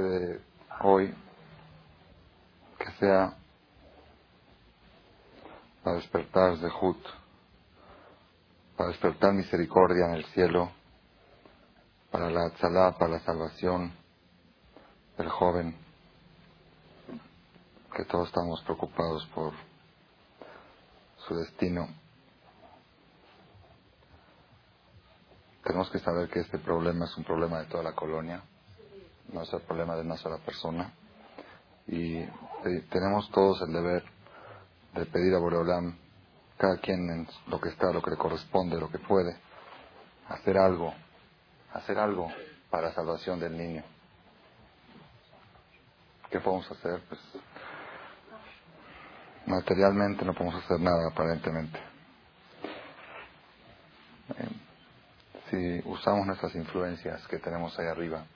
de 0.00 0.40
hoy 0.82 1.14
que 2.78 2.92
sea 2.98 3.36
para 5.82 5.96
despertar 5.96 6.58
de 6.58 6.70
Jut, 6.70 6.98
para 8.76 8.90
despertar 8.90 9.32
misericordia 9.32 10.06
en 10.06 10.14
el 10.14 10.24
cielo, 10.26 10.70
para 12.10 12.30
la 12.30 12.50
tzalá, 12.50 12.96
para 12.98 13.12
la 13.12 13.20
salvación 13.20 13.92
del 15.16 15.28
joven, 15.28 15.76
que 17.96 18.04
todos 18.04 18.28
estamos 18.28 18.62
preocupados 18.62 19.26
por 19.34 19.52
su 21.26 21.34
destino. 21.36 21.88
Tenemos 25.64 25.90
que 25.90 25.98
saber 25.98 26.30
que 26.30 26.40
este 26.40 26.58
problema 26.58 27.04
es 27.06 27.16
un 27.16 27.24
problema 27.24 27.60
de 27.60 27.66
toda 27.66 27.82
la 27.82 27.94
colonia, 27.94 28.42
no 29.32 29.42
es 29.42 29.52
el 29.52 29.60
problema 29.62 29.94
de 29.96 30.02
una 30.02 30.16
sola 30.16 30.38
persona. 30.38 30.92
Y 31.86 32.24
tenemos 32.90 33.30
todos 33.30 33.62
el 33.62 33.72
deber 33.72 34.04
de 34.94 35.06
pedir 35.06 35.34
a 35.34 35.38
Boreolam, 35.38 35.96
cada 36.56 36.76
quien 36.78 37.08
en 37.10 37.28
lo 37.46 37.60
que 37.60 37.68
está, 37.70 37.92
lo 37.92 38.02
que 38.02 38.10
le 38.10 38.16
corresponde, 38.16 38.78
lo 38.78 38.90
que 38.90 38.98
puede, 38.98 39.36
hacer 40.28 40.58
algo, 40.58 40.92
hacer 41.72 41.98
algo 41.98 42.30
para 42.70 42.88
la 42.88 42.94
salvación 42.94 43.40
del 43.40 43.56
niño. 43.56 43.84
¿Qué 46.30 46.40
podemos 46.40 46.70
hacer? 46.70 47.02
Pues 47.08 47.20
materialmente 49.46 50.24
no 50.24 50.34
podemos 50.34 50.62
hacer 50.62 50.80
nada 50.80 51.08
aparentemente. 51.10 51.78
Eh, 54.36 54.48
si 55.50 55.88
usamos 55.88 56.26
nuestras 56.26 56.54
influencias 56.54 57.26
que 57.28 57.38
tenemos 57.38 57.78
ahí 57.78 57.86
arriba, 57.86 58.26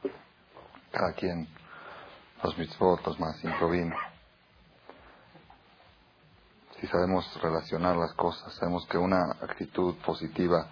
cada 0.93 1.13
quien, 1.15 1.49
los 2.43 2.57
mitzvot, 2.59 3.05
los 3.07 3.19
más 3.19 3.43
improvino, 3.43 3.97
si 6.81 6.89
sabemos 6.89 7.25
relacionar 7.41 7.97
las 7.97 8.13
cosas, 8.15 8.53
sabemos 8.55 8.85
que 8.87 8.99
una 8.99 9.37
actitud 9.41 9.95
positiva 10.05 10.67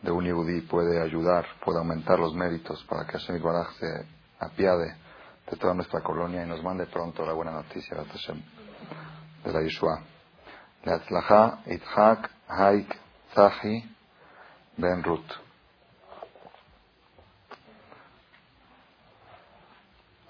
de 0.00 0.10
un 0.10 0.24
yudí 0.24 0.62
puede 0.62 0.98
ayudar, 1.00 1.46
puede 1.62 1.78
aumentar 1.78 2.18
los 2.18 2.34
méritos 2.34 2.82
para 2.84 3.06
que 3.06 3.18
Hashem 3.18 3.42
Baraj 3.42 3.70
se 3.78 4.06
apiade 4.38 4.96
de 5.50 5.56
toda 5.58 5.74
nuestra 5.74 6.00
colonia 6.00 6.42
y 6.42 6.48
nos 6.48 6.62
mande 6.62 6.86
pronto 6.86 7.26
la 7.26 7.34
buena 7.34 7.50
noticia 7.50 7.98
de 7.98 8.04
Hashem, 8.06 8.42
de 9.44 9.52
la 9.52 9.60
Yeshua. 9.60 10.02
Leatzlacha, 10.84 11.58
Itzhak, 11.66 12.30
Haik, 12.48 12.96
Zahi, 13.34 13.96
Ben 14.78 15.02
Ruth. 15.02 15.30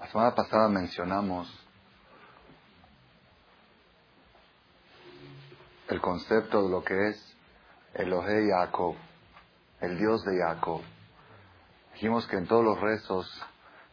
semana 0.11 0.35
pasada 0.35 0.67
mencionamos 0.67 1.49
el 5.87 6.01
concepto 6.01 6.63
de 6.63 6.69
lo 6.69 6.83
que 6.83 7.07
es 7.07 7.37
Elohe 7.93 8.49
Jacob, 8.49 8.95
el 9.79 9.97
Dios 9.97 10.21
de 10.25 10.37
Jacob. 10.37 10.81
Dijimos 11.93 12.27
que 12.27 12.35
en 12.35 12.45
todos 12.45 12.63
los 12.63 12.81
rezos, 12.81 13.41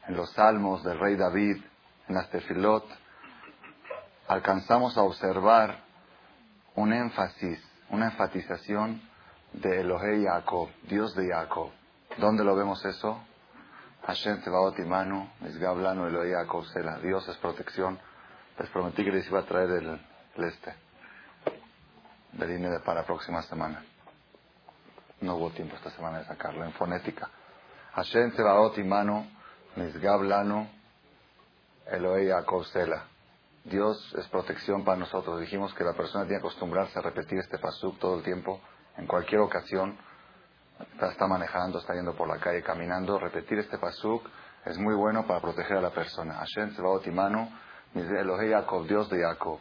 en 0.09 0.17
los 0.17 0.33
salmos 0.33 0.83
del 0.83 0.99
rey 0.99 1.15
David, 1.15 1.63
en 2.09 2.15
las 2.17 2.29
tefilot, 2.31 2.85
alcanzamos 4.27 4.99
a 4.99 5.03
observar 5.03 5.85
un 6.75 6.93
énfasis, 6.93 7.65
una 7.91 8.07
enfatización 8.07 9.01
de 9.53 9.83
Elohe 9.83 10.25
Jacob, 10.25 10.69
Dios 10.89 11.15
de 11.15 11.29
Jacob. 11.29 11.71
¿Dónde 12.17 12.43
lo 12.43 12.57
vemos 12.57 12.85
eso? 12.85 13.23
Hashem 14.07 14.43
Tebaot 14.43 14.79
Imanu, 14.79 15.29
Misgablano 15.41 16.07
Elohe 16.07 16.33
Jacob 16.33 16.65
Sela. 16.67 16.99
Dios 16.99 17.29
es 17.29 17.37
protección. 17.37 17.99
Les 18.59 18.69
prometí 18.71 19.05
que 19.05 19.13
les 19.13 19.27
iba 19.27 19.41
a 19.41 19.45
traer 19.45 19.71
el, 19.71 20.01
el 20.37 20.45
este, 20.45 20.75
de 22.33 22.81
para 22.81 23.01
la 23.01 23.07
próxima 23.07 23.43
semana. 23.43 23.85
No 25.21 25.37
hubo 25.37 25.51
tiempo 25.51 25.77
esta 25.77 25.91
semana 25.91 26.19
de 26.19 26.25
sacarlo 26.25 26.65
en 26.65 26.73
fonética. 26.73 27.29
Hashem 27.95 28.33
Tebaot 28.33 28.79
Imanu, 28.79 29.27
Misgablano 29.77 30.69
Elohe 31.87 32.29
Jacob 32.29 32.65
Sela. 32.67 33.05
Dios 33.65 34.15
es 34.19 34.27
protección 34.29 34.85
para 34.85 34.99
nosotros. 34.99 35.41
Dijimos 35.41 35.75
que 35.75 35.85
la 35.85 35.93
persona 35.93 36.25
tiene 36.25 36.41
que 36.41 36.47
acostumbrarse 36.47 36.99
a 36.99 37.03
repetir 37.03 37.39
este 37.39 37.59
pasuk 37.59 37.99
todo 37.99 38.17
el 38.17 38.23
tiempo 38.23 38.61
en 38.97 39.07
cualquier 39.07 39.41
ocasión, 39.41 39.97
está, 41.01 41.27
manejando, 41.27 41.79
está 41.79 41.95
yendo 41.95 42.15
por 42.15 42.29
la 42.29 42.39
calle, 42.39 42.63
caminando, 42.63 43.19
repetir 43.19 43.59
este 43.59 43.79
pasuk 43.79 44.29
es 44.65 44.77
muy 44.79 44.95
bueno 44.95 45.27
para 45.27 45.41
proteger 45.41 45.79
a 45.79 45.81
la 45.81 45.91
persona. 45.91 46.35
Hashem 46.35 46.75
Sebaot 46.75 47.07
Imanu, 47.07 47.49
Elohei 47.95 48.51
Yaakov, 48.51 48.87
Dios 48.87 49.09
de 49.09 49.23
Jacob. 49.23 49.59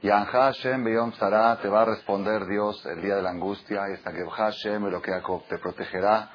Y 0.00 0.10
Anja 0.10 0.52
Hashem 0.52 0.84
Beyom 0.84 1.12
Sarah 1.12 1.58
te 1.60 1.68
va 1.68 1.82
a 1.82 1.84
responder 1.86 2.46
Dios 2.46 2.84
el 2.86 3.02
día 3.02 3.16
de 3.16 3.22
la 3.22 3.30
angustia, 3.30 3.82
y 3.88 4.02
que 4.02 4.24
Hashem 4.30 4.86
lo 4.88 5.00
que 5.02 5.10
Jacob 5.10 5.42
te 5.48 5.58
protegerá 5.58 6.30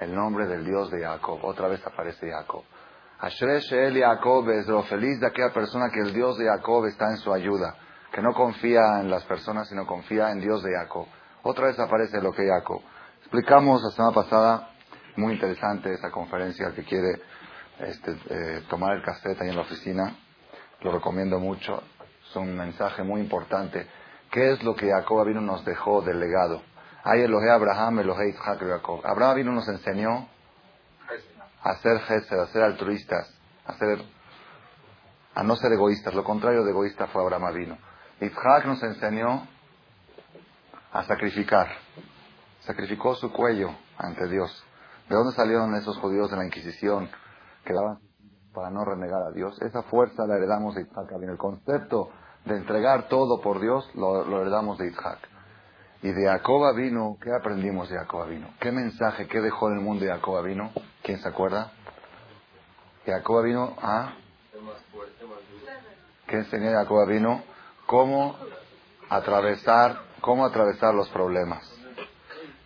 el 0.00 0.14
nombre 0.14 0.46
del 0.46 0.64
Dios 0.64 0.90
de 0.90 1.02
Jacob. 1.02 1.44
Otra 1.44 1.68
vez 1.68 1.84
aparece 1.86 2.30
Jacob. 2.30 2.64
Ashre 3.20 3.60
Sheel 3.60 4.00
Jacob 4.00 4.48
es 4.50 4.66
lo 4.66 4.82
feliz 4.82 5.20
de 5.20 5.28
aquella 5.28 5.52
persona 5.52 5.90
que 5.92 6.00
el 6.00 6.12
Dios 6.12 6.36
de 6.38 6.46
Jacob 6.46 6.86
está 6.86 7.08
en 7.08 7.18
su 7.18 7.32
ayuda, 7.32 7.76
que 8.12 8.20
no 8.20 8.34
confía 8.34 9.00
en 9.00 9.10
las 9.10 9.24
personas, 9.24 9.68
sino 9.68 9.86
confía 9.86 10.32
en 10.32 10.40
Dios 10.40 10.60
de 10.62 10.70
Jacob. 10.76 11.06
Otra 11.44 11.66
vez 11.66 11.78
aparece 11.78 12.20
lo 12.20 12.32
que 12.32 12.42
Jacob. 12.44 12.82
Explicamos 13.32 13.82
la 13.82 13.90
semana 13.92 14.12
pasada, 14.12 14.68
muy 15.16 15.32
interesante 15.32 15.90
esa 15.90 16.10
conferencia 16.10 16.70
que 16.74 16.84
quiere 16.84 17.22
este, 17.78 18.10
eh, 18.28 18.62
tomar 18.68 18.94
el 18.94 19.02
cassette 19.02 19.40
ahí 19.40 19.48
en 19.48 19.56
la 19.56 19.62
oficina. 19.62 20.14
Lo 20.82 20.92
recomiendo 20.92 21.38
mucho. 21.38 21.82
Es 22.28 22.36
un 22.36 22.54
mensaje 22.54 23.02
muy 23.02 23.22
importante. 23.22 23.86
¿Qué 24.30 24.52
es 24.52 24.62
lo 24.62 24.76
que 24.76 24.90
Jacob 24.90 25.26
nos 25.28 25.64
dejó 25.64 26.02
del 26.02 26.20
legado? 26.20 26.60
Hay 27.04 27.22
Elohe 27.22 27.50
Abraham, 27.50 28.00
Elohe 28.00 28.28
Isaac 28.28 28.58
Jacob. 28.58 29.00
Abraham 29.02 29.36
vino 29.36 29.52
nos 29.52 29.66
enseñó 29.66 30.28
a 31.62 31.74
ser 31.76 32.00
gesed, 32.00 32.38
a 32.38 32.48
ser 32.48 32.62
altruistas, 32.64 33.34
a, 33.64 33.72
ser, 33.78 33.98
a 35.34 35.42
no 35.42 35.56
ser 35.56 35.72
egoístas. 35.72 36.12
Lo 36.12 36.22
contrario 36.22 36.64
de 36.64 36.70
egoísta 36.70 37.06
fue 37.06 37.22
Abraham 37.22 37.54
vino. 37.54 37.78
Isaac 38.20 38.66
nos 38.66 38.82
enseñó 38.82 39.48
a 40.92 41.04
sacrificar. 41.04 41.81
Sacrificó 42.64 43.14
su 43.14 43.32
cuello 43.32 43.70
ante 43.98 44.28
Dios. 44.28 44.64
¿De 45.08 45.16
dónde 45.16 45.34
salieron 45.34 45.74
esos 45.74 45.98
judíos 45.98 46.30
de 46.30 46.36
la 46.36 46.44
Inquisición 46.44 47.10
que 47.64 47.72
daban 47.72 47.98
para 48.54 48.70
no 48.70 48.84
renegar 48.84 49.22
a 49.22 49.30
Dios? 49.32 49.60
Esa 49.62 49.82
fuerza 49.82 50.26
la 50.26 50.36
heredamos 50.36 50.74
de 50.74 50.82
Isaac. 50.82 51.10
El 51.20 51.36
concepto 51.36 52.10
de 52.44 52.56
entregar 52.56 53.08
todo 53.08 53.40
por 53.40 53.60
Dios 53.60 53.88
lo, 53.94 54.40
heredamos 54.40 54.78
de 54.78 54.88
Isaac. 54.88 55.18
Y 56.02 56.12
de 56.12 56.26
Jacob 56.26 56.74
vino, 56.74 57.16
¿qué 57.20 57.30
aprendimos 57.32 57.88
de 57.88 57.96
Jacob 57.96 58.28
vino? 58.28 58.48
¿Qué 58.60 58.72
mensaje, 58.72 59.28
qué 59.28 59.40
dejó 59.40 59.68
en 59.68 59.78
el 59.78 59.84
mundo 59.84 60.04
de 60.04 60.10
Jacob 60.10 60.44
vino? 60.44 60.72
¿Quién 61.02 61.18
se 61.20 61.28
acuerda? 61.28 61.72
Jacob 63.06 63.44
vino 63.44 63.76
a... 63.80 64.14
¿Qué 66.26 66.36
enseñó 66.38 66.72
Jacob 66.72 67.08
vino? 67.08 67.42
Cómo 67.86 68.36
atravesar 69.08 70.12
cómo 70.22 70.46
atravesar 70.46 70.94
los 70.94 71.10
problemas. 71.10 71.68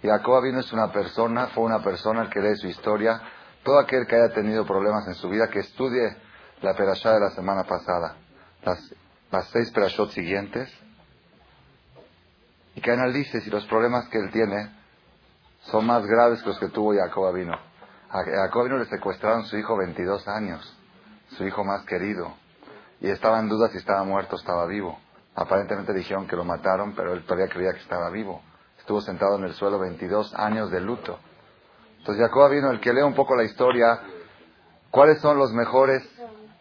Jacob 0.06 0.42
vino 0.42 0.60
es 0.60 0.72
una 0.72 0.92
persona, 0.92 1.48
fue 1.48 1.64
una 1.64 1.82
persona 1.82 2.30
que 2.30 2.40
lee 2.40 2.56
su 2.56 2.68
historia. 2.68 3.20
Todo 3.64 3.78
aquel 3.80 4.06
que 4.06 4.16
haya 4.16 4.32
tenido 4.32 4.64
problemas 4.64 5.06
en 5.08 5.14
su 5.14 5.28
vida, 5.28 5.48
que 5.48 5.60
estudie 5.60 6.16
la 6.62 6.74
perashá 6.74 7.12
de 7.12 7.20
la 7.20 7.30
semana 7.30 7.64
pasada, 7.64 8.16
las, 8.62 8.94
las 9.30 9.48
seis 9.48 9.70
perashot 9.72 10.10
siguientes, 10.10 10.72
y 12.74 12.80
que 12.80 12.90
analice 12.92 13.40
si 13.40 13.50
los 13.50 13.66
problemas 13.66 14.08
que 14.08 14.18
él 14.18 14.30
tiene 14.30 14.70
son 15.62 15.86
más 15.86 16.06
graves 16.06 16.42
que 16.42 16.48
los 16.48 16.58
que 16.58 16.68
tuvo 16.68 16.94
Jacob 16.94 17.34
vino. 17.34 17.54
A 18.10 18.22
Jacob 18.22 18.64
vino 18.64 18.78
le 18.78 18.86
secuestraron 18.86 19.44
su 19.46 19.56
hijo 19.56 19.76
22 19.76 20.28
años, 20.28 20.78
su 21.30 21.44
hijo 21.44 21.64
más 21.64 21.84
querido, 21.84 22.34
y 23.00 23.10
estaba 23.10 23.40
en 23.40 23.48
duda 23.48 23.68
si 23.68 23.78
estaba 23.78 24.04
muerto 24.04 24.36
o 24.36 24.38
estaba 24.38 24.66
vivo. 24.66 24.98
Aparentemente 25.34 25.92
dijeron 25.92 26.26
que 26.26 26.36
lo 26.36 26.44
mataron, 26.44 26.94
pero 26.94 27.12
él 27.12 27.24
todavía 27.24 27.48
creía 27.48 27.72
que 27.72 27.80
estaba 27.80 28.08
vivo. 28.10 28.42
Estuvo 28.86 29.00
sentado 29.00 29.36
en 29.36 29.42
el 29.42 29.52
suelo 29.54 29.80
22 29.80 30.32
años 30.36 30.70
de 30.70 30.80
luto. 30.80 31.18
Entonces 31.98 32.24
Jacob 32.24 32.52
vino, 32.52 32.70
el 32.70 32.78
que 32.78 32.92
lee 32.92 33.02
un 33.02 33.16
poco 33.16 33.34
la 33.34 33.42
historia, 33.42 34.00
¿cuáles 34.92 35.20
son 35.20 35.38
los 35.38 35.52
mejores, 35.52 36.08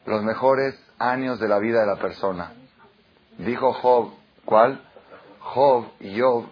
los 0.07 0.23
mejores 0.23 0.75
años 0.97 1.39
de 1.39 1.47
la 1.47 1.59
vida 1.59 1.81
de 1.81 1.85
la 1.85 1.97
persona? 1.97 2.51
Dijo 3.37 3.73
Job, 3.73 4.15
¿cuál? 4.43 4.81
Job 5.39 5.85
y 5.99 6.19
Job, 6.19 6.47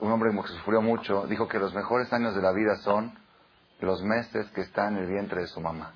un 0.00 0.10
hombre 0.10 0.30
que 0.30 0.48
sufrió 0.54 0.80
mucho, 0.80 1.26
dijo 1.26 1.46
que 1.48 1.58
los 1.58 1.74
mejores 1.74 2.10
años 2.14 2.34
de 2.34 2.40
la 2.40 2.52
vida 2.52 2.76
son 2.76 3.12
los 3.80 4.02
meses 4.02 4.50
que 4.52 4.62
está 4.62 4.88
en 4.88 4.96
el 4.96 5.06
vientre 5.06 5.42
de 5.42 5.48
su 5.48 5.60
mamá. 5.60 5.92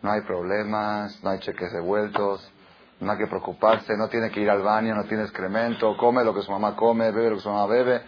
No 0.00 0.10
hay 0.10 0.22
problemas, 0.22 1.22
no 1.22 1.28
hay 1.28 1.40
cheques 1.40 1.74
devueltos, 1.74 2.50
no 3.02 3.12
hay 3.12 3.18
que 3.18 3.26
preocuparse, 3.26 3.96
no 3.96 4.08
tiene 4.08 4.30
que 4.30 4.40
ir 4.40 4.48
al 4.48 4.62
baño, 4.62 4.94
no 4.94 5.04
tiene 5.04 5.24
excremento, 5.24 5.96
come 5.96 6.22
lo 6.22 6.32
que 6.32 6.42
su 6.42 6.52
mamá 6.52 6.76
come, 6.76 7.10
bebe 7.10 7.30
lo 7.30 7.36
que 7.36 7.42
su 7.42 7.50
mamá 7.50 7.66
bebe. 7.66 8.00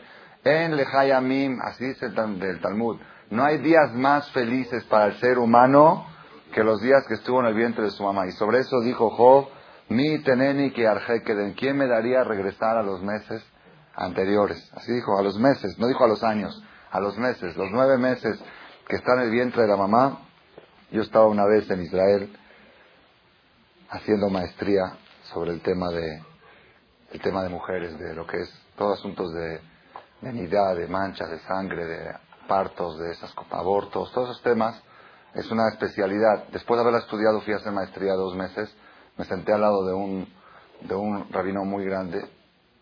En 0.45 0.77
Lejayamim, 0.77 1.61
así 1.63 1.87
dice 1.87 2.07
el 2.07 2.61
Talmud, 2.61 3.01
No 3.31 3.45
hay 3.45 3.59
días 3.59 3.93
más 3.93 4.31
felices 4.31 4.85
para 4.85 5.07
el 5.07 5.15
ser 5.15 5.39
humano 5.39 6.07
que 6.53 6.63
los 6.63 6.81
días 6.81 7.05
que 7.09 7.15
estuvo 7.15 7.41
en 7.41 7.47
el 7.47 7.55
vientre 7.55 7.85
de 7.85 7.91
su 7.91 8.05
mamá. 8.05 8.27
Y 8.29 8.33
sobre 8.33 8.61
eso 8.61 8.81
dijo 8.83 9.11
Job, 9.11 9.49
mi 9.89 10.21
teneni 10.21 10.71
que 10.71 10.87
arjequeden, 10.87 11.55
¿quién 11.55 11.77
me 11.77 11.89
daría 11.89 12.23
regresar 12.23 12.77
a 12.77 12.83
los 12.83 13.03
meses 13.03 13.45
anteriores? 13.97 14.71
Así 14.77 14.93
dijo, 14.93 15.19
a 15.19 15.23
los 15.23 15.37
meses, 15.39 15.77
no 15.79 15.89
dijo 15.89 16.05
a 16.05 16.09
los 16.09 16.23
años, 16.23 16.63
a 16.93 17.01
los 17.01 17.19
meses, 17.19 17.57
los 17.57 17.71
nueve 17.73 17.99
meses 17.99 18.41
que 18.87 18.95
está 18.95 19.15
en 19.15 19.23
el 19.23 19.31
vientre 19.31 19.63
de 19.63 19.69
la 19.69 19.77
mamá. 19.77 20.21
Yo 20.93 21.03
estaba 21.03 21.27
una 21.27 21.47
vez 21.47 21.69
en 21.69 21.83
Israel 21.83 22.31
haciendo 23.95 24.29
maestría 24.29 24.83
sobre 25.33 25.53
el 25.53 25.61
tema 25.63 25.89
de 25.91 26.23
el 27.13 27.21
tema 27.21 27.45
de 27.45 27.49
mujeres, 27.49 27.97
de 27.99 28.13
lo 28.15 28.27
que 28.27 28.39
es 28.39 28.51
todos 28.77 28.99
asuntos 28.99 29.33
de, 29.33 29.61
de 30.21 30.49
de 30.49 30.89
manchas 30.89 31.31
de 31.31 31.39
sangre, 31.41 31.85
de 31.85 32.13
partos, 32.49 32.99
de 32.99 33.13
esas 33.13 33.33
abortos, 33.51 34.13
todos 34.13 34.31
esos 34.31 34.43
temas 34.43 34.83
es 35.35 35.51
una 35.51 35.69
especialidad. 35.69 36.49
Después 36.53 36.77
de 36.77 36.83
haberla 36.83 37.01
estudiado, 37.01 37.41
fui 37.41 37.53
a 37.53 37.57
hacer 37.57 37.73
maestría 37.73 38.15
dos 38.15 38.35
meses. 38.37 38.75
Me 39.17 39.25
senté 39.25 39.53
al 39.53 39.61
lado 39.61 39.85
de 39.85 39.93
un, 39.93 40.29
de 40.81 40.95
un 40.95 41.31
rabino 41.33 41.65
muy 41.65 41.85
grande 41.85 42.25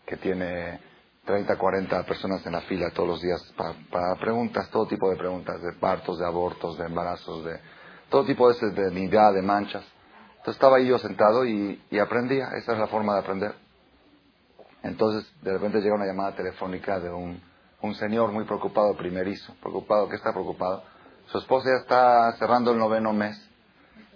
que 0.05 0.17
tiene 0.17 0.79
30, 1.25 1.55
40 1.57 2.03
personas 2.03 2.45
en 2.45 2.53
la 2.53 2.61
fila 2.61 2.89
todos 2.91 3.09
los 3.09 3.21
días 3.21 3.53
para, 3.91 4.15
preguntas, 4.15 4.69
todo 4.69 4.87
tipo 4.87 5.09
de 5.09 5.15
preguntas, 5.15 5.61
de 5.61 5.73
partos, 5.73 6.19
de 6.19 6.25
abortos, 6.25 6.77
de 6.77 6.85
embarazos, 6.85 7.45
de 7.45 7.59
todo 8.09 8.25
tipo 8.25 8.51
de, 8.51 8.69
de 8.71 8.89
de 8.89 9.41
manchas. 9.41 9.83
Entonces 10.43 10.57
estaba 10.57 10.75
ahí 10.75 10.87
yo 10.87 10.97
sentado 10.97 11.45
y, 11.45 11.79
aprendía. 11.97 12.49
Esa 12.57 12.73
es 12.73 12.77
la 12.77 12.87
forma 12.87 13.13
de 13.13 13.19
aprender. 13.21 13.55
Entonces, 14.83 15.25
de 15.41 15.53
repente 15.53 15.79
llega 15.79 15.95
una 15.95 16.05
llamada 16.05 16.35
telefónica 16.35 16.99
de 16.99 17.09
un, 17.09 17.41
señor 17.95 18.33
muy 18.33 18.43
preocupado, 18.43 18.93
primerizo, 18.97 19.55
preocupado, 19.61 20.09
¿qué 20.09 20.17
está 20.17 20.33
preocupado? 20.33 20.83
Su 21.27 21.37
esposa 21.37 21.69
ya 21.69 21.81
está 21.81 22.33
cerrando 22.33 22.71
el 22.71 22.77
noveno 22.77 23.13
mes 23.13 23.41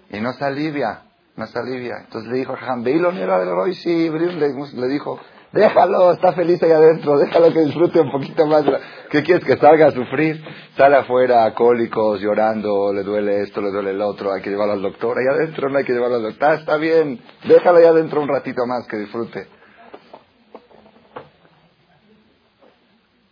y 0.09 0.19
no 0.19 0.33
se 0.33 0.43
alivia, 0.43 1.03
no 1.37 1.47
se 1.47 1.57
alivia. 1.59 1.95
Entonces 2.03 2.29
le 2.29 2.39
dijo 2.39 2.51
a 2.51 2.57
Jambeilo, 2.57 3.13
mira, 3.13 3.45
le 3.45 4.87
dijo, 4.89 5.19
déjalo, 5.53 6.11
está 6.11 6.33
feliz 6.33 6.61
ahí 6.61 6.71
adentro, 6.71 7.17
déjalo 7.19 7.53
que 7.53 7.61
disfrute 7.61 8.01
un 8.01 8.11
poquito 8.11 8.45
más. 8.47 8.65
¿Qué 9.09 9.23
quieres 9.23 9.45
que 9.45 9.57
salga 9.57 9.87
a 9.87 9.91
sufrir? 9.91 10.43
Sale 10.75 10.97
afuera, 10.97 11.53
cólicos, 11.53 12.19
llorando, 12.19 12.91
le 12.93 13.03
duele 13.03 13.41
esto, 13.41 13.61
le 13.61 13.71
duele 13.71 13.91
el 13.91 14.01
otro, 14.01 14.33
hay 14.33 14.41
que 14.41 14.49
llevarlo 14.49 14.73
al 14.73 14.81
doctor. 14.81 15.17
Ahí 15.17 15.25
adentro 15.27 15.69
no 15.69 15.77
hay 15.77 15.85
que 15.85 15.93
llevarlo 15.93 16.17
al 16.17 16.23
doctor. 16.23 16.53
está 16.55 16.77
bien, 16.77 17.21
déjalo 17.47 17.77
ahí 17.77 17.85
adentro 17.85 18.21
un 18.21 18.27
ratito 18.27 18.65
más 18.65 18.85
que 18.87 18.97
disfrute. 18.97 19.47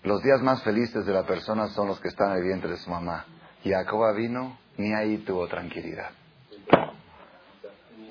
Los 0.03 0.21
días 0.21 0.41
más 0.41 0.63
felices 0.63 1.05
de 1.05 1.13
la 1.13 1.23
persona 1.23 1.67
son 1.69 1.87
los 1.87 1.99
que 1.99 2.07
están 2.07 2.31
en 2.31 2.37
el 2.37 2.43
vientre 2.43 2.71
de 2.71 2.77
su 2.77 2.89
mamá. 2.89 3.25
Jacoba 3.63 4.13
vino, 4.13 4.57
ni 4.77 4.93
ahí 4.93 5.17
tuvo 5.19 5.47
tranquilidad. 5.47 6.11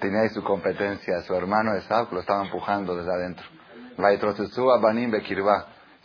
Tenía 0.00 0.22
ahí 0.22 0.28
su 0.30 0.42
competencia, 0.42 1.22
su 1.22 1.34
hermano 1.34 1.74
Esau 1.76 2.08
lo 2.10 2.20
estaba 2.20 2.44
empujando 2.44 2.96
desde 2.96 3.12
adentro. 3.12 3.46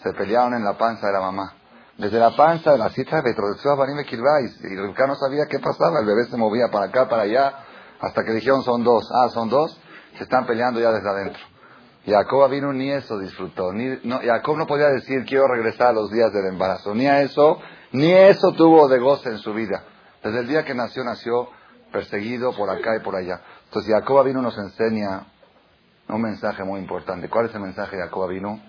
Se 0.04 0.13
pelearon 0.13 0.54
en 0.54 0.63
la 0.63 0.78
panza 0.78 1.07
de 1.07 1.13
la 1.13 1.22
mamá. 1.22 1.54
Desde 1.98 2.18
la 2.18 2.34
panza 2.36 2.72
de 2.72 2.78
la 2.78 2.90
cita, 2.90 3.22
Banim 3.22 4.00
y 4.00 4.75
Rebeca 4.75 5.06
no 5.06 5.16
sabía 5.16 5.48
qué 5.50 5.60
pasaba. 5.60 6.00
El 6.00 6.06
bebé 6.06 6.25
se 6.25 6.38
movía 6.38 6.69
para 6.72 6.86
acá, 6.86 7.10
para 7.10 7.24
allá, 7.24 7.54
hasta 8.00 8.24
que 8.24 8.31
dijeron 8.31 8.63
son 8.63 8.86
dos. 8.86 9.10
Ah, 9.13 9.28
son 9.30 9.50
dos. 9.50 9.78
Se 10.18 10.24
están 10.24 10.46
peleando 10.46 10.80
ya 10.80 10.92
desde 10.92 11.10
adentro. 11.10 11.42
Jacob 12.06 12.50
vino 12.50 12.72
ni 12.72 12.90
eso 12.90 13.19
disfrutó. 13.19 13.74
Ni, 13.74 14.00
no, 14.04 14.19
Jacob 14.19 14.57
no 14.57 14.66
podía 14.66 14.88
decir 14.88 15.25
quiero 15.25 15.48
regresar 15.48 15.88
a 15.88 15.94
los 15.94 16.10
días 16.10 16.31
del 16.31 16.46
embarazo. 16.46 16.96
Ni 16.96 17.06
a 17.07 17.22
eso, 17.22 17.60
ni 17.92 18.13
eso 18.13 18.54
tuvo 18.54 18.88
de 18.88 19.00
goce 19.00 19.30
en 19.30 19.38
su 19.40 19.54
vida. 19.54 19.84
Desde 20.24 20.40
el 20.40 20.48
día 20.48 20.63
que 20.63 20.74
nació, 20.74 21.04
nació 21.04 21.50
perseguido 21.92 22.54
por 22.56 22.69
acá 22.69 22.96
y 22.96 23.00
por 23.01 23.16
allá. 23.16 23.42
Entonces 23.66 23.94
Jacob 23.94 24.25
vino 24.25 24.42
nos 24.42 24.57
enseña 24.57 25.25
un 26.07 26.22
mensaje 26.22 26.63
muy 26.63 26.80
importante. 26.80 27.30
¿Cuál 27.30 27.48
es 27.48 27.56
el 27.56 27.62
mensaje 27.62 27.98
de 27.98 28.04
Jacob 28.04 28.30
vino? 28.30 28.69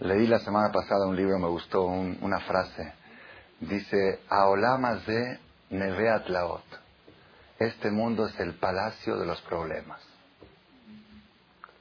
Leí 0.00 0.26
la 0.26 0.38
semana 0.40 0.72
pasada 0.72 1.06
un 1.06 1.16
libro, 1.16 1.38
me 1.38 1.48
gustó 1.48 1.84
una 1.84 2.40
frase. 2.40 2.92
Dice, 3.60 4.20
Aolamas 4.28 5.04
de 5.06 5.40
Neveat 5.70 6.28
Laot 6.28 6.88
este 7.58 7.90
mundo 7.90 8.26
es 8.26 8.38
el 8.38 8.54
palacio 8.54 9.16
de 9.16 9.26
los 9.26 9.40
problemas. 9.42 10.00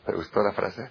¿Te 0.05 0.13
gustó 0.13 0.41
la 0.41 0.53
frase? 0.53 0.89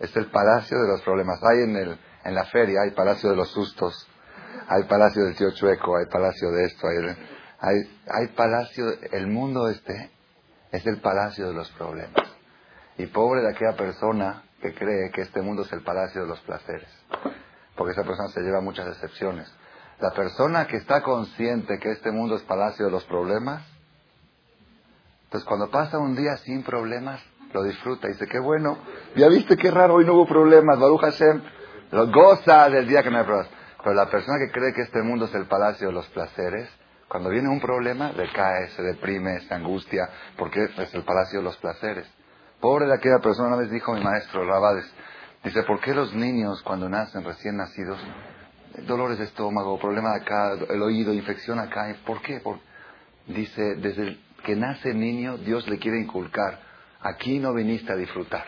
Es 0.00 0.14
el 0.16 0.26
palacio 0.30 0.76
de 0.76 0.88
los 0.88 1.02
problemas. 1.02 1.38
Hay 1.44 1.62
en, 1.62 1.76
el, 1.76 1.98
en 2.24 2.34
la 2.34 2.44
feria, 2.46 2.80
hay 2.82 2.90
palacio 2.90 3.30
de 3.30 3.36
los 3.36 3.50
sustos, 3.52 4.08
hay 4.66 4.84
palacio 4.84 5.24
del 5.24 5.36
tío 5.36 5.50
chueco, 5.52 5.96
hay 5.96 6.06
palacio 6.06 6.50
de 6.50 6.64
esto, 6.64 6.88
hay, 6.88 7.16
hay, 7.60 8.00
hay 8.10 8.28
palacio, 8.34 8.86
el 9.12 9.28
mundo 9.28 9.68
este 9.68 10.10
es 10.72 10.84
el 10.86 11.00
palacio 11.00 11.48
de 11.48 11.54
los 11.54 11.70
problemas. 11.72 12.24
Y 12.98 13.06
pobre 13.06 13.42
de 13.42 13.50
aquella 13.50 13.76
persona 13.76 14.43
que 14.64 14.74
cree 14.74 15.10
que 15.10 15.20
este 15.20 15.42
mundo 15.42 15.62
es 15.62 15.72
el 15.72 15.82
palacio 15.82 16.22
de 16.22 16.28
los 16.28 16.40
placeres, 16.40 16.88
porque 17.76 17.92
esa 17.92 18.02
persona 18.02 18.28
se 18.30 18.40
lleva 18.40 18.62
muchas 18.62 18.86
decepciones. 18.86 19.52
La 20.00 20.10
persona 20.12 20.66
que 20.66 20.78
está 20.78 21.02
consciente 21.02 21.78
que 21.78 21.90
este 21.90 22.10
mundo 22.10 22.36
es 22.36 22.42
palacio 22.44 22.86
de 22.86 22.90
los 22.90 23.04
problemas, 23.04 23.62
entonces, 25.24 25.48
cuando 25.48 25.68
pasa 25.68 25.98
un 25.98 26.14
día 26.14 26.36
sin 26.38 26.62
problemas, 26.62 27.20
lo 27.52 27.64
disfruta. 27.64 28.06
Dice, 28.06 28.24
qué 28.28 28.38
bueno, 28.38 28.78
ya 29.16 29.28
viste 29.28 29.56
qué 29.56 29.68
raro, 29.68 29.94
hoy 29.94 30.06
no 30.06 30.14
hubo 30.14 30.26
problemas. 30.26 30.78
Baruch 30.78 31.00
Hashem, 31.00 31.42
lo 31.90 32.06
goza 32.12 32.70
del 32.70 32.86
día 32.86 33.02
que 33.02 33.10
no 33.10 33.18
hay 33.18 33.24
problemas. 33.24 33.50
Pero 33.82 33.94
la 33.96 34.08
persona 34.08 34.38
que 34.38 34.52
cree 34.52 34.72
que 34.72 34.82
este 34.82 35.02
mundo 35.02 35.24
es 35.24 35.34
el 35.34 35.46
palacio 35.46 35.88
de 35.88 35.92
los 35.92 36.06
placeres, 36.10 36.70
cuando 37.08 37.30
viene 37.30 37.48
un 37.48 37.60
problema, 37.60 38.12
le 38.12 38.30
cae, 38.32 38.68
se 38.76 38.82
deprime, 38.82 39.40
se 39.40 39.52
angustia, 39.52 40.08
porque 40.38 40.64
es 40.78 40.94
el 40.94 41.02
palacio 41.02 41.40
de 41.40 41.44
los 41.44 41.56
placeres. 41.56 42.06
Pobre 42.64 42.86
de 42.86 42.94
aquella 42.94 43.18
persona, 43.18 43.48
una 43.48 43.58
vez 43.58 43.70
dijo 43.70 43.92
mi 43.92 44.02
maestro 44.02 44.42
Rabades, 44.42 44.90
dice, 45.44 45.64
¿por 45.64 45.80
qué 45.80 45.92
los 45.92 46.14
niños 46.14 46.62
cuando 46.62 46.88
nacen 46.88 47.22
recién 47.22 47.58
nacidos, 47.58 47.98
dolores 48.86 49.18
de 49.18 49.24
estómago, 49.24 49.78
problema 49.78 50.12
de 50.14 50.22
acá, 50.22 50.52
el 50.70 50.80
oído, 50.80 51.12
infección 51.12 51.58
acá, 51.58 51.94
¿por 52.06 52.22
qué? 52.22 52.40
dice, 53.26 53.74
desde 53.76 54.02
el 54.04 54.20
que 54.46 54.56
nace 54.56 54.94
niño, 54.94 55.36
Dios 55.36 55.68
le 55.68 55.78
quiere 55.78 56.00
inculcar. 56.00 56.58
Aquí 57.02 57.38
no 57.38 57.52
viniste 57.52 57.92
a 57.92 57.96
disfrutar, 57.96 58.46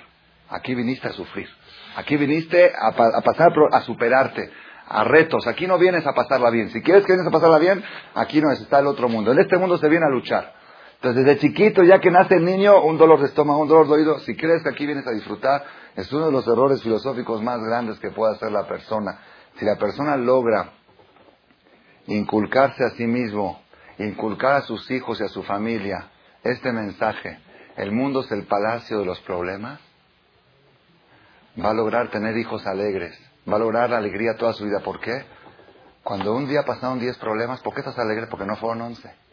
aquí 0.48 0.74
viniste 0.74 1.08
a 1.08 1.12
sufrir, 1.12 1.50
aquí 1.96 2.16
viniste 2.16 2.72
a, 2.74 2.92
pasar, 3.20 3.52
a 3.70 3.82
superarte, 3.82 4.50
a 4.88 5.04
retos. 5.04 5.46
Aquí 5.46 5.66
no 5.66 5.76
vienes 5.76 6.06
a 6.06 6.14
pasarla 6.14 6.48
bien. 6.48 6.70
Si 6.70 6.80
quieres 6.80 7.04
que 7.04 7.12
vienes 7.12 7.28
a 7.28 7.30
pasarla 7.30 7.58
bien, 7.58 7.84
aquí 8.14 8.40
no 8.40 8.50
es, 8.50 8.62
está 8.62 8.78
el 8.78 8.86
otro 8.86 9.10
mundo. 9.10 9.32
En 9.32 9.40
este 9.40 9.58
mundo 9.58 9.76
se 9.76 9.90
viene 9.90 10.06
a 10.06 10.10
luchar. 10.10 10.55
Entonces, 11.06 11.24
desde 11.24 11.40
chiquito, 11.40 11.84
ya 11.84 12.00
que 12.00 12.10
nace 12.10 12.34
el 12.34 12.44
niño, 12.44 12.82
un 12.82 12.98
dolor 12.98 13.20
de 13.20 13.26
estómago, 13.26 13.60
un 13.60 13.68
dolor 13.68 13.86
de 13.86 13.92
oído, 13.92 14.18
si 14.18 14.34
crees 14.34 14.64
que 14.64 14.70
aquí 14.70 14.86
vienes 14.86 15.06
a 15.06 15.12
disfrutar, 15.12 15.62
es 15.94 16.12
uno 16.12 16.26
de 16.26 16.32
los 16.32 16.44
errores 16.48 16.82
filosóficos 16.82 17.40
más 17.44 17.62
grandes 17.62 18.00
que 18.00 18.10
puede 18.10 18.34
hacer 18.34 18.50
la 18.50 18.66
persona. 18.66 19.16
Si 19.56 19.64
la 19.64 19.76
persona 19.76 20.16
logra 20.16 20.72
inculcarse 22.08 22.82
a 22.82 22.90
sí 22.96 23.06
mismo 23.06 23.62
inculcar 23.98 24.54
a 24.56 24.62
sus 24.62 24.90
hijos 24.90 25.20
y 25.20 25.22
a 25.22 25.28
su 25.28 25.44
familia 25.44 26.08
este 26.42 26.72
mensaje, 26.72 27.38
el 27.76 27.92
mundo 27.92 28.22
es 28.22 28.32
el 28.32 28.44
palacio 28.46 28.98
de 28.98 29.06
los 29.06 29.20
problemas, 29.20 29.78
va 31.64 31.70
a 31.70 31.74
lograr 31.74 32.10
tener 32.10 32.36
hijos 32.36 32.66
alegres, 32.66 33.16
va 33.48 33.54
a 33.54 33.60
lograr 33.60 33.90
la 33.90 33.98
alegría 33.98 34.34
toda 34.36 34.54
su 34.54 34.64
vida. 34.64 34.80
¿Por 34.80 34.98
qué? 34.98 35.24
Cuando 36.02 36.34
un 36.34 36.48
día 36.48 36.64
pasaron 36.64 36.98
10 36.98 37.16
problemas, 37.18 37.60
¿por 37.60 37.74
qué 37.74 37.80
estás 37.82 37.96
alegre? 37.96 38.26
Porque 38.26 38.44
no 38.44 38.56
fueron 38.56 38.82
11. 38.82 39.25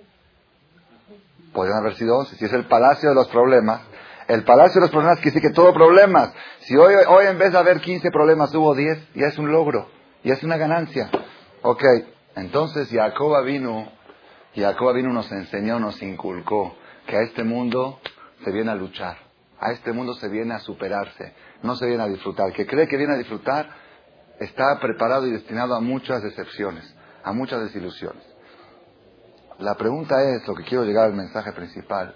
Podrían 1.54 1.78
haber 1.78 1.96
sido 1.96 2.18
11. 2.18 2.36
Si 2.36 2.46
es 2.46 2.54
el 2.54 2.66
palacio 2.66 3.10
de 3.10 3.16
los 3.16 3.28
problemas, 3.30 3.82
el 4.28 4.44
palacio 4.44 4.76
de 4.76 4.82
los 4.82 4.92
problemas 4.92 5.20
quiere 5.20 5.36
decir 5.36 5.50
que 5.50 5.56
todo 5.56 5.74
problemas. 5.74 6.34
Si 6.62 6.76
hoy, 6.76 6.94
hoy 7.08 7.26
en 7.28 7.38
vez 7.38 7.52
de 7.52 7.58
haber 7.58 7.82
15 7.82 8.10
problemas 8.12 8.54
hubo 8.56 8.74
10, 8.74 9.14
ya 9.16 9.28
es 9.28 9.38
un 9.38 9.52
logro, 9.52 9.90
ya 10.24 10.34
es 10.34 10.44
una 10.44 10.58
ganancia. 10.58 11.10
Ok, 11.62 11.84
entonces 12.36 12.90
Jacob 12.90 13.44
vino 13.46 13.92
y 14.54 14.62
Jacob 14.62 14.96
vino, 14.96 15.12
nos 15.12 15.32
enseñó, 15.32 15.80
nos 15.80 16.02
inculcó 16.02 16.76
que 17.08 17.18
a 17.18 17.22
este 17.22 17.44
mundo 17.44 18.00
se 18.44 18.52
viene 18.52 18.72
a 18.72 18.76
luchar, 18.76 19.18
a 19.60 19.72
este 19.72 19.92
mundo 19.92 20.14
se 20.14 20.30
viene 20.30 20.54
a 20.54 20.60
superarse, 20.60 21.34
no 21.62 21.76
se 21.76 21.86
viene 21.88 22.04
a 22.04 22.08
disfrutar. 22.08 22.52
Que 22.54 22.66
cree 22.66 22.88
que 22.88 22.98
viene 22.98 23.14
a 23.14 23.18
disfrutar 23.18 23.68
está 24.40 24.80
preparado 24.80 25.28
y 25.28 25.32
destinado 25.32 25.76
a 25.76 25.80
muchas 25.82 26.22
decepciones, 26.24 26.96
a 27.24 27.34
muchas 27.34 27.62
desilusiones. 27.62 28.33
La 29.60 29.76
pregunta 29.76 30.16
es, 30.24 30.48
lo 30.48 30.56
que 30.56 30.64
quiero 30.64 30.84
llegar 30.84 31.06
al 31.06 31.14
mensaje 31.14 31.52
principal, 31.54 32.16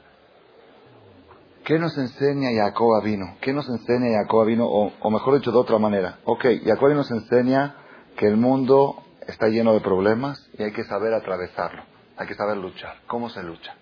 ¿qué 1.63 1.77
nos 1.77 1.97
enseña 1.97 2.49
Jacob 2.55 3.03
vino? 3.03 3.37
¿Qué 3.41 3.53
nos 3.53 3.67
enseña 3.69 4.19
Jacob 4.21 4.45
vino? 4.45 4.65
O, 4.67 5.09
mejor 5.11 5.35
dicho, 5.35 5.51
de 5.51 5.57
otra 5.57 5.77
manera. 5.77 6.19
Ok, 6.25 6.45
Jacob 6.65 6.93
nos 6.93 7.11
enseña 7.11 7.75
que 8.17 8.27
el 8.27 8.37
mundo 8.37 9.03
está 9.27 9.47
lleno 9.47 9.73
de 9.73 9.81
problemas 9.81 10.49
y 10.57 10.63
hay 10.63 10.71
que 10.71 10.83
saber 10.85 11.13
atravesarlo. 11.13 11.83
Hay 12.17 12.27
que 12.27 12.33
saber 12.33 12.57
luchar. 12.57 12.95
¿Cómo 13.07 13.29
se 13.29 13.43
lucha? 13.43 13.75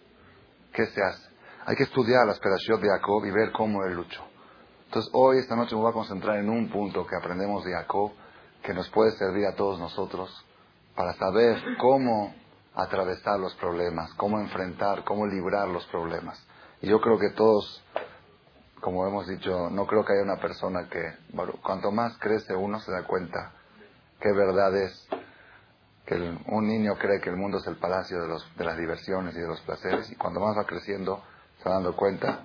¿Qué 0.74 0.85
se 0.88 1.01
hace? 1.01 1.29
Hay 1.65 1.75
que 1.75 1.83
estudiar 1.83 2.27
las 2.27 2.39
pedazos 2.39 2.81
de 2.81 2.89
Jacob 2.89 3.25
y 3.25 3.31
ver 3.31 3.51
cómo 3.51 3.83
él 3.85 3.93
luchó. 3.93 4.21
Entonces 4.85 5.09
hoy, 5.13 5.38
esta 5.39 5.55
noche 5.55 5.75
me 5.75 5.81
voy 5.81 5.89
a 5.89 5.93
concentrar 5.93 6.38
en 6.38 6.50
un 6.50 6.69
punto 6.69 7.07
que 7.07 7.15
aprendemos 7.15 7.63
de 7.63 7.71
Jacob, 7.71 8.12
que 8.62 8.74
nos 8.74 8.89
puede 8.89 9.12
servir 9.12 9.45
a 9.45 9.55
todos 9.55 9.79
nosotros 9.79 10.29
para 10.95 11.13
saber 11.13 11.62
cómo 11.79 12.33
atravesar 12.75 13.39
los 13.39 13.55
problemas, 13.55 14.13
cómo 14.15 14.39
enfrentar, 14.39 15.03
cómo 15.03 15.25
librar 15.25 15.67
los 15.67 15.86
problemas. 15.88 16.46
Y 16.82 16.88
yo 16.88 17.00
creo 17.00 17.17
que 17.17 17.29
todos, 17.32 17.84
como 18.82 19.08
hemos 19.08 19.27
dicho, 19.27 19.70
no 19.70 19.88
creo 19.88 20.03
que 20.03 20.13
haya 20.13 20.24
una 20.24 20.41
persona 20.41 20.88
que, 20.89 21.01
cuanto 21.62 21.91
más 21.91 22.17
crece 22.20 22.53
uno 22.53 22.79
se 22.79 22.91
da 22.91 23.03
cuenta 23.03 23.53
qué 24.20 24.32
verdad 24.32 24.75
es 24.75 25.08
que 26.05 26.15
un 26.48 26.67
niño 26.67 26.96
cree 26.98 27.20
que 27.20 27.29
el 27.29 27.38
mundo 27.38 27.58
es 27.58 27.67
el 27.67 27.77
palacio 27.77 28.22
de, 28.22 28.27
los, 28.27 28.55
de 28.55 28.63
las 28.63 28.77
diversiones 28.77 29.36
y 29.36 29.39
de 29.39 29.48
los 29.48 29.62
placeres 29.62 30.12
y 30.12 30.15
cuando 30.15 30.39
más 30.39 30.55
va 30.58 30.65
creciendo 30.65 31.24
se 31.58 31.70
va 31.70 31.75
dando 31.75 31.96
cuenta 31.96 32.44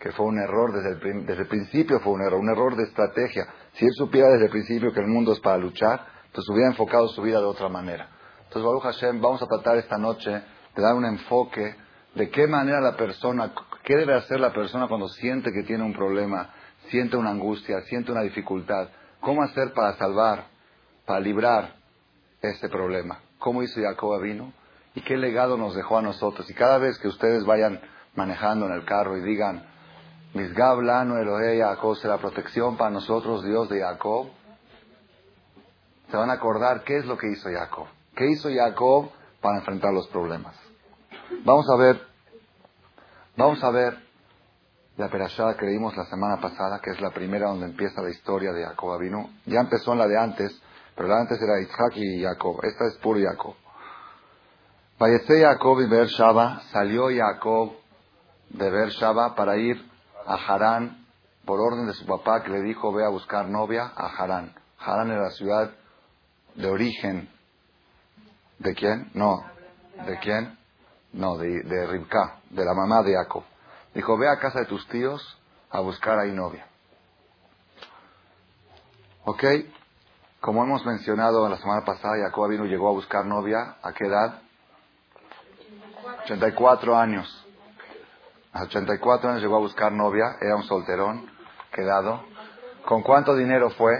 que 0.00 0.10
fue 0.10 0.26
un 0.26 0.38
error 0.40 0.72
desde 0.72 1.10
el, 1.10 1.26
desde 1.26 1.42
el 1.42 1.48
principio, 1.48 2.00
fue 2.00 2.14
un 2.14 2.22
error, 2.22 2.40
un 2.40 2.50
error 2.50 2.74
de 2.74 2.82
estrategia. 2.82 3.46
Si 3.74 3.84
él 3.84 3.92
supiera 3.94 4.30
desde 4.30 4.46
el 4.46 4.50
principio 4.50 4.92
que 4.92 4.98
el 4.98 5.06
mundo 5.06 5.32
es 5.32 5.38
para 5.38 5.58
luchar, 5.58 6.04
entonces 6.26 6.50
hubiera 6.50 6.70
enfocado 6.70 7.06
su 7.06 7.22
vida 7.22 7.38
de 7.38 7.44
otra 7.44 7.68
manera. 7.68 8.08
Entonces, 8.52 8.66
Baruch 8.66 8.82
Hashem, 8.82 9.18
vamos 9.22 9.40
a 9.40 9.46
tratar 9.46 9.78
esta 9.78 9.96
noche 9.96 10.30
de 10.30 10.82
dar 10.82 10.94
un 10.94 11.06
enfoque 11.06 11.74
de 12.14 12.28
qué 12.28 12.46
manera 12.46 12.82
la 12.82 12.98
persona, 12.98 13.50
qué 13.82 13.96
debe 13.96 14.14
hacer 14.14 14.40
la 14.40 14.52
persona 14.52 14.88
cuando 14.88 15.08
siente 15.08 15.50
que 15.50 15.62
tiene 15.62 15.82
un 15.82 15.94
problema, 15.94 16.50
siente 16.90 17.16
una 17.16 17.30
angustia, 17.30 17.80
siente 17.86 18.12
una 18.12 18.20
dificultad, 18.20 18.88
cómo 19.20 19.42
hacer 19.42 19.72
para 19.72 19.96
salvar, 19.96 20.48
para 21.06 21.20
librar 21.20 21.76
ese 22.42 22.68
problema. 22.68 23.20
¿Cómo 23.38 23.62
hizo 23.62 23.80
Jacob 23.80 24.20
vino? 24.20 24.52
¿Y 24.94 25.00
qué 25.00 25.16
legado 25.16 25.56
nos 25.56 25.74
dejó 25.74 25.96
a 25.96 26.02
nosotros? 26.02 26.50
Y 26.50 26.52
cada 26.52 26.76
vez 26.76 26.98
que 26.98 27.08
ustedes 27.08 27.46
vayan 27.46 27.80
manejando 28.16 28.66
en 28.66 28.72
el 28.72 28.84
carro 28.84 29.16
y 29.16 29.22
digan, 29.22 29.64
Misgab 30.34 30.82
Lano 30.82 31.16
Elohe 31.16 31.58
Jacob, 31.58 31.96
la 32.04 32.18
protección 32.18 32.76
para 32.76 32.90
nosotros, 32.90 33.46
Dios 33.46 33.70
de 33.70 33.80
Jacob, 33.80 34.26
se 36.10 36.16
van 36.18 36.28
a 36.28 36.34
acordar 36.34 36.84
qué 36.84 36.98
es 36.98 37.06
lo 37.06 37.16
que 37.16 37.28
hizo 37.28 37.48
Jacob. 37.50 37.86
¿Qué 38.14 38.26
hizo 38.30 38.48
Jacob 38.54 39.10
para 39.40 39.58
enfrentar 39.58 39.92
los 39.92 40.08
problemas? 40.08 40.54
Vamos 41.44 41.66
a 41.70 41.76
ver, 41.76 42.00
vamos 43.36 43.62
a 43.64 43.70
ver 43.70 43.98
la 44.96 45.08
perashá 45.08 45.56
que 45.56 45.66
leímos 45.66 45.96
la 45.96 46.04
semana 46.06 46.40
pasada, 46.40 46.80
que 46.80 46.90
es 46.90 47.00
la 47.00 47.10
primera 47.10 47.48
donde 47.48 47.66
empieza 47.66 48.02
la 48.02 48.10
historia 48.10 48.52
de 48.52 48.64
Jacob 48.64 49.00
vino. 49.00 49.30
Ya 49.46 49.60
empezó 49.60 49.92
en 49.92 49.98
la 49.98 50.06
de 50.06 50.18
antes, 50.18 50.62
pero 50.94 51.08
la 51.08 51.16
de 51.16 51.20
antes 51.22 51.38
era 51.40 51.60
Isaac 51.60 51.96
y 51.96 52.22
Jacob. 52.22 52.60
Esta 52.62 52.86
es 52.86 52.96
puro 52.98 53.18
Jacob. 53.20 53.54
Fallece 54.98 55.40
Jacob 55.40 55.80
y 55.80 56.06
Shaba, 56.06 56.60
salió 56.70 57.08
Jacob 57.08 57.72
de 58.50 58.90
Shaba 58.90 59.34
para 59.34 59.56
ir 59.56 59.82
a 60.26 60.34
Harán 60.34 61.06
por 61.44 61.60
orden 61.60 61.86
de 61.86 61.94
su 61.94 62.06
papá 62.06 62.42
que 62.42 62.50
le 62.50 62.60
dijo 62.62 62.92
ve 62.92 63.04
a 63.04 63.08
buscar 63.08 63.48
novia 63.48 63.90
a 63.96 64.06
Harán. 64.06 64.54
Harán 64.78 65.10
era 65.10 65.22
la 65.22 65.30
ciudad 65.30 65.70
de 66.54 66.68
origen. 66.68 67.28
¿De 68.58 68.74
quién? 68.74 69.10
No. 69.14 69.44
¿De 70.06 70.18
quién? 70.18 70.58
No, 71.12 71.36
de, 71.36 71.62
de 71.62 71.86
Ribka, 71.86 72.40
de 72.50 72.64
la 72.64 72.74
mamá 72.74 73.02
de 73.02 73.14
Jacob. 73.14 73.44
Dijo, 73.94 74.16
ve 74.16 74.28
a 74.28 74.38
casa 74.38 74.60
de 74.60 74.66
tus 74.66 74.86
tíos 74.88 75.38
a 75.70 75.80
buscar 75.80 76.18
ahí 76.18 76.32
novia. 76.32 76.66
¿Ok? 79.24 79.44
Como 80.40 80.64
hemos 80.64 80.84
mencionado 80.84 81.48
la 81.48 81.56
semana 81.58 81.84
pasada, 81.84 82.14
Jacob 82.24 82.50
vino 82.50 82.64
llegó 82.64 82.88
a 82.88 82.92
buscar 82.92 83.24
novia. 83.24 83.76
¿A 83.82 83.92
qué 83.92 84.06
edad? 84.06 84.42
84 86.24 86.96
años. 86.96 87.46
A 88.52 88.64
84 88.64 89.30
años 89.30 89.42
llegó 89.42 89.56
a 89.56 89.60
buscar 89.60 89.92
novia. 89.92 90.36
Era 90.40 90.56
un 90.56 90.64
solterón, 90.64 91.30
quedado. 91.72 92.24
¿Con 92.84 93.02
cuánto 93.02 93.34
dinero 93.36 93.70
fue? 93.70 93.92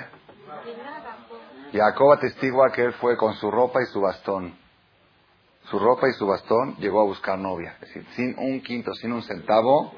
Jacob 1.72 2.12
atestigua 2.12 2.70
que 2.72 2.82
él 2.84 2.92
fue 2.94 3.16
con 3.16 3.34
su 3.34 3.50
ropa 3.50 3.80
y 3.82 3.86
su 3.86 4.00
bastón. 4.00 4.54
Su 5.70 5.78
ropa 5.78 6.08
y 6.08 6.12
su 6.12 6.26
bastón 6.26 6.76
llegó 6.76 7.00
a 7.00 7.04
buscar 7.04 7.38
novia. 7.38 7.76
Es 7.80 7.88
decir, 7.88 8.06
sin 8.14 8.38
un 8.38 8.60
quinto, 8.60 8.92
sin 8.94 9.12
un 9.12 9.22
centavo 9.22 9.94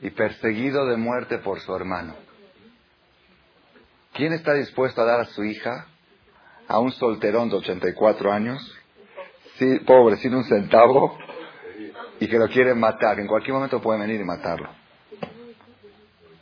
y 0.00 0.10
perseguido 0.10 0.86
de 0.86 0.96
muerte 0.96 1.38
por 1.38 1.60
su 1.60 1.74
hermano. 1.74 2.14
¿Quién 4.14 4.32
está 4.32 4.54
dispuesto 4.54 5.02
a 5.02 5.04
dar 5.04 5.20
a 5.20 5.24
su 5.26 5.44
hija 5.44 5.86
a 6.66 6.78
un 6.78 6.92
solterón 6.92 7.50
de 7.50 7.56
84 7.56 8.32
años, 8.32 8.78
pobre, 9.86 10.16
sin 10.16 10.34
un 10.34 10.44
centavo, 10.44 11.18
y 12.20 12.28
que 12.28 12.38
lo 12.38 12.48
quieren 12.48 12.78
matar? 12.78 13.20
En 13.20 13.26
cualquier 13.26 13.54
momento 13.54 13.82
puede 13.82 14.00
venir 14.00 14.20
y 14.20 14.24
matarlo. 14.24 14.70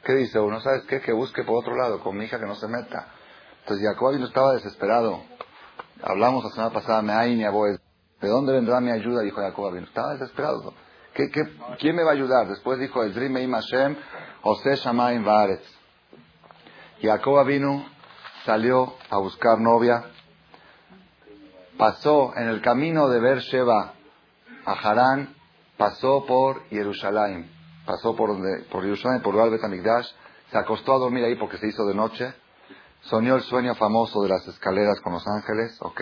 ¿Qué 0.04 0.12
dice 0.14 0.38
uno? 0.38 0.60
¿Sabes 0.60 0.84
qué? 0.84 1.00
Que 1.00 1.12
busque 1.12 1.42
por 1.42 1.58
otro 1.58 1.74
lado, 1.74 2.00
con 2.00 2.16
mi 2.16 2.26
hija 2.26 2.38
que 2.38 2.46
no 2.46 2.54
se 2.54 2.68
meta. 2.68 3.15
Entonces 3.66 3.84
Jacob 3.84 4.16
no 4.16 4.26
estaba 4.26 4.52
desesperado. 4.52 5.22
Hablamos 6.00 6.44
la 6.44 6.50
semana 6.50 6.72
pasada, 6.72 7.02
me 7.02 7.12
hay 7.12 7.36
¿De 7.36 8.28
dónde 8.28 8.52
vendrá 8.52 8.80
mi 8.80 8.92
ayuda? 8.92 9.22
Dijo 9.22 9.40
Jacob 9.40 9.74
Estaba 9.74 10.12
desesperado. 10.12 10.72
¿Qué, 11.12 11.28
qué, 11.32 11.40
quién 11.80 11.96
me 11.96 12.04
va 12.04 12.10
a 12.10 12.14
ayudar? 12.14 12.46
Después 12.46 12.78
dijo, 12.78 13.02
Ezrim 13.02 13.32
Meim 13.32 13.50
Hashem, 13.50 13.96
Ose 14.42 14.76
Shamayim 14.76 15.24
Vaaretz. 15.24 15.66
Jacob 17.02 17.44
vino, 17.44 17.84
salió 18.44 18.94
a 19.10 19.18
buscar 19.18 19.58
novia. 19.58 20.04
Pasó 21.76 22.36
en 22.36 22.46
el 22.46 22.62
camino 22.62 23.08
de 23.08 23.18
Beersheba 23.18 23.94
a 24.64 24.72
Harán, 24.74 25.34
pasó 25.76 26.24
por 26.24 26.62
Jerusalén. 26.68 27.50
Pasó 27.84 28.14
por, 28.14 28.28
donde, 28.28 28.64
por 28.70 28.84
Jerusalén, 28.84 29.22
por 29.22 29.34
Betamigdash. 29.50 30.06
Se 30.52 30.56
acostó 30.56 30.94
a 30.94 30.98
dormir 30.98 31.24
ahí 31.24 31.34
porque 31.34 31.58
se 31.58 31.66
hizo 31.66 31.84
de 31.84 31.94
noche 31.96 32.32
soñó 33.08 33.36
el 33.36 33.42
sueño 33.42 33.74
famoso 33.74 34.22
de 34.22 34.28
las 34.28 34.46
escaleras 34.46 35.00
con 35.00 35.12
los 35.12 35.26
ángeles, 35.26 35.76
¿ok? 35.80 36.00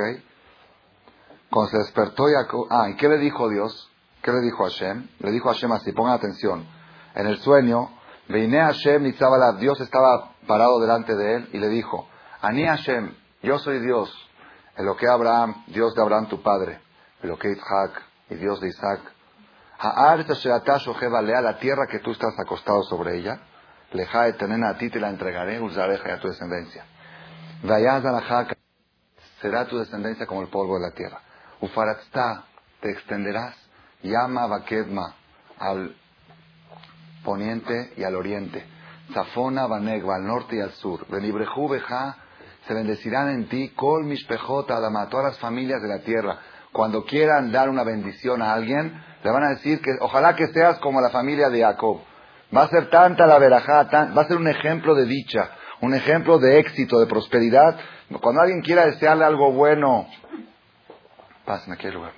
Cuando 1.51 1.71
se 1.71 1.79
despertó 1.79 2.25
Jacob, 2.27 2.67
ah, 2.71 2.89
¿y 2.91 2.97
qué 2.97 3.09
le 3.09 3.19
dijo 3.19 3.49
Dios? 3.49 3.91
¿Qué 4.23 4.33
le 4.33 4.41
dijo 4.41 4.65
Hashem? 4.65 5.09
Le 5.21 5.31
dijo 5.31 5.49
Hashem 5.49 5.71
así, 5.73 5.93
pongan 5.93 6.15
atención. 6.15 6.67
En 7.15 7.27
el 7.27 7.39
sueño, 7.39 7.91
Veiné 8.29 8.61
Hashem 8.61 9.13
Dios 9.59 9.81
estaba 9.81 10.33
parado 10.47 10.81
delante 10.81 11.15
de 11.15 11.37
él 11.37 11.49
y 11.53 11.59
le 11.59 11.69
dijo, 11.69 12.09
Ani 12.41 12.65
Hashem, 12.65 13.15
yo 13.43 13.59
soy 13.59 13.81
Dios, 13.81 14.11
el 14.77 14.87
lo 14.87 14.97
que 14.97 15.07
Abraham, 15.07 15.65
Dios 15.67 15.95
de 15.95 16.03
Abraham 16.03 16.29
tu 16.29 16.43
padre, 16.43 16.81
el 17.23 17.29
lo 17.29 17.39
que 17.39 17.51
Isaac 17.51 18.03
y 18.31 18.37
Dios 18.37 18.61
de 18.61 18.69
Isaac. 18.69 19.01
lea 21.23 21.41
la 21.43 21.59
tierra 21.59 21.87
que 21.87 21.99
tú 21.99 22.13
estás 22.13 22.33
acostado 22.39 22.83
sobre 22.85 23.19
ella, 23.19 23.41
leja 23.93 24.23
de 24.23 24.67
a 24.67 24.79
ti 24.79 24.89
te 24.89 25.01
la 25.01 25.11
entregaré, 25.11 25.61
usareja 25.61 26.09
y 26.09 26.13
a 26.13 26.21
tu 26.21 26.29
descendencia. 26.29 26.85
Vayas 27.65 28.05
a 28.05 28.47
será 29.41 29.65
tu 29.65 29.79
descendencia 29.79 30.27
como 30.27 30.43
el 30.43 30.49
polvo 30.49 30.75
de 30.75 30.87
la 30.87 30.95
tierra. 30.95 31.23
Ufaratzta, 31.63 32.45
te 32.81 32.91
extenderás. 32.91 33.57
Llama 34.03 34.47
Bakedma 34.47 35.15
al 35.59 35.97
poniente 37.25 37.95
y 37.97 38.05
al 38.05 38.17
oriente. 38.17 38.67
Zafona 39.15 39.67
Banegva 39.67 40.17
al 40.17 40.27
norte 40.27 40.57
y 40.57 40.61
al 40.61 40.73
sur. 40.73 41.07
Benibrejú 41.09 41.67
Beja, 41.71 42.19
se 42.69 42.75
bendecirán 42.75 43.31
en 43.31 43.49
ti, 43.49 43.71
Kol 43.71 44.05
Mishpejot 44.05 44.71
Adama, 44.71 45.09
todas 45.09 45.33
las 45.33 45.39
familias 45.39 45.81
de 45.81 45.89
la 45.89 46.01
tierra. 46.01 46.39
Cuando 46.71 47.07
quieran 47.07 47.51
dar 47.51 47.71
una 47.71 47.83
bendición 47.83 48.43
a 48.43 48.53
alguien, 48.53 48.93
le 49.23 49.31
van 49.31 49.43
a 49.43 49.51
decir 49.55 49.81
que 49.81 49.91
ojalá 50.03 50.37
que 50.37 50.49
seas 50.49 50.79
como 50.81 51.01
la 51.01 51.09
familia 51.09 51.49
de 51.49 51.63
Jacob. 51.63 52.03
Va 52.55 52.65
a 52.65 52.69
ser 52.69 52.91
tanta 52.91 53.27
la 53.27 53.39
verajá, 53.39 53.85
va 54.15 54.21
a 54.21 54.29
ser 54.29 54.37
un 54.37 54.49
ejemplo 54.49 54.95
de 54.95 55.07
dicha 55.07 55.51
un 55.85 55.95
ejemplo 55.95 56.39
de 56.39 56.59
éxito, 56.59 56.99
de 56.99 57.07
prosperidad. 57.07 57.79
Cuando 58.21 58.41
alguien 58.41 58.63
quiera 58.63 58.87
desearle 58.87 59.25
algo 59.25 59.53
bueno, 59.53 60.07
pásame 61.45 61.75
aquí 61.75 61.91
lugar. 61.91 62.13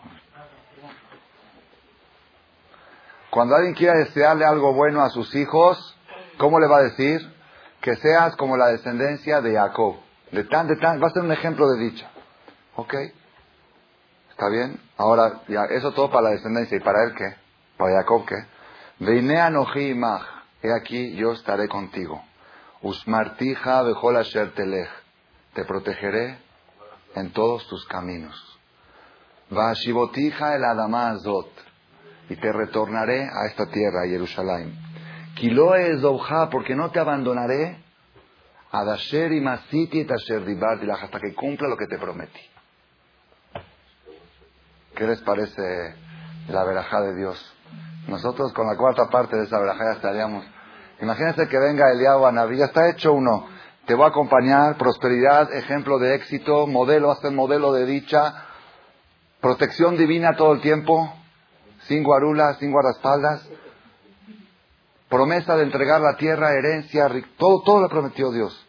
Cuando 3.30 3.56
alguien 3.56 3.74
quiera 3.74 3.94
desearle 3.98 4.44
algo 4.44 4.72
bueno 4.72 5.02
a 5.02 5.10
sus 5.10 5.34
hijos, 5.34 5.98
¿cómo 6.38 6.60
le 6.60 6.68
va 6.68 6.78
a 6.78 6.82
decir? 6.82 7.20
Que 7.80 7.96
seas 7.96 8.36
como 8.36 8.56
la 8.56 8.68
descendencia 8.68 9.40
de 9.40 9.54
Jacob. 9.54 9.96
De 10.30 10.44
tan, 10.44 10.68
de 10.68 10.76
tan, 10.76 11.02
va 11.02 11.08
a 11.08 11.10
ser 11.10 11.22
un 11.22 11.32
ejemplo 11.32 11.68
de 11.68 11.90
dicha. 11.90 12.08
¿Ok? 12.76 12.94
¿Está 14.30 14.48
bien? 14.48 14.80
Ahora, 14.96 15.42
ya, 15.48 15.64
eso 15.64 15.92
todo 15.92 16.10
para 16.10 16.22
la 16.22 16.30
descendencia. 16.30 16.76
¿Y 16.76 16.80
para 16.80 17.04
él 17.04 17.14
qué? 17.14 17.34
¿Para 17.76 17.96
Jacob 17.98 18.24
qué? 18.26 18.36
Veinea 19.04 19.50
noji 19.50 19.94
He 20.62 20.72
aquí, 20.72 21.14
yo 21.16 21.32
estaré 21.32 21.68
contigo. 21.68 22.22
Usmartija 22.82 23.82
bejol 23.82 24.16
asher 24.16 24.52
Te 25.54 25.64
protegeré 25.64 26.38
en 27.14 27.32
todos 27.32 27.66
tus 27.68 27.86
caminos. 27.86 28.58
Vashibotija 29.50 30.56
el 30.56 30.64
adamazot. 30.64 31.50
Y 32.28 32.36
te 32.36 32.52
retornaré 32.52 33.22
a 33.22 33.46
esta 33.48 33.66
tierra, 33.66 34.02
a 34.02 34.08
Jerusalén. 34.08 34.76
Kiloe 35.36 35.98
zobja, 36.00 36.50
porque 36.50 36.74
no 36.74 36.90
te 36.90 36.98
abandonaré. 36.98 37.84
Adasher 38.72 39.32
y 39.32 39.40
masiti 39.40 40.00
et 40.00 40.10
asher 40.10 40.42
hasta 40.90 41.20
que 41.20 41.34
cumpla 41.34 41.68
lo 41.68 41.76
que 41.76 41.86
te 41.86 41.98
prometí. 41.98 42.40
¿Qué 44.96 45.06
les 45.06 45.20
parece 45.20 45.94
la 46.48 46.64
verajá 46.64 47.00
de 47.02 47.14
Dios? 47.14 47.54
Nosotros 48.08 48.52
con 48.52 48.66
la 48.66 48.76
cuarta 48.76 49.08
parte 49.08 49.36
de 49.36 49.44
esa 49.44 49.58
verajá 49.58 49.92
estaríamos 49.92 50.44
Imagínense 51.00 51.48
que 51.48 51.58
venga 51.58 51.92
Eliab 51.92 52.32
Naví, 52.32 52.58
ya 52.58 52.66
está 52.66 52.88
hecho 52.88 53.12
uno. 53.12 53.46
Te 53.86 53.94
voy 53.94 54.06
a 54.06 54.08
acompañar, 54.08 54.76
prosperidad, 54.78 55.52
ejemplo 55.52 55.98
de 55.98 56.14
éxito, 56.14 56.66
modelo, 56.66 57.10
hasta 57.10 57.28
el 57.28 57.34
modelo 57.34 57.72
de 57.72 57.86
dicha, 57.86 58.46
protección 59.40 59.96
divina 59.96 60.34
todo 60.36 60.54
el 60.54 60.60
tiempo, 60.60 61.12
sin 61.82 62.02
guarulas, 62.02 62.58
sin 62.58 62.72
guardaespaldas, 62.72 63.48
promesa 65.08 65.56
de 65.56 65.64
entregar 65.64 66.00
la 66.00 66.16
tierra, 66.16 66.52
herencia, 66.52 67.08
todo, 67.36 67.62
todo 67.62 67.82
le 67.82 67.88
prometió 67.88 68.32
Dios. 68.32 68.66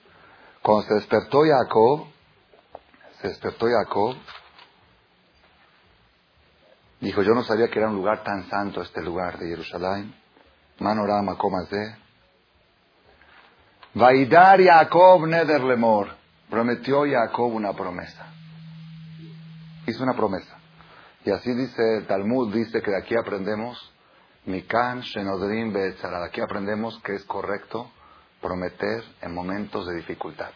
Cuando 0.62 0.84
se 0.84 0.96
despertó 0.96 1.42
Jacob, 1.44 2.08
se 3.22 3.30
despertó 3.30 3.66
Jacob, 3.68 4.16
dijo, 7.00 7.24
yo 7.24 7.34
no 7.34 7.44
sabía 7.44 7.70
que 7.70 7.80
era 7.80 7.90
un 7.90 7.96
lugar 7.96 8.24
tan 8.24 8.48
santo 8.50 8.82
este 8.82 9.02
lugar 9.02 9.40
de 9.40 9.48
Jerusalén. 9.48 10.14
Manorama, 10.80 11.38
comas 11.38 11.68
de. 11.72 12.07
Vaidar 13.98 14.62
Jacob 14.62 15.25
Nederlemor. 15.25 16.10
Prometió 16.51 17.04
Jacob 17.10 17.51
una 17.51 17.74
promesa. 17.74 18.27
Hizo 19.88 20.04
una 20.04 20.13
promesa. 20.13 20.56
Y 21.25 21.32
así 21.32 21.51
dice 21.56 21.98
el 21.98 22.06
Talmud, 22.06 22.54
dice 22.54 22.80
que 22.84 22.92
de 22.92 22.98
aquí 23.00 23.16
aprendemos, 23.16 23.92
Mikan 24.46 25.01
Shenodrim 25.01 25.74
De 25.74 25.96
aquí 26.27 26.42
aprendemos 26.42 27.01
que 27.04 27.16
es 27.16 27.25
correcto 27.25 27.89
prometer 28.39 29.04
en 29.24 29.34
momentos 29.34 29.88
de 29.88 29.96
dificultad. 29.96 30.51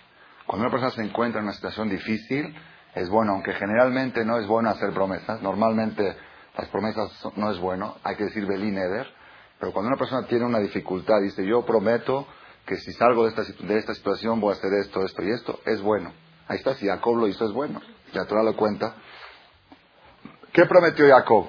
Cuando 0.45 0.67
una 0.67 0.71
persona 0.71 0.91
se 0.91 1.01
encuentra 1.01 1.39
en 1.39 1.45
una 1.45 1.55
situación 1.55 1.89
difícil, 1.89 2.55
es 2.93 3.09
bueno, 3.09 3.31
aunque 3.33 3.53
generalmente 3.53 4.23
no 4.23 4.37
es 4.37 4.45
bueno 4.45 4.69
hacer 4.69 4.93
promesas, 4.93 5.41
normalmente 5.41 6.15
las 6.55 6.69
promesas 6.69 7.09
no 7.35 7.49
es 7.49 7.57
bueno, 7.57 7.95
hay 8.03 8.15
que 8.17 8.25
decir 8.25 8.45
Belín 8.45 8.77
Eder, 8.77 9.07
pero 9.59 9.73
cuando 9.73 9.87
una 9.87 9.97
persona 9.97 10.27
tiene 10.27 10.45
una 10.45 10.59
dificultad, 10.59 11.21
dice 11.21 11.43
yo 11.43 11.65
prometo 11.65 12.27
que 12.65 12.77
si 12.77 12.93
salgo 12.93 13.23
de 13.23 13.29
esta, 13.29 13.43
de 13.43 13.77
esta 13.77 13.93
situación 13.93 14.39
voy 14.39 14.51
a 14.51 14.57
hacer 14.57 14.73
esto, 14.73 15.03
esto 15.03 15.23
y 15.23 15.31
esto, 15.31 15.59
es 15.65 15.81
bueno. 15.81 16.13
Ahí 16.47 16.57
está, 16.57 16.75
si 16.75 16.87
Jacob 16.87 17.15
lo 17.15 17.27
hizo 17.27 17.45
es 17.45 17.51
bueno. 17.51 17.81
La 18.13 18.25
Torah 18.25 18.43
lo 18.43 18.55
cuenta. 18.55 18.95
¿Qué 20.51 20.65
prometió 20.65 21.07
Jacob? 21.07 21.47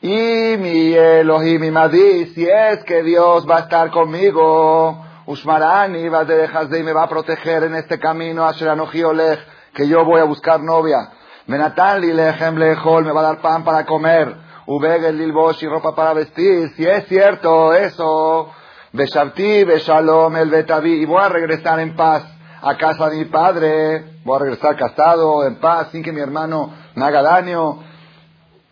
Y 0.00 0.56
mi 0.58 0.92
Elohim 0.94 1.64
y 1.64 1.70
Madí, 1.70 2.26
si 2.26 2.46
es 2.48 2.84
que 2.84 3.02
Dios 3.02 3.48
va 3.48 3.56
a 3.56 3.60
estar 3.60 3.90
conmigo, 3.90 5.04
Ushmarani 5.26 6.08
va 6.08 6.24
de 6.24 6.78
y 6.78 6.82
me 6.82 6.92
va 6.92 7.04
a 7.04 7.08
proteger 7.08 7.64
en 7.64 7.74
este 7.74 7.98
camino, 7.98 8.44
Asheranoji 8.44 9.02
Olech, 9.02 9.40
que 9.74 9.88
yo 9.88 10.04
voy 10.04 10.20
a 10.20 10.24
buscar 10.24 10.60
novia. 10.60 11.10
Menatan 11.46 12.00
Lechem 12.00 12.56
Lejol, 12.56 13.04
me 13.04 13.12
va 13.12 13.20
a 13.20 13.24
dar 13.24 13.40
pan 13.40 13.64
para 13.64 13.84
comer. 13.84 14.36
Ubegel 14.66 15.16
Lilbosh 15.16 15.62
y 15.62 15.68
ropa 15.68 15.94
para 15.94 16.12
vestir. 16.12 16.70
Si 16.76 16.84
es 16.84 17.06
cierto 17.06 17.72
eso, 17.72 18.52
Beshabti, 18.96 19.64
Beshalom, 19.64 20.36
el 20.36 20.48
Betavi, 20.48 21.02
y 21.02 21.04
voy 21.04 21.22
a 21.22 21.28
regresar 21.28 21.78
en 21.80 21.94
paz 21.94 22.24
a 22.62 22.76
casa 22.78 23.10
de 23.10 23.18
mi 23.18 23.24
padre. 23.26 24.20
Voy 24.24 24.36
a 24.36 24.44
regresar 24.44 24.74
casado, 24.76 25.46
en 25.46 25.56
paz, 25.56 25.88
sin 25.92 26.02
que 26.02 26.12
mi 26.12 26.20
hermano 26.20 26.72
me 26.94 27.04
haga 27.04 27.22
daño. 27.22 27.82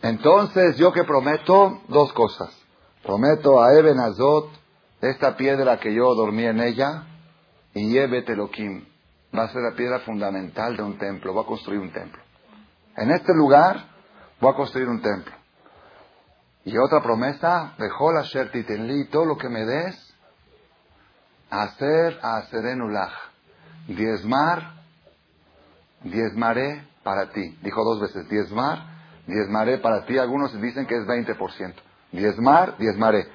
Entonces, 0.01 0.77
yo 0.77 0.91
que 0.91 1.03
prometo 1.03 1.81
dos 1.89 2.11
cosas. 2.13 2.49
Prometo 3.03 3.61
a 3.61 3.73
Eben 3.77 3.99
Azot, 3.99 4.49
esta 4.99 5.37
piedra 5.37 5.79
que 5.79 5.93
yo 5.93 6.15
dormí 6.15 6.43
en 6.43 6.59
ella, 6.59 7.03
y 7.75 7.91
Yebet 7.91 8.27
Elohim, 8.29 8.83
va 9.37 9.43
a 9.43 9.49
ser 9.49 9.61
la 9.61 9.75
piedra 9.75 9.99
fundamental 9.99 10.75
de 10.75 10.81
un 10.81 10.97
templo. 10.97 11.33
Voy 11.33 11.43
a 11.43 11.47
construir 11.47 11.79
un 11.79 11.93
templo. 11.93 12.21
En 12.97 13.11
este 13.11 13.33
lugar 13.35 13.77
voy 14.41 14.51
a 14.51 14.55
construir 14.55 14.87
un 14.87 15.01
templo. 15.01 15.33
Y 16.63 16.75
otra 16.79 17.03
promesa, 17.03 17.75
dejó 17.77 18.11
la 18.11 18.23
Titenli, 18.23 19.07
todo 19.09 19.25
lo 19.25 19.37
que 19.37 19.49
me 19.49 19.63
des, 19.65 20.04
hacer 21.49 22.19
a 22.21 22.43
Serenulach, 22.49 23.13
diezmar, 23.87 24.73
diezmaré 26.03 26.83
para 27.03 27.29
ti. 27.29 27.57
Dijo 27.61 27.83
dos 27.83 28.01
veces, 28.01 28.27
diezmar, 28.29 28.79
diezmaré 29.27 29.77
para 29.77 30.05
ti. 30.05 30.17
Algunos 30.17 30.59
dicen 30.61 30.85
que 30.85 30.95
es 30.95 31.05
20%. 31.05 31.73
Diezmar, 32.11 32.77
diezmaré. 32.77 33.27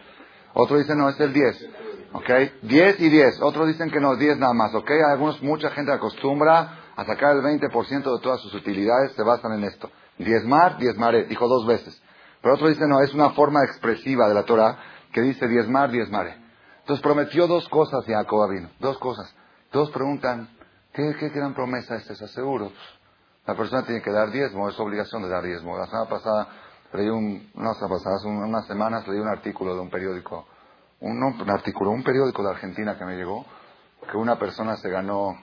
Otros 0.54 0.80
dicen, 0.80 0.98
no, 0.98 1.08
es 1.08 1.20
el 1.20 1.32
10. 1.32 1.68
¿Ok? 2.12 2.30
10 2.62 3.00
y 3.00 3.08
10. 3.08 3.40
Otros 3.42 3.68
dicen 3.68 3.90
que 3.90 4.00
no, 4.00 4.16
10 4.16 4.38
nada 4.38 4.54
más. 4.54 4.74
¿Ok? 4.74 4.90
Algunos, 5.08 5.42
mucha 5.42 5.70
gente 5.70 5.92
acostumbra 5.92 6.78
a 6.96 7.04
sacar 7.04 7.36
el 7.36 7.42
20% 7.42 7.70
de 8.02 8.22
todas 8.22 8.40
sus 8.40 8.52
utilidades, 8.54 9.12
se 9.12 9.22
basan 9.22 9.52
en 9.52 9.64
esto. 9.64 9.90
Diezmar, 10.18 10.78
diezmaré. 10.78 11.24
Dijo 11.24 11.46
dos 11.48 11.66
veces. 11.66 12.00
Pero 12.42 12.54
otros 12.54 12.70
dicen, 12.70 12.88
no, 12.88 13.00
es 13.02 13.14
una 13.14 13.30
forma 13.30 13.60
expresiva 13.64 14.28
de 14.28 14.34
la 14.34 14.44
Torah 14.44 14.78
que 15.12 15.20
dice 15.20 15.46
diezmar, 15.46 15.90
diezmaré. 15.90 16.36
Entonces 16.90 17.04
prometió 17.04 17.46
dos 17.46 17.68
cosas 17.68 18.04
Jacob 18.04 18.50
vino. 18.50 18.68
Dos 18.80 18.98
cosas. 18.98 19.32
Todos 19.70 19.92
preguntan, 19.92 20.48
¿qué, 20.92 21.14
qué 21.20 21.28
gran 21.28 21.54
promesa 21.54 21.94
es 21.94 22.10
esa? 22.10 22.26
Seguro. 22.26 22.72
La 23.46 23.54
persona 23.54 23.84
tiene 23.86 24.02
que 24.02 24.10
dar 24.10 24.32
diezmo, 24.32 24.68
es 24.68 24.80
obligación 24.80 25.22
de 25.22 25.28
dar 25.28 25.44
diezmo. 25.44 25.78
La 25.78 25.86
semana 25.86 26.10
pasada 26.10 26.48
leí 26.92 27.08
un, 27.08 27.48
no, 27.54 27.70
pasadas, 27.88 28.24
unas 28.24 28.66
semanas 28.66 29.06
leí 29.06 29.20
un 29.20 29.28
artículo 29.28 29.76
de 29.76 29.82
un 29.82 29.88
periódico, 29.88 30.48
un, 30.98 31.22
un 31.22 31.50
artículo, 31.50 31.92
un 31.92 32.02
periódico 32.02 32.42
de 32.42 32.50
Argentina 32.50 32.98
que 32.98 33.04
me 33.04 33.14
llegó, 33.14 33.46
que 34.10 34.16
una 34.16 34.36
persona 34.36 34.76
se 34.78 34.90
ganó 34.90 35.38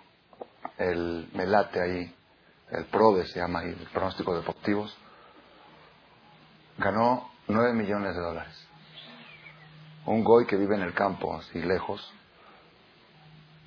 el 0.77 1.29
melate 1.33 1.79
ahí, 1.79 2.15
el 2.71 2.87
PRODE 2.87 3.25
se 3.25 3.39
llama 3.39 3.59
ahí, 3.59 3.69
el 3.69 3.87
pronóstico 3.93 4.35
deportivos, 4.35 4.93
ganó 6.77 7.29
nueve 7.47 7.71
millones 7.71 8.15
de 8.15 8.21
dólares. 8.21 8.66
Un 10.07 10.23
goy 10.23 10.45
que 10.45 10.55
vive 10.55 10.75
en 10.75 10.81
el 10.81 10.93
campo, 10.93 11.35
así 11.35 11.61
lejos, 11.61 12.13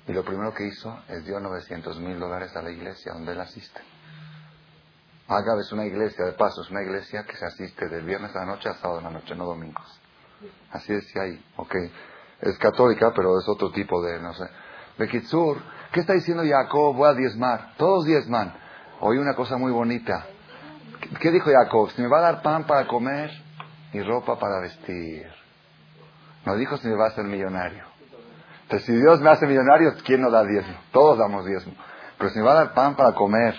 y 0.07 0.13
lo 0.13 0.23
primero 0.23 0.53
que 0.53 0.65
hizo 0.65 0.99
es 1.07 1.25
dio 1.25 1.39
900 1.39 1.99
mil 1.99 2.19
dólares 2.19 2.55
a 2.55 2.61
la 2.61 2.71
iglesia 2.71 3.13
donde 3.13 3.33
él 3.33 3.39
asiste. 3.39 3.79
Haga 5.27 5.59
es 5.61 5.71
una 5.71 5.85
iglesia, 5.85 6.25
de 6.25 6.33
paso, 6.33 6.61
es 6.61 6.69
una 6.71 6.81
iglesia 6.81 7.23
que 7.23 7.37
se 7.37 7.45
asiste 7.45 7.87
del 7.87 8.03
viernes 8.03 8.35
a 8.35 8.39
la 8.39 8.45
noche 8.47 8.69
a 8.69 8.73
sábado 8.73 8.99
a 8.99 9.03
la 9.03 9.11
noche, 9.11 9.35
no 9.35 9.45
domingos. 9.45 10.01
Así 10.71 10.91
decía 10.91 11.21
ahí, 11.21 11.45
ok. 11.55 11.75
Es 12.41 12.57
católica, 12.57 13.13
pero 13.15 13.37
es 13.39 13.47
otro 13.47 13.71
tipo 13.71 14.03
de, 14.03 14.19
no 14.19 14.33
sé. 14.33 14.45
Bekitsur, 14.97 15.61
¿qué 15.93 16.01
está 16.01 16.13
diciendo 16.13 16.43
Jacob? 16.43 16.95
Voy 16.95 17.07
a 17.07 17.13
diezmar. 17.13 17.75
Todos 17.77 18.05
diezman. 18.05 18.53
Oí 18.99 19.17
una 19.17 19.35
cosa 19.35 19.57
muy 19.57 19.71
bonita. 19.71 20.25
¿Qué 21.19 21.31
dijo 21.31 21.49
Jacob? 21.49 21.91
Si 21.91 22.01
me 22.01 22.09
va 22.09 22.17
a 22.17 22.21
dar 22.21 22.41
pan 22.41 22.65
para 22.65 22.87
comer 22.87 23.31
y 23.93 24.01
ropa 24.01 24.37
para 24.37 24.59
vestir. 24.59 25.40
No 26.45 26.55
dijo 26.55 26.77
si 26.77 26.87
me 26.87 26.95
va 26.95 27.05
a 27.05 27.07
hacer 27.09 27.25
millonario. 27.25 27.83
Entonces, 28.63 28.85
si 28.85 28.93
Dios 28.93 29.19
me 29.19 29.29
hace 29.29 29.45
millonario, 29.45 29.93
¿quién 30.05 30.21
no 30.21 30.31
da 30.31 30.43
diezmo? 30.43 30.75
Todos 30.91 31.17
damos 31.17 31.45
diezmo. 31.45 31.73
Pero 32.17 32.29
si 32.29 32.39
me 32.39 32.45
va 32.45 32.51
a 32.53 32.55
dar 32.55 32.73
pan 32.73 32.95
para 32.95 33.13
comer 33.13 33.55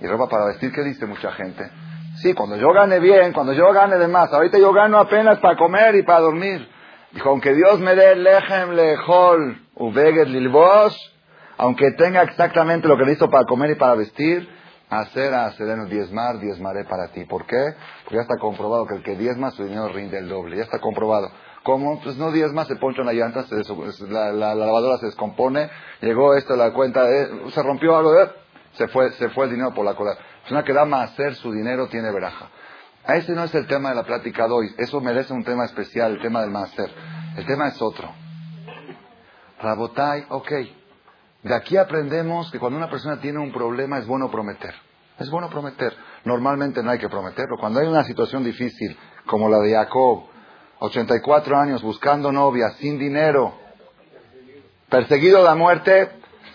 y 0.00 0.06
ropa 0.06 0.28
para 0.28 0.46
vestir, 0.46 0.72
¿qué 0.72 0.82
dice 0.82 1.06
mucha 1.06 1.32
gente? 1.32 1.70
Sí, 2.16 2.32
cuando 2.32 2.56
yo 2.56 2.72
gane 2.72 2.98
bien, 3.00 3.32
cuando 3.32 3.52
yo 3.52 3.72
gane 3.72 3.98
de 3.98 4.08
más, 4.08 4.32
ahorita 4.32 4.58
yo 4.58 4.72
gano 4.72 4.98
apenas 4.98 5.38
para 5.40 5.56
comer 5.56 5.96
y 5.96 6.02
para 6.02 6.20
dormir. 6.20 6.68
Dijo, 7.12 7.28
aunque 7.28 7.54
Dios 7.54 7.80
me 7.80 7.94
dé 7.94 8.16
lejem, 8.16 8.70
lejol, 8.70 9.60
uveget, 9.74 10.28
lilbos, 10.28 10.96
aunque 11.56 11.92
tenga 11.92 12.22
exactamente 12.22 12.88
lo 12.88 12.96
que 12.96 13.04
necesito 13.04 13.30
para 13.30 13.44
comer 13.44 13.70
y 13.70 13.74
para 13.74 13.94
vestir, 13.94 14.48
hacer 14.90 15.34
a 15.34 15.50
sereno 15.52 15.86
diezmar, 15.86 16.38
diezmaré 16.38 16.84
para 16.84 17.08
ti. 17.08 17.24
¿Por 17.24 17.46
qué? 17.46 17.74
Porque 18.04 18.16
ya 18.16 18.22
está 18.22 18.36
comprobado 18.38 18.86
que 18.86 18.96
el 18.96 19.02
que 19.02 19.16
diezma 19.16 19.50
su 19.50 19.64
dinero 19.64 19.88
rinde 19.88 20.18
el 20.18 20.28
doble. 20.28 20.56
Ya 20.56 20.62
está 20.62 20.78
comprobado. 20.78 21.30
¿Cómo? 21.64 21.98
Pues 22.02 22.18
no 22.18 22.30
diezma, 22.30 22.66
se 22.66 22.76
poncha 22.76 23.00
una 23.00 23.14
llanta, 23.14 23.44
se 23.44 23.56
la, 24.08 24.32
lavadora 24.32 24.98
se 24.98 25.06
descompone, 25.06 25.70
llegó 26.02 26.34
esto, 26.34 26.54
la 26.56 26.74
cuenta, 26.74 27.10
eh, 27.10 27.26
se 27.48 27.62
rompió 27.62 27.96
algo, 27.96 28.14
eh, 28.20 28.30
se 28.72 28.86
fue, 28.88 29.10
se 29.12 29.30
fue 29.30 29.46
el 29.46 29.52
dinero 29.52 29.72
por 29.72 29.86
la 29.86 29.94
cola. 29.94 30.14
una 30.50 30.62
que 30.62 30.74
da 30.74 30.84
más 30.84 31.16
su 31.36 31.52
dinero 31.52 31.88
tiene 31.88 32.12
veraja. 32.12 32.50
A 33.06 33.16
ese 33.16 33.32
no 33.32 33.44
es 33.44 33.54
el 33.54 33.66
tema 33.66 33.88
de 33.88 33.94
la 33.94 34.02
plática 34.02 34.46
de 34.46 34.52
hoy. 34.52 34.74
Eso 34.76 35.00
merece 35.00 35.32
un 35.32 35.42
tema 35.42 35.64
especial, 35.64 36.12
el 36.12 36.20
tema 36.20 36.42
del 36.42 36.50
máster. 36.50 36.90
El 37.34 37.46
tema 37.46 37.68
es 37.68 37.80
otro. 37.80 38.12
Rabotai, 39.60 40.26
ok. 40.28 40.52
De 41.44 41.54
aquí 41.54 41.78
aprendemos 41.78 42.50
que 42.50 42.58
cuando 42.58 42.76
una 42.76 42.90
persona 42.90 43.20
tiene 43.20 43.38
un 43.38 43.52
problema 43.52 43.98
es 43.98 44.06
bueno 44.06 44.30
prometer. 44.30 44.74
Es 45.18 45.30
bueno 45.30 45.48
prometer. 45.48 45.94
Normalmente 46.24 46.82
no 46.82 46.90
hay 46.90 46.98
que 46.98 47.08
prometerlo. 47.08 47.56
Cuando 47.58 47.80
hay 47.80 47.86
una 47.86 48.04
situación 48.04 48.44
difícil, 48.44 48.98
como 49.26 49.48
la 49.48 49.58
de 49.60 49.72
Jacob, 49.72 50.33
84 50.84 51.58
años 51.58 51.82
buscando 51.82 52.30
novia, 52.30 52.70
sin 52.78 52.98
dinero, 52.98 53.54
perseguido 54.88 55.38
de 55.38 55.44
la 55.44 55.54
muerte, 55.54 56.10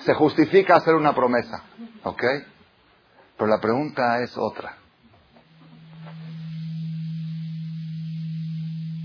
se 0.06 0.14
justifica 0.14 0.76
hacer 0.76 0.96
una 0.96 1.14
promesa. 1.14 1.64
¿Ok? 2.04 2.24
Pero 3.38 3.50
la 3.50 3.60
pregunta 3.60 4.22
es 4.22 4.38
otra. 4.38 4.76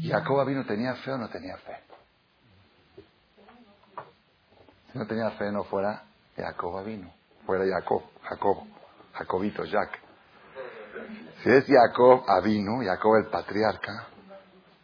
¿Jacob 0.03 0.47
vino 0.47 0.65
tenía 0.67 0.95
fe 0.97 1.13
o 1.13 1.19
no 1.19 1.29
tenía 1.29 1.57
fe? 1.57 1.77
Si 4.93 4.99
no 4.99 5.07
tenía 5.07 5.31
fe, 5.31 5.51
no 5.51 5.65
fuera 5.65 6.05
Jacob 6.37 6.85
vino, 6.85 7.11
fuera 7.47 7.65
Jacob, 7.67 8.03
Jacob, 8.23 8.59
Jacobito, 9.15 9.65
Jack. 9.65 9.99
Si 11.43 11.51
es 11.51 11.65
Jacob 11.67 12.23
Avino, 12.29 12.81
Jacob 12.85 13.17
el 13.17 13.27
patriarca, 13.31 14.09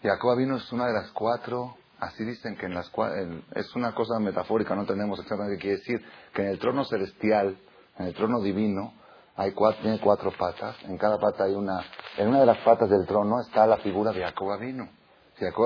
Jacob 0.02 0.30
Avino 0.30 0.56
es 0.56 0.72
una 0.72 0.86
de 0.86 0.92
las 0.94 1.10
cuatro 1.12 1.76
Así 2.00 2.24
dicen 2.24 2.56
que 2.56 2.64
en 2.64 2.74
las 2.74 2.88
cuales, 2.88 3.28
es 3.54 3.76
una 3.76 3.94
cosa 3.94 4.18
metafórica, 4.18 4.74
no 4.74 4.86
tenemos 4.86 5.18
exactamente 5.18 5.58
qué 5.58 5.62
quiere 5.62 5.76
decir, 5.76 6.04
que 6.32 6.42
en 6.42 6.48
el 6.48 6.58
trono 6.58 6.84
celestial, 6.84 7.58
en 7.98 8.06
el 8.06 8.14
trono 8.14 8.40
divino, 8.40 8.94
hay 9.36 9.52
cuatro, 9.52 9.82
tiene 9.82 10.00
cuatro 10.00 10.32
patas, 10.32 10.76
en 10.84 10.96
cada 10.96 11.18
pata 11.18 11.44
hay 11.44 11.54
una, 11.54 11.78
en 12.16 12.28
una 12.28 12.40
de 12.40 12.46
las 12.46 12.58
patas 12.64 12.88
del 12.88 13.06
trono 13.06 13.40
está 13.42 13.66
la 13.66 13.76
figura 13.78 14.12
de 14.12 14.22
Jacob 14.22 14.58
vino. 14.58 14.88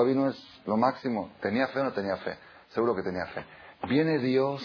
Vino 0.05 0.29
es 0.29 0.61
lo 0.65 0.75
máximo, 0.75 1.31
¿tenía 1.41 1.67
fe 1.67 1.79
o 1.79 1.83
no 1.85 1.93
tenía 1.93 2.17
fe? 2.17 2.37
Seguro 2.69 2.95
que 2.95 3.03
tenía 3.03 3.25
fe. 3.27 3.45
Viene 3.87 4.19
Dios, 4.19 4.61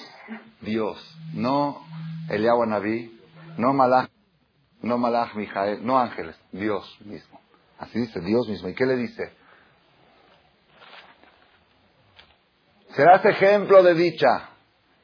Dios, 0.61 1.19
no 1.35 1.81
Eliyahu 2.29 2.67
Naví, 2.67 3.21
no 3.59 3.73
Malach, 3.73 4.11
no 4.83 4.99
Malach 4.99 5.35
Mijael, 5.35 5.85
no 5.85 5.99
ángeles, 5.99 6.37
Dios 6.51 6.99
mismo. 7.05 7.41
Así 7.79 7.99
dice, 7.99 8.21
Dios 8.21 8.49
mismo. 8.49 8.69
¿Y 8.69 8.75
qué 8.75 8.87
le 8.87 8.97
dice? 8.97 9.40
Serás 12.93 13.25
ejemplo 13.25 13.83
de 13.83 13.95
dicha. 13.95 14.51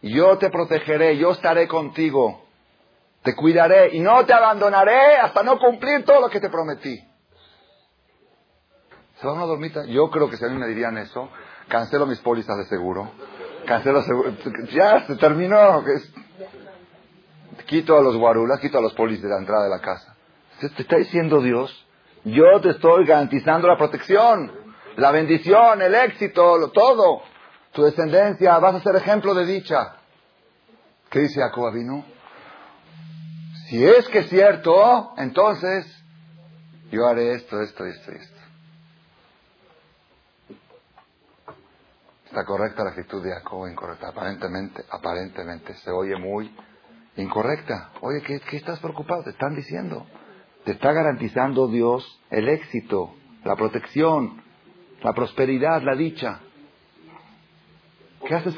Yo 0.03 0.39
te 0.39 0.51
protegeré, 0.51 1.17
yo 1.17 1.33
estaré 1.33 1.69
contigo. 1.69 2.45
Te 3.23 3.35
cuidaré 3.35 3.95
y 3.97 4.01
no 4.01 4.25
te 4.25 4.33
abandonaré 4.33 5.17
hasta 5.17 5.43
no 5.43 5.59
cumplir 5.59 6.05
todo 6.05 6.21
lo 6.21 6.29
que 6.29 6.41
te 6.41 6.49
prometí. 6.49 6.97
¿Se 9.21 9.27
van 9.27 9.39
a 9.39 9.47
dormir? 9.47 9.73
Yo 9.89 10.11
creo 10.11 10.29
que 10.29 10.37
si 10.37 10.45
a 10.45 10.49
mí 10.49 10.59
me 10.59 10.69
dirían 10.69 10.99
eso, 10.99 11.29
cancelo 11.69 12.07
mis 12.07 12.21
pólizas 12.21 12.57
de 12.59 12.65
seguro. 12.67 13.11
Cancelo 13.67 14.03
seguro. 14.03 14.33
Ya, 14.71 15.07
se 15.07 15.17
terminó. 15.17 15.83
Quito 17.67 17.97
a 17.97 18.03
los 18.03 18.17
guarulas, 18.17 18.61
quito 18.61 18.79
a 18.79 18.83
los 18.83 18.93
polis 18.95 19.23
de 19.23 19.29
la 19.29 19.39
entrada 19.39 19.65
de 19.65 19.71
la 19.71 19.81
casa. 19.81 20.15
Te 20.61 20.83
está 20.83 20.97
diciendo 20.97 21.41
Dios, 21.41 21.87
yo 22.25 22.61
te 22.61 22.71
estoy 22.71 23.07
garantizando 23.07 23.67
la 23.67 23.77
protección, 23.77 24.53
la 24.97 25.11
bendición, 25.11 25.83
el 25.83 25.95
éxito, 25.95 26.71
todo. 26.73 27.23
Tu 27.77 27.83
descendencia, 27.83 28.59
vas 28.59 28.77
a 28.77 28.81
ser 28.81 28.97
ejemplo 28.97 29.35
de 29.35 29.45
dicha. 29.45 29.97
¿Qué 31.11 31.19
dice 31.21 31.43
Jacob 31.43 31.67
Avinu? 31.67 32.03
Si 33.69 33.85
es 33.85 34.09
que 34.09 34.21
es 34.21 34.31
cierto, 34.31 35.13
entonces 35.19 35.85
yo 36.91 37.07
haré 37.07 37.35
esto, 37.35 37.61
esto, 37.61 37.85
esto 37.85 38.13
esto. 38.13 38.41
¿Está 42.25 42.47
correcta 42.47 42.83
la 42.83 42.91
actitud 42.93 43.23
de 43.23 43.35
Jacob 43.35 43.69
incorrecta? 43.69 44.09
Aparentemente, 44.09 44.83
aparentemente 44.91 45.75
se 45.75 45.91
oye 45.91 46.17
muy 46.17 46.51
incorrecta. 47.17 47.91
Oye, 48.01 48.23
¿qué, 48.23 48.41
¿qué, 48.41 48.57
estás 48.57 48.81
preocupado? 48.81 49.23
Te 49.23 49.31
están 49.31 49.55
diciendo. 49.55 50.07
Te 50.65 50.73
está 50.73 50.93
garantizando 50.93 51.69
Dios 51.69 52.23
el 52.31 52.49
éxito, 52.49 53.15
la 53.45 53.55
protección, 53.55 54.43
la 55.03 55.13
prosperidad, 55.13 55.83
la 55.83 55.95
dicha. 55.95 56.41
¿Qué 58.27 58.35
haces? 58.35 58.55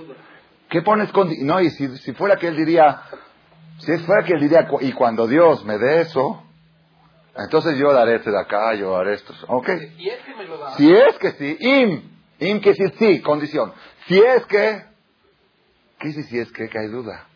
¿Qué 0.69 0.83
pones 0.83 1.11
con.? 1.13 1.31
No, 1.43 1.61
y 1.61 1.71
si, 1.71 1.97
si 1.99 2.13
fuera 2.13 2.37
que 2.37 2.49
él 2.49 2.57
diría, 2.57 3.03
si 3.79 3.97
fuera 3.99 4.25
que 4.25 4.35
él 4.35 4.41
diría, 4.41 4.69
y 4.81 4.93
cuando 4.93 5.27
Dios 5.27 5.65
me 5.65 5.79
dé 5.79 6.03
eso, 6.03 6.43
entonces 7.37 7.79
yo 7.79 7.93
daré 7.93 8.17
este 8.17 8.31
de 8.31 8.41
acá, 8.41 8.75
yo 8.75 8.97
haré 8.97 9.15
esto. 9.15 9.33
¿Ok? 9.49 9.69
Si 9.97 10.09
es 10.09 10.21
que 10.25 10.35
me 10.35 10.45
lo 10.45 10.59
da. 10.59 10.77
Si 10.77 10.93
es 10.93 11.19
que 11.19 11.33
sí, 11.33 11.57
im, 11.61 12.03
im 12.41 12.61
que 12.61 12.75
sí, 12.75 12.85
sí, 12.99 13.23
condición. 13.23 13.73
Si 14.07 14.19
es 14.19 14.45
que, 14.47 14.85
¿qué 15.99 16.09
dice 16.09 16.23
si 16.25 16.39
es 16.39 16.51
que? 16.53 16.69
Que 16.69 16.79
hay 16.79 16.89
duda. 16.89 17.27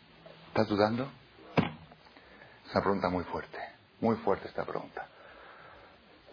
¿Estás 0.48 0.68
dudando? 0.68 1.10
Es 1.56 2.74
una 2.74 2.82
pregunta 2.82 3.08
muy 3.08 3.24
fuerte, 3.24 3.58
muy 4.00 4.16
fuerte 4.16 4.48
esta 4.48 4.64
pregunta. 4.64 5.06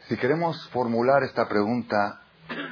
Si 0.07 0.17
queremos 0.17 0.69
formular 0.69 1.23
esta 1.23 1.47
pregunta 1.47 2.21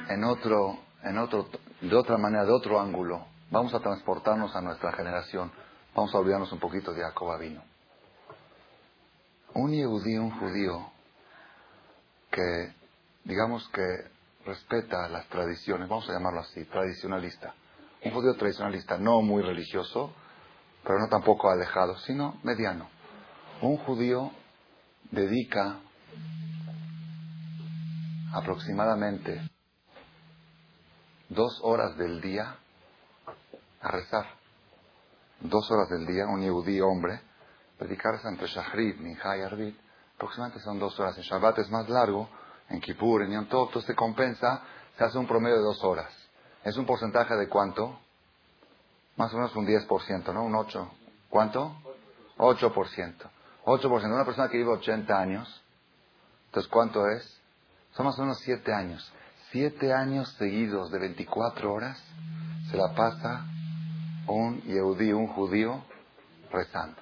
en 0.08 0.24
otro, 0.24 0.78
en 1.02 1.18
otro, 1.18 1.48
de 1.80 1.96
otra 1.96 2.18
manera, 2.18 2.44
de 2.44 2.52
otro 2.52 2.80
ángulo, 2.80 3.26
vamos 3.50 3.72
a 3.74 3.80
transportarnos 3.80 4.54
a 4.54 4.60
nuestra 4.60 4.92
generación. 4.92 5.52
Vamos 5.94 6.14
a 6.14 6.18
olvidarnos 6.18 6.52
un 6.52 6.60
poquito 6.60 6.92
de 6.92 7.02
Jacob 7.02 7.30
Avino. 7.30 7.62
Un 9.54 9.70
judío, 9.70 10.22
un 10.22 10.38
judío 10.38 10.90
que, 12.30 12.74
digamos 13.24 13.68
que 13.70 13.82
respeta 14.44 15.08
las 15.08 15.26
tradiciones, 15.28 15.88
vamos 15.88 16.08
a 16.08 16.12
llamarlo 16.12 16.40
así, 16.40 16.64
tradicionalista. 16.66 17.54
Un 18.04 18.12
judío 18.12 18.34
tradicionalista, 18.36 18.98
no 18.98 19.22
muy 19.22 19.42
religioso, 19.42 20.12
pero 20.84 20.98
no 21.00 21.08
tampoco 21.08 21.50
alejado, 21.50 21.96
sino 21.98 22.38
mediano. 22.44 22.88
Un 23.60 23.76
judío 23.78 24.30
dedica 25.10 25.80
aproximadamente 28.32 29.40
dos 31.28 31.60
horas 31.62 31.96
del 31.96 32.20
día 32.20 32.56
a 33.80 33.88
rezar. 33.90 34.26
Dos 35.40 35.70
horas 35.70 35.88
del 35.90 36.06
día, 36.06 36.26
un 36.26 36.40
yehudí 36.40 36.80
hombre, 36.80 37.20
dedicarse 37.78 38.26
entre 38.28 38.48
Shahrid, 38.48 38.96
Minha 38.98 39.36
y 39.36 39.76
aproximadamente 40.16 40.64
son 40.64 40.78
dos 40.80 40.98
horas. 40.98 41.16
En 41.16 41.22
Shabbat 41.22 41.58
es 41.58 41.70
más 41.70 41.88
largo, 41.88 42.28
en 42.68 42.80
Kippur, 42.80 43.22
en 43.22 43.32
Yom 43.32 43.46
Tov, 43.46 43.80
se 43.82 43.94
compensa, 43.94 44.62
se 44.96 45.04
hace 45.04 45.16
un 45.16 45.28
promedio 45.28 45.56
de 45.56 45.62
dos 45.62 45.82
horas. 45.84 46.12
¿Es 46.64 46.76
un 46.76 46.86
porcentaje 46.86 47.36
de 47.36 47.48
cuánto? 47.48 48.00
Más 49.16 49.32
o 49.32 49.36
menos 49.36 49.54
un 49.54 49.66
10%, 49.66 50.32
¿no? 50.32 50.44
Un 50.44 50.56
8. 50.56 50.90
¿Cuánto? 51.30 51.76
8%. 52.36 53.30
8%. 53.64 54.12
Una 54.12 54.24
persona 54.24 54.48
que 54.48 54.58
vive 54.58 54.70
80 54.70 55.18
años, 55.18 55.62
entonces 56.46 56.70
¿cuánto 56.70 57.06
es? 57.08 57.40
Son 57.92 58.06
más 58.06 58.18
o 58.18 58.22
menos 58.22 58.38
7 58.40 58.72
años 58.72 59.12
siete 59.50 59.92
años 59.92 60.32
seguidos 60.38 60.90
de 60.90 60.98
24 60.98 61.72
horas 61.72 62.02
se 62.70 62.76
la 62.76 62.94
pasa 62.94 63.46
un 64.26 64.60
yehudí, 64.62 65.12
un 65.12 65.28
judío, 65.28 65.82
rezando. 66.50 67.00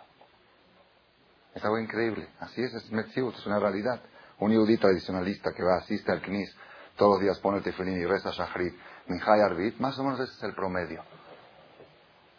Es 1.54 1.64
algo 1.64 1.78
increíble. 1.78 2.28
Así 2.38 2.62
es, 2.62 2.72
es 2.74 2.90
es 2.90 3.46
una 3.46 3.58
realidad. 3.58 4.00
Un 4.38 4.52
yehudí 4.52 4.76
tradicionalista 4.76 5.52
que 5.52 5.62
va, 5.62 5.78
asiste 5.78 6.12
al 6.12 6.22
Knis, 6.22 6.54
todos 6.96 7.12
los 7.12 7.20
días 7.22 7.38
pone 7.40 7.58
el 7.58 7.64
tefilín 7.64 8.00
y 8.00 8.06
reza 8.06 8.30
Shahrit, 8.30 8.74
Minhai 9.06 9.40
Arbit, 9.40 9.78
más 9.78 9.98
o 9.98 10.04
menos 10.04 10.20
ese 10.20 10.32
es 10.32 10.42
el 10.42 10.54
promedio. 10.54 11.02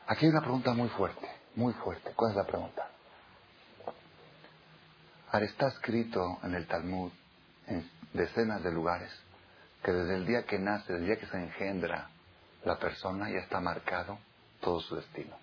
Aquí 0.08 0.26
hay 0.26 0.32
una 0.32 0.41
pregunta 0.41 0.74
muy 0.74 0.89
fuerte, 0.89 1.28
muy 1.56 1.74
fuerte. 1.74 2.12
¿Cuál 2.15 2.32
es 2.32 2.38
la 2.38 2.46
pregunta? 2.46 2.88
Ahora 5.32 5.46
está 5.46 5.67
escrito 5.67 6.39
en 6.43 6.56
el 6.56 6.67
Talmud, 6.67 7.12
en 7.67 7.89
decenas 8.13 8.63
de 8.63 8.72
lugares, 8.72 9.12
que 9.88 9.93
desde 9.93 10.15
el 10.15 10.26
día 10.26 10.43
que 10.43 10.60
nace, 10.60 10.91
desde 10.91 11.06
el 11.06 11.06
día 11.06 11.17
que 11.17 11.28
se 11.28 11.38
engendra 11.38 12.10
la 12.65 12.78
persona, 12.78 13.30
ya 13.30 13.38
está 13.38 13.62
marcado 13.62 14.19
todo 14.60 14.82
su 14.82 14.97
destino. 14.97 15.38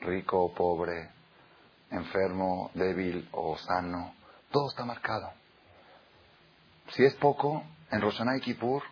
Rico 0.00 0.52
pobre, 0.52 1.08
enfermo, 1.92 2.72
débil 2.74 3.28
o 3.30 3.56
sano, 3.56 4.16
todo 4.50 4.68
está 4.68 4.84
marcado. 4.84 5.30
Si 6.90 7.04
es 7.04 7.14
poco, 7.14 7.62
en 7.92 8.00
Roshaná 8.00 8.40
Kippur 8.40 8.82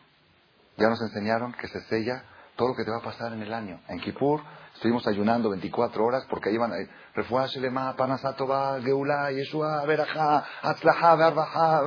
ya 0.76 0.88
nos 0.88 1.02
enseñaron 1.02 1.52
que 1.54 1.66
se 1.66 1.80
sella 1.88 2.22
todo 2.56 2.68
lo 2.68 2.74
que 2.74 2.84
te 2.84 2.90
va 2.90 2.98
a 2.98 3.02
pasar 3.02 3.32
en 3.32 3.42
el 3.42 3.52
año. 3.52 3.80
En 3.88 4.00
Kippur 4.00 4.40
estuvimos 4.74 5.06
ayunando 5.06 5.50
24 5.50 6.04
horas 6.04 6.26
porque 6.28 6.56
van 6.58 6.72
a 6.72 6.76
Refuah 7.14 7.46
Shelema, 7.46 7.94
Panasatova, 7.96 8.80
Geulá, 8.82 9.30
Yeshua, 9.30 9.84
Berajá, 9.86 10.44
Atzlajá, 10.62 11.16
Berbaja. 11.16 11.82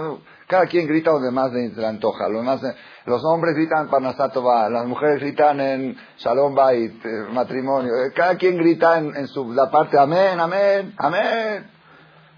Cada 0.47 0.65
quien 0.67 0.87
grita 0.87 1.11
donde 1.11 1.31
más 1.31 1.51
le 1.51 1.85
antoja. 1.85 2.29
Los, 2.29 2.43
más, 2.43 2.61
los 3.05 3.23
hombres 3.25 3.55
gritan 3.55 3.89
Panasatova, 3.89 4.69
las 4.69 4.85
mujeres 4.85 5.19
gritan 5.21 5.59
en 5.59 5.97
Shalom 6.17 6.55
Bait, 6.55 7.05
eh, 7.05 7.09
matrimonio. 7.31 7.91
Eh, 7.95 8.13
cada 8.15 8.35
quien 8.35 8.57
grita 8.57 8.97
en, 8.97 9.27
su, 9.27 9.51
la 9.53 9.69
parte 9.69 9.97
Amén, 9.99 10.39
Amén, 10.39 10.93
Amén. 10.97 11.69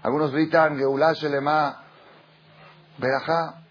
Algunos 0.02 0.32
gritan 0.32 0.76
Geulá 0.76 1.12
Shelema, 1.12 1.82
Berajá. 2.98 3.61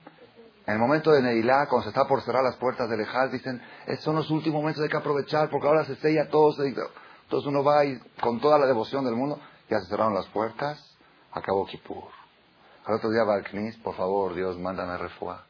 En 0.72 0.76
el 0.76 0.82
momento 0.82 1.12
de 1.12 1.22
Neilá, 1.22 1.68
cuando 1.68 1.84
se 1.84 1.90
está 1.90 2.08
por 2.08 2.22
cerrar 2.22 2.44
las 2.46 2.56
puertas 2.56 2.90
del 2.90 3.02
Ejal, 3.02 3.30
dicen, 3.30 3.62
esos 3.88 4.06
son 4.06 4.16
los 4.16 4.32
últimos 4.32 4.62
momentos, 4.62 4.82
hay 4.82 4.90
que 4.90 4.96
aprovechar, 4.96 5.50
porque 5.50 5.68
ahora 5.68 5.84
se 5.84 5.98
sella 5.98 6.30
todo. 6.30 6.64
Entonces 6.64 7.46
uno 7.46 7.62
va 7.62 7.84
y 7.84 8.00
con 8.22 8.40
toda 8.40 8.58
la 8.58 8.66
devoción 8.66 9.04
del 9.04 9.16
mundo, 9.16 9.38
ya 9.70 9.82
se 9.82 9.88
cerraron 9.88 10.14
las 10.14 10.28
puertas, 10.28 10.80
acabó 11.34 11.66
Kippur. 11.66 12.06
Al 12.86 12.96
otro 12.96 13.10
día 13.10 13.26
va 13.26 13.42
por 13.84 13.96
favor, 13.96 14.34
Dios, 14.34 14.58
mándame 14.58 14.98
refuá. 14.98 15.44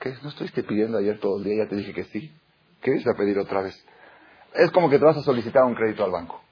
¿Qué? 0.00 0.14
¿No 0.22 0.28
estuviste 0.28 0.62
pidiendo 0.62 0.98
ayer 0.98 1.18
todo 1.18 1.38
el 1.38 1.44
día? 1.44 1.64
Ya 1.64 1.70
te 1.70 1.76
dije 1.76 1.94
que 1.94 2.04
sí. 2.04 2.30
¿Qué 2.82 2.90
a 2.92 3.16
pedir 3.16 3.38
otra 3.38 3.62
vez? 3.62 3.82
Es 4.52 4.70
como 4.70 4.90
que 4.90 4.98
te 4.98 5.04
vas 5.06 5.16
a 5.16 5.22
solicitar 5.22 5.64
un 5.64 5.74
crédito 5.74 6.04
al 6.04 6.10
banco. 6.10 6.42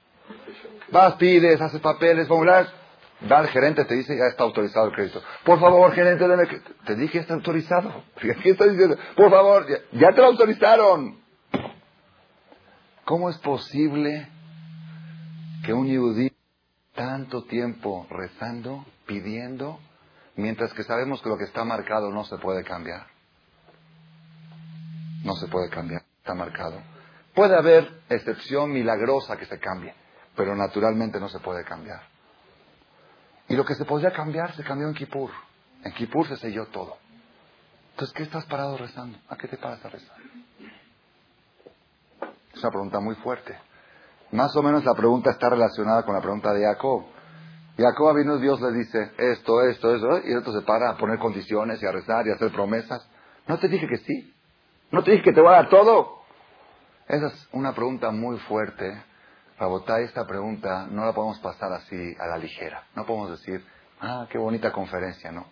Vas, 0.91 1.13
pides, 1.17 1.61
haces 1.61 1.81
papeles, 1.81 2.27
formularios 2.27 2.73
Va 3.31 3.39
al 3.39 3.47
gerente, 3.47 3.85
te 3.85 3.95
dice, 3.95 4.15
ya 4.15 4.25
está 4.29 4.43
autorizado 4.43 4.87
el 4.87 4.93
crédito. 4.93 5.21
Por 5.43 5.59
favor, 5.59 5.91
gerente, 5.93 6.27
deme 6.27 6.47
Te 6.85 6.95
dije, 6.95 7.19
está 7.19 7.33
autorizado. 7.33 8.03
¿Qué 8.21 8.49
está 8.49 8.65
diciendo? 8.65 8.97
Por 9.15 9.31
favor, 9.31 9.65
ya, 9.93 10.11
te 10.11 10.17
lo 10.21 10.27
autorizaron. 10.27 11.19
¿Cómo 13.05 13.29
es 13.29 13.37
posible 13.37 14.27
que 15.65 15.73
un 15.73 15.87
yudí 15.87 16.31
tanto 16.93 17.43
tiempo 17.45 18.07
rezando, 18.09 18.85
pidiendo, 19.05 19.79
mientras 20.35 20.73
que 20.73 20.83
sabemos 20.83 21.21
que 21.21 21.29
lo 21.29 21.37
que 21.37 21.45
está 21.45 21.63
marcado 21.63 22.11
no 22.11 22.25
se 22.25 22.37
puede 22.37 22.63
cambiar? 22.63 23.15
no 25.25 25.35
se 25.35 25.47
puede 25.47 25.69
cambiar, 25.69 26.03
está 26.19 26.33
marcado. 26.33 26.81
Puede 27.33 27.57
haber 27.57 27.91
excepción 28.09 28.71
milagrosa 28.71 29.35
que 29.35 29.45
se 29.45 29.59
cambie, 29.59 29.93
pero 30.37 30.55
naturalmente 30.55 31.19
no 31.19 31.27
se 31.27 31.39
puede 31.39 31.65
cambiar. 31.65 32.01
Y 33.47 33.55
lo 33.55 33.65
que 33.65 33.75
se 33.75 33.85
podría 33.85 34.11
cambiar 34.11 34.55
se 34.55 34.63
cambió 34.63 34.87
en 34.87 34.93
Kippur. 34.93 35.31
En 35.83 35.93
Kippur 35.93 36.27
se 36.27 36.37
selló 36.37 36.65
todo. 36.67 36.97
Entonces, 37.91 38.13
¿qué 38.15 38.23
estás 38.23 38.45
parado 38.45 38.77
rezando? 38.77 39.17
¿A 39.29 39.37
qué 39.37 39.47
te 39.47 39.57
paras 39.57 39.83
a 39.85 39.89
rezar? 39.89 40.17
Es 42.53 42.61
una 42.61 42.71
pregunta 42.71 42.99
muy 42.99 43.15
fuerte. 43.15 43.57
Más 44.31 44.55
o 44.55 44.63
menos 44.63 44.83
la 44.83 44.93
pregunta 44.93 45.31
está 45.31 45.49
relacionada 45.49 46.03
con 46.03 46.15
la 46.15 46.21
pregunta 46.21 46.51
de 46.53 46.65
Jacob. 46.65 47.05
Jacob 47.77 48.15
vino 48.15 48.37
Dios 48.37 48.59
le 48.61 48.71
dice 48.71 49.11
esto, 49.17 49.61
esto, 49.63 49.93
eso, 49.93 50.19
y 50.25 50.31
el 50.31 50.37
otro 50.39 50.53
se 50.53 50.65
para 50.65 50.91
a 50.91 50.97
poner 50.97 51.19
condiciones 51.19 51.81
y 51.81 51.85
a 51.85 51.91
rezar 51.91 52.25
y 52.25 52.31
a 52.31 52.35
hacer 52.35 52.51
promesas. 52.51 53.07
No 53.47 53.59
te 53.59 53.67
dije 53.67 53.87
que 53.87 53.97
sí. 53.97 54.33
No 54.91 55.03
te 55.03 55.11
dije 55.11 55.23
que 55.23 55.33
te 55.33 55.41
voy 55.41 55.49
a 55.49 55.57
dar 55.57 55.69
todo. 55.69 56.21
Esa 57.07 57.27
es 57.27 57.49
una 57.51 57.73
pregunta 57.73 58.11
muy 58.11 58.39
fuerte. 58.39 59.03
Rabotay, 59.57 60.03
esta 60.03 60.25
pregunta 60.25 60.85
no 60.89 61.05
la 61.05 61.13
podemos 61.13 61.39
pasar 61.39 61.71
así 61.71 62.15
a 62.19 62.27
la 62.27 62.37
ligera. 62.37 62.83
No 62.95 63.05
podemos 63.05 63.31
decir, 63.31 63.65
ah, 64.01 64.27
qué 64.29 64.37
bonita 64.37 64.71
conferencia, 64.71 65.31
no. 65.31 65.45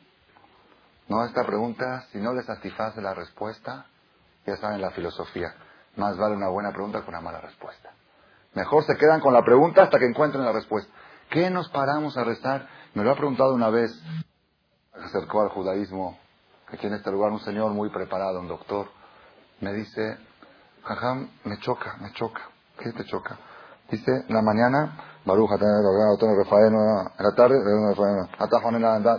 No, 1.07 1.23
esta 1.25 1.43
pregunta, 1.45 2.05
si 2.11 2.17
no 2.17 2.33
le 2.33 2.43
satisface 2.43 3.01
la 3.01 3.13
respuesta, 3.13 3.85
ya 4.45 4.57
saben 4.57 4.81
la 4.81 4.91
filosofía. 4.91 5.53
Más 5.95 6.17
vale 6.17 6.35
una 6.35 6.49
buena 6.49 6.71
pregunta 6.71 7.01
que 7.01 7.09
una 7.09 7.21
mala 7.21 7.39
respuesta. 7.39 7.91
Mejor 8.53 8.83
se 8.83 8.95
quedan 8.97 9.21
con 9.21 9.33
la 9.33 9.43
pregunta 9.43 9.83
hasta 9.83 9.99
que 9.99 10.05
encuentren 10.05 10.43
la 10.43 10.51
respuesta. 10.51 10.91
¿Qué 11.29 11.49
nos 11.49 11.69
paramos 11.69 12.17
a 12.17 12.23
rezar? 12.23 12.67
Me 12.93 13.03
lo 13.03 13.11
ha 13.11 13.15
preguntado 13.15 13.53
una 13.53 13.69
vez, 13.69 13.91
se 14.93 15.03
acercó 15.03 15.41
al 15.41 15.49
judaísmo, 15.49 16.19
aquí 16.67 16.87
en 16.87 16.93
este 16.93 17.09
lugar 17.09 17.31
un 17.31 17.39
señor 17.39 17.71
muy 17.71 17.89
preparado, 17.89 18.39
un 18.39 18.47
doctor, 18.47 18.87
me 19.61 19.73
dice, 19.73 20.17
jajam, 20.83 21.29
me 21.45 21.57
choca, 21.59 21.97
me 22.01 22.11
choca. 22.13 22.41
¿Qué 22.79 22.91
te 22.91 23.05
choca? 23.05 23.37
Dice, 23.89 24.11
en 24.27 24.33
la 24.33 24.41
mañana, 24.41 24.97
Baruja, 25.25 25.55
en 25.55 25.61
la 27.19 27.33
tarde, 27.35 27.55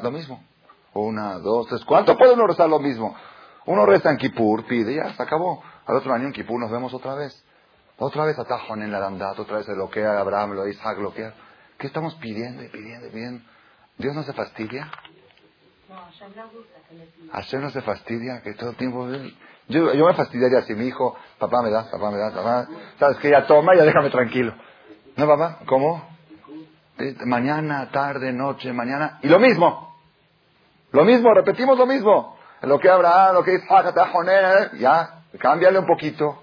lo 0.03 0.11
mismo. 0.11 0.43
Una, 0.95 1.39
dos, 1.39 1.67
tres. 1.69 1.85
¿Cuánto 1.85 2.17
puede 2.17 2.35
uno 2.35 2.47
rezar 2.47 2.69
lo 2.69 2.79
mismo? 2.79 3.15
Uno 3.67 3.87
reza 3.87 4.11
en 4.11 4.19
Kippur, 4.19 4.67
pide, 4.67 4.95
ya, 4.95 5.15
se 5.15 5.23
acabó. 5.23 5.63
Al 5.87 5.97
otro 5.97 6.13
año 6.13 6.27
en 6.27 6.33
Kippur 6.33 6.61
nos 6.61 6.71
vemos 6.71 6.93
otra 6.93 7.15
vez. 7.15 7.45
Otra 7.99 8.25
vez 8.25 8.39
atajon 8.39 8.83
en 8.83 8.93
la 8.93 8.99
Dandat, 9.01 9.39
otra 9.39 9.59
vez 9.59 9.67
se 9.67 9.73
bloquea 9.73 10.19
Abraham, 10.19 10.53
lo 10.53 10.69
Isaac 10.69 10.99
bloquea. 10.99 11.33
¿Qué 11.79 11.87
estamos 11.87 12.15
pidiendo 12.17 12.63
y 12.63 12.69
pidiendo 12.69 13.07
y 13.07 13.11
pidiendo? 13.11 13.45
¿Dios 13.99 14.15
no 14.15 14.23
se 14.25 14.33
fastidia? 14.33 14.91
Hashem 17.33 17.61
no 17.63 17.71
se 17.71 17.83
fastidia, 17.83 18.41
que 18.43 18.55
todo 18.55 18.71
el 18.71 18.77
tiempo... 18.77 19.09
Yo, 19.69 19.95
yo 19.95 20.07
me 20.07 20.15
fastidiaría 20.15 20.63
si 20.63 20.75
mi 20.75 20.87
hijo, 20.87 21.17
papá 21.39 21.63
me 21.63 21.71
da, 21.71 21.91
papá 21.91 22.11
me 22.11 22.19
da, 22.19 22.33
papá... 22.33 22.69
¿Sabes 22.99 23.19
que 23.19 23.31
Ya 23.31 23.47
toma, 23.47 23.75
ya 23.75 23.85
déjame 23.85 24.11
tranquilo. 24.11 24.55
¿No, 25.17 25.27
papá? 25.27 25.61
¿Cómo? 25.67 26.07
Mañana, 27.25 27.91
tarde, 27.91 28.33
noche, 28.33 28.73
mañana... 28.73 29.19
Y 29.23 29.29
lo 29.29 29.39
mismo. 29.39 29.97
Lo 30.93 31.05
mismo, 31.05 31.33
repetimos 31.35 31.79
lo 31.79 31.87
mismo. 31.87 32.37
Lo 32.63 32.79
que 32.79 32.89
Abraham, 32.89 33.35
lo 33.35 33.43
que 33.43 33.55
Isaac, 33.55 33.95
ya, 34.79 35.23
cámbiale 35.39 35.79
un 35.79 35.87
poquito. 35.87 36.43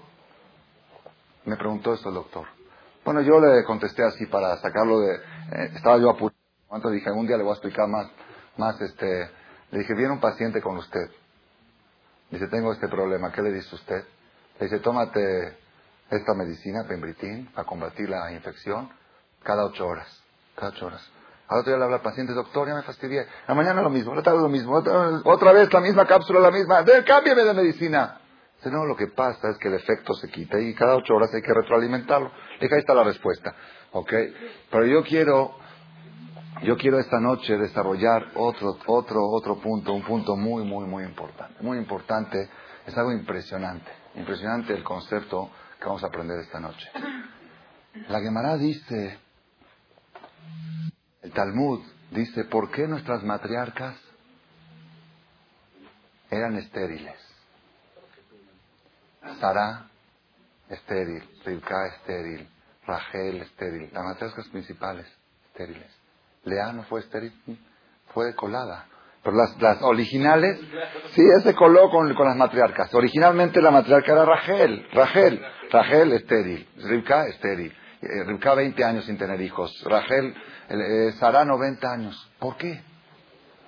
Me 1.44 1.56
preguntó 1.56 1.94
esto 1.94 2.08
el 2.08 2.16
doctor. 2.16 2.46
Bueno, 3.04 3.20
yo 3.22 3.40
le 3.40 3.64
contesté 3.64 4.04
así 4.04 4.26
para 4.26 4.56
sacarlo 4.58 5.00
de... 5.00 5.14
Eh, 5.14 5.70
estaba 5.74 5.98
yo 5.98 6.10
apurado. 6.10 6.38
Entonces 6.70 7.00
dije, 7.00 7.10
un 7.10 7.26
día 7.26 7.36
le 7.36 7.42
voy 7.42 7.50
a 7.50 7.54
explicar 7.54 7.88
más, 7.88 8.08
más 8.56 8.80
este... 8.80 9.30
Le 9.72 9.80
dije, 9.80 9.94
viene 9.94 10.12
un 10.12 10.20
paciente 10.20 10.62
con 10.62 10.76
usted. 10.76 11.10
Dice, 12.30 12.46
tengo 12.46 12.72
este 12.72 12.86
problema. 12.86 13.32
¿Qué 13.32 13.42
le 13.42 13.50
dice 13.50 13.74
usted? 13.74 14.04
Le 14.60 14.66
dice, 14.66 14.78
tómate 14.78 15.58
esta 16.10 16.34
medicina, 16.34 16.84
pembritín, 16.86 17.46
para 17.52 17.66
combatir 17.66 18.08
la 18.08 18.30
infección, 18.32 18.88
cada 19.42 19.64
ocho 19.64 19.84
horas. 19.86 20.22
Cada 20.54 20.70
ocho 20.70 20.86
horas. 20.86 21.10
Al 21.48 21.58
otro 21.58 21.72
día 21.72 21.78
le 21.78 21.84
habla 21.84 21.96
al 21.96 22.02
paciente, 22.02 22.32
doctor, 22.32 22.68
ya 22.68 22.74
me 22.74 22.82
fastidié. 22.82 23.26
La 23.48 23.54
mañana 23.54 23.82
lo 23.82 23.90
mismo, 23.90 24.14
la 24.14 24.22
tarde 24.22 24.38
lo 24.38 24.48
mismo, 24.48 24.76
otra, 25.24 25.52
vez 25.52 25.72
la 25.72 25.80
misma 25.80 26.06
cápsula, 26.06 26.38
la 26.38 26.52
misma. 26.52 26.84
Cámbiame 27.04 27.42
de 27.42 27.52
medicina 27.52 28.20
no, 28.70 28.84
lo 28.84 28.96
que 28.96 29.08
pasa 29.08 29.50
es 29.50 29.58
que 29.58 29.68
el 29.68 29.74
efecto 29.74 30.14
se 30.14 30.28
quita 30.28 30.60
y 30.60 30.74
cada 30.74 30.96
ocho 30.96 31.14
horas 31.14 31.30
hay 31.34 31.42
que 31.42 31.52
retroalimentarlo. 31.52 32.30
ahí 32.60 32.68
está 32.78 32.94
la 32.94 33.02
respuesta. 33.02 33.54
¿Ok? 33.92 34.12
Pero 34.70 34.86
yo 34.86 35.02
quiero, 35.02 35.56
yo 36.62 36.76
quiero 36.76 36.98
esta 37.00 37.18
noche 37.18 37.56
desarrollar 37.56 38.30
otro, 38.34 38.78
otro, 38.86 39.20
otro 39.30 39.60
punto, 39.60 39.92
un 39.92 40.02
punto 40.02 40.36
muy, 40.36 40.64
muy, 40.64 40.86
muy 40.86 41.04
importante. 41.04 41.62
Muy 41.62 41.78
importante. 41.78 42.48
Es 42.86 42.96
algo 42.96 43.12
impresionante. 43.12 43.90
Impresionante 44.14 44.72
el 44.72 44.84
concepto 44.84 45.50
que 45.78 45.86
vamos 45.86 46.04
a 46.04 46.06
aprender 46.06 46.38
esta 46.40 46.60
noche. 46.60 46.88
La 48.08 48.20
Gemara 48.20 48.56
dice, 48.56 49.18
el 51.22 51.32
Talmud 51.32 51.82
dice, 52.10 52.44
¿por 52.44 52.70
qué 52.70 52.86
nuestras 52.86 53.22
matriarcas 53.24 53.96
eran 56.30 56.56
estériles? 56.56 57.18
Sara, 59.40 59.88
estéril. 60.68 61.22
Rivka, 61.44 61.86
estéril. 61.88 62.48
Rachel, 62.86 63.42
estéril. 63.42 63.90
Las 63.92 64.04
matriarcas 64.04 64.48
principales, 64.48 65.06
estériles. 65.46 66.01
Lea 66.44 66.72
no 66.72 66.84
fue 66.84 67.00
estéril, 67.00 67.32
fue 68.12 68.34
colada. 68.34 68.86
Pero 69.22 69.36
las, 69.36 69.82
originales, 69.82 70.60
sí, 71.12 71.22
se 71.44 71.54
coló 71.54 71.88
con, 71.90 72.12
las 72.12 72.36
matriarcas. 72.36 72.92
Originalmente 72.92 73.62
la 73.62 73.70
matriarca 73.70 74.12
era 74.12 74.24
Rachel. 74.24 74.88
Rachel, 74.92 75.40
Rachel, 75.70 76.12
estéril. 76.12 76.68
Rivka, 76.76 77.26
estéril. 77.28 77.72
Eh, 78.00 78.24
Rivka, 78.26 78.54
20 78.54 78.84
años 78.84 79.04
sin 79.04 79.16
tener 79.16 79.40
hijos. 79.40 79.80
Rachel, 79.84 80.34
eh, 80.68 81.12
Sara, 81.20 81.44
90 81.44 81.92
años. 81.92 82.32
¿Por 82.40 82.56
qué? 82.56 82.82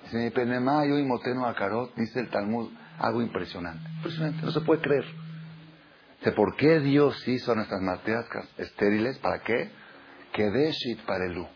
Dice, 0.03 0.27
y 0.27 1.03
Moteno 1.03 1.47
Acarot, 1.47 1.95
dice 1.95 2.19
el 2.19 2.29
Talmud, 2.29 2.71
algo 2.99 3.21
impresionante. 3.21 3.89
Impresionante, 3.97 4.45
no 4.45 4.51
se 4.51 4.61
puede 4.61 4.81
creer. 4.81 5.05
¿Por 6.35 6.55
qué 6.55 6.79
Dios 6.79 7.27
hizo 7.27 7.51
a 7.51 7.55
nuestras 7.55 7.81
matriarcas 7.81 8.47
estériles? 8.57 9.17
¿Para 9.19 9.39
qué? 9.39 9.71
Que 10.33 10.49
deshit 10.49 11.01
parelu, 11.05 11.47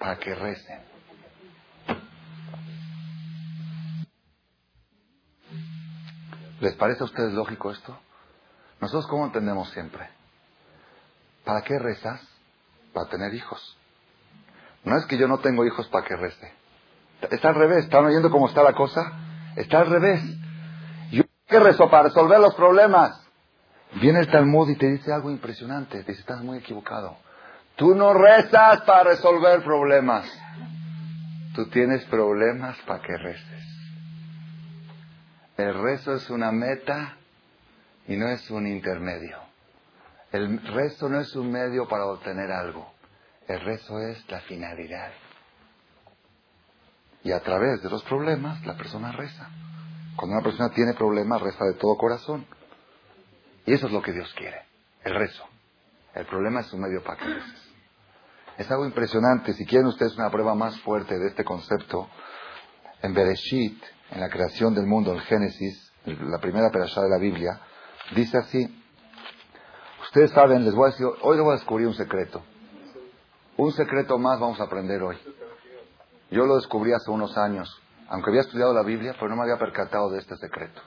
para 0.00 0.18
que 0.18 0.34
recen. 0.34 0.80
¿Les 6.60 6.74
parece 6.74 7.02
a 7.02 7.04
ustedes 7.04 7.32
lógico 7.34 7.70
esto? 7.70 7.96
Nosotros 8.80 9.06
cómo 9.08 9.26
entendemos 9.26 9.70
siempre. 9.70 10.08
¿Para 11.44 11.62
qué 11.62 11.78
rezas? 11.78 12.20
Para 12.94 13.08
tener 13.10 13.34
hijos. 13.34 13.76
No 14.84 14.96
es 14.96 15.04
que 15.04 15.18
yo 15.18 15.28
no 15.28 15.38
tengo 15.38 15.66
hijos 15.66 15.86
para 15.88 16.06
que 16.06 16.16
rece. 16.16 16.52
Está 17.30 17.50
al 17.50 17.54
revés. 17.54 17.84
¿Están 17.84 18.06
oyendo 18.06 18.30
cómo 18.30 18.48
está 18.48 18.62
la 18.62 18.72
cosa? 18.72 19.00
Está 19.56 19.80
al 19.80 19.90
revés. 19.90 20.22
Yo 21.12 21.24
qué 21.46 21.60
rezo 21.60 21.90
para 21.90 22.04
resolver 22.04 22.40
los 22.40 22.54
problemas. 22.54 23.20
Viene 24.00 24.20
el 24.20 24.30
Talmud 24.30 24.70
y 24.70 24.76
te 24.76 24.90
dice 24.90 25.12
algo 25.12 25.30
impresionante. 25.30 26.02
Te 26.02 26.12
dice, 26.12 26.20
estás 26.20 26.42
muy 26.42 26.58
equivocado. 26.58 27.18
Tú 27.80 27.94
no 27.94 28.12
rezas 28.12 28.82
para 28.82 29.04
resolver 29.04 29.64
problemas. 29.64 30.30
Tú 31.54 31.66
tienes 31.70 32.04
problemas 32.04 32.76
para 32.82 33.00
que 33.00 33.16
reces. 33.16 33.64
El 35.56 35.72
rezo 35.82 36.14
es 36.14 36.28
una 36.28 36.52
meta 36.52 37.16
y 38.06 38.18
no 38.18 38.28
es 38.28 38.50
un 38.50 38.66
intermedio. 38.66 39.38
El 40.30 40.60
rezo 40.74 41.08
no 41.08 41.20
es 41.20 41.34
un 41.34 41.50
medio 41.50 41.88
para 41.88 42.04
obtener 42.04 42.52
algo. 42.52 42.92
El 43.48 43.62
rezo 43.62 43.98
es 43.98 44.30
la 44.30 44.40
finalidad. 44.40 45.12
Y 47.24 47.32
a 47.32 47.40
través 47.40 47.82
de 47.82 47.88
los 47.88 48.02
problemas 48.02 48.62
la 48.66 48.76
persona 48.76 49.10
reza. 49.12 49.48
Cuando 50.16 50.36
una 50.36 50.44
persona 50.44 50.68
tiene 50.74 50.92
problemas, 50.92 51.40
reza 51.40 51.64
de 51.64 51.78
todo 51.78 51.96
corazón. 51.96 52.44
Y 53.64 53.72
eso 53.72 53.86
es 53.86 53.92
lo 53.94 54.02
que 54.02 54.12
Dios 54.12 54.30
quiere, 54.34 54.66
el 55.02 55.14
rezo. 55.14 55.46
El 56.14 56.26
problema 56.26 56.60
es 56.60 56.70
un 56.74 56.80
medio 56.82 57.02
para 57.02 57.16
que 57.16 57.24
reces. 57.24 57.69
Es 58.60 58.70
algo 58.70 58.84
impresionante. 58.84 59.54
Si 59.54 59.64
quieren 59.64 59.86
ustedes 59.86 60.14
una 60.18 60.28
prueba 60.30 60.54
más 60.54 60.78
fuerte 60.82 61.18
de 61.18 61.28
este 61.28 61.44
concepto, 61.44 62.10
en 63.00 63.14
Bereshit, 63.14 63.82
en 64.10 64.20
la 64.20 64.28
creación 64.28 64.74
del 64.74 64.84
mundo, 64.84 65.14
en 65.14 65.20
Génesis, 65.20 65.90
la 66.04 66.38
primera 66.40 66.68
perashá 66.68 67.00
de 67.00 67.08
la 67.08 67.16
Biblia, 67.16 67.58
dice 68.14 68.36
así. 68.36 68.84
Ustedes 70.02 70.32
saben, 70.32 70.62
les 70.66 70.74
voy 70.74 70.88
a 70.88 70.90
decir, 70.90 71.06
hoy 71.22 71.36
les 71.38 71.42
voy 71.42 71.54
a 71.54 71.56
descubrir 71.56 71.86
un 71.86 71.94
secreto. 71.94 72.42
Un 73.56 73.72
secreto 73.72 74.18
más 74.18 74.38
vamos 74.38 74.60
a 74.60 74.64
aprender 74.64 75.02
hoy. 75.02 75.16
Yo 76.30 76.44
lo 76.44 76.56
descubrí 76.56 76.92
hace 76.92 77.10
unos 77.10 77.38
años, 77.38 77.80
aunque 78.10 78.28
había 78.28 78.42
estudiado 78.42 78.74
la 78.74 78.82
Biblia, 78.82 79.14
pero 79.14 79.30
no 79.30 79.36
me 79.36 79.42
había 79.44 79.56
percatado 79.58 80.10
de 80.10 80.18
este 80.18 80.36
secreto. 80.36 80.82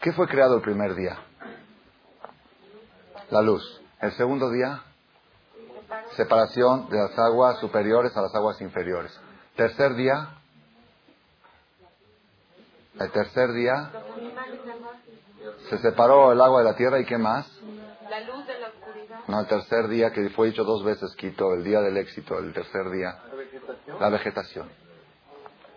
¿Qué 0.00 0.12
fue 0.12 0.26
creado 0.26 0.56
el 0.56 0.62
primer 0.62 0.94
día? 0.94 1.18
La 3.28 3.42
luz. 3.42 3.82
El 4.00 4.12
segundo 4.12 4.50
día, 4.50 4.84
separación 6.18 6.90
de 6.90 6.98
las 6.98 7.16
aguas 7.16 7.60
superiores 7.60 8.14
a 8.16 8.22
las 8.22 8.34
aguas 8.34 8.60
inferiores. 8.60 9.16
Tercer 9.54 9.94
día, 9.94 10.34
el 12.98 13.10
tercer 13.12 13.52
día, 13.52 13.92
Se 15.70 15.78
separó 15.78 16.32
el 16.32 16.40
agua 16.40 16.60
de 16.60 16.64
la 16.64 16.76
tierra 16.76 16.98
y 16.98 17.04
qué 17.04 17.18
más? 17.18 17.46
La 18.10 18.20
luz 18.20 18.46
de 18.46 18.58
la 18.58 18.68
oscuridad. 18.68 19.20
No, 19.28 19.40
el 19.40 19.46
tercer 19.46 19.86
día, 19.88 20.10
que 20.10 20.28
fue 20.30 20.48
dicho 20.48 20.64
dos 20.64 20.82
veces, 20.82 21.14
quito, 21.16 21.52
el 21.54 21.62
día 21.62 21.80
del 21.80 21.96
éxito, 21.96 22.38
el 22.38 22.52
tercer 22.52 22.90
día. 22.90 23.18
La 24.00 24.08
vegetación. 24.08 24.68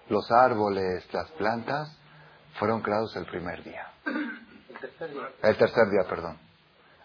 Los 0.09 0.31
árboles, 0.31 1.05
las 1.13 1.29
plantas, 1.31 1.95
fueron 2.57 2.81
creados 2.81 3.15
el 3.15 3.25
primer 3.25 3.63
día. 3.63 3.87
El 5.43 5.57
tercer 5.57 5.89
día, 5.89 6.09
perdón. 6.09 6.39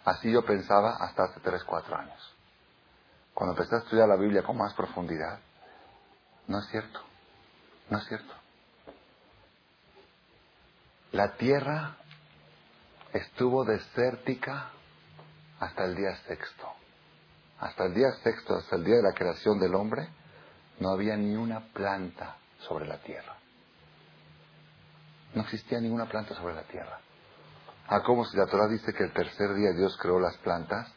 Así 0.04 0.32
yo 0.32 0.44
pensaba 0.44 0.96
hasta 1.00 1.24
hace 1.24 1.40
tres, 1.40 1.64
cuatro 1.64 1.96
años. 1.96 2.35
Cuando 3.36 3.52
empecé 3.52 3.74
a 3.74 3.80
estudiar 3.80 4.08
la 4.08 4.16
Biblia 4.16 4.42
con 4.42 4.56
más 4.56 4.72
profundidad, 4.72 5.38
no 6.46 6.58
es 6.58 6.66
cierto. 6.68 7.00
No 7.90 7.98
es 7.98 8.06
cierto. 8.06 8.32
La 11.12 11.36
tierra 11.36 11.96
estuvo 13.12 13.66
desértica 13.66 14.70
hasta 15.60 15.84
el 15.84 15.96
día 15.96 16.16
sexto. 16.26 16.66
Hasta 17.60 17.84
el 17.84 17.92
día 17.92 18.10
sexto, 18.24 18.54
hasta 18.54 18.76
el 18.76 18.84
día 18.84 18.96
de 18.96 19.02
la 19.02 19.12
creación 19.12 19.60
del 19.60 19.74
hombre, 19.74 20.08
no 20.80 20.88
había 20.88 21.14
ni 21.18 21.36
una 21.36 21.60
planta 21.74 22.38
sobre 22.60 22.86
la 22.86 23.02
tierra. 23.02 23.36
No 25.34 25.42
existía 25.42 25.78
ninguna 25.78 26.08
planta 26.08 26.34
sobre 26.36 26.54
la 26.54 26.62
tierra. 26.62 27.00
Ah, 27.88 28.00
como 28.02 28.24
si 28.24 28.34
la 28.38 28.46
Torah 28.46 28.68
dice 28.68 28.94
que 28.94 29.04
el 29.04 29.12
tercer 29.12 29.52
día 29.52 29.72
Dios 29.76 29.94
creó 30.00 30.18
las 30.20 30.38
plantas, 30.38 30.95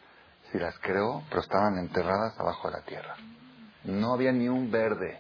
si 0.51 0.57
las 0.57 0.77
creó, 0.79 1.23
pero 1.29 1.41
estaban 1.41 1.77
enterradas 1.77 2.39
abajo 2.39 2.69
de 2.69 2.77
la 2.77 2.83
tierra. 2.83 3.15
No 3.83 4.13
había 4.13 4.31
ni 4.31 4.47
un 4.49 4.71
verde 4.71 5.19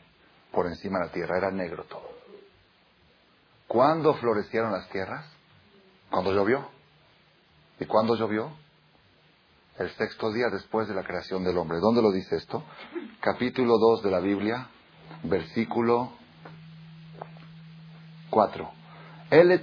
por 0.51 0.67
encima 0.67 0.99
de 0.99 1.05
la 1.05 1.11
tierra, 1.11 1.37
era 1.37 1.51
negro 1.51 1.83
todo. 1.85 2.09
¿Cuándo 3.67 4.15
florecieron 4.15 4.71
las 4.71 4.89
tierras? 4.89 5.25
Cuando 6.09 6.33
llovió. 6.33 6.67
¿Y 7.79 7.85
cuándo 7.85 8.15
llovió? 8.15 8.51
El 9.77 9.89
sexto 9.91 10.31
día 10.33 10.47
después 10.51 10.87
de 10.87 10.95
la 10.95 11.03
creación 11.03 11.43
del 11.43 11.57
hombre. 11.57 11.77
¿Dónde 11.79 12.01
lo 12.01 12.11
dice 12.11 12.35
esto? 12.35 12.63
Capítulo 13.21 13.77
2 13.77 14.03
de 14.03 14.11
la 14.11 14.19
Biblia, 14.19 14.67
versículo 15.23 16.11
4. 18.29 18.71
Ele 19.29 19.61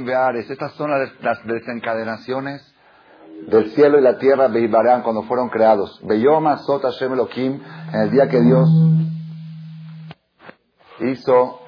Beares. 0.00 0.50
Estas 0.50 0.72
son 0.72 0.90
las, 0.90 1.44
desencadenaciones 1.44 2.71
del 3.46 3.70
cielo 3.72 3.98
y 3.98 4.02
la 4.02 4.18
tierra 4.18 4.48
Beibarán 4.48 5.02
cuando 5.02 5.22
fueron 5.22 5.48
creados. 5.48 6.00
Beyoma 6.04 6.58
Sota 6.58 6.90
Hashem 6.90 7.12
en 7.12 8.00
el 8.00 8.10
día 8.10 8.28
que 8.28 8.40
Dios 8.40 8.68
hizo. 11.00 11.60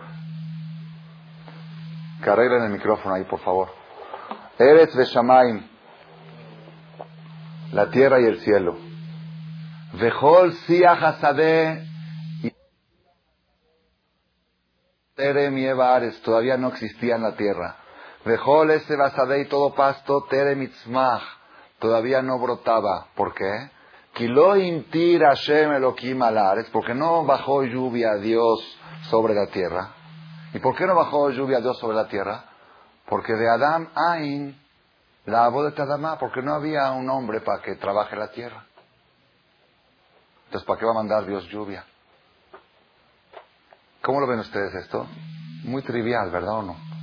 Que 2.23 2.31
arreglen 2.31 2.63
el 2.65 2.71
micrófono 2.71 3.15
ahí, 3.15 3.25
por 3.25 3.41
favor. 3.41 3.69
Eretz 4.59 4.95
Shamaim, 4.95 5.67
la 7.73 7.91
tierra 7.91 8.21
y 8.21 8.25
el 8.25 8.39
cielo. 8.41 8.77
Vejol 9.95 10.53
Siach 10.53 11.03
Hasadeh 11.03 11.85
Terem 15.15 15.59
y 15.59 15.67
Evares, 15.67 16.21
todavía 16.23 16.57
no 16.57 16.69
existía 16.69 17.17
en 17.17 17.23
la 17.23 17.37
tierra. 17.37 17.77
Vejol 18.25 18.71
ese 18.71 18.95
y 19.41 19.45
todo 19.47 19.75
pasto, 19.75 20.25
Terem 20.29 20.63
todavía 21.79 22.23
no 22.23 22.39
brotaba. 22.39 23.09
¿Por 23.15 23.35
qué? 23.35 23.71
Kilo 24.15 24.57
intir 24.57 25.23
Hashem 25.23 25.71
porque 26.73 26.95
no 26.95 27.25
bajó 27.25 27.65
lluvia 27.65 28.15
Dios 28.17 28.79
sobre 29.11 29.35
la 29.35 29.47
tierra. 29.47 29.93
¿Y 30.53 30.61
por 30.61 30.77
qué 30.77 30.87
no 30.87 30.95
bajó 30.95 31.31
lluvia 31.31 31.61
Dios 31.61 31.77
sobre 31.79 31.97
la 31.97 32.07
tierra? 32.07 32.45
Porque 33.09 33.35
de 33.35 33.51
Adam 33.51 33.89
Ain, 34.13 34.57
la 35.27 35.49
voz 35.49 35.67
de 35.67 35.73
Tadamá, 35.73 36.17
porque 36.19 36.43
no 36.43 36.55
había 36.55 36.93
un 36.93 37.11
hombre 37.11 37.41
para 37.41 37.61
que 37.61 37.75
trabaje 37.75 38.15
la 38.15 38.31
tierra. 38.31 38.65
Entonces, 40.47 40.67
¿para 40.67 40.79
qué 40.79 40.87
va 40.87 40.93
a 40.93 40.95
mandar 40.95 41.27
Dios 41.27 41.45
lluvia? 41.49 41.85
¿Cómo 44.01 44.21
lo 44.21 44.29
ven 44.29 44.39
ustedes 44.39 44.75
esto? 44.75 45.07
Muy 45.65 45.83
trivial, 45.83 46.31
¿verdad 46.31 46.59
o 46.59 46.63
no? 46.63 46.94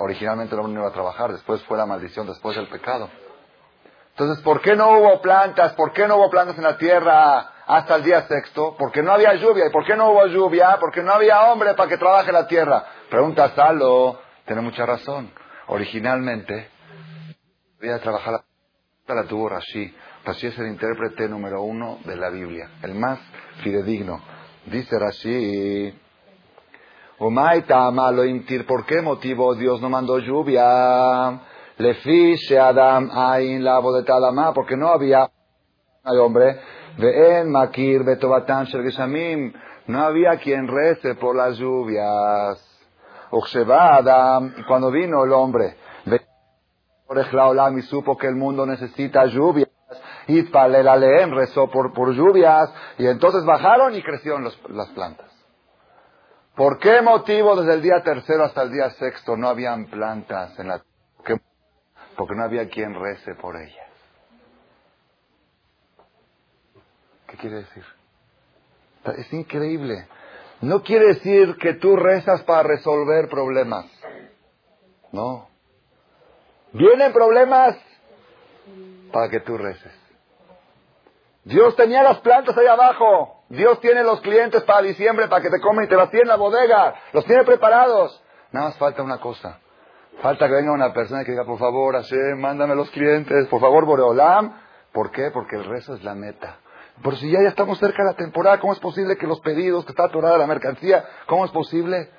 Originalmente 0.00 0.54
el 0.54 0.60
hombre 0.60 0.74
no 0.74 0.80
iba 0.80 0.90
a 0.90 0.92
trabajar, 0.92 1.32
después 1.32 1.62
fue 1.64 1.78
la 1.78 1.86
maldición, 1.86 2.26
después 2.26 2.56
el 2.56 2.68
pecado. 2.68 3.08
Entonces, 4.10 4.42
¿por 4.42 4.60
qué 4.60 4.74
no 4.74 4.98
hubo 4.98 5.22
plantas? 5.22 5.74
¿Por 5.74 5.92
qué 5.92 6.08
no 6.08 6.16
hubo 6.16 6.28
plantas 6.28 6.56
en 6.58 6.64
la 6.64 6.76
tierra 6.76 7.52
hasta 7.66 7.94
el 7.94 8.02
día 8.02 8.22
sexto? 8.22 8.74
Porque 8.76 9.00
no 9.00 9.12
había 9.12 9.34
lluvia. 9.34 9.66
¿Y 9.66 9.70
por 9.70 9.84
qué 9.86 9.94
no 9.94 10.10
hubo 10.10 10.26
lluvia? 10.26 10.76
Porque 10.80 11.04
no 11.04 11.12
había 11.12 11.40
hombre 11.42 11.74
para 11.74 11.88
que 11.88 11.98
trabaje 11.98 12.32
la 12.32 12.48
tierra. 12.48 12.84
Pregunta 13.08 13.50
Salo, 13.54 14.18
tiene 14.44 14.60
mucha 14.60 14.84
razón. 14.84 15.30
Originalmente, 15.68 16.68
a 17.80 17.98
trabajar 18.00 18.42
la, 19.06 19.14
la 19.14 19.24
tuvo 19.28 19.48
Rashi. 19.48 19.94
Rashi 20.24 20.48
es 20.48 20.58
el 20.58 20.66
intérprete 20.66 21.28
número 21.28 21.62
uno 21.62 21.98
de 22.04 22.16
la 22.16 22.28
Biblia, 22.28 22.70
el 22.82 22.96
más 22.96 23.20
fidedigno. 23.62 24.20
Dice 24.66 24.98
Rashi, 24.98 25.96
¿por 28.66 28.86
qué 28.86 29.02
motivo 29.02 29.54
Dios 29.54 29.80
no 29.80 29.90
mandó 29.90 30.18
lluvia? 30.18 31.40
Le 31.78 31.94
fiche 31.94 32.58
Adam 32.58 33.10
ain 33.12 33.64
la 33.64 33.80
de 33.80 34.52
porque 34.54 34.76
no 34.76 34.88
había 34.88 35.28
hombre, 36.20 36.60
en 36.98 37.50
makir 37.50 38.04
betovatan 38.04 38.66
shel 38.66 39.52
no 39.86 40.00
había 40.02 40.36
quien 40.38 40.68
rece 40.68 41.14
por 41.16 41.34
las 41.34 41.58
lluvias. 41.58 42.64
Adam, 43.96 44.54
cuando 44.66 44.90
vino 44.90 45.24
el 45.24 45.32
hombre, 45.32 45.76
y 47.78 47.82
supo 47.82 48.16
que 48.16 48.26
el 48.26 48.36
mundo 48.36 48.66
necesita 48.66 49.26
lluvia 49.26 49.66
el 50.80 50.88
Aleem 50.88 51.32
rezó 51.32 51.68
por, 51.68 51.92
por 51.94 52.12
lluvias 52.12 52.70
y 52.98 53.06
entonces 53.06 53.44
bajaron 53.44 53.94
y 53.94 54.02
crecieron 54.02 54.44
las 54.44 54.88
plantas. 54.90 55.27
¿Por 56.58 56.80
qué 56.80 57.02
motivo 57.02 57.54
desde 57.54 57.74
el 57.74 57.82
día 57.82 58.02
tercero 58.02 58.42
hasta 58.42 58.62
el 58.62 58.72
día 58.72 58.90
sexto 58.90 59.36
no 59.36 59.48
habían 59.48 59.86
plantas 59.86 60.58
en 60.58 60.66
la 60.66 60.82
Porque 62.16 62.34
no 62.34 62.42
había 62.42 62.68
quien 62.68 63.00
rece 63.00 63.36
por 63.36 63.54
ellas. 63.56 63.86
¿Qué 67.28 67.36
quiere 67.36 67.58
decir? 67.58 67.84
Es 69.18 69.32
increíble. 69.32 70.08
No 70.60 70.82
quiere 70.82 71.14
decir 71.14 71.56
que 71.58 71.74
tú 71.74 71.94
rezas 71.94 72.42
para 72.42 72.64
resolver 72.64 73.28
problemas. 73.28 73.86
No. 75.12 75.48
Vienen 76.72 77.12
problemas 77.12 77.76
para 79.12 79.28
que 79.30 79.38
tú 79.38 79.56
reces. 79.56 79.92
Dios 81.44 81.76
tenía 81.76 82.02
las 82.02 82.18
plantas 82.18 82.58
ahí 82.58 82.66
abajo. 82.66 83.37
Dios 83.48 83.80
tiene 83.80 84.02
los 84.02 84.20
clientes 84.20 84.62
para 84.64 84.82
diciembre 84.82 85.28
para 85.28 85.42
que 85.42 85.50
te 85.50 85.60
comen 85.60 85.86
y 85.86 85.88
te 85.88 85.96
las 85.96 86.10
tiene 86.10 86.22
en 86.22 86.28
la 86.28 86.36
bodega. 86.36 86.94
Los 87.12 87.24
tiene 87.24 87.44
preparados. 87.44 88.22
Nada 88.52 88.68
más 88.68 88.78
falta 88.78 89.02
una 89.02 89.18
cosa. 89.18 89.58
Falta 90.20 90.48
que 90.48 90.54
venga 90.54 90.72
una 90.72 90.92
persona 90.92 91.24
que 91.24 91.30
diga, 91.30 91.44
por 91.44 91.58
favor, 91.58 91.94
Hashem, 91.94 92.38
mándame 92.38 92.74
los 92.74 92.90
clientes. 92.90 93.46
Por 93.48 93.60
favor, 93.60 93.86
Boreolam. 93.86 94.52
¿Por 94.92 95.10
qué? 95.12 95.30
Porque 95.32 95.56
el 95.56 95.64
rezo 95.64 95.94
es 95.94 96.02
la 96.02 96.14
meta. 96.14 96.58
Por 97.02 97.16
si 97.16 97.30
ya, 97.30 97.40
ya 97.42 97.48
estamos 97.48 97.78
cerca 97.78 98.02
de 98.02 98.10
la 98.10 98.16
temporada, 98.16 98.58
¿cómo 98.58 98.72
es 98.72 98.80
posible 98.80 99.16
que 99.16 99.26
los 99.26 99.40
pedidos, 99.40 99.84
que 99.84 99.92
está 99.92 100.06
atorada 100.06 100.36
la 100.36 100.46
mercancía, 100.46 101.04
cómo 101.26 101.44
es 101.44 101.52
posible? 101.52 102.10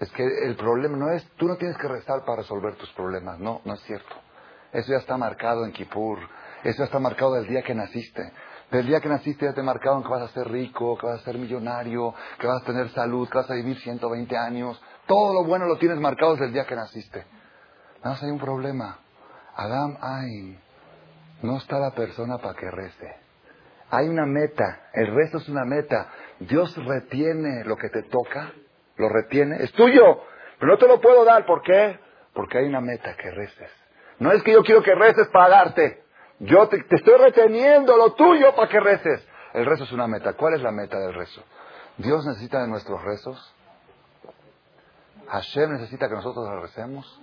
Es 0.00 0.10
que 0.12 0.24
el 0.24 0.56
problema 0.56 0.96
no 0.96 1.10
es, 1.12 1.24
tú 1.36 1.46
no 1.46 1.56
tienes 1.56 1.76
que 1.78 1.86
rezar 1.86 2.24
para 2.24 2.38
resolver 2.38 2.74
tus 2.76 2.90
problemas. 2.92 3.38
No, 3.38 3.60
no 3.64 3.74
es 3.74 3.80
cierto. 3.82 4.14
Eso 4.72 4.92
ya 4.92 4.98
está 4.98 5.16
marcado 5.16 5.64
en 5.64 5.72
Kippur. 5.72 6.18
Eso 6.64 6.82
está 6.82 6.98
marcado 6.98 7.34
del 7.34 7.46
día 7.46 7.62
que 7.62 7.74
naciste. 7.74 8.32
Del 8.70 8.86
día 8.86 9.00
que 9.00 9.08
naciste 9.08 9.46
ya 9.46 9.54
te 9.54 9.62
marcaron 9.62 10.02
que 10.02 10.10
vas 10.10 10.22
a 10.22 10.28
ser 10.28 10.46
rico, 10.48 10.98
que 10.98 11.06
vas 11.06 11.20
a 11.20 11.24
ser 11.24 11.38
millonario, 11.38 12.14
que 12.38 12.46
vas 12.46 12.62
a 12.62 12.66
tener 12.66 12.90
salud, 12.90 13.28
que 13.28 13.38
vas 13.38 13.50
a 13.50 13.54
vivir 13.54 13.78
120 13.78 14.36
años. 14.36 14.80
Todo 15.06 15.32
lo 15.32 15.48
bueno 15.48 15.64
lo 15.64 15.78
tienes 15.78 15.98
marcado 15.98 16.32
desde 16.32 16.46
el 16.46 16.52
día 16.52 16.66
que 16.66 16.76
naciste. 16.76 17.24
Nada 18.04 18.18
hay 18.20 18.30
un 18.30 18.38
problema. 18.38 18.98
Adam, 19.56 19.96
ay, 20.02 20.58
no 21.42 21.56
está 21.56 21.78
la 21.78 21.92
persona 21.92 22.36
para 22.38 22.54
que 22.54 22.70
rece. 22.70 23.16
Hay 23.90 24.06
una 24.06 24.26
meta. 24.26 24.90
El 24.92 25.14
rezo 25.14 25.38
es 25.38 25.48
una 25.48 25.64
meta. 25.64 26.08
Dios 26.40 26.76
retiene 26.84 27.64
lo 27.64 27.76
que 27.76 27.88
te 27.88 28.02
toca. 28.02 28.52
Lo 28.96 29.08
retiene. 29.08 29.62
Es 29.62 29.72
tuyo. 29.72 30.20
Pero 30.58 30.72
no 30.72 30.78
te 30.78 30.86
lo 30.86 31.00
puedo 31.00 31.24
dar. 31.24 31.46
¿Por 31.46 31.62
qué? 31.62 31.98
Porque 32.34 32.58
hay 32.58 32.66
una 32.66 32.82
meta 32.82 33.16
que 33.16 33.30
reces. 33.30 33.70
No 34.18 34.32
es 34.32 34.42
que 34.42 34.52
yo 34.52 34.62
quiero 34.62 34.82
que 34.82 34.94
reces 34.94 35.28
para 35.28 35.48
darte. 35.48 36.02
Yo 36.40 36.68
te, 36.68 36.84
estoy 36.90 37.14
reteniendo 37.18 37.96
lo 37.96 38.14
tuyo 38.14 38.54
para 38.54 38.68
que 38.68 38.80
reces. 38.80 39.26
El 39.54 39.66
rezo 39.66 39.84
es 39.84 39.92
una 39.92 40.06
meta. 40.06 40.34
¿Cuál 40.34 40.54
es 40.54 40.62
la 40.62 40.70
meta 40.70 40.98
del 40.98 41.14
rezo? 41.14 41.42
¿Dios 41.96 42.24
necesita 42.26 42.60
de 42.60 42.68
nuestros 42.68 43.02
rezos? 43.02 43.54
¿Hashem 45.28 45.72
necesita 45.72 46.08
que 46.08 46.14
nosotros 46.14 46.48
le 46.48 46.60
recemos? 46.60 47.20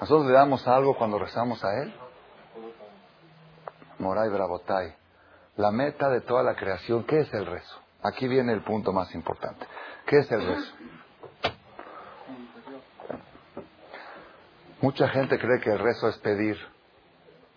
¿Nosotros 0.00 0.26
le 0.26 0.32
damos 0.32 0.66
algo 0.66 0.96
cuando 0.96 1.18
rezamos 1.18 1.62
a 1.62 1.82
Él? 1.82 1.94
Moray 3.98 4.28
Brabotay, 4.28 4.94
la 5.56 5.70
meta 5.70 6.08
de 6.08 6.20
toda 6.22 6.42
la 6.42 6.56
creación, 6.56 7.04
¿qué 7.04 7.20
es 7.20 7.32
el 7.32 7.46
rezo? 7.46 7.80
Aquí 8.02 8.26
viene 8.26 8.52
el 8.52 8.62
punto 8.62 8.92
más 8.92 9.14
importante. 9.14 9.66
¿Qué 10.06 10.18
es 10.18 10.32
el 10.32 10.44
rezo? 10.44 10.72
Mucha 14.80 15.08
gente 15.08 15.38
cree 15.38 15.60
que 15.60 15.70
el 15.70 15.78
rezo 15.78 16.08
es 16.08 16.18
pedir. 16.18 16.58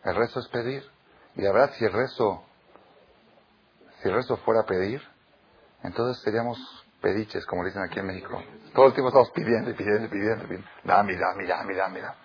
El 0.03 0.15
rezo 0.15 0.39
es 0.39 0.47
pedir. 0.49 0.96
Y 1.37 1.41
la 1.43 1.51
verdad, 1.51 1.71
si 1.77 1.85
el 1.85 1.93
rezo, 1.93 2.43
si 4.01 4.09
el 4.09 4.15
rezo 4.15 4.37
fuera 4.37 4.63
pedir, 4.63 5.01
entonces 5.83 6.21
seríamos 6.23 6.57
pediches, 7.01 7.45
como 7.45 7.63
dicen 7.63 7.83
aquí 7.83 7.99
en 7.99 8.07
México. 8.07 8.41
Todo 8.73 8.87
el 8.87 8.93
tiempo 8.93 9.09
estamos 9.09 9.29
pidiendo 9.31 9.69
y 9.69 9.73
pidiendo 9.73 10.05
y 10.05 10.09
pidiendo. 10.09 10.43
Pidiendo. 10.45 10.67
Dame, 10.83 11.15
dame, 11.15 11.45
dame, 11.45 11.75
dame, 11.75 12.01
dame. 12.01 12.17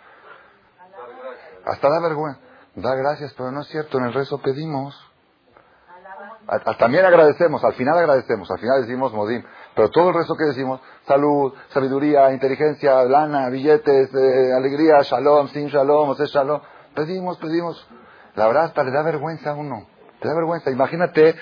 Hasta 1.66 1.88
da 1.88 2.00
vergüenza. 2.00 2.40
Da 2.74 2.94
gracias, 2.94 3.34
pero 3.34 3.50
no 3.52 3.60
es 3.60 3.68
cierto. 3.68 3.98
En 3.98 4.04
el 4.04 4.14
rezo 4.14 4.40
pedimos. 4.40 4.98
También 6.78 7.04
agradecemos, 7.04 7.62
al 7.62 7.74
final 7.74 7.96
agradecemos, 7.98 8.50
al 8.50 8.58
final 8.58 8.80
decimos 8.80 9.12
modim. 9.12 9.44
Pero 9.76 9.90
todo 9.90 10.08
el 10.08 10.14
resto 10.14 10.34
que 10.34 10.44
decimos, 10.44 10.80
salud, 11.06 11.54
sabiduría, 11.68 12.32
inteligencia, 12.32 13.04
lana, 13.04 13.48
billetes, 13.48 14.12
eh, 14.12 14.52
alegría, 14.52 15.02
shalom, 15.02 15.48
sin 15.48 15.68
shalom, 15.68 16.10
o 16.10 16.14
sea, 16.14 16.26
shalom, 16.26 16.60
pedimos, 16.94 17.38
pedimos. 17.38 17.88
La 18.35 18.47
verdad 18.47 18.64
hasta 18.64 18.83
le 18.83 18.91
da 18.91 19.03
vergüenza 19.03 19.51
a 19.51 19.55
uno. 19.55 19.87
Te 20.20 20.28
da 20.28 20.35
vergüenza. 20.35 20.70
Imagínate, 20.70 21.35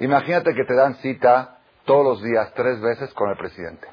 imagínate 0.00 0.54
que 0.54 0.64
te 0.64 0.74
dan 0.74 0.94
cita 0.96 1.58
todos 1.84 2.04
los 2.04 2.22
días, 2.22 2.52
tres 2.54 2.80
veces 2.80 3.12
con 3.14 3.30
el 3.30 3.36
presidente. 3.36 3.88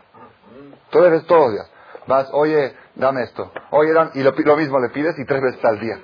Todos 0.89 1.11
los 1.11 1.51
días. 1.51 1.71
Vas, 2.07 2.29
oye, 2.33 2.75
dame 2.95 3.23
esto. 3.23 3.51
Oye, 3.71 3.91
y 4.13 4.23
lo, 4.23 4.57
mismo 4.57 4.79
le 4.79 4.89
pides 4.89 5.17
y 5.17 5.25
tres 5.25 5.41
veces 5.41 5.65
al 5.65 5.79
día. 5.79 5.99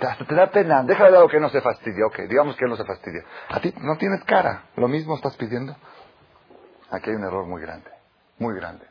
Hasta 0.00 0.26
te 0.26 0.34
da 0.34 0.50
pena. 0.50 0.82
Déjale 0.82 1.10
de 1.10 1.14
lado 1.14 1.28
que 1.28 1.40
no 1.40 1.48
se 1.48 1.60
fastidie. 1.60 2.04
Ok, 2.04 2.18
digamos 2.28 2.56
que 2.56 2.64
él 2.64 2.70
no 2.70 2.76
se 2.76 2.84
fastidia. 2.84 3.22
A 3.48 3.60
ti 3.60 3.72
no 3.80 3.96
tienes 3.96 4.22
cara. 4.24 4.64
Lo 4.76 4.88
mismo 4.88 5.16
estás 5.16 5.36
pidiendo. 5.36 5.74
Aquí 6.90 7.10
hay 7.10 7.16
un 7.16 7.24
error 7.24 7.46
muy 7.46 7.62
grande. 7.62 7.90
Muy 8.38 8.54
grande. 8.56 8.86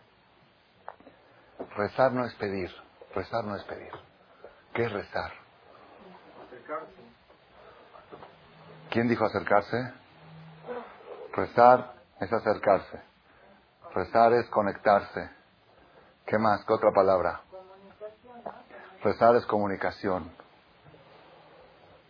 Rezar 1.76 2.12
no 2.12 2.26
es 2.26 2.34
pedir. 2.36 2.72
Rezar 3.14 3.46
no 3.46 3.56
es 3.56 3.64
pedir. 3.64 3.92
¿Qué 4.74 4.86
es 4.86 4.92
rezar? 4.92 5.32
¿Quién 8.96 9.10
dijo 9.10 9.26
acercarse? 9.26 9.92
Rezar 11.34 11.96
es 12.22 12.32
acercarse. 12.32 13.02
Rezar 13.94 14.32
es 14.32 14.50
conectarse. 14.50 15.32
¿Qué 16.26 16.38
más? 16.38 16.64
¿Qué 16.64 16.72
otra 16.72 16.92
palabra? 16.94 17.42
Rezar 19.04 19.36
es 19.36 19.46
comunicación. 19.48 20.32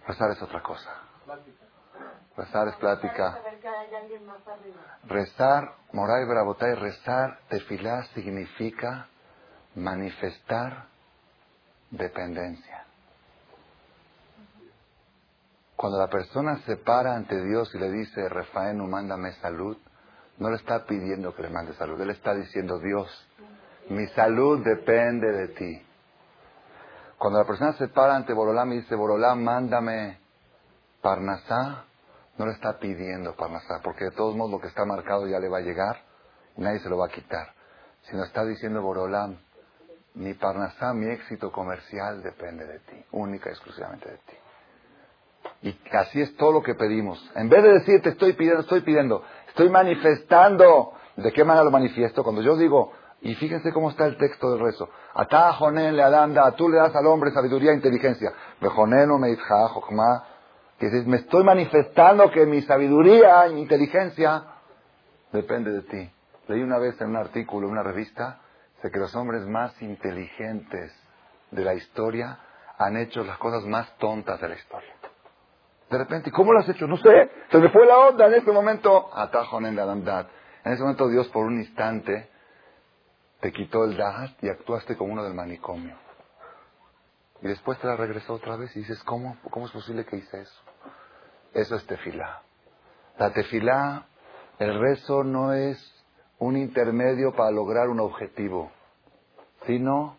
Rezar 0.05 0.29
es 0.29 0.41
otra 0.43 0.61
cosa. 0.61 0.91
Rezar 2.37 2.67
es 2.67 2.75
plática. 2.75 3.39
Rezar, 5.05 5.73
Moray 5.91 6.23
Brabotay, 6.25 6.75
rezar, 6.75 7.39
tefilá 7.49 8.03
significa 8.13 9.07
manifestar 9.73 10.85
dependencia. 11.89 12.84
Cuando 15.75 15.99
la 15.99 16.07
persona 16.07 16.59
se 16.65 16.77
para 16.77 17.15
ante 17.15 17.43
Dios 17.43 17.73
y 17.75 17.79
le 17.79 17.91
dice, 17.91 18.29
Refaenu, 18.29 18.87
mándame 18.87 19.33
salud, 19.41 19.77
no 20.37 20.49
le 20.49 20.55
está 20.55 20.85
pidiendo 20.85 21.35
que 21.35 21.41
le 21.41 21.49
mande 21.49 21.73
salud, 21.73 21.99
él 21.99 22.11
está 22.11 22.33
diciendo, 22.33 22.79
Dios, 22.79 23.09
mi 23.89 24.07
salud 24.07 24.63
depende 24.63 25.31
de 25.31 25.47
ti. 25.49 25.85
Cuando 27.17 27.39
la 27.39 27.45
persona 27.45 27.73
se 27.73 27.87
para 27.89 28.15
ante 28.15 28.33
Borolá 28.33 28.65
y 28.67 28.81
dice, 28.81 28.95
Borolá, 28.95 29.35
mándame 29.35 30.19
Parnasá, 31.01 31.85
no 32.37 32.45
le 32.45 32.53
está 32.53 32.77
pidiendo 32.79 33.35
Parnasá, 33.35 33.81
porque 33.83 34.05
de 34.05 34.11
todos 34.11 34.35
modos 34.35 34.51
lo 34.51 34.59
que 34.59 34.67
está 34.67 34.85
marcado 34.85 35.27
ya 35.27 35.39
le 35.39 35.49
va 35.49 35.59
a 35.59 35.61
llegar 35.61 35.97
y 36.57 36.61
nadie 36.61 36.79
se 36.79 36.89
lo 36.89 36.97
va 36.97 37.07
a 37.07 37.09
quitar. 37.09 37.53
Sino 38.09 38.23
está 38.23 38.45
diciendo 38.45 38.81
Borolam, 38.81 39.37
mi 40.15 40.33
Parnasá, 40.33 40.93
mi 40.93 41.07
éxito 41.07 41.51
comercial 41.51 42.21
depende 42.21 42.65
de 42.65 42.79
ti, 42.79 43.05
única 43.11 43.49
y 43.49 43.53
exclusivamente 43.53 44.09
de 44.09 44.17
ti. 44.17 44.37
Y 45.65 45.75
así 45.93 46.21
es 46.21 46.35
todo 46.37 46.51
lo 46.51 46.61
que 46.61 46.75
pedimos. 46.75 47.19
En 47.33 47.49
vez 47.49 47.63
de 47.63 47.73
decir, 47.73 47.99
te 48.03 48.09
estoy 48.09 48.33
pidiendo, 48.33 48.61
estoy 48.61 48.81
pidiendo, 48.81 49.23
estoy 49.47 49.67
manifestando. 49.67 50.93
¿De 51.15 51.31
qué 51.31 51.43
manera 51.43 51.63
lo 51.63 51.71
manifiesto? 51.71 52.23
Cuando 52.23 52.43
yo 52.43 52.55
digo, 52.55 52.91
y 53.21 53.33
fíjense 53.33 53.73
cómo 53.73 53.89
está 53.89 54.05
el 54.05 54.15
texto 54.15 54.51
del 54.51 54.59
rezo. 54.59 54.87
Atá 55.15 55.57
le 55.71 56.03
adanda, 56.03 56.51
tú 56.51 56.69
le 56.69 56.77
das 56.77 56.95
al 56.95 57.07
hombre 57.07 57.31
sabiduría 57.31 57.71
e 57.71 57.75
inteligencia. 57.75 58.31
me 58.61 59.37
que 60.77 60.87
me 61.07 61.17
estoy 61.17 61.43
manifestando 61.43 62.29
que 62.29 62.45
mi 62.45 62.61
sabiduría 62.61 63.47
e 63.47 63.57
inteligencia 63.57 64.43
depende 65.31 65.71
de 65.71 65.81
ti. 65.81 66.11
Leí 66.47 66.61
una 66.61 66.77
vez 66.77 67.01
en 67.01 67.09
un 67.09 67.15
artículo, 67.15 67.65
en 67.65 67.71
una 67.71 67.81
revista, 67.81 68.39
de 68.83 68.91
que 68.91 68.99
los 68.99 69.15
hombres 69.15 69.47
más 69.47 69.81
inteligentes 69.81 70.93
de 71.49 71.63
la 71.63 71.73
historia 71.73 72.37
han 72.77 72.97
hecho 72.97 73.23
las 73.23 73.39
cosas 73.39 73.65
más 73.65 73.97
tontas 73.97 74.39
de 74.41 74.49
la 74.49 74.55
historia. 74.55 74.94
De 75.89 75.97
repente, 75.97 76.31
¿cómo 76.31 76.51
lo 76.51 76.59
has 76.59 76.69
hecho? 76.69 76.87
No 76.87 76.97
sé, 76.97 77.31
se 77.51 77.57
me 77.57 77.69
fue 77.69 77.85
la 77.85 77.97
onda 77.99 78.27
en 78.27 78.33
ese 78.35 78.51
momento. 78.51 79.09
Atajo 79.15 79.59
en 79.59 79.75
la 79.75 80.27
En 80.63 80.73
ese 80.73 80.81
momento 80.81 81.07
Dios 81.07 81.27
por 81.29 81.45
un 81.45 81.59
instante 81.59 82.29
te 83.39 83.51
quitó 83.51 83.85
el 83.85 83.95
dahat 83.95 84.43
y 84.43 84.49
actuaste 84.49 84.97
como 84.97 85.13
uno 85.13 85.23
del 85.23 85.33
manicomio. 85.33 85.95
Y 87.41 87.47
después 87.47 87.77
te 87.79 87.87
la 87.87 87.95
regresó 87.95 88.33
otra 88.33 88.55
vez 88.55 88.75
y 88.75 88.79
dices, 88.79 89.03
¿cómo, 89.03 89.37
cómo 89.51 89.67
es 89.67 89.71
posible 89.71 90.05
que 90.05 90.17
hice 90.17 90.41
eso? 90.41 90.61
Eso 91.53 91.75
es 91.75 91.85
tefilá. 91.85 92.41
La 93.19 93.31
tefilá, 93.31 94.07
el 94.57 94.79
rezo 94.79 95.23
no 95.23 95.53
es 95.53 95.77
un 96.39 96.57
intermedio 96.57 97.33
para 97.33 97.51
lograr 97.51 97.89
un 97.89 97.99
objetivo, 97.99 98.71
sino 99.65 100.17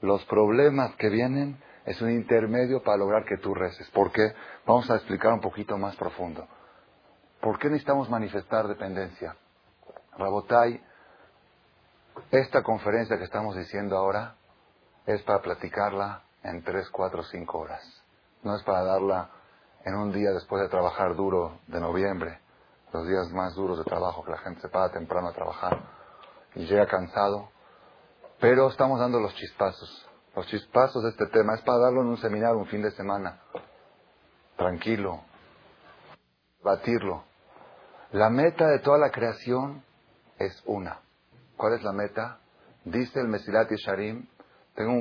los 0.00 0.24
problemas 0.26 0.94
que 0.96 1.08
vienen 1.08 1.58
es 1.84 2.00
un 2.00 2.10
intermedio 2.10 2.82
para 2.82 2.96
lograr 2.96 3.24
que 3.24 3.36
tú 3.38 3.54
reces. 3.54 3.88
¿Por 3.90 4.10
qué? 4.10 4.34
Vamos 4.66 4.90
a 4.90 4.96
explicar 4.96 5.32
un 5.32 5.40
poquito 5.40 5.76
más 5.76 5.94
profundo. 5.96 6.46
¿Por 7.40 7.58
qué 7.58 7.68
necesitamos 7.68 8.08
manifestar 8.08 8.66
dependencia? 8.66 9.36
Rabotai, 10.16 10.82
esta 12.30 12.62
conferencia 12.62 13.18
que 13.18 13.24
estamos 13.24 13.56
diciendo 13.56 13.96
ahora 13.96 14.36
es 15.06 15.22
para 15.22 15.42
platicarla 15.42 16.22
en 16.42 16.62
tres, 16.62 16.88
cuatro, 16.90 17.22
cinco 17.24 17.58
horas. 17.58 17.82
No 18.42 18.54
es 18.56 18.62
para 18.62 18.82
darla 18.84 19.30
en 19.84 19.94
un 19.94 20.12
día 20.12 20.30
después 20.30 20.62
de 20.62 20.68
trabajar 20.68 21.14
duro 21.14 21.60
de 21.66 21.80
noviembre, 21.80 22.40
los 22.92 23.06
días 23.06 23.30
más 23.32 23.54
duros 23.54 23.78
de 23.78 23.84
trabajo, 23.84 24.24
que 24.24 24.30
la 24.30 24.38
gente 24.38 24.60
se 24.62 24.68
para 24.68 24.90
temprano 24.90 25.28
a 25.28 25.32
trabajar 25.32 25.82
y 26.54 26.64
llega 26.66 26.86
cansado. 26.86 27.50
Pero 28.40 28.68
estamos 28.68 29.00
dando 29.00 29.20
los 29.20 29.34
chispazos. 29.34 30.08
Los 30.36 30.46
chispazos 30.48 31.02
de 31.04 31.10
este 31.10 31.26
tema 31.26 31.54
es 31.54 31.62
para 31.62 31.78
darlo 31.78 32.02
en 32.02 32.08
un 32.08 32.16
seminario 32.16 32.58
un 32.58 32.66
fin 32.66 32.82
de 32.82 32.90
semana. 32.92 33.40
Tranquilo. 34.56 35.20
Batirlo. 36.62 37.24
La 38.12 38.30
meta 38.30 38.66
de 38.68 38.80
toda 38.80 38.98
la 38.98 39.10
creación 39.10 39.84
es 40.38 40.62
una. 40.66 41.00
¿Cuál 41.56 41.74
es 41.74 41.82
la 41.82 41.92
meta? 41.92 42.38
Dice 42.84 43.20
el 43.20 43.28
Mesilat 43.28 43.70
Sharim, 43.70 44.26
tengo 44.74 44.92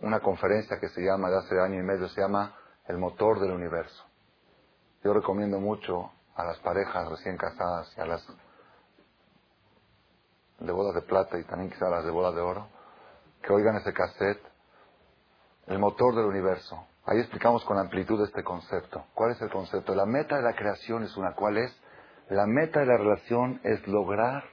una 0.00 0.20
conferencia 0.20 0.78
que 0.80 0.88
se 0.88 1.00
llama, 1.00 1.30
de 1.30 1.38
hace 1.38 1.60
año 1.60 1.80
y 1.80 1.84
medio, 1.84 2.08
se 2.08 2.20
llama 2.20 2.54
El 2.86 2.98
motor 2.98 3.40
del 3.40 3.52
universo. 3.52 4.04
Yo 5.04 5.12
recomiendo 5.12 5.60
mucho 5.60 6.10
a 6.34 6.44
las 6.44 6.58
parejas 6.58 7.08
recién 7.08 7.36
casadas 7.36 7.92
y 7.96 8.00
a 8.00 8.06
las 8.06 8.26
de 10.58 10.72
bodas 10.72 10.94
de 10.94 11.02
plata 11.02 11.38
y 11.38 11.44
también 11.44 11.70
quizá 11.70 11.86
a 11.86 11.90
las 11.90 12.04
de 12.04 12.10
bodas 12.10 12.34
de 12.34 12.40
oro, 12.40 12.68
que 13.44 13.52
oigan 13.52 13.76
ese 13.76 13.92
cassette, 13.92 14.42
El 15.66 15.78
motor 15.78 16.14
del 16.14 16.26
universo. 16.26 16.86
Ahí 17.06 17.20
explicamos 17.20 17.64
con 17.64 17.78
amplitud 17.78 18.22
este 18.22 18.42
concepto. 18.42 19.06
¿Cuál 19.14 19.32
es 19.32 19.40
el 19.40 19.50
concepto? 19.50 19.94
La 19.94 20.04
meta 20.04 20.36
de 20.36 20.42
la 20.42 20.54
creación 20.54 21.04
es 21.04 21.16
una. 21.16 21.34
¿Cuál 21.34 21.56
es? 21.56 21.74
La 22.28 22.46
meta 22.46 22.80
de 22.80 22.86
la 22.86 22.98
relación 22.98 23.60
es 23.64 23.86
lograr 23.86 24.44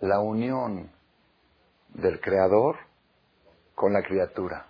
la 0.00 0.20
unión 0.20 0.90
del 1.94 2.20
creador 2.20 2.76
con 3.74 3.94
la 3.94 4.02
criatura. 4.02 4.66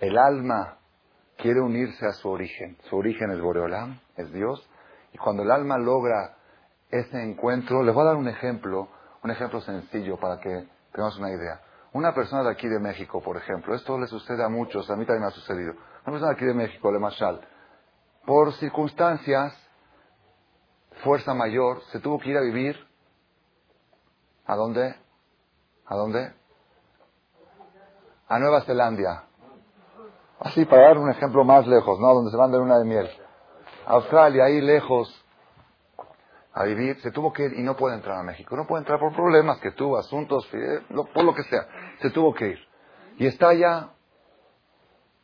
El 0.00 0.18
alma 0.18 0.78
quiere 1.36 1.60
unirse 1.60 2.04
a 2.06 2.12
su 2.12 2.28
origen. 2.28 2.76
Su 2.90 2.96
origen 2.96 3.30
es 3.30 3.40
Boreolam, 3.40 4.00
es 4.16 4.32
Dios. 4.32 4.68
Y 5.12 5.18
cuando 5.18 5.44
el 5.44 5.50
alma 5.52 5.78
logra 5.78 6.36
ese 6.90 7.22
encuentro, 7.22 7.84
les 7.84 7.94
voy 7.94 8.02
a 8.02 8.06
dar 8.06 8.16
un 8.16 8.28
ejemplo, 8.28 8.88
un 9.22 9.30
ejemplo 9.30 9.60
sencillo 9.60 10.18
para 10.18 10.40
que 10.40 10.66
tengamos 10.92 11.18
una 11.18 11.30
idea. 11.30 11.60
Una 11.94 12.12
persona 12.12 12.42
de 12.42 12.50
aquí 12.50 12.68
de 12.68 12.78
México, 12.78 13.22
por 13.22 13.38
ejemplo, 13.38 13.74
esto 13.74 13.98
le 13.98 14.06
sucede 14.06 14.44
a 14.44 14.48
muchos, 14.48 14.90
a 14.90 14.96
mí 14.96 15.06
también 15.06 15.22
me 15.22 15.28
ha 15.28 15.30
sucedido. 15.30 15.72
Una 15.72 16.12
persona 16.12 16.28
de 16.28 16.36
aquí 16.36 16.44
de 16.44 16.54
México, 16.54 16.92
de 16.92 16.98
Mashal, 16.98 17.40
por 18.26 18.52
circunstancias, 18.54 19.56
fuerza 21.02 21.32
mayor, 21.34 21.80
se 21.92 22.00
tuvo 22.00 22.18
que 22.18 22.30
ir 22.30 22.36
a 22.36 22.42
vivir 22.42 22.76
¿A 24.46 24.56
dónde? 24.56 24.94
¿A 25.86 25.96
dónde? 25.96 26.32
A 28.28 28.38
Nueva 28.38 28.62
Zelanda. 28.62 29.24
Así, 30.40 30.64
para 30.66 30.88
dar 30.88 30.98
un 30.98 31.10
ejemplo 31.10 31.44
más 31.44 31.66
lejos, 31.66 31.98
¿no? 31.98 32.12
Donde 32.12 32.30
se 32.30 32.36
van 32.36 32.52
de 32.52 32.58
luna 32.58 32.78
de 32.78 32.84
miel. 32.84 33.08
Australia, 33.86 34.44
ahí 34.44 34.60
lejos, 34.60 35.23
a 36.54 36.64
vivir, 36.64 37.00
se 37.00 37.10
tuvo 37.10 37.32
que 37.32 37.44
ir 37.44 37.58
y 37.58 37.62
no 37.62 37.76
puede 37.76 37.96
entrar 37.96 38.18
a 38.18 38.22
México. 38.22 38.56
No 38.56 38.66
puede 38.66 38.82
entrar 38.82 39.00
por 39.00 39.12
problemas 39.12 39.58
que 39.58 39.72
tuvo, 39.72 39.98
asuntos, 39.98 40.48
por 41.12 41.24
lo 41.24 41.34
que 41.34 41.42
sea. 41.44 41.66
Se 42.00 42.10
tuvo 42.10 42.32
que 42.32 42.48
ir. 42.48 42.58
Y 43.18 43.26
está 43.26 43.48
allá, 43.48 43.88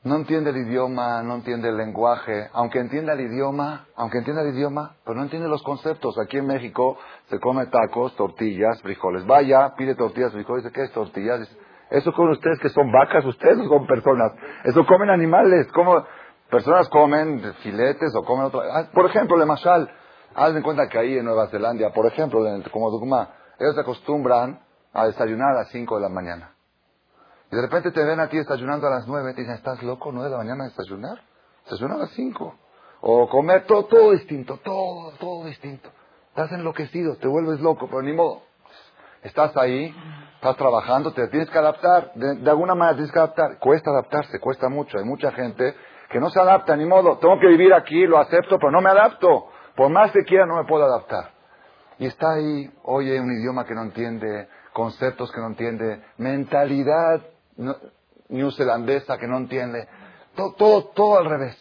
no 0.02 0.16
entiende 0.16 0.50
el 0.50 0.56
idioma, 0.56 1.22
no 1.22 1.36
entiende 1.36 1.68
el 1.68 1.76
lenguaje, 1.76 2.48
aunque 2.52 2.80
entienda 2.80 3.12
el 3.12 3.20
idioma, 3.20 3.86
aunque 3.96 4.18
entienda 4.18 4.42
el 4.42 4.54
idioma, 4.54 4.96
pero 5.04 5.16
no 5.16 5.24
entiende 5.24 5.48
los 5.48 5.62
conceptos. 5.62 6.18
Aquí 6.18 6.38
en 6.38 6.46
México 6.46 6.98
se 7.28 7.38
come 7.38 7.66
tacos, 7.66 8.16
tortillas, 8.16 8.80
frijoles. 8.82 9.26
Vaya, 9.26 9.74
pide 9.76 9.94
tortillas, 9.94 10.32
frijoles, 10.32 10.64
dice, 10.64 10.74
¿qué 10.74 10.84
es 10.84 10.92
tortillas? 10.92 11.40
Eso 11.90 12.12
comen 12.12 12.32
ustedes 12.32 12.58
que 12.60 12.70
son 12.70 12.90
vacas, 12.90 13.24
ustedes 13.24 13.58
son 13.68 13.86
personas. 13.86 14.32
Eso 14.64 14.86
comen 14.86 15.10
animales, 15.10 15.70
como 15.72 16.04
personas 16.50 16.88
comen 16.88 17.40
filetes 17.62 18.14
o 18.16 18.24
comen 18.24 18.46
otro. 18.46 18.62
Ah, 18.62 18.88
por 18.92 19.06
ejemplo, 19.06 19.36
le 19.36 19.44
mashal, 19.44 19.90
haz 20.34 20.54
en 20.54 20.62
cuenta 20.62 20.88
que 20.88 20.98
ahí 20.98 21.18
en 21.18 21.24
Nueva 21.24 21.48
Zelanda, 21.48 21.90
por 21.92 22.06
ejemplo, 22.06 22.40
como 22.72 22.90
Dugma, 22.90 23.30
ellos 23.58 23.74
se 23.74 23.80
acostumbran 23.80 24.60
a 24.92 25.06
desayunar 25.06 25.50
a 25.50 25.60
las 25.60 25.68
5 25.70 25.96
de 25.96 26.02
la 26.02 26.08
mañana. 26.08 26.54
Y 27.50 27.56
de 27.56 27.62
repente 27.62 27.90
te 27.90 28.04
ven 28.04 28.20
a 28.20 28.28
ti 28.28 28.36
desayunando 28.36 28.86
a 28.86 28.90
las 28.90 29.06
9, 29.06 29.34
te 29.34 29.40
dicen, 29.40 29.56
¿estás 29.56 29.82
loco? 29.82 30.12
¿9 30.12 30.24
de 30.24 30.30
la 30.30 30.36
mañana 30.38 30.64
desayunar? 30.64 31.20
Desayunar 31.64 31.96
a 31.96 32.00
las 32.02 32.10
5. 32.10 32.54
O 33.02 33.28
comer 33.28 33.66
todo, 33.66 33.86
todo 33.86 34.12
distinto, 34.12 34.58
todo, 34.58 35.12
todo 35.18 35.44
distinto. 35.46 35.90
Estás 36.28 36.52
enloquecido, 36.52 37.16
te 37.16 37.26
vuelves 37.26 37.60
loco, 37.60 37.86
pero 37.88 38.02
ni 38.02 38.12
modo. 38.12 38.42
Estás 39.22 39.54
ahí, 39.56 39.94
estás 40.36 40.56
trabajando, 40.56 41.12
te 41.12 41.26
tienes 41.28 41.50
que 41.50 41.58
adaptar. 41.58 42.12
De, 42.14 42.50
alguna 42.50 42.74
manera 42.74 42.94
tienes 42.94 43.12
que 43.12 43.18
adaptar. 43.18 43.58
Cuesta 43.58 43.90
adaptarse, 43.90 44.38
cuesta 44.38 44.68
mucho. 44.68 44.98
Hay 44.98 45.04
mucha 45.04 45.32
gente 45.32 45.74
que 46.08 46.20
no 46.20 46.30
se 46.30 46.40
adapta, 46.40 46.76
ni 46.76 46.86
modo. 46.86 47.18
Tengo 47.18 47.38
que 47.40 47.48
vivir 47.48 47.74
aquí, 47.74 48.06
lo 48.06 48.18
acepto, 48.18 48.58
pero 48.58 48.70
no 48.70 48.80
me 48.80 48.90
adapto. 48.90 49.48
Por 49.76 49.90
más 49.90 50.12
que 50.12 50.24
quiera, 50.24 50.46
no 50.46 50.56
me 50.56 50.64
puedo 50.64 50.84
adaptar. 50.84 51.30
Y 51.98 52.06
está 52.06 52.32
ahí, 52.32 52.70
oye 52.84 53.20
un 53.20 53.30
idioma 53.30 53.64
que 53.64 53.74
no 53.74 53.82
entiende, 53.82 54.48
conceptos 54.72 55.30
que 55.32 55.40
no 55.40 55.48
entiende, 55.48 56.02
mentalidad 56.16 57.20
neozelandesa 58.28 59.18
que 59.18 59.26
no 59.26 59.36
entiende. 59.36 59.88
Todo, 60.34 60.52
todo, 60.54 60.84
todo 60.88 61.18
al 61.18 61.26
revés. 61.26 61.56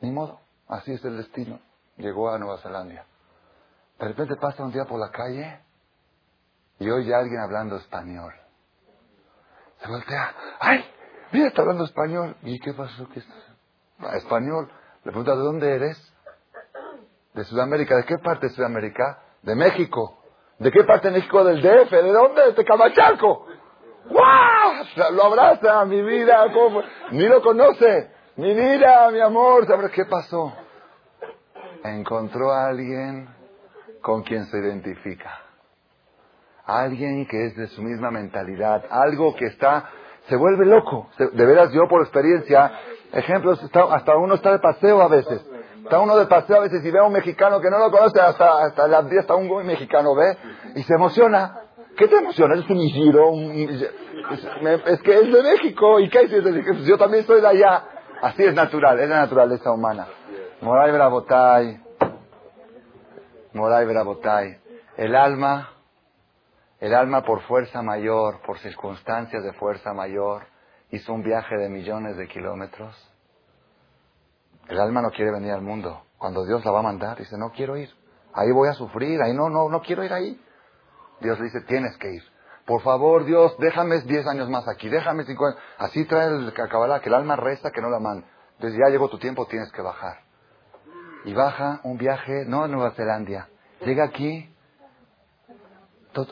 Ni 0.00 0.10
modo. 0.10 0.40
Así 0.68 0.92
es 0.92 1.04
el 1.04 1.16
destino. 1.16 1.58
Llegó 1.96 2.30
a 2.30 2.38
Nueva 2.38 2.58
Zelanda. 2.58 3.04
De 3.98 4.08
repente 4.08 4.36
pasa 4.36 4.62
un 4.62 4.72
día 4.72 4.84
por 4.84 4.98
la 4.98 5.10
calle 5.10 5.60
y 6.78 6.88
oye 6.88 7.14
a 7.14 7.18
alguien 7.18 7.40
hablando 7.40 7.76
español. 7.76 8.32
Se 9.82 9.88
voltea. 9.88 10.34
¡Ay! 10.60 10.84
Mira, 11.32 11.48
está 11.48 11.62
hablando 11.62 11.84
español. 11.84 12.36
¿Y 12.42 12.58
qué 12.60 12.72
pasó? 12.72 13.08
¿Qué? 13.10 13.22
Ah, 13.98 14.16
español. 14.16 14.70
Le 15.04 15.10
pregunta, 15.10 15.32
¿de 15.32 15.42
dónde 15.42 15.74
eres? 15.74 16.09
De 17.34 17.44
Sudamérica. 17.44 17.96
¿De 17.96 18.04
qué 18.04 18.18
parte 18.18 18.48
de 18.48 18.54
Sudamérica? 18.54 19.22
De 19.42 19.54
México. 19.54 20.18
¿De 20.58 20.70
qué 20.70 20.84
parte 20.84 21.08
de 21.08 21.14
México? 21.18 21.44
Del 21.44 21.62
DF. 21.62 21.90
¿De 21.90 22.12
dónde? 22.12 22.52
De 22.52 22.64
Camachalco. 22.64 23.46
¡Wow! 24.06 25.12
Lo 25.12 25.24
abraza, 25.24 25.84
mi 25.84 26.02
vida. 26.02 26.46
Ni 27.12 27.26
lo 27.26 27.40
conoce. 27.42 28.10
Mi 28.36 28.54
vida, 28.54 29.10
mi 29.10 29.20
amor. 29.20 29.66
¿Sabes 29.66 29.90
qué 29.92 30.04
pasó? 30.04 30.52
Encontró 31.84 32.50
a 32.52 32.68
alguien 32.68 33.28
con 34.02 34.22
quien 34.22 34.44
se 34.46 34.58
identifica. 34.58 35.30
Alguien 36.66 37.26
que 37.26 37.46
es 37.46 37.56
de 37.56 37.68
su 37.68 37.82
misma 37.82 38.10
mentalidad. 38.10 38.84
Algo 38.90 39.34
que 39.34 39.46
está, 39.46 39.88
se 40.28 40.36
vuelve 40.36 40.66
loco. 40.66 41.08
De 41.18 41.46
veras, 41.46 41.72
yo 41.72 41.88
por 41.88 42.02
experiencia, 42.02 42.72
ejemplos, 43.12 43.60
hasta 43.62 44.16
uno 44.16 44.34
está 44.34 44.52
de 44.52 44.58
paseo 44.58 45.00
a 45.00 45.08
veces. 45.08 45.49
Está 45.82 45.98
uno 45.98 46.16
de 46.16 46.26
paseo 46.26 46.56
a 46.56 46.60
veces 46.60 46.84
y 46.84 46.90
ve 46.90 46.98
a 46.98 47.04
un 47.04 47.12
mexicano 47.12 47.60
que 47.60 47.70
no 47.70 47.78
lo 47.78 47.90
conoce, 47.90 48.20
hasta, 48.20 48.64
hasta 48.64 48.86
la 48.86 48.98
hasta 48.98 49.34
un 49.34 49.66
mexicano 49.66 50.14
ve 50.14 50.36
y 50.74 50.82
se 50.82 50.94
emociona. 50.94 51.60
¿Qué 51.96 52.06
te 52.08 52.16
emociona? 52.16 52.54
Es 52.54 52.70
un 52.70 52.80
giro, 52.80 53.32
es, 54.86 55.02
que 55.02 55.14
es 55.14 55.32
de 55.32 55.42
México. 55.42 56.00
¿Y 56.00 56.08
qué 56.08 56.22
es 56.22 56.30
pues 56.30 56.84
Yo 56.84 56.96
también 56.96 57.24
soy 57.24 57.40
de 57.40 57.48
allá. 57.48 57.84
Así 58.22 58.44
es 58.44 58.54
natural, 58.54 59.00
es 59.00 59.08
la 59.08 59.20
naturaleza 59.20 59.72
humana. 59.72 60.06
Moray 60.60 60.92
Brabotay. 60.92 61.80
Moray 63.52 63.86
Brabotay. 63.86 64.58
El 64.96 65.14
alma, 65.16 65.70
el 66.78 66.94
alma 66.94 67.22
por 67.22 67.40
fuerza 67.42 67.82
mayor, 67.82 68.40
por 68.42 68.58
circunstancias 68.58 69.42
de 69.42 69.52
fuerza 69.54 69.94
mayor, 69.94 70.42
hizo 70.90 71.12
un 71.12 71.22
viaje 71.22 71.56
de 71.56 71.68
millones 71.68 72.16
de 72.16 72.28
kilómetros. 72.28 73.09
El 74.70 74.80
alma 74.80 75.02
no 75.02 75.10
quiere 75.10 75.32
venir 75.32 75.50
al 75.50 75.62
mundo. 75.62 76.04
Cuando 76.16 76.46
Dios 76.46 76.64
la 76.64 76.70
va 76.70 76.78
a 76.78 76.82
mandar, 76.82 77.18
dice, 77.18 77.36
no 77.36 77.50
quiero 77.50 77.76
ir. 77.76 77.90
Ahí 78.32 78.52
voy 78.52 78.68
a 78.68 78.74
sufrir, 78.74 79.20
ahí 79.20 79.34
no, 79.34 79.50
no, 79.50 79.68
no 79.68 79.82
quiero 79.82 80.04
ir 80.04 80.12
ahí. 80.12 80.40
Dios 81.20 81.38
le 81.38 81.46
dice, 81.46 81.62
tienes 81.62 81.96
que 81.98 82.12
ir. 82.14 82.22
Por 82.66 82.80
favor, 82.82 83.24
Dios, 83.24 83.56
déjame 83.58 84.00
10 84.00 84.28
años 84.28 84.48
más 84.48 84.68
aquí, 84.68 84.88
déjame 84.88 85.24
5 85.24 85.46
años. 85.46 85.58
Así 85.78 86.04
trae 86.04 86.28
el 86.28 86.52
Kabbalah, 86.52 87.00
que 87.00 87.08
el 87.08 87.14
alma 87.16 87.34
resta, 87.34 87.72
que 87.72 87.80
no 87.80 87.90
la 87.90 87.98
manda. 87.98 88.24
Entonces 88.54 88.78
ya 88.78 88.90
llegó 88.90 89.08
tu 89.08 89.18
tiempo, 89.18 89.46
tienes 89.46 89.72
que 89.72 89.82
bajar. 89.82 90.20
Y 91.24 91.34
baja 91.34 91.80
un 91.82 91.98
viaje, 91.98 92.44
no 92.46 92.62
a 92.62 92.68
Nueva 92.68 92.92
Zelanda. 92.92 93.48
Llega 93.80 94.04
aquí, 94.04 94.54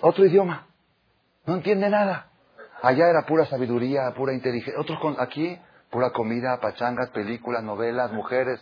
otro 0.01 0.25
idioma. 0.25 0.69
No 1.45 1.55
entiende 1.55 1.91
nada. 1.91 2.31
Allá 2.83 3.09
era 3.09 3.23
pura 3.27 3.47
sabiduría, 3.47 4.13
pura 4.15 4.33
inteligencia. 4.33 4.81
Otros 4.81 5.01
aquí, 5.19 5.59
pura 5.91 6.11
comida, 6.11 6.59
pachangas, 6.61 7.11
películas, 7.11 7.63
novelas, 7.63 8.13
mujeres. 8.13 8.61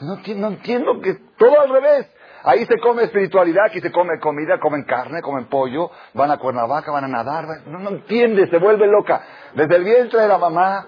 No, 0.00 0.16
no 0.36 0.48
entiendo 0.48 1.00
que 1.00 1.14
todo 1.36 1.60
al 1.60 1.70
revés. 1.70 2.08
Ahí 2.44 2.64
se 2.66 2.78
come 2.78 3.02
espiritualidad, 3.02 3.66
aquí 3.66 3.80
se 3.80 3.90
come 3.90 4.18
comida, 4.20 4.60
comen 4.60 4.84
carne, 4.84 5.20
comen 5.22 5.46
pollo, 5.46 5.90
van 6.14 6.30
a 6.30 6.38
Cuernavaca, 6.38 6.92
van 6.92 7.04
a 7.04 7.08
nadar. 7.08 7.44
No, 7.66 7.78
no 7.78 7.90
entiende, 7.90 8.48
se 8.48 8.58
vuelve 8.58 8.86
loca. 8.86 9.22
Desde 9.54 9.76
el 9.76 9.84
vientre 9.84 10.20
de 10.20 10.28
la 10.28 10.38
mamá, 10.38 10.86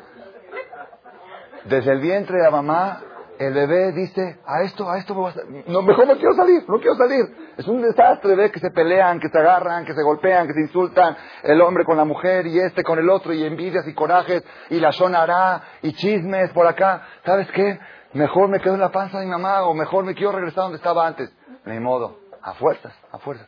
desde 1.65 1.93
el 1.93 2.01
vientre 2.01 2.37
de 2.37 2.43
la 2.45 2.51
mamá, 2.51 3.03
el 3.39 3.55
bebé 3.55 3.93
dice, 3.93 4.39
a 4.47 4.63
esto, 4.63 4.89
a 4.89 4.99
esto 4.99 5.15
me 5.15 5.21
voy 5.21 5.33
a 5.33 5.71
no, 5.71 5.83
mejor 5.83 6.07
no 6.07 6.15
quiero 6.17 6.35
salir, 6.35 6.63
no 6.69 6.79
quiero 6.79 6.95
salir. 6.95 7.25
Es 7.61 7.69
un 7.69 7.83
desastre 7.83 8.35
ver 8.37 8.51
que 8.51 8.59
se 8.59 8.71
pelean, 8.71 9.21
que 9.21 9.29
se 9.29 9.39
agarran, 9.39 9.85
que 9.85 9.93
se 9.93 10.03
golpean, 10.03 10.47
que 10.47 10.55
se 10.55 10.61
insultan, 10.63 11.15
el 11.43 11.61
hombre 11.61 11.85
con 11.85 11.95
la 11.95 12.07
mujer 12.07 12.47
y 12.47 12.59
este 12.59 12.83
con 12.83 12.99
el 12.99 13.11
otro, 13.11 13.35
y 13.35 13.45
envidias 13.45 13.87
y 13.87 13.93
corajes, 13.93 14.43
y 14.71 14.81
la 14.81 14.93
sonará, 14.93 15.63
y 15.83 15.93
chismes 15.93 16.51
por 16.53 16.67
acá. 16.67 17.03
¿Sabes 17.23 17.51
qué? 17.51 17.79
Mejor 18.15 18.49
me 18.49 18.61
quedo 18.61 18.73
en 18.73 18.81
la 18.81 18.91
panza 18.91 19.19
de 19.19 19.27
mi 19.27 19.31
mamá, 19.33 19.65
o 19.65 19.75
mejor 19.75 20.05
me 20.05 20.15
quiero 20.15 20.33
regresar 20.33 20.63
donde 20.63 20.79
estaba 20.79 21.07
antes. 21.07 21.31
Ni 21.67 21.79
modo, 21.81 22.21
a 22.41 22.55
fuerzas, 22.55 22.95
a 23.13 23.19
fuerzas. 23.19 23.47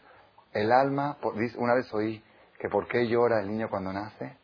El 0.52 0.72
alma, 0.72 1.16
una 1.56 1.72
vez 1.72 1.90
oí 1.94 2.22
que 2.58 2.68
por 2.68 2.86
qué 2.88 3.08
llora 3.08 3.40
el 3.40 3.48
niño 3.48 3.70
cuando 3.70 3.94
nace. 3.94 4.36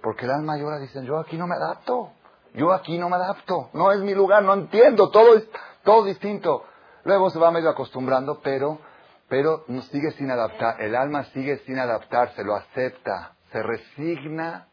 Porque 0.00 0.26
el 0.26 0.30
alma 0.30 0.58
llora, 0.58 0.78
dicen, 0.78 1.04
yo 1.06 1.18
aquí 1.18 1.36
no 1.36 1.48
me 1.48 1.56
adapto, 1.56 2.12
yo 2.54 2.72
aquí 2.72 2.98
no 2.98 3.08
me 3.08 3.16
adapto, 3.16 3.68
no 3.72 3.90
es 3.90 3.98
mi 3.98 4.14
lugar, 4.14 4.44
no 4.44 4.54
entiendo, 4.54 5.10
todo 5.10 5.34
es 5.34 5.48
todo 5.82 6.04
distinto. 6.04 6.62
Luego 7.06 7.30
se 7.30 7.38
va 7.38 7.52
medio 7.52 7.70
acostumbrando, 7.70 8.40
pero, 8.42 8.80
pero 9.28 9.64
sigue 9.92 10.10
sin 10.18 10.28
adaptar, 10.28 10.80
el 10.82 10.96
alma 10.96 11.22
sigue 11.26 11.58
sin 11.58 11.78
adaptarse, 11.78 12.42
lo 12.42 12.56
acepta, 12.56 13.36
se 13.52 13.62
resigna 13.62 14.66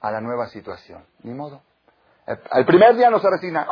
a 0.00 0.10
la 0.10 0.20
nueva 0.20 0.48
situación. 0.48 1.04
Ni 1.22 1.32
modo. 1.32 1.62
El 2.26 2.66
primer 2.66 2.96
día 2.96 3.10
no 3.10 3.20
se 3.20 3.30
resigna. 3.30 3.64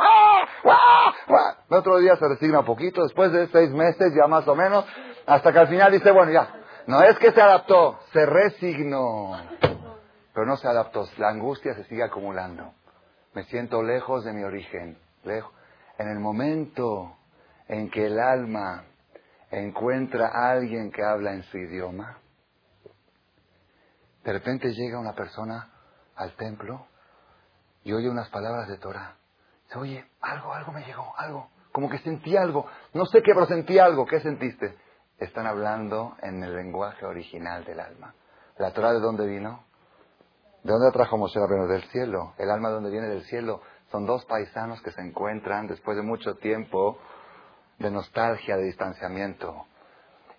El 1.69 1.77
otro 1.77 1.97
día 1.97 2.15
se 2.15 2.29
resigna 2.29 2.59
un 2.59 2.65
poquito, 2.65 3.03
después 3.03 3.33
de 3.33 3.47
seis 3.47 3.71
meses 3.71 4.13
ya 4.15 4.25
más 4.25 4.47
o 4.47 4.55
menos, 4.55 4.85
hasta 5.25 5.51
que 5.51 5.59
al 5.59 5.67
final 5.67 5.91
dice, 5.91 6.11
bueno, 6.11 6.31
ya, 6.31 6.47
no 6.87 7.01
es 7.03 7.19
que 7.19 7.33
se 7.33 7.41
adaptó, 7.41 7.99
se 8.13 8.25
resignó. 8.25 9.37
Pero 10.33 10.45
no 10.45 10.55
se 10.55 10.69
adaptó, 10.69 11.05
la 11.17 11.27
angustia 11.27 11.73
se 11.73 11.83
sigue 11.83 12.03
acumulando. 12.03 12.71
Me 13.33 13.43
siento 13.43 13.83
lejos 13.83 14.23
de 14.23 14.31
mi 14.31 14.43
origen. 14.43 14.97
Lejos. 15.25 15.51
En 15.97 16.07
el 16.07 16.19
momento 16.19 17.17
en 17.73 17.89
que 17.89 18.05
el 18.05 18.19
alma 18.19 18.85
encuentra 19.49 20.27
a 20.27 20.51
alguien 20.51 20.91
que 20.91 21.03
habla 21.03 21.33
en 21.33 21.43
su 21.43 21.57
idioma, 21.57 22.17
de 24.23 24.31
repente 24.31 24.71
llega 24.73 24.99
una 24.99 25.13
persona 25.13 25.69
al 26.15 26.35
templo 26.35 26.85
y 27.83 27.91
oye 27.91 28.09
unas 28.09 28.29
palabras 28.29 28.67
de 28.69 28.77
Torah. 28.77 29.15
Dice, 29.65 29.79
oye, 29.79 30.05
algo, 30.21 30.53
algo 30.53 30.71
me 30.71 30.85
llegó, 30.85 31.13
algo. 31.17 31.49
Como 31.71 31.89
que 31.89 31.97
sentí 31.99 32.37
algo. 32.37 32.67
No 32.93 33.05
sé 33.05 33.21
qué, 33.23 33.33
pero 33.33 33.47
sentí 33.47 33.79
algo. 33.79 34.05
¿Qué 34.05 34.19
sentiste? 34.21 34.77
Están 35.17 35.47
hablando 35.47 36.15
en 36.21 36.43
el 36.43 36.55
lenguaje 36.55 37.05
original 37.05 37.65
del 37.65 37.79
alma. 37.79 38.13
¿La 38.57 38.71
Torah 38.71 38.93
de 38.93 38.99
dónde 38.99 39.25
vino? 39.25 39.63
¿De 40.63 40.71
dónde 40.71 40.91
trajo 40.91 41.17
Moshe 41.17 41.39
Rabbeinu? 41.39 41.67
Del 41.67 41.83
cielo. 41.89 42.33
¿El 42.37 42.51
alma 42.51 42.69
de 42.69 42.75
dónde 42.75 42.91
viene? 42.91 43.07
Del 43.07 43.23
cielo. 43.23 43.61
Son 43.91 44.05
dos 44.05 44.23
paisanos 44.25 44.81
que 44.81 44.91
se 44.91 45.01
encuentran 45.01 45.67
después 45.67 45.97
de 45.97 46.03
mucho 46.03 46.35
tiempo 46.35 46.99
de 47.79 47.91
nostalgia, 47.91 48.57
de 48.57 48.63
distanciamiento. 48.63 49.65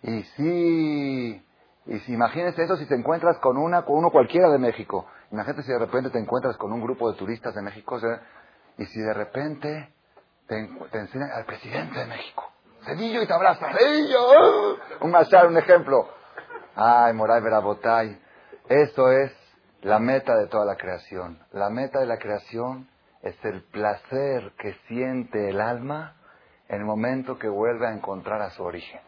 Y 0.02 0.22
sí, 0.36 1.46
y 1.86 1.98
si 2.00 2.12
imagínense 2.12 2.62
eso 2.62 2.76
si 2.76 2.86
te 2.86 2.94
encuentras 2.94 3.38
con 3.38 3.56
una, 3.56 3.82
con 3.82 3.98
uno 3.98 4.10
cualquiera 4.10 4.50
de 4.50 4.58
México. 4.58 5.06
Imagínate 5.30 5.62
si 5.62 5.72
de 5.72 5.78
repente 5.78 6.10
te 6.10 6.18
encuentras 6.18 6.56
con 6.56 6.72
un 6.72 6.80
grupo 6.80 7.10
de 7.10 7.18
turistas 7.18 7.54
de 7.54 7.62
México 7.62 7.98
y 8.78 8.84
si 8.86 9.00
de 9.00 9.14
repente 9.14 9.94
te, 10.46 10.68
te 10.90 10.98
enseñan 10.98 11.30
al 11.32 11.44
presidente 11.44 11.98
de 11.98 12.06
México. 12.06 12.50
Cedillo 12.84 13.22
y 13.22 13.26
te 13.26 13.32
abraza. 13.32 13.72
Cedillo. 13.78 14.76
Un 15.00 15.10
machar, 15.10 15.46
un 15.46 15.56
ejemplo. 15.56 16.08
Ay, 16.76 17.14
Moray 17.14 17.40
Verabotay. 17.42 18.20
Eso 18.68 19.10
es 19.10 19.32
la 19.82 19.98
meta 19.98 20.36
de 20.36 20.46
toda 20.48 20.64
la 20.64 20.76
creación. 20.76 21.38
La 21.52 21.70
meta 21.70 22.00
de 22.00 22.06
la 22.06 22.18
creación 22.18 22.88
es 23.22 23.36
el 23.44 23.62
placer 23.64 24.52
que 24.58 24.74
siente 24.86 25.48
el 25.48 25.60
alma 25.60 26.16
en 26.74 26.80
el 26.80 26.86
momento 26.86 27.38
que 27.38 27.48
vuelve 27.48 27.86
a 27.86 27.92
encontrar 27.92 28.42
a 28.42 28.50
su 28.50 28.62
origen. 28.62 29.00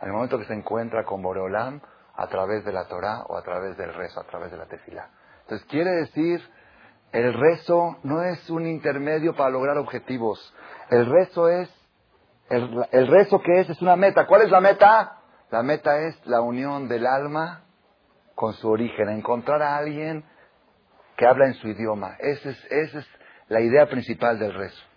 En 0.00 0.08
el 0.08 0.12
momento 0.12 0.38
que 0.38 0.44
se 0.44 0.54
encuentra 0.54 1.04
con 1.04 1.22
Boreolam 1.22 1.80
a 2.16 2.26
través 2.26 2.64
de 2.64 2.72
la 2.72 2.86
Torah 2.88 3.22
o 3.28 3.36
a 3.36 3.42
través 3.42 3.76
del 3.76 3.94
rezo, 3.94 4.20
a 4.20 4.24
través 4.24 4.50
de 4.50 4.56
la 4.56 4.66
tefilá. 4.66 5.08
Entonces 5.42 5.66
quiere 5.68 5.90
decir, 5.92 6.42
el 7.12 7.32
rezo 7.32 7.98
no 8.02 8.22
es 8.22 8.50
un 8.50 8.66
intermedio 8.66 9.36
para 9.36 9.50
lograr 9.50 9.78
objetivos. 9.78 10.54
El 10.90 11.06
rezo 11.06 11.48
es, 11.48 11.70
el, 12.50 13.06
rezo 13.06 13.40
que 13.40 13.60
es, 13.60 13.70
es 13.70 13.80
una 13.80 13.96
meta. 13.96 14.26
¿Cuál 14.26 14.42
es 14.42 14.50
la 14.50 14.60
meta? 14.60 15.18
La 15.50 15.62
meta 15.62 15.98
es 16.00 16.26
la 16.26 16.40
unión 16.40 16.88
del 16.88 17.06
alma 17.06 17.62
con 18.34 18.54
su 18.54 18.68
origen, 18.68 19.08
encontrar 19.10 19.62
a 19.62 19.76
alguien 19.76 20.24
que 21.16 21.26
habla 21.26 21.46
en 21.46 21.54
su 21.54 21.68
idioma. 21.68 22.16
Esa 22.18 22.50
es, 22.50 22.64
esa 22.70 22.98
es 22.98 23.06
la 23.48 23.60
idea 23.60 23.86
principal 23.86 24.38
del 24.38 24.54
rezo. 24.54 24.91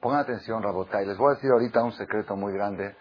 Pongan 0.00 0.20
atención, 0.20 0.62
Rabotay. 0.62 1.06
Les 1.06 1.18
voy 1.18 1.32
a 1.32 1.34
decir 1.34 1.50
ahorita 1.50 1.82
un 1.82 1.92
secreto 1.92 2.36
muy 2.36 2.52
grande. 2.52 2.96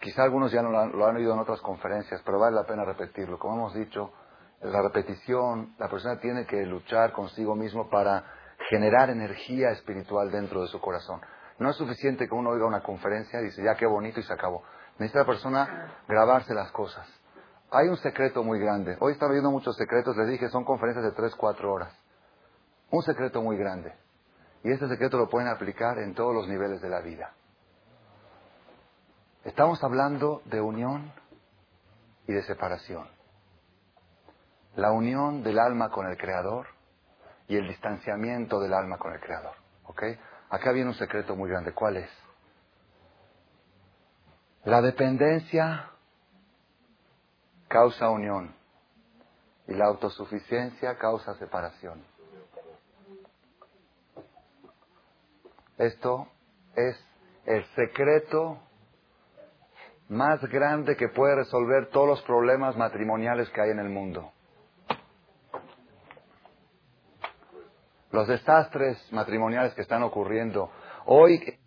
Quizá 0.00 0.22
algunos 0.22 0.52
ya 0.52 0.60
lo 0.62 0.78
han, 0.78 0.92
lo 0.92 1.06
han 1.06 1.16
oído 1.16 1.32
en 1.32 1.38
otras 1.38 1.60
conferencias, 1.60 2.20
pero 2.24 2.38
vale 2.38 2.56
la 2.56 2.64
pena 2.64 2.84
repetirlo. 2.84 3.38
Como 3.38 3.54
hemos 3.54 3.74
dicho, 3.74 4.12
la 4.60 4.82
repetición, 4.82 5.74
la 5.78 5.88
persona 5.88 6.20
tiene 6.20 6.44
que 6.44 6.66
luchar 6.66 7.12
consigo 7.12 7.54
mismo 7.54 7.88
para 7.88 8.24
generar 8.68 9.10
energía 9.10 9.70
espiritual 9.70 10.30
dentro 10.30 10.60
de 10.60 10.68
su 10.68 10.80
corazón. 10.80 11.20
No 11.58 11.70
es 11.70 11.76
suficiente 11.76 12.28
que 12.28 12.34
uno 12.34 12.50
oiga 12.50 12.66
una 12.66 12.82
conferencia 12.82 13.40
y 13.40 13.44
dice, 13.44 13.62
ya 13.64 13.74
qué 13.74 13.86
bonito 13.86 14.20
y 14.20 14.22
se 14.22 14.32
acabó. 14.32 14.62
Necesita 14.98 15.20
la 15.20 15.26
persona 15.26 15.94
grabarse 16.06 16.52
las 16.52 16.70
cosas. 16.70 17.08
Hay 17.70 17.88
un 17.88 17.96
secreto 17.96 18.44
muy 18.44 18.58
grande. 18.58 18.96
Hoy 19.00 19.12
estaba 19.12 19.32
viendo 19.32 19.50
muchos 19.50 19.74
secretos, 19.76 20.16
les 20.16 20.28
dije, 20.28 20.48
son 20.50 20.64
conferencias 20.64 21.04
de 21.04 21.12
3, 21.12 21.34
4 21.34 21.72
horas. 21.72 21.98
Un 22.90 23.02
secreto 23.02 23.40
muy 23.40 23.56
grande. 23.56 23.94
Y 24.64 24.70
este 24.70 24.88
secreto 24.88 25.18
lo 25.18 25.28
pueden 25.28 25.48
aplicar 25.48 25.98
en 25.98 26.14
todos 26.14 26.34
los 26.34 26.48
niveles 26.48 26.80
de 26.80 26.88
la 26.88 27.00
vida. 27.00 27.32
Estamos 29.44 29.82
hablando 29.82 30.42
de 30.44 30.60
unión 30.60 31.12
y 32.28 32.32
de 32.32 32.42
separación. 32.44 33.08
La 34.76 34.92
unión 34.92 35.42
del 35.42 35.58
alma 35.58 35.90
con 35.90 36.06
el 36.06 36.16
Creador 36.16 36.68
y 37.48 37.56
el 37.56 37.66
distanciamiento 37.66 38.60
del 38.60 38.72
alma 38.72 38.98
con 38.98 39.12
el 39.12 39.20
Creador. 39.20 39.54
¿Ok? 39.84 40.02
Acá 40.48 40.70
viene 40.70 40.90
un 40.90 40.96
secreto 40.96 41.34
muy 41.34 41.50
grande. 41.50 41.72
¿Cuál 41.72 41.96
es? 41.96 42.10
La 44.64 44.80
dependencia 44.80 45.90
causa 47.66 48.10
unión 48.10 48.54
y 49.66 49.74
la 49.74 49.86
autosuficiencia 49.86 50.96
causa 50.98 51.34
separación. 51.34 52.04
Esto 55.82 56.28
es 56.76 56.96
el 57.44 57.64
secreto 57.74 58.56
más 60.08 60.40
grande 60.42 60.96
que 60.96 61.08
puede 61.08 61.34
resolver 61.34 61.88
todos 61.90 62.06
los 62.06 62.22
problemas 62.22 62.76
matrimoniales 62.76 63.50
que 63.50 63.60
hay 63.60 63.70
en 63.70 63.80
el 63.80 63.88
mundo. 63.88 64.30
Los 68.12 68.28
desastres 68.28 68.96
matrimoniales 69.12 69.74
que 69.74 69.82
están 69.82 70.04
ocurriendo 70.04 70.70
hoy 71.06 71.58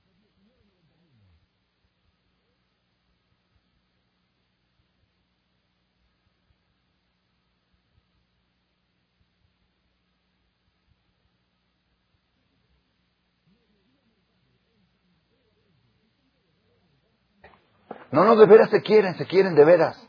No, 18.15 18.23
no, 18.23 18.37
de 18.37 18.45
veras 18.45 18.69
se 18.69 18.81
quieren, 18.81 19.13
se 19.15 19.25
quieren 19.25 19.55
de 19.55 19.65
veras. 19.65 20.01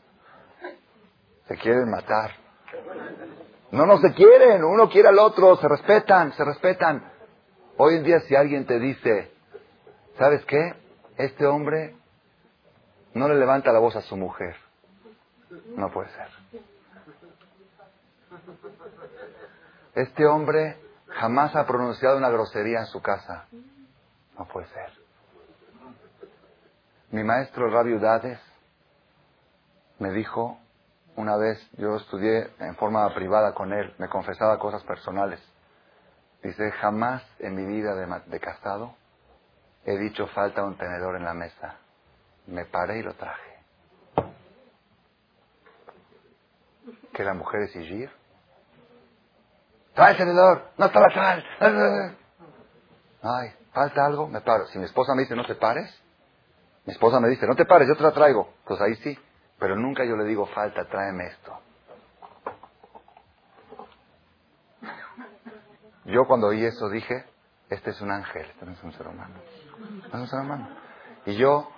Se 1.49 1.57
quieren 1.57 1.91
matar. 1.91 2.31
No, 3.73 3.85
no 3.85 3.99
se 3.99 4.15
quieren, 4.15 4.63
uno 4.63 4.89
quiere 4.89 5.09
al 5.09 5.19
otro, 5.19 5.57
se 5.57 5.67
respetan, 5.67 6.33
se 6.35 6.45
respetan. 6.45 7.13
Hoy 7.77 7.97
en 7.97 8.05
día 8.05 8.21
si 8.21 8.37
alguien 8.37 8.65
te 8.65 8.79
dice, 8.79 9.33
¿sabes 10.19 10.45
qué? 10.45 10.75
Este 11.17 11.47
hombre 11.47 11.97
no 13.15 13.27
le 13.27 13.35
levanta 13.35 13.73
la 13.73 13.81
voz 13.81 13.97
a 13.97 14.03
su 14.03 14.17
mujer. 14.17 14.55
No 15.75 15.91
puede 15.91 16.09
ser. 16.11 16.29
Este 19.97 20.27
hombre 20.27 20.77
jamás 21.09 21.57
ha 21.57 21.67
pronunciado 21.67 22.19
una 22.19 22.31
grosería 22.31 22.79
en 22.79 22.87
su 22.87 23.03
casa. 23.03 23.49
No 24.39 24.47
puede 24.47 24.69
ser. 24.69 25.06
Mi 27.11 27.23
maestro 27.23 27.71
Rabbi 27.71 27.95
Udades 27.95 28.41
me 29.99 30.11
dijo 30.11 30.59
una 31.15 31.37
vez, 31.37 31.59
yo 31.79 31.97
estudié 31.97 32.51
en 32.59 32.77
forma 32.77 33.09
privada 33.15 33.55
con 33.55 33.73
él, 33.73 33.95
me 33.99 34.09
confesaba 34.09 34.59
cosas 34.59 34.83
personales. 34.85 35.41
Dice, 36.43 36.71
jamás 36.73 37.23
en 37.39 37.55
mi 37.55 37.65
vida 37.65 37.95
de, 37.95 38.41
casado 38.41 38.95
he 39.85 39.97
dicho 39.97 40.27
falta 40.29 40.63
un 40.63 40.77
tenedor 40.77 41.17
en 41.17 41.25
la 41.25 41.33
mesa. 41.33 41.77
Me 42.47 42.67
paré 42.67 42.99
y 42.99 43.03
lo 43.03 43.15
traje. 43.15 43.57
Que 47.15 47.25
la 47.25 47.35
mujer 47.35 47.63
es 47.63 47.77
Igir. 47.77 48.11
Trae 49.95 50.11
el 50.11 50.19
tenedor, 50.19 50.71
no 50.77 50.87
está 50.87 51.01
la 51.01 51.15
sal. 51.15 52.17
Ay, 53.23 53.55
falta 53.73 54.05
algo, 54.05 54.29
me 54.29 54.43
paro. 54.43 54.67
Si 54.67 54.79
mi 54.79 54.85
esposa 54.85 55.15
me 55.15 55.23
dice 55.23 55.35
no 55.35 55.47
te 55.47 55.55
pares, 55.55 55.91
mi 56.87 56.93
esposa 56.93 57.19
me 57.21 57.29
dice, 57.29 57.47
no 57.47 57.57
te 57.57 57.65
pares, 57.65 57.89
yo 57.89 57.97
te 57.97 58.03
la 58.03 58.13
traigo. 58.13 58.55
Pues 58.65 58.81
ahí 58.81 58.95
sí. 58.97 59.19
Pero 59.59 59.77
nunca 59.77 60.05
yo 60.05 60.17
le 60.17 60.25
digo, 60.25 60.47
falta, 60.47 60.85
tráeme 60.87 61.27
esto. 61.27 61.59
Yo 66.05 66.25
cuando 66.27 66.49
oí 66.49 66.65
eso 66.65 66.89
dije, 66.89 67.25
este 67.69 67.91
es 67.91 68.01
un 68.01 68.13
ángel, 68.13 68.47
este 68.49 68.65
no 68.65 68.73
es 68.73 68.83
un 68.85 68.93
ser 68.93 69.09
humano. 69.09 69.35
No 69.79 70.09
es 70.09 70.15
un 70.15 70.29
ser 70.29 70.41
humano. 70.41 70.69
Y 71.25 71.37
yo, 71.37 71.69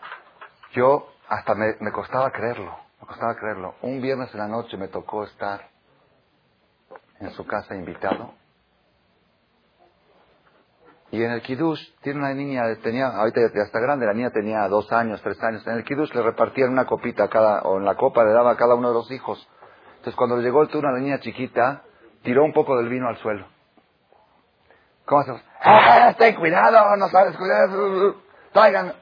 yo 0.73 1.11
hasta 1.29 1.55
me, 1.55 1.77
me 1.81 1.93
costaba 1.93 2.31
creerlo, 2.31 2.77
me 3.01 3.07
costaba 3.07 3.35
creerlo. 3.37 3.77
Un 3.81 4.03
viernes 4.03 4.31
en 4.35 4.41
la 4.41 4.49
noche 4.49 4.77
me 4.77 4.89
tocó 4.89 5.25
estar 5.25 5.71
en 7.21 7.31
su 7.31 7.47
casa 7.47 7.75
invitado 7.75 8.35
y 11.11 11.23
en 11.23 11.31
el 11.31 11.41
Kiddush 11.41 11.81
tiene 12.03 12.19
una 12.19 12.35
niña, 12.35 12.63
tenía, 12.83 13.07
ahorita 13.07 13.41
ya 13.55 13.63
está 13.63 13.81
grande, 13.81 14.05
la 14.05 14.13
niña 14.13 14.31
tenía 14.31 14.69
dos 14.69 14.93
años, 14.93 15.23
tres 15.23 15.43
años. 15.43 15.67
En 15.67 15.75
el 15.75 15.85
Kiddush 15.85 16.13
le 16.15 16.23
repartían 16.23 16.71
una 16.71 16.85
copita 16.85 17.25
a 17.25 17.29
cada, 17.29 17.63
o 17.63 17.79
en 17.79 17.87
la 17.87 17.95
copa 17.95 18.25
le 18.25 18.33
daba 18.33 18.53
a 18.53 18.57
cada 18.57 18.75
uno 18.75 18.89
de 18.89 18.95
los 18.95 19.11
hijos. 19.11 19.49
Entonces 19.91 20.15
cuando 20.17 20.37
le 20.37 20.43
llegó 20.43 20.61
el 20.61 20.69
turno 20.69 20.91
a 20.91 20.93
la 20.93 20.99
niña 20.99 21.19
chiquita, 21.21 21.83
tiró 22.23 22.45
un 22.45 22.53
poco 22.53 22.77
del 22.77 22.91
vino 22.91 23.09
al 23.09 23.17
suelo. 23.17 23.47
¿Cómo 25.07 25.23
hacemos? 25.23 25.43
¡Ah, 25.63 26.15
ten 26.19 26.35
cuidado! 26.35 26.95
No 26.97 27.09
sabes 27.09 27.37
cuidar. 27.39 27.71
Traigan. 28.53 28.93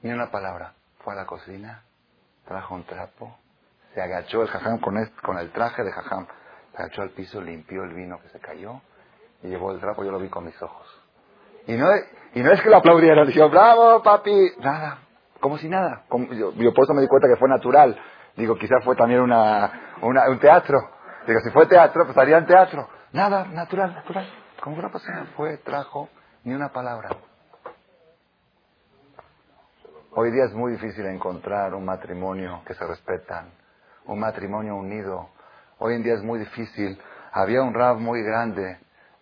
Ni 0.00 0.10
una 0.10 0.32
palabra. 0.32 0.74
Fue 1.04 1.12
a 1.12 1.16
la 1.16 1.26
cocina, 1.26 1.84
trajo 2.44 2.74
un 2.74 2.84
trapo, 2.84 3.36
se 3.94 4.00
agachó 4.00 4.42
el 4.42 4.48
jajam 4.48 4.78
con, 4.78 4.94
con 5.22 5.38
el 5.38 5.52
traje 5.52 5.84
de 5.84 5.92
jajam. 5.92 6.26
Se 6.72 6.82
agachó 6.82 7.02
al 7.02 7.10
piso, 7.10 7.40
limpió 7.40 7.84
el 7.84 7.94
vino 7.94 8.20
que 8.20 8.28
se 8.28 8.40
cayó 8.40 8.80
y 9.42 9.48
llevó 9.48 9.72
el 9.72 9.80
trapo, 9.80 10.04
yo 10.04 10.10
lo 10.10 10.18
vi 10.18 10.28
con 10.28 10.44
mis 10.44 10.60
ojos. 10.62 10.86
Y 11.66 11.74
no, 11.74 11.86
y 12.34 12.42
no 12.42 12.52
es 12.52 12.62
que 12.62 12.70
lo 12.70 12.76
aplaudieran, 12.76 13.26
dijo, 13.26 13.48
bravo, 13.48 14.02
papi, 14.02 14.52
nada, 14.60 14.98
como 15.40 15.58
si 15.58 15.68
nada. 15.68 16.04
yo, 16.10 16.74
por 16.74 16.84
eso 16.84 16.94
me 16.94 17.02
di 17.02 17.08
cuenta 17.08 17.28
que 17.28 17.36
fue 17.36 17.48
natural. 17.48 17.98
Digo, 18.36 18.56
quizás 18.56 18.82
fue 18.84 18.96
también 18.96 19.20
una, 19.20 19.98
un 20.00 20.38
teatro. 20.38 20.78
Digo, 21.26 21.40
si 21.40 21.50
fue 21.50 21.66
teatro, 21.66 22.04
pues 22.06 22.16
haría 22.16 22.38
en 22.38 22.46
teatro. 22.46 22.88
Nada, 23.12 23.44
natural, 23.46 23.94
natural. 23.94 24.26
Como 24.60 24.80
no 24.80 24.90
pasó 24.90 25.06
Fue, 25.36 25.58
trajo, 25.58 26.08
ni 26.44 26.54
una 26.54 26.70
palabra. 26.70 27.10
Hoy 30.14 30.30
día 30.30 30.44
es 30.44 30.52
muy 30.52 30.72
difícil 30.72 31.06
encontrar 31.06 31.74
un 31.74 31.84
matrimonio 31.84 32.62
que 32.66 32.74
se 32.74 32.86
respetan, 32.86 33.50
un 34.06 34.20
matrimonio 34.20 34.76
unido. 34.76 35.30
Hoy 35.78 35.94
en 35.94 36.02
día 36.02 36.14
es 36.14 36.22
muy 36.22 36.38
difícil. 36.38 37.00
Había 37.32 37.62
un 37.62 37.74
rab 37.74 37.96
muy 37.98 38.22
grande 38.22 38.78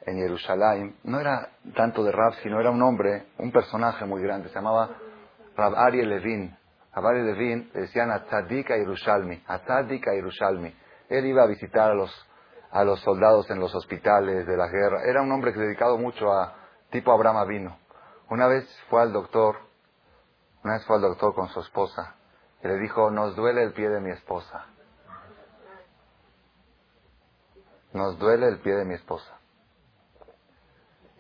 en 0.06 0.16
Jerusalén, 0.16 0.96
no 1.04 1.20
era 1.20 1.50
tanto 1.74 2.02
de 2.02 2.12
Rab, 2.12 2.34
sino 2.42 2.60
era 2.60 2.70
un 2.70 2.82
hombre, 2.82 3.26
un 3.38 3.52
personaje 3.52 4.04
muy 4.04 4.22
grande, 4.22 4.48
se 4.48 4.54
llamaba 4.54 4.90
Rab 5.56 5.74
Ariel 5.76 6.08
Levin. 6.08 6.56
Rab 6.94 7.06
Ariel 7.06 7.26
Levin 7.26 7.70
le 7.74 7.82
decían 7.82 8.10
a 8.10 8.24
Tzadik 8.24 8.70
a 8.70 8.76
Yerushalmi, 8.76 9.42
a 9.46 9.58
Tzadik 9.58 10.08
a 10.08 10.14
Yerushalmi. 10.14 10.74
Él 11.08 11.26
iba 11.26 11.42
a 11.42 11.46
visitar 11.46 11.90
a 11.90 11.94
los, 11.94 12.10
a 12.70 12.84
los 12.84 13.00
soldados 13.00 13.50
en 13.50 13.60
los 13.60 13.74
hospitales 13.74 14.46
de 14.46 14.56
la 14.56 14.68
guerra. 14.68 15.02
Era 15.04 15.22
un 15.22 15.30
hombre 15.32 15.52
que 15.52 15.60
dedicado 15.60 15.98
mucho 15.98 16.32
a 16.32 16.54
tipo 16.90 17.12
Abraham 17.12 17.48
vino. 17.48 17.78
Una 18.30 18.46
vez 18.46 18.64
fue 18.88 19.02
al 19.02 19.12
doctor, 19.12 19.56
una 20.64 20.74
vez 20.74 20.86
fue 20.86 20.96
al 20.96 21.02
doctor 21.02 21.34
con 21.34 21.48
su 21.48 21.60
esposa 21.60 22.14
y 22.62 22.68
le 22.68 22.78
dijo, 22.78 23.10
nos 23.10 23.34
duele 23.34 23.62
el 23.62 23.72
pie 23.72 23.88
de 23.88 24.00
mi 24.00 24.10
esposa. 24.10 24.66
nos 27.92 28.18
duele 28.18 28.48
el 28.48 28.60
pie 28.60 28.74
de 28.74 28.84
mi 28.84 28.94
esposa. 28.94 29.39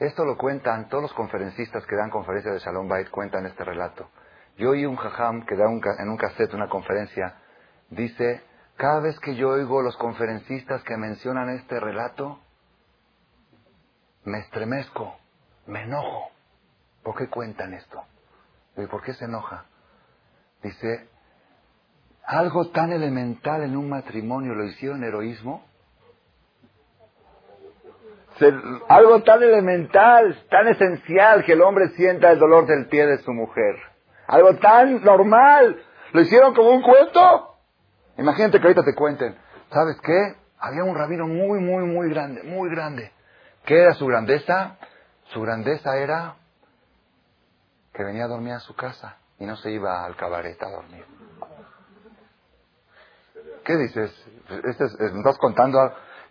Esto 0.00 0.24
lo 0.24 0.38
cuentan 0.38 0.88
todos 0.88 1.02
los 1.02 1.12
conferencistas 1.12 1.84
que 1.84 1.94
dan 1.94 2.08
conferencias 2.08 2.54
de 2.54 2.60
Shalom 2.60 2.88
Bait, 2.88 3.10
cuentan 3.10 3.44
este 3.44 3.64
relato. 3.64 4.08
Yo 4.56 4.70
oí 4.70 4.86
un 4.86 4.96
jajam 4.96 5.44
que 5.44 5.56
da 5.56 5.66
en 5.66 6.08
un 6.08 6.16
cassette 6.16 6.54
una 6.54 6.70
conferencia, 6.70 7.36
dice, 7.90 8.42
cada 8.76 9.00
vez 9.00 9.20
que 9.20 9.36
yo 9.36 9.50
oigo 9.50 9.82
los 9.82 9.98
conferencistas 9.98 10.82
que 10.84 10.96
mencionan 10.96 11.50
este 11.50 11.78
relato, 11.78 12.40
me 14.24 14.38
estremezco, 14.38 15.18
me 15.66 15.82
enojo. 15.82 16.30
¿Por 17.02 17.16
qué 17.16 17.28
cuentan 17.28 17.74
esto? 17.74 18.02
¿Y 18.78 18.86
por 18.86 19.02
qué 19.02 19.12
se 19.12 19.26
enoja? 19.26 19.66
Dice, 20.62 21.10
algo 22.24 22.70
tan 22.70 22.90
elemental 22.92 23.64
en 23.64 23.76
un 23.76 23.90
matrimonio 23.90 24.54
lo 24.54 24.64
hicieron 24.64 25.04
heroísmo. 25.04 25.62
Algo 28.88 29.22
tan 29.22 29.42
elemental, 29.42 30.46
tan 30.50 30.68
esencial 30.68 31.44
que 31.44 31.52
el 31.52 31.62
hombre 31.62 31.88
sienta 31.90 32.30
el 32.30 32.38
dolor 32.38 32.66
del 32.66 32.86
pie 32.86 33.06
de 33.06 33.18
su 33.18 33.32
mujer. 33.32 33.76
Algo 34.26 34.54
tan 34.56 35.02
normal. 35.02 35.82
¿Lo 36.12 36.20
hicieron 36.20 36.54
como 36.54 36.70
un 36.70 36.82
cuento? 36.82 37.56
Imagínate 38.16 38.58
que 38.58 38.66
ahorita 38.66 38.84
te 38.84 38.94
cuenten. 38.94 39.36
¿Sabes 39.70 39.96
qué? 40.02 40.36
Había 40.58 40.84
un 40.84 40.94
rabino 40.94 41.26
muy, 41.26 41.60
muy, 41.60 41.84
muy 41.84 42.10
grande, 42.10 42.42
muy 42.42 42.70
grande. 42.70 43.12
¿Qué 43.64 43.80
era 43.80 43.94
su 43.94 44.06
grandeza? 44.06 44.76
Su 45.32 45.40
grandeza 45.40 45.96
era 45.96 46.36
que 47.92 48.04
venía 48.04 48.24
a 48.24 48.28
dormir 48.28 48.54
a 48.54 48.60
su 48.60 48.74
casa 48.74 49.16
y 49.38 49.46
no 49.46 49.56
se 49.56 49.70
iba 49.70 50.04
al 50.04 50.16
cabaret 50.16 50.60
a 50.62 50.70
dormir. 50.70 51.04
¿Qué 53.64 53.76
dices? 53.76 54.10
Este 54.64 54.84
¿Me 55.12 55.18
estás 55.18 55.38
contando? 55.38 55.78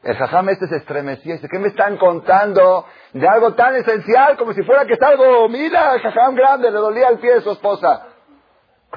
El 0.01 0.15
jajam 0.15 0.47
este 0.49 0.67
se 0.67 0.77
estremecía 0.77 1.33
y 1.33 1.37
dice, 1.37 1.49
¿qué 1.49 1.59
me 1.59 1.67
están 1.67 1.97
contando 1.97 2.85
de 3.13 3.27
algo 3.27 3.53
tan 3.53 3.75
esencial 3.75 4.37
como 4.37 4.53
si 4.53 4.63
fuera 4.63 4.85
que 4.85 4.93
es 4.93 5.01
algo, 5.01 5.49
mira, 5.49 5.93
el 5.93 6.01
jajam 6.01 6.35
grande, 6.35 6.71
le 6.71 6.77
dolía 6.77 7.09
el 7.09 7.19
pie 7.19 7.35
de 7.35 7.41
su 7.41 7.51
esposa? 7.51 8.07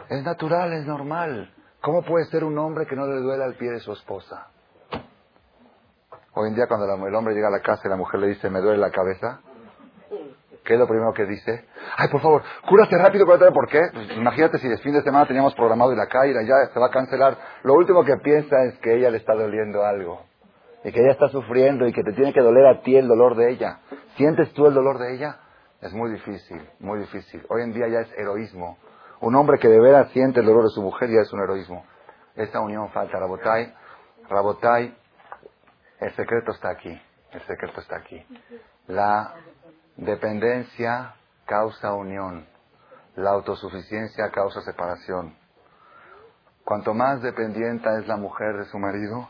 Es 0.09 0.23
natural, 0.23 0.73
es 0.73 0.87
normal. 0.87 1.53
¿Cómo 1.81 2.03
puede 2.03 2.27
ser 2.27 2.45
un 2.45 2.57
hombre 2.57 2.87
que 2.87 2.95
no 2.95 3.07
le 3.07 3.21
duela 3.21 3.47
el 3.47 3.55
pie 3.55 3.73
de 3.73 3.81
su 3.81 3.93
esposa? 3.93 4.47
Hoy 6.35 6.49
en 6.49 6.55
día 6.55 6.67
cuando 6.69 6.87
el 6.87 7.15
hombre 7.15 7.35
llega 7.35 7.49
a 7.49 7.51
la 7.51 7.61
casa 7.61 7.83
y 7.85 7.89
la 7.91 7.97
mujer 7.97 8.21
le 8.21 8.29
dice, 8.29 8.49
me 8.49 8.61
duele 8.61 8.79
la 8.79 8.91
cabeza, 8.91 9.41
¿qué 10.65 10.75
es 10.75 10.79
lo 10.79 10.87
primero 10.87 11.13
que 11.13 11.27
dice? 11.27 11.67
Ay, 11.97 12.09
por 12.09 12.23
favor, 12.23 12.43
cúrate 12.69 12.97
rápido, 12.97 13.27
cúrate. 13.27 13.51
¿Por 13.51 13.69
qué? 13.69 13.81
Pues, 13.93 14.13
imagínate 14.17 14.59
si 14.59 14.69
el 14.69 14.79
fin 14.79 14.93
de 14.93 15.03
semana 15.03 15.27
teníamos 15.27 15.55
programado 15.55 15.93
ir 15.93 16.01
a 16.01 16.07
caer 16.07 16.37
ya 16.47 16.73
se 16.73 16.79
va 16.79 16.87
a 16.87 16.91
cancelar. 16.91 17.37
Lo 17.65 17.75
último 17.75 18.05
que 18.05 18.17
piensa 18.19 18.63
es 18.63 18.79
que 18.79 18.95
ella 18.95 19.11
le 19.11 19.19
está 19.19 19.35
doliendo 19.35 19.85
algo. 19.85 20.32
Y 20.85 20.93
que 20.93 21.01
ella 21.01 21.13
está 21.13 21.29
sufriendo 21.29 21.87
y 21.87 21.93
que 21.93 22.03
te 22.03 22.13
tiene 22.13 22.33
que 22.33 22.41
doler 22.41 22.67
a 22.67 22.83
ti 22.83 22.97
el 22.97 23.07
dolor 23.07 23.37
de 23.37 23.51
ella. 23.53 23.81
¿Sientes 24.17 24.53
tú 24.53 24.67
el 24.67 24.75
dolor 24.75 24.99
de 24.99 25.15
ella? 25.15 25.39
Es 25.81 25.93
muy 25.93 26.11
difícil, 26.13 26.69
muy 26.81 27.01
difícil. 27.01 27.45
Hoy 27.49 27.63
en 27.63 27.73
día 27.73 27.89
ya 27.89 28.01
es 28.01 28.13
heroísmo. 28.19 28.79
Un 29.21 29.35
hombre 29.37 29.59
que 29.59 29.69
de 29.69 29.81
veras 29.81 30.11
siente 30.11 30.41
el 30.41 30.47
dolor 30.47 30.65
de 30.65 30.71
su 30.71 30.83
mujer 30.83 31.09
ya 31.09 31.21
es 31.21 31.33
un 31.33 31.41
heroísmo. 31.41 31.85
Esta 32.35 32.61
unión 32.61 32.91
falta. 32.91 33.19
Rabotai, 33.19 33.73
Rabotai, 34.29 34.97
el 36.01 36.17
secreto 36.17 36.53
está 36.53 36.71
aquí. 36.71 37.01
El 37.33 37.41
secreto 37.47 37.81
está 37.81 37.97
aquí. 37.97 38.25
La 38.89 39.35
dependencia 39.97 41.15
causa 41.47 41.93
unión. 41.95 42.47
La 43.17 43.31
autosuficiencia 43.31 44.31
causa 44.31 44.61
separación. 44.63 45.37
Cuanto 46.65 46.95
más 46.95 47.23
dependiente 47.23 47.89
es 48.01 48.07
la 48.07 48.17
mujer 48.17 48.57
de 48.57 48.65
su 48.67 48.79
marido, 48.79 49.29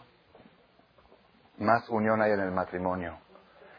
más 1.59 1.89
unión 1.89 2.23
hay 2.23 2.33
en 2.33 2.41
el 2.41 2.51
matrimonio. 2.51 3.19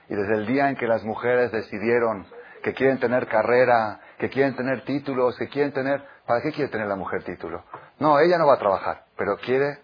Y 0.09 0.15
desde 0.15 0.36
el 0.36 0.45
día 0.45 0.69
en 0.69 0.76
que 0.76 0.88
las 0.88 1.03
mujeres 1.03 1.51
decidieron 1.51 2.26
que 2.63 2.74
quieren 2.74 2.99
tener 2.99 3.28
carrera, 3.28 3.99
que 4.17 4.30
quieren 4.30 4.55
tener 4.55 4.84
títulos, 4.86 5.38
que 5.38 5.49
quieren 5.49 5.74
tener... 5.74 6.03
¿Para 6.26 6.41
qué 6.41 6.53
quiere 6.53 6.71
tener 6.71 6.88
la 6.88 6.95
mujer 6.95 7.24
título? 7.24 7.63
No, 7.99 8.17
ella 8.19 8.38
no 8.38 8.47
va 8.47 8.53
a 8.53 8.59
trabajar, 8.59 9.03
pero 9.17 9.36
quiere 9.38 9.80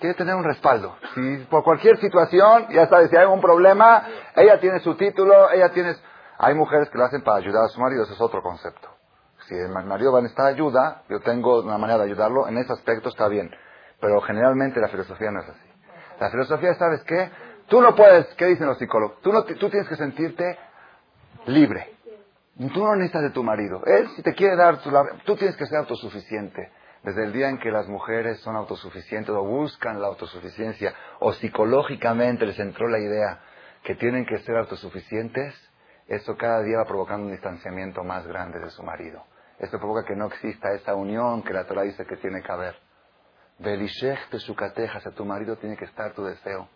quiere 0.00 0.14
tener 0.14 0.34
un 0.34 0.44
respaldo. 0.44 0.96
Si 1.14 1.46
por 1.50 1.62
cualquier 1.62 1.98
situación, 1.98 2.68
ya 2.70 2.88
sabes, 2.88 3.10
si 3.10 3.16
hay 3.16 3.26
un 3.26 3.40
problema, 3.40 4.04
ella 4.34 4.58
tiene 4.58 4.80
su 4.80 4.96
título, 4.96 5.50
ella 5.50 5.68
tiene... 5.70 5.94
Hay 6.38 6.54
mujeres 6.54 6.88
que 6.88 6.96
lo 6.96 7.04
hacen 7.04 7.22
para 7.22 7.36
ayudar 7.36 7.64
a 7.64 7.68
su 7.68 7.78
marido, 7.78 8.04
eso 8.04 8.14
es 8.14 8.20
otro 8.20 8.42
concepto. 8.42 8.88
Si 9.46 9.54
el 9.54 9.68
marido 9.68 10.12
va 10.12 10.20
a 10.20 10.22
necesitar 10.22 10.46
ayuda, 10.46 11.02
yo 11.08 11.20
tengo 11.20 11.60
una 11.60 11.76
manera 11.76 11.98
de 11.98 12.04
ayudarlo, 12.06 12.48
en 12.48 12.56
ese 12.56 12.72
aspecto 12.72 13.10
está 13.10 13.28
bien. 13.28 13.50
Pero 14.00 14.20
generalmente 14.22 14.80
la 14.80 14.88
filosofía 14.88 15.30
no 15.30 15.40
es 15.40 15.50
así. 15.50 15.69
La 16.20 16.30
filosofía, 16.30 16.74
¿sabes 16.74 17.02
qué? 17.04 17.30
Tú 17.66 17.80
no 17.80 17.96
puedes, 17.96 18.26
¿qué 18.34 18.46
dicen 18.46 18.66
los 18.66 18.78
psicólogos? 18.78 19.20
Tú, 19.22 19.32
no, 19.32 19.42
tú 19.44 19.70
tienes 19.70 19.88
que 19.88 19.96
sentirte 19.96 20.58
libre. 21.46 21.88
Tú 22.58 22.84
no 22.84 22.94
necesitas 22.94 23.22
de 23.22 23.30
tu 23.30 23.42
marido. 23.42 23.82
Él, 23.86 24.06
si 24.10 24.22
te 24.22 24.34
quiere 24.34 24.54
dar, 24.54 24.80
tú 25.24 25.36
tienes 25.36 25.56
que 25.56 25.64
ser 25.64 25.78
autosuficiente. 25.78 26.70
Desde 27.02 27.24
el 27.24 27.32
día 27.32 27.48
en 27.48 27.58
que 27.58 27.70
las 27.70 27.88
mujeres 27.88 28.38
son 28.40 28.56
autosuficientes 28.56 29.30
o 29.30 29.42
buscan 29.42 30.02
la 30.02 30.08
autosuficiencia 30.08 30.94
o 31.20 31.32
psicológicamente 31.32 32.44
les 32.44 32.58
entró 32.58 32.86
la 32.88 32.98
idea 32.98 33.40
que 33.82 33.94
tienen 33.94 34.26
que 34.26 34.36
ser 34.40 34.58
autosuficientes, 34.58 35.54
eso 36.06 36.36
cada 36.36 36.62
día 36.62 36.76
va 36.78 36.84
provocando 36.84 37.26
un 37.26 37.32
distanciamiento 37.32 38.04
más 38.04 38.26
grande 38.26 38.58
de 38.58 38.68
su 38.68 38.82
marido. 38.82 39.24
Esto 39.58 39.78
provoca 39.78 40.04
que 40.04 40.14
no 40.14 40.26
exista 40.26 40.74
esa 40.74 40.94
unión 40.94 41.42
que 41.42 41.54
la 41.54 41.64
Torah 41.64 41.82
dice 41.82 42.04
que 42.04 42.16
tiene 42.16 42.42
que 42.42 42.52
haber. 42.52 42.89
Su 44.38 44.54
catejas, 44.56 45.06
a 45.06 45.10
tu 45.10 45.24
marido 45.24 45.56
tiene 45.56 45.76
que 45.76 45.84
estar 45.84 46.14
tu 46.14 46.24
deseo. 46.24 46.68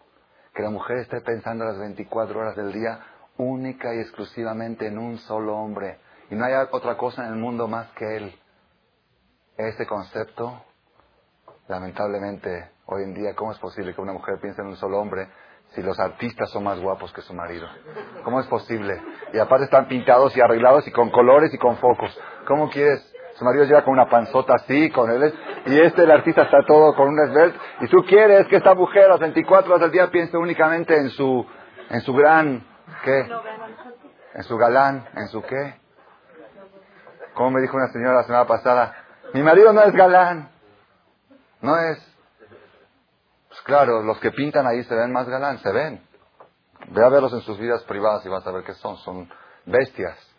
Que 0.54 0.62
la 0.62 0.68
mujer 0.70 0.98
esté 0.98 1.20
pensando 1.22 1.64
las 1.64 1.78
24 1.78 2.38
horas 2.38 2.56
del 2.56 2.72
día 2.72 3.00
única 3.38 3.94
y 3.94 4.00
exclusivamente 4.00 4.86
en 4.86 4.98
un 4.98 5.16
solo 5.18 5.56
hombre. 5.56 5.98
Y 6.30 6.34
no 6.34 6.44
haya 6.44 6.68
otra 6.70 6.96
cosa 6.96 7.26
en 7.26 7.32
el 7.32 7.38
mundo 7.38 7.66
más 7.68 7.88
que 7.92 8.16
él. 8.16 8.38
Este 9.56 9.86
concepto, 9.86 10.62
lamentablemente, 11.68 12.70
hoy 12.86 13.04
en 13.04 13.14
día, 13.14 13.34
¿cómo 13.34 13.52
es 13.52 13.58
posible 13.58 13.94
que 13.94 14.00
una 14.02 14.12
mujer 14.12 14.38
piense 14.40 14.60
en 14.60 14.68
un 14.68 14.76
solo 14.76 15.00
hombre 15.00 15.28
si 15.74 15.82
los 15.82 15.98
artistas 15.98 16.50
son 16.50 16.64
más 16.64 16.78
guapos 16.80 17.12
que 17.14 17.22
su 17.22 17.32
marido? 17.32 17.66
¿Cómo 18.24 18.40
es 18.40 18.46
posible? 18.46 19.00
Y 19.32 19.38
aparte 19.38 19.64
están 19.64 19.88
pintados 19.88 20.36
y 20.36 20.40
arreglados 20.40 20.86
y 20.86 20.92
con 20.92 21.10
colores 21.10 21.52
y 21.54 21.58
con 21.58 21.78
focos. 21.78 22.16
¿Cómo 22.46 22.68
quieres? 22.68 23.13
Su 23.34 23.44
marido 23.44 23.64
llega 23.64 23.82
con 23.82 23.94
una 23.94 24.08
panzota 24.08 24.54
así, 24.54 24.90
con 24.90 25.10
él, 25.10 25.34
y 25.66 25.80
este, 25.80 26.04
el 26.04 26.10
artista, 26.10 26.42
está 26.42 26.58
todo 26.66 26.94
con 26.94 27.08
un 27.08 27.20
esbelt, 27.20 27.56
y 27.80 27.88
tú 27.88 28.04
quieres 28.06 28.46
que 28.46 28.56
esta 28.56 28.74
mujer 28.74 29.04
a 29.04 29.08
las 29.08 29.20
24 29.20 29.70
horas 29.70 29.82
del 29.82 29.90
día 29.90 30.10
piense 30.10 30.36
únicamente 30.36 30.96
en 30.96 31.10
su, 31.10 31.44
en 31.90 32.00
su 32.02 32.12
gran, 32.14 32.64
¿qué? 33.02 33.28
En 34.34 34.42
su 34.44 34.56
galán, 34.56 35.08
en 35.16 35.28
su 35.28 35.42
qué? 35.42 35.74
Como 37.34 37.50
me 37.50 37.60
dijo 37.60 37.76
una 37.76 37.88
señora 37.88 38.14
la 38.14 38.22
semana 38.22 38.46
pasada, 38.46 38.94
mi 39.34 39.42
marido 39.42 39.72
no 39.72 39.82
es 39.82 39.92
galán. 39.92 40.48
No 41.60 41.76
es. 41.76 41.98
Pues 43.48 43.60
claro, 43.62 44.02
los 44.02 44.18
que 44.20 44.30
pintan 44.30 44.66
ahí 44.66 44.84
se 44.84 44.94
ven 44.94 45.12
más 45.12 45.28
galán, 45.28 45.58
se 45.58 45.72
ven. 45.72 46.06
Ve 46.88 47.04
a 47.04 47.08
verlos 47.08 47.32
en 47.32 47.40
sus 47.40 47.58
vidas 47.58 47.82
privadas 47.84 48.24
y 48.24 48.28
vas 48.28 48.46
a 48.46 48.52
ver 48.52 48.62
qué 48.62 48.74
son. 48.74 48.96
Son 48.98 49.28
bestias. 49.66 50.33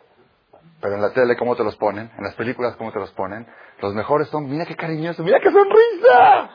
Pero 0.80 0.94
en 0.94 1.02
la 1.02 1.12
tele, 1.12 1.36
¿cómo 1.36 1.56
te 1.56 1.64
los 1.64 1.76
ponen? 1.76 2.10
En 2.18 2.24
las 2.24 2.34
películas, 2.34 2.76
¿cómo 2.76 2.92
te 2.92 2.98
los 2.98 3.10
ponen? 3.12 3.46
Los 3.80 3.94
mejores 3.94 4.28
son, 4.28 4.48
mira 4.48 4.66
qué 4.66 4.76
cariñoso, 4.76 5.22
mira 5.22 5.40
qué 5.40 5.50
sonrisa. 5.50 6.50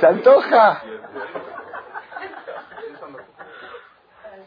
Se 0.00 0.06
antoja. 0.06 0.82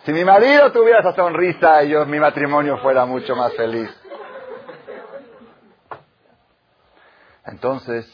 Si 0.06 0.14
mi 0.14 0.24
marido 0.24 0.72
tuviera 0.72 1.02
esa 1.02 1.14
sonrisa 1.14 1.84
y 1.84 1.90
yo, 1.90 2.06
mi 2.06 2.20
matrimonio 2.20 2.78
fuera 2.78 3.06
mucho 3.06 3.36
más 3.36 3.54
feliz. 3.56 3.90
Entonces, 7.46 8.06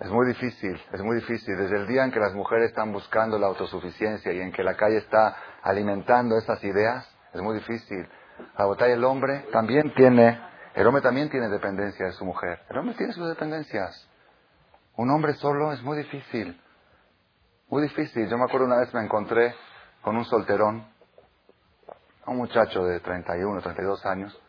es 0.00 0.10
muy 0.10 0.26
difícil, 0.26 0.80
es 0.92 1.02
muy 1.02 1.16
difícil. 1.16 1.56
Desde 1.56 1.76
el 1.76 1.86
día 1.86 2.04
en 2.04 2.12
que 2.12 2.18
las 2.18 2.34
mujeres 2.34 2.70
están 2.70 2.92
buscando 2.92 3.38
la 3.38 3.46
autosuficiencia 3.48 4.32
y 4.32 4.40
en 4.40 4.52
que 4.52 4.62
la 4.62 4.74
calle 4.74 4.98
está 4.98 5.36
alimentando 5.62 6.36
esas 6.38 6.62
ideas, 6.64 7.06
es 7.34 7.40
muy 7.40 7.56
difícil. 7.56 8.08
La 8.58 8.66
botella 8.66 8.94
el 8.94 9.04
hombre 9.04 9.46
también 9.52 9.94
tiene, 9.94 10.40
el 10.74 10.86
hombre 10.86 11.02
también 11.02 11.30
tiene 11.30 11.48
dependencia 11.48 12.06
de 12.06 12.12
su 12.12 12.24
mujer. 12.24 12.60
El 12.70 12.78
hombre 12.78 12.94
tiene 12.96 13.12
sus 13.12 13.28
dependencias. 13.28 14.08
Un 14.96 15.10
hombre 15.10 15.34
solo 15.34 15.72
es 15.72 15.82
muy 15.82 15.98
difícil. 15.98 16.60
Muy 17.68 17.82
difícil. 17.82 18.28
Yo 18.28 18.36
me 18.36 18.44
acuerdo 18.44 18.66
una 18.66 18.78
vez 18.78 18.92
me 18.92 19.02
encontré 19.02 19.54
con 20.02 20.16
un 20.16 20.24
solterón, 20.24 20.86
un 22.26 22.36
muchacho 22.36 22.84
de 22.84 23.00
31, 23.00 23.60
32 23.60 24.06
años. 24.06 24.42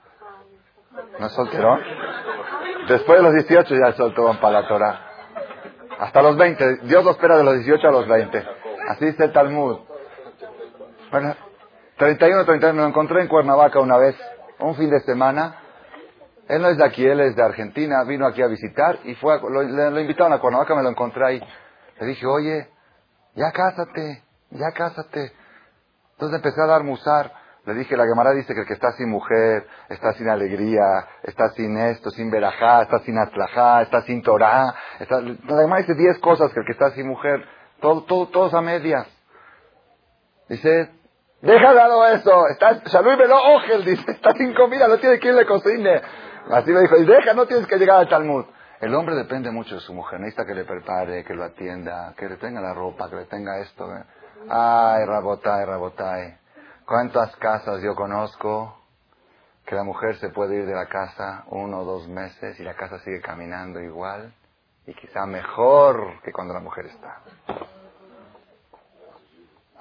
¿No 1.20 1.26
es 1.26 1.34
solterón? 1.34 1.82
Después 2.88 3.18
de 3.18 3.24
los 3.24 3.34
18 3.34 3.76
ya 3.76 3.94
soltó 3.94 4.40
para 4.40 4.62
la 4.62 4.68
Torah. 4.68 5.08
Hasta 6.00 6.22
los 6.22 6.36
20. 6.38 6.78
Dios 6.84 7.04
lo 7.04 7.12
espera 7.12 7.38
de 7.38 7.44
los 7.44 7.56
18 7.56 7.88
a 7.88 7.92
los 7.92 8.08
20. 8.08 8.48
Así 8.90 9.06
dice 9.06 9.24
el 9.26 9.32
Talmud. 9.32 9.80
Bueno, 11.12 11.36
31, 11.98 12.46
31. 12.46 12.74
Me 12.74 12.82
lo 12.82 12.88
encontré 12.88 13.22
en 13.22 13.28
Cuernavaca 13.28 13.80
una 13.80 13.98
vez, 13.98 14.16
un 14.60 14.76
fin 14.76 14.90
de 14.90 15.00
semana. 15.02 15.56
Él 16.48 16.62
no 16.62 16.70
es 16.70 16.78
de 16.78 16.86
aquí, 16.86 17.06
él 17.06 17.20
es 17.22 17.36
de 17.36 17.44
Argentina. 17.44 18.04
Vino 18.04 18.26
aquí 18.26 18.42
a 18.42 18.48
visitar 18.48 19.00
y 19.04 19.16
fue 19.16 19.40
lo, 19.40 19.62
le, 19.62 20.02
invitaron 20.02 20.34
a 20.34 20.40
Cuernavaca, 20.40 20.76
me 20.76 20.84
lo 20.84 20.90
encontré 20.90 21.26
ahí. 21.26 21.42
Le 22.00 22.08
dije, 22.08 22.26
oye, 22.26 22.68
ya 23.36 23.52
cásate. 23.52 24.24
ya 24.50 24.72
cásate. 24.72 25.32
Entonces 26.14 26.36
empecé 26.38 26.62
a 26.62 26.68
dar 26.68 26.84
musar. 26.84 27.32
Le 27.66 27.76
dije, 27.76 27.96
la 27.96 28.06
Gemara 28.06 28.32
dice 28.32 28.54
que 28.54 28.62
el 28.62 28.68
que 28.68 28.74
está 28.74 28.92
sin 28.92 29.10
mujer, 29.10 29.66
está 29.88 30.12
sin 30.14 30.28
alegría, 30.28 30.84
está 31.24 31.48
sin 31.52 31.78
esto, 31.78 32.10
sin 32.10 32.30
verajá, 32.30 32.82
está 32.82 33.00
sin 33.00 33.18
atlajá, 33.18 33.84
está 33.84 34.02
sin 34.02 34.22
torá. 34.22 34.76
Está... 35.00 35.22
La 35.22 35.62
Gemara 35.62 35.82
dice 35.82 35.94
diez 35.94 36.20
cosas 36.20 36.52
que 36.52 36.60
el 36.60 36.66
que 36.66 36.74
está 36.74 36.92
sin 36.92 37.08
mujer, 37.08 37.46
todo, 37.80 38.04
todo, 38.04 38.28
todos 38.28 38.54
a 38.54 38.62
medias. 38.62 39.08
Dice, 40.50 40.92
deja 41.44 41.74
dado 41.74 42.06
eso, 42.08 42.48
está, 42.48 42.82
Shalui 42.86 43.16
Velo 43.18 43.38
Ogel, 43.56 43.84
dice, 43.84 44.12
está 44.12 44.32
sin 44.34 44.54
comida, 44.54 44.88
no 44.88 44.98
tiene 44.98 45.20
quien 45.20 45.36
le 45.36 45.46
cocine. 45.46 46.02
Así 46.50 46.72
me 46.72 46.82
dijo, 46.82 46.98
y 46.98 47.06
deja, 47.06 47.34
no 47.34 47.46
tienes 47.46 47.68
que 47.68 47.78
llegar 47.78 47.98
al 47.98 48.10
Talmud. 48.10 48.46
El 48.80 48.96
hombre 48.96 49.16
depende 49.16 49.52
mucho 49.52 49.76
de 49.76 49.82
su 49.82 49.94
mujer, 49.94 50.20
necesita 50.20 50.46
que 50.46 50.56
le 50.56 50.66
prepare, 50.66 51.24
que 51.24 51.34
lo 51.34 51.44
atienda, 51.44 52.14
que 52.18 52.28
le 52.28 52.38
tenga 52.38 52.60
la 52.60 52.74
ropa, 52.74 53.10
que 53.10 53.16
le 53.16 53.26
tenga 53.26 53.60
esto. 53.60 53.86
¿eh? 53.94 54.04
Ay, 54.50 55.06
rabotay, 55.06 55.66
rabotay. 55.66 56.38
¿Cuántas 56.86 57.34
casas 57.38 57.82
yo 57.82 57.96
conozco 57.96 58.78
que 59.66 59.76
la 59.76 59.84
mujer 59.84 60.18
se 60.18 60.30
puede 60.30 60.56
ir 60.58 60.66
de 60.66 60.76
la 60.76 60.88
casa 60.88 61.46
uno 61.48 61.80
o 61.80 61.86
dos 61.86 62.08
meses 62.10 62.60
y 62.60 62.64
la 62.64 62.74
casa 62.74 63.00
sigue 63.00 63.22
caminando 63.22 63.80
igual 63.80 64.34
y 64.86 64.94
quizá 64.94 65.26
mejor 65.26 66.22
que 66.24 66.34
cuando 66.34 66.54
la 66.54 66.60
mujer 66.60 66.88
está? 66.88 67.22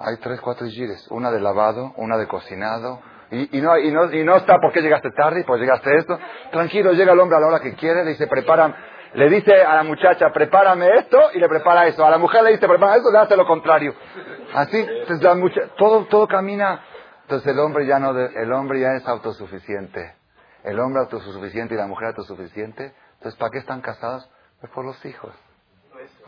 Hay 0.05 0.17
tres, 0.17 0.41
cuatro 0.41 0.67
gires, 0.67 1.07
una 1.11 1.31
de 1.31 1.39
lavado, 1.39 1.93
una 1.95 2.17
de 2.17 2.27
cocinado, 2.27 2.99
y, 3.31 3.61
no, 3.61 3.77
y, 3.79 3.89
no, 3.89 4.11
y 4.11 4.23
no 4.23 4.35
está 4.35 4.59
porque 4.61 4.81
llegaste 4.81 5.09
tarde 5.11 5.39
y 5.39 5.43
pues 5.43 5.59
llegaste 5.59 5.89
esto. 5.97 6.19
Tranquilo, 6.51 6.91
llega 6.91 7.13
el 7.13 7.19
hombre 7.19 7.37
a 7.37 7.39
la 7.39 7.47
hora 7.47 7.59
que 7.59 7.73
quiere, 7.73 8.03
le 8.03 8.11
dice, 8.11 8.27
prepara, 8.27 8.75
le 9.13 9.29
dice 9.29 9.63
a 9.63 9.75
la 9.75 9.83
muchacha, 9.83 10.29
prepárame 10.31 10.87
esto 10.99 11.17
y 11.33 11.39
le 11.39 11.47
prepara 11.47 11.87
eso. 11.87 12.05
A 12.05 12.11
la 12.11 12.19
mujer 12.19 12.43
le 12.43 12.51
dice, 12.51 12.67
prepara 12.67 12.97
esto, 12.97 13.11
le 13.11 13.17
hace 13.17 13.35
lo 13.35 13.47
contrario. 13.47 13.95
Así, 14.53 14.85
todo, 15.77 16.05
todo 16.05 16.27
camina. 16.27 16.83
Entonces 17.23 17.51
el 17.51 17.59
hombre 17.59 17.87
ya 17.87 17.97
no, 17.97 18.11
el 18.11 18.53
hombre 18.53 18.81
ya 18.81 18.93
es 18.93 19.07
autosuficiente. 19.07 20.13
El 20.63 20.79
hombre 20.79 21.01
autosuficiente 21.01 21.73
y 21.73 21.77
la 21.77 21.87
mujer 21.87 22.09
autosuficiente. 22.09 22.93
Entonces, 23.15 23.39
¿para 23.39 23.49
qué 23.51 23.57
están 23.57 23.81
casados? 23.81 24.29
Pues 24.59 24.71
por 24.73 24.85
los 24.85 25.03
hijos. 25.05 25.33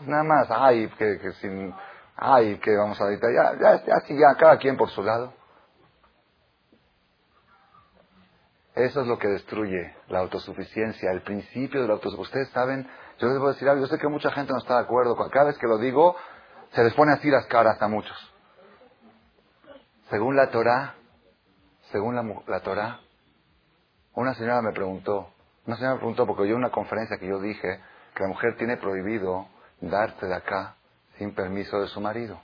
Nada 0.00 0.24
más, 0.24 0.48
ay, 0.50 0.88
que, 0.98 1.18
que 1.18 1.32
sin, 1.32 1.72
ay, 2.16 2.58
que 2.58 2.74
vamos 2.76 3.00
a 3.00 3.04
editar, 3.08 3.30
ya, 3.32 3.58
ya, 3.60 3.84
ya, 3.84 4.02
ya, 4.08 4.34
cada 4.38 4.58
quien 4.58 4.76
por 4.76 4.90
su 4.90 5.02
lado. 5.02 5.32
Eso 8.74 9.00
es 9.00 9.06
lo 9.06 9.18
que 9.18 9.28
destruye 9.28 9.94
la 10.08 10.18
autosuficiencia, 10.20 11.10
el 11.10 11.22
principio 11.22 11.80
de 11.80 11.88
la 11.88 11.94
autosuficiencia. 11.94 12.42
Ustedes 12.42 12.48
saben, 12.50 12.88
yo 13.18 13.28
les 13.28 13.38
voy 13.38 13.48
a 13.48 13.52
decir 13.52 13.68
algo, 13.68 13.86
yo 13.86 13.88
sé 13.88 13.98
que 13.98 14.08
mucha 14.08 14.30
gente 14.30 14.52
no 14.52 14.58
está 14.58 14.74
de 14.74 14.84
acuerdo. 14.84 15.16
Cada 15.30 15.46
vez 15.46 15.58
que 15.58 15.66
lo 15.66 15.78
digo, 15.78 16.14
se 16.72 16.84
les 16.84 16.92
pone 16.92 17.12
así 17.12 17.30
las 17.30 17.46
caras 17.46 17.80
a 17.80 17.88
muchos. 17.88 18.16
Según 20.10 20.36
la 20.36 20.50
Torah, 20.50 20.94
según 21.90 22.16
la, 22.16 22.22
la 22.46 22.60
Torah, 22.60 23.00
una 24.14 24.34
señora 24.34 24.60
me 24.60 24.72
preguntó, 24.72 25.30
una 25.66 25.76
señora 25.76 25.94
me 25.94 26.00
preguntó 26.00 26.26
porque 26.26 26.44
en 26.44 26.54
una 26.54 26.70
conferencia 26.70 27.16
que 27.18 27.26
yo 27.26 27.40
dije 27.40 27.80
que 28.14 28.22
la 28.22 28.28
mujer 28.28 28.56
tiene 28.56 28.76
prohibido 28.76 29.46
darse 29.80 30.26
de 30.26 30.34
acá 30.34 30.75
sin 31.18 31.34
permiso 31.34 31.80
de 31.80 31.88
su 31.88 32.00
marido. 32.00 32.40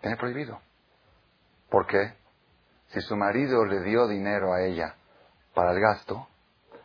Tiene 0.00 0.16
prohibido. 0.16 0.60
¿Por 1.70 1.86
qué? 1.86 2.14
Si 2.88 3.00
su 3.00 3.16
marido 3.16 3.64
le 3.64 3.80
dio 3.82 4.06
dinero 4.06 4.52
a 4.52 4.62
ella 4.62 4.94
para 5.54 5.72
el 5.72 5.80
gasto, 5.80 6.28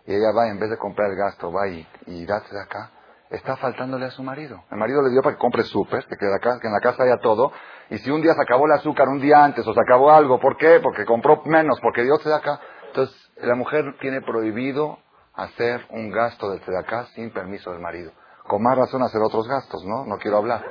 y 0.06 0.14
ella 0.14 0.32
va, 0.36 0.48
en 0.50 0.60
vez 0.60 0.70
de 0.70 0.78
comprar 0.78 1.12
el 1.12 1.18
gasto, 1.18 1.52
va 1.52 1.68
y, 1.68 1.88
y 2.08 2.26
de 2.26 2.34
acá, 2.34 2.90
está 3.30 3.56
faltándole 3.58 4.06
a 4.06 4.12
su 4.12 4.24
marido. 4.24 4.64
El 4.72 4.78
marido 4.78 5.02
le 5.02 5.12
dio 5.12 5.22
para 5.22 5.36
que 5.36 5.40
compre 5.40 5.64
súper, 5.64 6.06
que, 6.06 6.16
que, 6.18 6.26
en 6.26 6.74
la 6.74 6.80
casa 6.80 7.04
haya 7.04 7.18
todo, 7.22 7.52
y 7.90 7.98
si 8.00 8.10
un 8.10 8.22
día 8.22 8.34
se 8.34 8.42
acabó 8.42 8.66
el 8.66 8.74
azúcar 8.74 9.08
un 9.08 9.20
día 9.20 9.44
antes, 9.44 9.66
o 9.68 9.74
se 9.74 9.80
acabó 9.80 10.12
algo, 10.12 10.40
¿por 10.40 10.58
qué? 10.58 10.80
Porque 10.82 11.06
compró 11.06 11.44
menos, 11.46 11.80
porque 11.82 12.04
dio 12.04 12.16
acá. 12.16 12.60
Entonces, 12.88 13.16
la 13.38 13.56
mujer 13.56 13.96
tiene 14.00 14.22
prohibido 14.22 14.98
hacer 15.34 15.86
un 15.92 16.12
gasto 16.12 16.50
del 16.50 16.62
acá 16.78 17.06
sin 17.16 17.32
permiso 17.32 17.72
del 17.72 17.80
marido. 17.80 18.12
Con 18.48 18.62
más 18.62 18.78
razón 18.78 19.02
hacer 19.04 19.22
otros 19.22 19.48
gastos, 19.48 19.84
¿no? 19.86 20.06
No 20.06 20.18
quiero 20.18 20.38
hablar. 20.38 20.64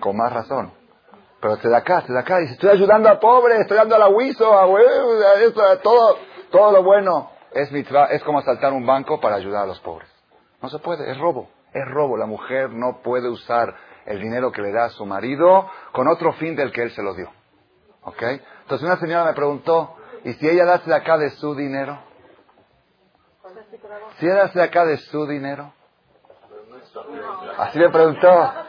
Con 0.00 0.16
más 0.16 0.32
razón. 0.32 0.72
Pero 1.40 1.56
se 1.56 1.68
da 1.68 1.78
acá, 1.78 2.02
se 2.02 2.12
da 2.12 2.20
acá. 2.20 2.38
Dice, 2.38 2.54
estoy 2.54 2.70
ayudando 2.70 3.08
a 3.08 3.20
pobres, 3.20 3.60
estoy 3.60 3.76
dando 3.76 3.94
a 3.94 3.98
la 3.98 4.08
huizo, 4.08 4.52
a, 4.52 4.64
a, 4.64 5.76
todo, 5.82 6.18
todo 6.50 6.72
lo 6.72 6.82
bueno. 6.82 7.30
Es, 7.52 7.70
es 7.72 8.22
como 8.24 8.40
asaltar 8.40 8.72
un 8.72 8.84
banco 8.84 9.20
para 9.20 9.36
ayudar 9.36 9.64
a 9.64 9.66
los 9.66 9.80
pobres. 9.80 10.08
No 10.60 10.68
se 10.68 10.78
puede, 10.78 11.10
es 11.10 11.18
robo. 11.18 11.48
Es 11.72 11.84
robo. 11.86 12.16
La 12.16 12.26
mujer 12.26 12.70
no 12.70 13.00
puede 13.02 13.28
usar 13.28 13.74
el 14.06 14.20
dinero 14.20 14.50
que 14.50 14.62
le 14.62 14.72
da 14.72 14.86
a 14.86 14.90
su 14.90 15.06
marido 15.06 15.68
con 15.92 16.08
otro 16.08 16.32
fin 16.32 16.56
del 16.56 16.72
que 16.72 16.82
él 16.82 16.90
se 16.90 17.02
lo 17.02 17.14
dio. 17.14 17.30
¿Ok? 18.02 18.22
Entonces 18.22 18.86
una 18.86 18.96
señora 18.96 19.24
me 19.24 19.34
preguntó, 19.34 19.96
¿y 20.24 20.32
si 20.34 20.48
ella 20.48 20.64
da 20.64 20.78
de 20.78 20.94
acá 20.94 21.18
de 21.18 21.30
su 21.30 21.54
dinero? 21.54 21.98
Si 24.18 24.26
ella 24.26 24.34
da 24.34 24.46
de 24.48 24.62
acá 24.62 24.84
de 24.86 24.96
su 24.96 25.26
dinero. 25.26 25.72
Así 27.58 27.78
me 27.78 27.90
preguntó. 27.90 28.67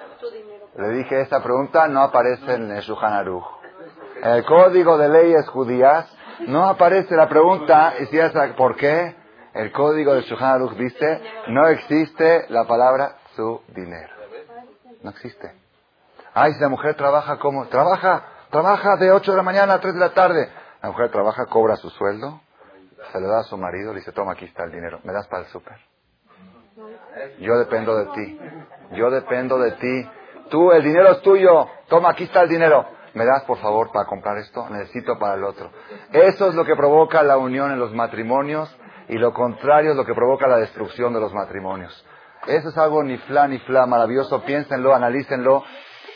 Le 0.79 0.89
dije, 0.91 1.19
esta 1.19 1.43
pregunta 1.43 1.89
no 1.89 2.01
aparece 2.03 2.53
en 2.53 2.71
el 2.71 2.81
Shulchan 2.81 3.27
En 4.23 4.31
el 4.31 4.45
código 4.45 4.97
de 4.97 5.09
leyes 5.09 5.45
judías 5.49 6.09
no 6.47 6.69
aparece 6.69 7.17
la 7.17 7.27
pregunta, 7.27 7.95
y 7.99 8.05
si 8.05 8.17
es, 8.17 8.31
¿por 8.55 8.77
qué? 8.77 9.13
El 9.53 9.73
código 9.73 10.13
de 10.13 10.21
Shulchan 10.21 10.77
dice, 10.77 11.21
no 11.49 11.67
existe 11.67 12.45
la 12.47 12.63
palabra 12.63 13.17
su 13.35 13.61
dinero. 13.67 14.13
No 15.03 15.09
existe. 15.09 15.51
Ay, 16.33 16.53
si 16.53 16.61
la 16.61 16.69
mujer 16.69 16.95
trabaja 16.95 17.37
como, 17.39 17.67
trabaja, 17.67 18.23
trabaja 18.49 18.95
de 18.95 19.11
8 19.11 19.31
de 19.31 19.37
la 19.37 19.43
mañana 19.43 19.73
a 19.73 19.79
3 19.81 19.93
de 19.93 19.99
la 19.99 20.13
tarde. 20.13 20.49
La 20.81 20.91
mujer 20.91 21.11
trabaja, 21.11 21.45
cobra 21.47 21.75
su 21.75 21.89
sueldo, 21.89 22.39
se 23.11 23.19
le 23.19 23.27
da 23.27 23.39
a 23.39 23.43
su 23.43 23.57
marido, 23.57 23.91
le 23.91 23.99
dice, 23.99 24.13
toma, 24.13 24.31
aquí 24.31 24.45
está 24.45 24.63
el 24.63 24.71
dinero, 24.71 25.01
¿me 25.03 25.11
das 25.11 25.27
para 25.27 25.43
el 25.43 25.49
súper? 25.49 25.75
Yo 27.39 27.57
dependo 27.57 27.97
de 27.97 28.05
ti. 28.13 28.39
Yo 28.91 29.09
dependo 29.11 29.59
de 29.59 29.71
ti. 29.73 30.09
Tú, 30.49 30.71
el 30.71 30.83
dinero 30.83 31.11
es 31.11 31.21
tuyo. 31.21 31.67
Toma, 31.87 32.09
aquí 32.11 32.25
está 32.25 32.41
el 32.41 32.49
dinero. 32.49 32.85
¿Me 33.13 33.25
das, 33.25 33.43
por 33.43 33.57
favor, 33.57 33.91
para 33.91 34.05
comprar 34.05 34.37
esto? 34.37 34.69
Necesito 34.69 35.17
para 35.17 35.35
el 35.35 35.43
otro. 35.43 35.71
Eso 36.11 36.47
es 36.47 36.55
lo 36.55 36.65
que 36.65 36.75
provoca 36.75 37.23
la 37.23 37.37
unión 37.37 37.71
en 37.71 37.79
los 37.79 37.93
matrimonios 37.93 38.75
y 39.07 39.17
lo 39.17 39.33
contrario 39.33 39.91
es 39.91 39.97
lo 39.97 40.05
que 40.05 40.13
provoca 40.13 40.47
la 40.47 40.57
destrucción 40.57 41.13
de 41.13 41.19
los 41.19 41.33
matrimonios. 41.33 42.05
Eso 42.47 42.69
es 42.69 42.77
algo 42.77 43.03
ni 43.03 43.17
fla 43.17 43.47
ni 43.47 43.59
fla 43.59 43.85
maravilloso. 43.85 44.43
Piénsenlo, 44.43 44.93
analícenlo. 44.93 45.63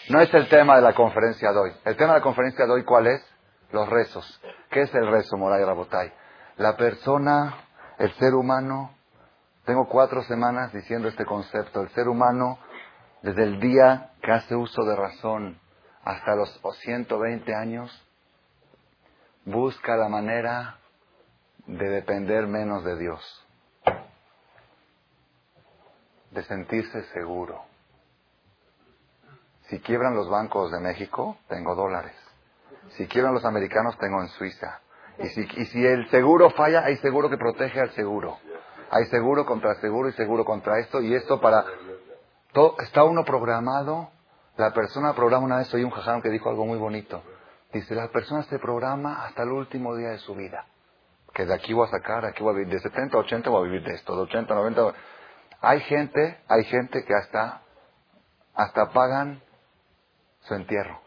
No 0.10 0.20
es 0.20 0.34
el 0.34 0.48
tema 0.50 0.76
de 0.76 0.82
la 0.82 0.94
conferencia 0.94 1.52
de 1.52 1.60
hoy. 1.60 1.72
El 1.86 1.96
tema 1.96 2.14
de 2.14 2.20
la 2.20 2.24
conferencia 2.24 2.66
de 2.66 2.72
hoy, 2.72 2.84
¿cuál 2.84 3.08
es? 3.08 3.26
Los 3.72 3.90
rezos. 3.90 4.42
¿Qué 4.70 4.82
es 4.82 4.94
el 4.94 5.08
rezo, 5.08 5.38
Moray 5.38 5.64
Rabotay? 5.64 6.12
La 6.58 6.78
persona, 6.78 7.56
el 7.98 8.12
ser 8.14 8.34
humano, 8.36 8.92
tengo 9.66 9.88
cuatro 9.88 10.22
semanas 10.24 10.72
diciendo 10.74 11.08
este 11.08 11.26
concepto. 11.26 11.82
El 11.82 11.90
ser 11.90 12.08
humano 12.08 12.60
desde 13.24 13.44
el 13.44 13.60
día 13.62 14.12
que 14.22 14.32
hace 14.32 14.54
uso 14.54 14.84
de 14.84 14.96
razón 14.96 15.58
hasta 16.04 16.36
los 16.36 16.60
120 16.82 17.56
años, 17.56 17.90
busca 19.46 19.96
la 19.96 20.10
manera 20.10 20.78
de 21.66 21.90
depender 21.90 22.48
menos 22.48 22.84
de 22.84 22.98
Dios, 23.00 23.48
de 26.32 26.44
sentirse 26.44 27.04
seguro. 27.14 27.64
Si 29.70 29.80
quiebran 29.80 30.16
los 30.16 30.30
bancos 30.30 30.70
de 30.74 30.82
México, 30.82 31.38
tengo 31.48 31.76
dólares. 31.76 32.16
Si 32.98 33.08
quiebran 33.08 33.34
los 33.34 33.46
americanos, 33.46 33.98
tengo 34.00 34.22
en 34.22 34.28
Suiza. 34.28 34.82
Y 35.20 35.30
si, 35.30 35.42
y 35.42 35.66
si 35.68 35.86
el 35.86 36.10
seguro 36.10 36.50
falla, 36.50 36.84
hay 36.84 36.98
seguro 36.98 37.30
que 37.30 37.38
protege 37.38 37.80
al 37.80 37.92
seguro. 37.92 38.38
Hay 38.92 39.06
seguro 39.06 39.46
contra 39.46 39.76
seguro 39.76 40.10
y 40.10 40.14
seguro 40.14 40.44
contra 40.44 40.80
esto. 40.80 41.02
Y 41.02 41.16
esto 41.16 41.40
para 41.40 41.64
está 42.80 43.04
uno 43.04 43.24
programado, 43.24 44.10
la 44.58 44.72
persona 44.72 45.14
programa 45.14 45.46
una 45.46 45.58
vez, 45.58 45.74
oí 45.74 45.84
un 45.84 45.90
jajam 45.90 46.22
que 46.22 46.30
dijo 46.30 46.50
algo 46.50 46.66
muy 46.66 46.78
bonito. 46.78 47.24
Dice, 47.72 47.96
la 47.96 48.08
persona 48.10 48.44
se 48.44 48.60
programa 48.60 49.26
hasta 49.26 49.44
el 49.44 49.50
último 49.50 49.96
día 49.96 50.10
de 50.10 50.20
su 50.20 50.36
vida. 50.36 50.68
Que 51.34 51.46
de 51.46 51.54
aquí 51.56 51.74
voy 51.74 51.88
a 51.88 51.92
sacar, 51.92 52.24
aquí 52.26 52.44
voy 52.44 52.54
a 52.54 52.58
vivir, 52.58 52.74
de 52.74 52.80
70 52.80 53.18
a 53.18 53.20
80 53.22 53.50
voy 53.50 53.62
a 53.62 53.72
vivir 53.72 53.84
de 53.84 53.96
esto, 53.96 54.16
de 54.16 54.22
80 54.22 54.54
a 54.54 54.58
90. 54.58 54.94
Hay 55.62 55.80
gente, 55.82 56.40
hay 56.48 56.64
gente 56.66 57.04
que 57.04 57.16
hasta, 57.16 57.62
hasta 58.54 58.92
pagan 58.92 59.42
su 60.42 60.54
entierro. 60.54 61.04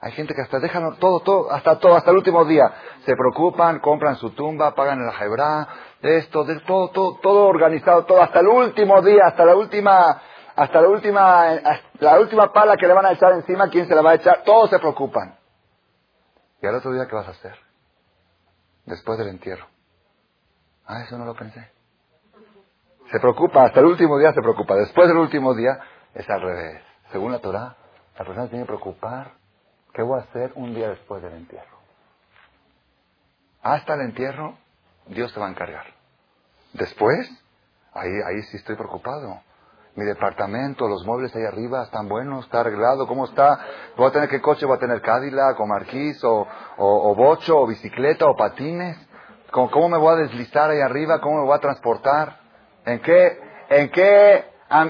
Hay 0.00 0.12
gente 0.12 0.34
que 0.34 0.42
hasta 0.42 0.60
dejan 0.60 0.96
todo, 0.98 1.20
todo, 1.20 1.50
hasta 1.50 1.78
todo, 1.80 1.96
hasta 1.96 2.10
el 2.10 2.18
último 2.18 2.44
día. 2.44 2.72
Se 3.04 3.16
preocupan, 3.16 3.80
compran 3.80 4.16
su 4.16 4.30
tumba, 4.30 4.74
pagan 4.74 5.00
el 5.00 5.12
jebra, 5.12 5.66
de 6.02 6.18
esto, 6.18 6.44
de 6.44 6.60
todo, 6.60 6.90
todo, 6.90 7.18
todo 7.20 7.46
organizado, 7.46 8.04
todo, 8.04 8.22
hasta 8.22 8.40
el 8.40 8.46
último 8.46 9.02
día, 9.02 9.22
hasta 9.26 9.44
la 9.44 9.56
última, 9.56 10.22
hasta 10.58 10.80
la 10.80 10.88
última, 10.88 11.54
la 12.00 12.18
última 12.18 12.52
pala 12.52 12.76
que 12.76 12.88
le 12.88 12.92
van 12.92 13.06
a 13.06 13.12
echar 13.12 13.32
encima, 13.32 13.70
¿quién 13.70 13.86
se 13.86 13.94
la 13.94 14.02
va 14.02 14.10
a 14.10 14.14
echar? 14.14 14.42
Todos 14.42 14.68
se 14.70 14.78
preocupan. 14.80 15.38
¿Y 16.60 16.66
al 16.66 16.74
otro 16.74 16.92
día 16.92 17.06
qué 17.06 17.14
vas 17.14 17.28
a 17.28 17.30
hacer? 17.30 17.56
Después 18.84 19.18
del 19.18 19.28
entierro. 19.28 19.68
Ah, 20.84 21.04
eso 21.04 21.16
no 21.16 21.24
lo 21.24 21.34
pensé. 21.36 21.70
Se 23.12 23.20
preocupa, 23.20 23.66
hasta 23.66 23.78
el 23.78 23.86
último 23.86 24.18
día 24.18 24.32
se 24.32 24.40
preocupa. 24.40 24.74
Después 24.74 25.06
del 25.06 25.18
último 25.18 25.54
día 25.54 25.78
es 26.12 26.28
al 26.28 26.40
revés. 26.40 26.82
Según 27.12 27.30
la 27.30 27.38
Torah, 27.38 27.76
La 28.18 28.24
persona 28.24 28.48
tiene 28.48 28.64
que 28.64 28.68
preocupar 28.68 29.34
qué 29.94 30.02
voy 30.02 30.18
a 30.18 30.24
hacer 30.24 30.50
un 30.56 30.74
día 30.74 30.88
después 30.88 31.22
del 31.22 31.34
entierro. 31.34 31.78
Hasta 33.62 33.94
el 33.94 34.00
entierro, 34.00 34.58
Dios 35.06 35.32
te 35.32 35.38
va 35.38 35.46
a 35.46 35.50
encargar. 35.50 35.86
Después, 36.72 37.30
ahí, 37.92 38.10
ahí 38.26 38.42
sí 38.50 38.56
estoy 38.56 38.74
preocupado. 38.74 39.40
Mi 39.98 40.04
departamento, 40.04 40.86
los 40.86 41.04
muebles 41.04 41.34
ahí 41.34 41.42
arriba 41.42 41.82
están 41.82 42.08
buenos, 42.08 42.44
está 42.44 42.60
arreglado, 42.60 43.08
¿cómo 43.08 43.24
está? 43.24 43.58
¿Voy 43.96 44.06
a 44.06 44.12
tener 44.12 44.28
qué 44.28 44.40
coche? 44.40 44.64
¿Voy 44.64 44.76
a 44.76 44.78
tener 44.78 45.02
Cadillac 45.02 45.58
o 45.58 45.66
Marquis 45.66 46.22
o, 46.22 46.46
o, 46.76 47.14
bocho 47.16 47.58
o 47.58 47.66
bicicleta 47.66 48.26
o 48.26 48.36
patines? 48.36 48.96
¿Cómo, 49.50 49.68
¿Cómo, 49.72 49.88
me 49.88 49.98
voy 49.98 50.12
a 50.14 50.18
deslizar 50.18 50.70
ahí 50.70 50.80
arriba? 50.80 51.20
¿Cómo 51.20 51.40
me 51.40 51.46
voy 51.46 51.56
a 51.56 51.58
transportar? 51.58 52.36
¿En 52.86 53.00
qué, 53.00 53.40
en 53.70 53.90
qué, 53.90 54.44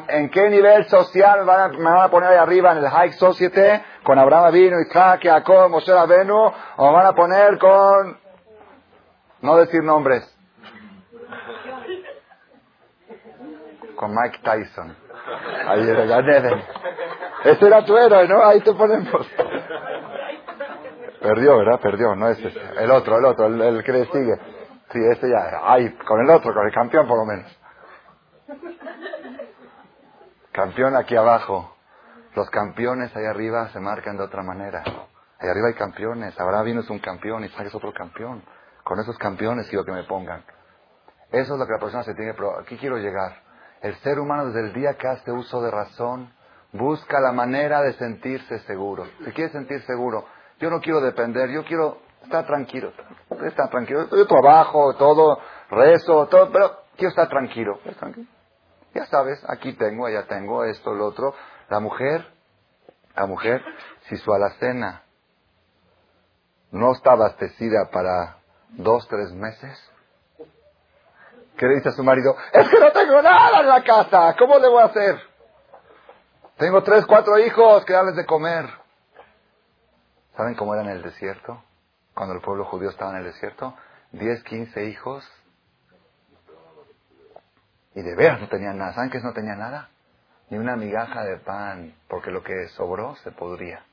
en 0.08 0.28
qué 0.28 0.50
nivel 0.50 0.84
social 0.88 1.38
me 1.38 1.46
van, 1.46 1.86
a, 1.86 2.10
poner 2.10 2.28
ahí 2.28 2.36
arriba 2.36 2.72
en 2.72 2.84
el 2.84 2.90
High 2.90 3.12
Society 3.12 3.82
con 4.04 4.18
Abraham 4.18 4.44
Avino, 4.44 4.78
Isaac, 4.78 5.20
Jacob, 5.22 5.70
Moshe 5.70 5.90
Avenu 5.90 6.52
o 6.76 6.86
me 6.86 6.92
van 6.92 7.06
a 7.06 7.14
poner 7.14 7.58
con, 7.58 8.18
no 9.40 9.56
decir 9.56 9.82
nombres, 9.82 10.37
con 13.98 14.14
Mike 14.14 14.38
Tyson. 14.44 14.96
Ahí 15.66 15.88
era 15.88 16.04
Ganeden. 16.06 16.62
Ese 17.44 17.66
era 17.66 17.84
tu 17.84 17.96
héroe, 17.96 18.28
¿no? 18.28 18.44
Ahí 18.44 18.60
te 18.60 18.72
ponemos. 18.72 19.26
Perdió, 21.20 21.58
¿verdad? 21.58 21.80
Perdió, 21.80 22.14
no 22.14 22.28
es 22.28 22.38
ese. 22.38 22.60
El 22.78 22.92
otro, 22.92 23.18
el 23.18 23.24
otro, 23.24 23.46
el, 23.46 23.82
que 23.82 23.92
le 23.92 24.04
sigue. 24.06 24.36
Sí, 24.92 25.00
ese 25.10 25.28
ya. 25.28 25.60
Ahí, 25.64 25.90
con 26.06 26.20
el 26.20 26.30
otro, 26.30 26.54
con 26.54 26.64
el 26.64 26.72
campeón 26.72 27.08
por 27.08 27.18
lo 27.18 27.24
menos. 27.24 27.60
Campeón 30.52 30.96
aquí 30.96 31.16
abajo. 31.16 31.74
Los 32.36 32.48
campeones 32.50 33.14
ahí 33.16 33.24
arriba 33.24 33.68
se 33.70 33.80
marcan 33.80 34.16
de 34.16 34.22
otra 34.22 34.44
manera. 34.44 34.84
Ahí 35.40 35.48
arriba 35.48 35.68
hay 35.68 35.74
campeones. 35.74 36.38
Ahora 36.38 36.62
vino 36.62 36.82
un 36.88 36.98
campeón 37.00 37.42
y 37.42 37.46
es 37.46 37.74
otro 37.74 37.92
campeón. 37.92 38.44
Con 38.84 39.00
esos 39.00 39.18
campeones 39.18 39.68
quiero 39.68 39.84
que 39.84 39.92
me 39.92 40.04
pongan. 40.04 40.44
Eso 41.32 41.54
es 41.54 41.58
lo 41.58 41.66
que 41.66 41.72
la 41.72 41.80
persona 41.80 42.04
se 42.04 42.14
tiene 42.14 42.32
que 42.32 42.42
Aquí 42.60 42.78
quiero 42.78 42.96
llegar. 42.96 43.47
El 43.82 43.94
ser 43.96 44.18
humano 44.18 44.46
desde 44.46 44.68
el 44.68 44.72
día 44.72 44.94
que 44.94 45.06
hace 45.06 45.30
uso 45.30 45.62
de 45.62 45.70
razón 45.70 46.32
busca 46.72 47.20
la 47.20 47.32
manera 47.32 47.80
de 47.82 47.92
sentirse 47.94 48.58
seguro. 48.60 49.06
Se 49.24 49.32
quiere 49.32 49.52
sentir 49.52 49.82
seguro. 49.82 50.26
Yo 50.58 50.70
no 50.70 50.80
quiero 50.80 51.00
depender, 51.00 51.50
yo 51.50 51.64
quiero 51.64 51.98
estar 52.22 52.46
tranquilo. 52.46 52.92
Estar 53.44 53.70
tranquilo. 53.70 54.08
Yo 54.10 54.26
trabajo, 54.26 54.94
todo, 54.96 55.38
rezo, 55.70 56.26
todo, 56.26 56.50
pero 56.50 56.76
quiero 56.96 57.10
estar 57.10 57.28
tranquilo. 57.28 57.78
Ya 58.94 59.06
sabes, 59.06 59.40
aquí 59.48 59.74
tengo, 59.74 60.06
allá 60.06 60.26
tengo, 60.26 60.64
esto, 60.64 60.92
lo 60.92 61.06
otro. 61.06 61.34
La 61.68 61.78
mujer, 61.78 62.26
la 63.14 63.26
mujer, 63.26 63.62
si 64.08 64.16
su 64.16 64.32
alacena 64.32 65.02
no 66.70 66.92
está 66.92 67.12
abastecida 67.12 67.90
para 67.92 68.38
dos, 68.70 69.06
tres 69.08 69.32
meses, 69.32 69.92
¿Qué 71.58 71.66
le 71.66 71.74
dice 71.74 71.88
a 71.88 71.92
su 71.92 72.04
marido? 72.04 72.36
Es 72.52 72.68
que 72.68 72.78
no 72.78 72.92
tengo 72.92 73.20
nada 73.20 73.60
en 73.60 73.68
la 73.68 73.82
casa, 73.82 74.36
¿cómo 74.38 74.58
le 74.58 74.68
voy 74.68 74.80
a 74.80 74.86
hacer? 74.86 75.20
Tengo 76.56 76.82
tres, 76.84 77.04
cuatro 77.04 77.36
hijos 77.38 77.84
que 77.84 77.92
darles 77.92 78.14
de 78.14 78.24
comer. 78.24 78.64
¿Saben 80.36 80.54
cómo 80.54 80.74
era 80.74 80.84
en 80.84 80.90
el 80.90 81.02
desierto? 81.02 81.62
Cuando 82.14 82.34
el 82.34 82.40
pueblo 82.40 82.64
judío 82.64 82.90
estaba 82.90 83.10
en 83.12 83.18
el 83.18 83.24
desierto. 83.24 83.74
Diez, 84.12 84.42
quince 84.44 84.84
hijos. 84.84 85.28
Y 87.94 88.02
de 88.02 88.14
veras 88.14 88.40
no 88.40 88.48
tenían 88.48 88.78
nada. 88.78 88.94
¿Saben 88.94 89.10
qué 89.10 89.18
no 89.20 89.32
tenía 89.32 89.56
nada? 89.56 89.90
Ni 90.50 90.58
una 90.58 90.76
migaja 90.76 91.24
de 91.24 91.38
pan, 91.38 91.94
porque 92.08 92.30
lo 92.30 92.42
que 92.42 92.68
sobró 92.68 93.16
se 93.16 93.32
podría. 93.32 93.84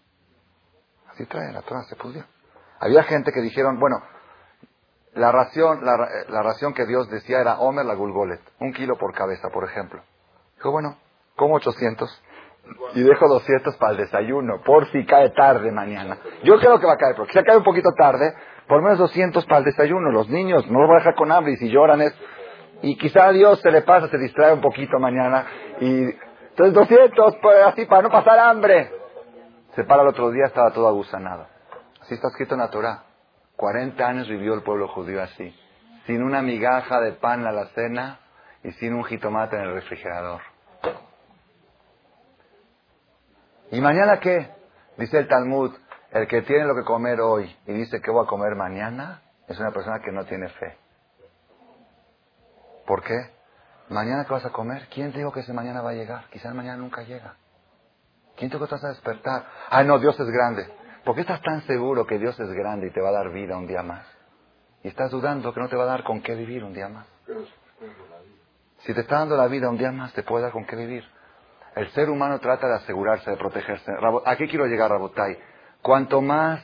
Así 1.09 1.26
trae 1.26 1.51
la 1.51 1.63
Torah, 1.63 1.84
se 1.84 1.95
podría. 1.95 2.28
Había 2.80 3.03
gente 3.03 3.32
que 3.32 3.41
dijeron, 3.41 3.80
bueno, 3.80 4.03
la 5.16 5.32
ración, 5.32 5.80
la, 5.84 6.43
ración 6.43 6.74
que 6.74 6.86
Dios 6.86 7.09
decía 7.09 7.39
era 7.39 7.59
Homer 7.59 7.86
la 7.86 7.95
Gulgolet, 7.95 8.41
un 8.59 8.74
kilo 8.74 8.97
por 8.97 9.13
cabeza, 9.13 9.47
por 9.49 9.63
ejemplo. 9.63 10.01
Dijo, 10.57 10.72
bueno, 10.72 10.97
como 11.36 11.55
800 11.55 12.24
y 12.95 13.03
dejo 13.03 13.28
200 13.28 13.78
para 13.78 13.91
el 13.93 13.97
desayuno, 13.97 14.61
por 14.66 14.91
si 14.91 15.05
cae 15.05 15.30
tarde 15.30 15.72
mañana. 15.72 16.18
Yo 16.43 16.59
creo 16.59 16.80
que 16.80 16.86
va 16.86 16.93
a 16.93 16.97
caer, 16.97 17.16
porque 17.16 17.32
si 17.32 17.43
cae 17.45 17.57
un 17.57 17.63
poquito 17.63 17.91
tarde, 17.97 18.34
por 18.68 18.82
menos 18.82 18.97
200 18.99 19.45
para 19.45 19.59
el 19.59 19.66
desayuno. 19.66 20.11
Los 20.11 20.28
niños 20.30 20.68
no 20.70 20.80
los 20.80 20.88
voy 20.88 20.95
a 20.97 20.99
dejar 20.99 21.16
con 21.16 21.32
hambre 21.32 21.53
y 21.53 21.57
si 21.57 21.70
lloran 21.70 22.01
es... 22.01 22.13
Y 22.82 22.97
quizá 22.97 23.28
a 23.28 23.32
Dios 23.32 23.61
se 23.61 23.72
le 23.72 23.84
pasa, 23.84 24.09
se 24.09 24.18
distrae 24.18 24.53
un 24.53 24.61
poquito 24.61 24.99
mañana. 24.99 25.45
Y 25.80 26.09
entonces 26.49 26.74
200, 26.74 27.38
pues, 27.41 27.57
así 27.68 27.86
para 27.86 28.01
no 28.01 28.09
pasar 28.09 28.38
hambre. 28.38 28.91
Se 29.76 29.86
para 29.86 30.03
el 30.03 30.09
otro 30.09 30.30
día, 30.32 30.45
estaba 30.45 30.72
todo 30.72 30.88
agusanado. 30.88 31.47
Así 32.01 32.16
está 32.16 32.28
escrito 32.28 32.55
en 32.55 32.59
la 32.59 32.70
Torah. 32.70 33.05
40 33.56 34.08
años 34.08 34.28
vivió 34.28 34.53
el 34.53 34.64
pueblo 34.64 34.88
judío 34.88 35.22
así, 35.22 35.56
sin 36.06 36.24
una 36.24 36.41
migaja 36.41 36.99
de 36.99 37.14
pan 37.14 37.45
a 37.45 37.51
la 37.51 37.68
cena 37.68 38.20
y 38.64 38.72
sin 38.74 38.93
un 38.93 39.03
jitomate 39.03 39.56
en 39.56 39.64
el 39.64 39.74
refrigerador. 39.74 40.41
¿Y 43.72 43.82
mañana 43.82 44.20
qué? 44.20 44.49
Dice 44.97 45.20
el 45.20 45.28
Talmud, 45.28 45.74
el 46.12 46.28
que 46.28 46.41
tiene 46.43 46.66
lo 46.66 46.76
que 46.76 46.84
comer 46.84 47.20
hoy 47.20 47.56
y 47.66 47.74
dice 47.74 48.01
que 48.01 48.12
voy 48.12 48.24
a 48.24 48.28
comer 48.28 48.56
mañana, 48.56 49.22
es 49.47 49.60
una 49.60 49.72
persona 49.72 49.99
que 49.99 50.12
no 50.12 50.26
tiene 50.26 50.49
fe. 50.49 50.78
¿Por 52.86 53.03
qué? 53.03 53.32
¿Mañana 53.89 54.26
qué 54.26 54.34
vas 54.34 54.45
a 54.45 54.51
comer? 54.51 54.88
¿Quién 54.89 55.12
te 55.12 55.20
dijo 55.20 55.32
que 55.32 55.41
ese 55.41 55.53
mañana 55.53 55.82
va 55.82 55.91
a 55.91 55.93
llegar? 55.93 56.26
Quizás 56.32 56.53
mañana 56.53 56.78
nunca 56.78 57.03
llega. 57.03 57.36
¿Quién 58.36 58.49
te 58.49 58.58
dijo 58.58 58.68
que 58.68 58.76
vas 58.76 58.84
a 58.84 58.89
despertar? 58.89 59.45
Ah, 59.70 59.84
no, 59.84 59.99
Dios 59.99 60.20
es 60.20 60.28
grande. 60.28 60.68
¿Por 61.06 61.14
qué 61.14 61.22
estás 61.22 61.41
tan 61.43 61.62
seguro 61.68 62.08
que 62.08 62.18
Dios 62.18 62.38
es 62.39 62.49
grande 62.49 62.88
y 62.88 62.89
te 62.89 62.99
va 62.99 63.10
a 63.10 63.14
dar 63.14 63.32
vida 63.32 63.56
un 63.56 63.68
día 63.68 63.84
más? 63.84 64.08
Y 64.84 64.88
estás 64.88 65.12
dudando 65.12 65.53
que 65.53 65.60
no 65.60 65.70
te 65.70 65.76
va 65.76 65.84
a 65.84 65.88
dar 65.88 66.03
con 66.03 66.22
qué 66.22 66.34
vivir 66.34 66.64
un 66.64 66.74
día 66.74 66.89
más. 66.89 67.06
Si 68.80 68.93
te 68.93 69.01
está 69.01 69.20
dando 69.20 69.38
la 69.38 69.47
vida 69.47 69.70
un 69.70 69.78
día 69.78 69.91
más, 69.91 70.14
te 70.14 70.24
puede 70.24 70.43
dar 70.43 70.51
con 70.51 70.66
qué 70.66 70.76
vivir. 70.76 71.03
El 71.76 71.89
ser 71.91 72.10
humano 72.10 72.39
trata 72.39 72.68
de 72.68 72.76
asegurarse, 72.76 73.30
de 73.30 73.38
protegerse. 73.38 73.91
¿A 74.26 74.36
qué 74.36 74.47
quiero 74.47 74.66
llegar, 74.66 74.89
Rabotai? 74.89 75.38
Cuanto 75.84 76.22
más 76.22 76.64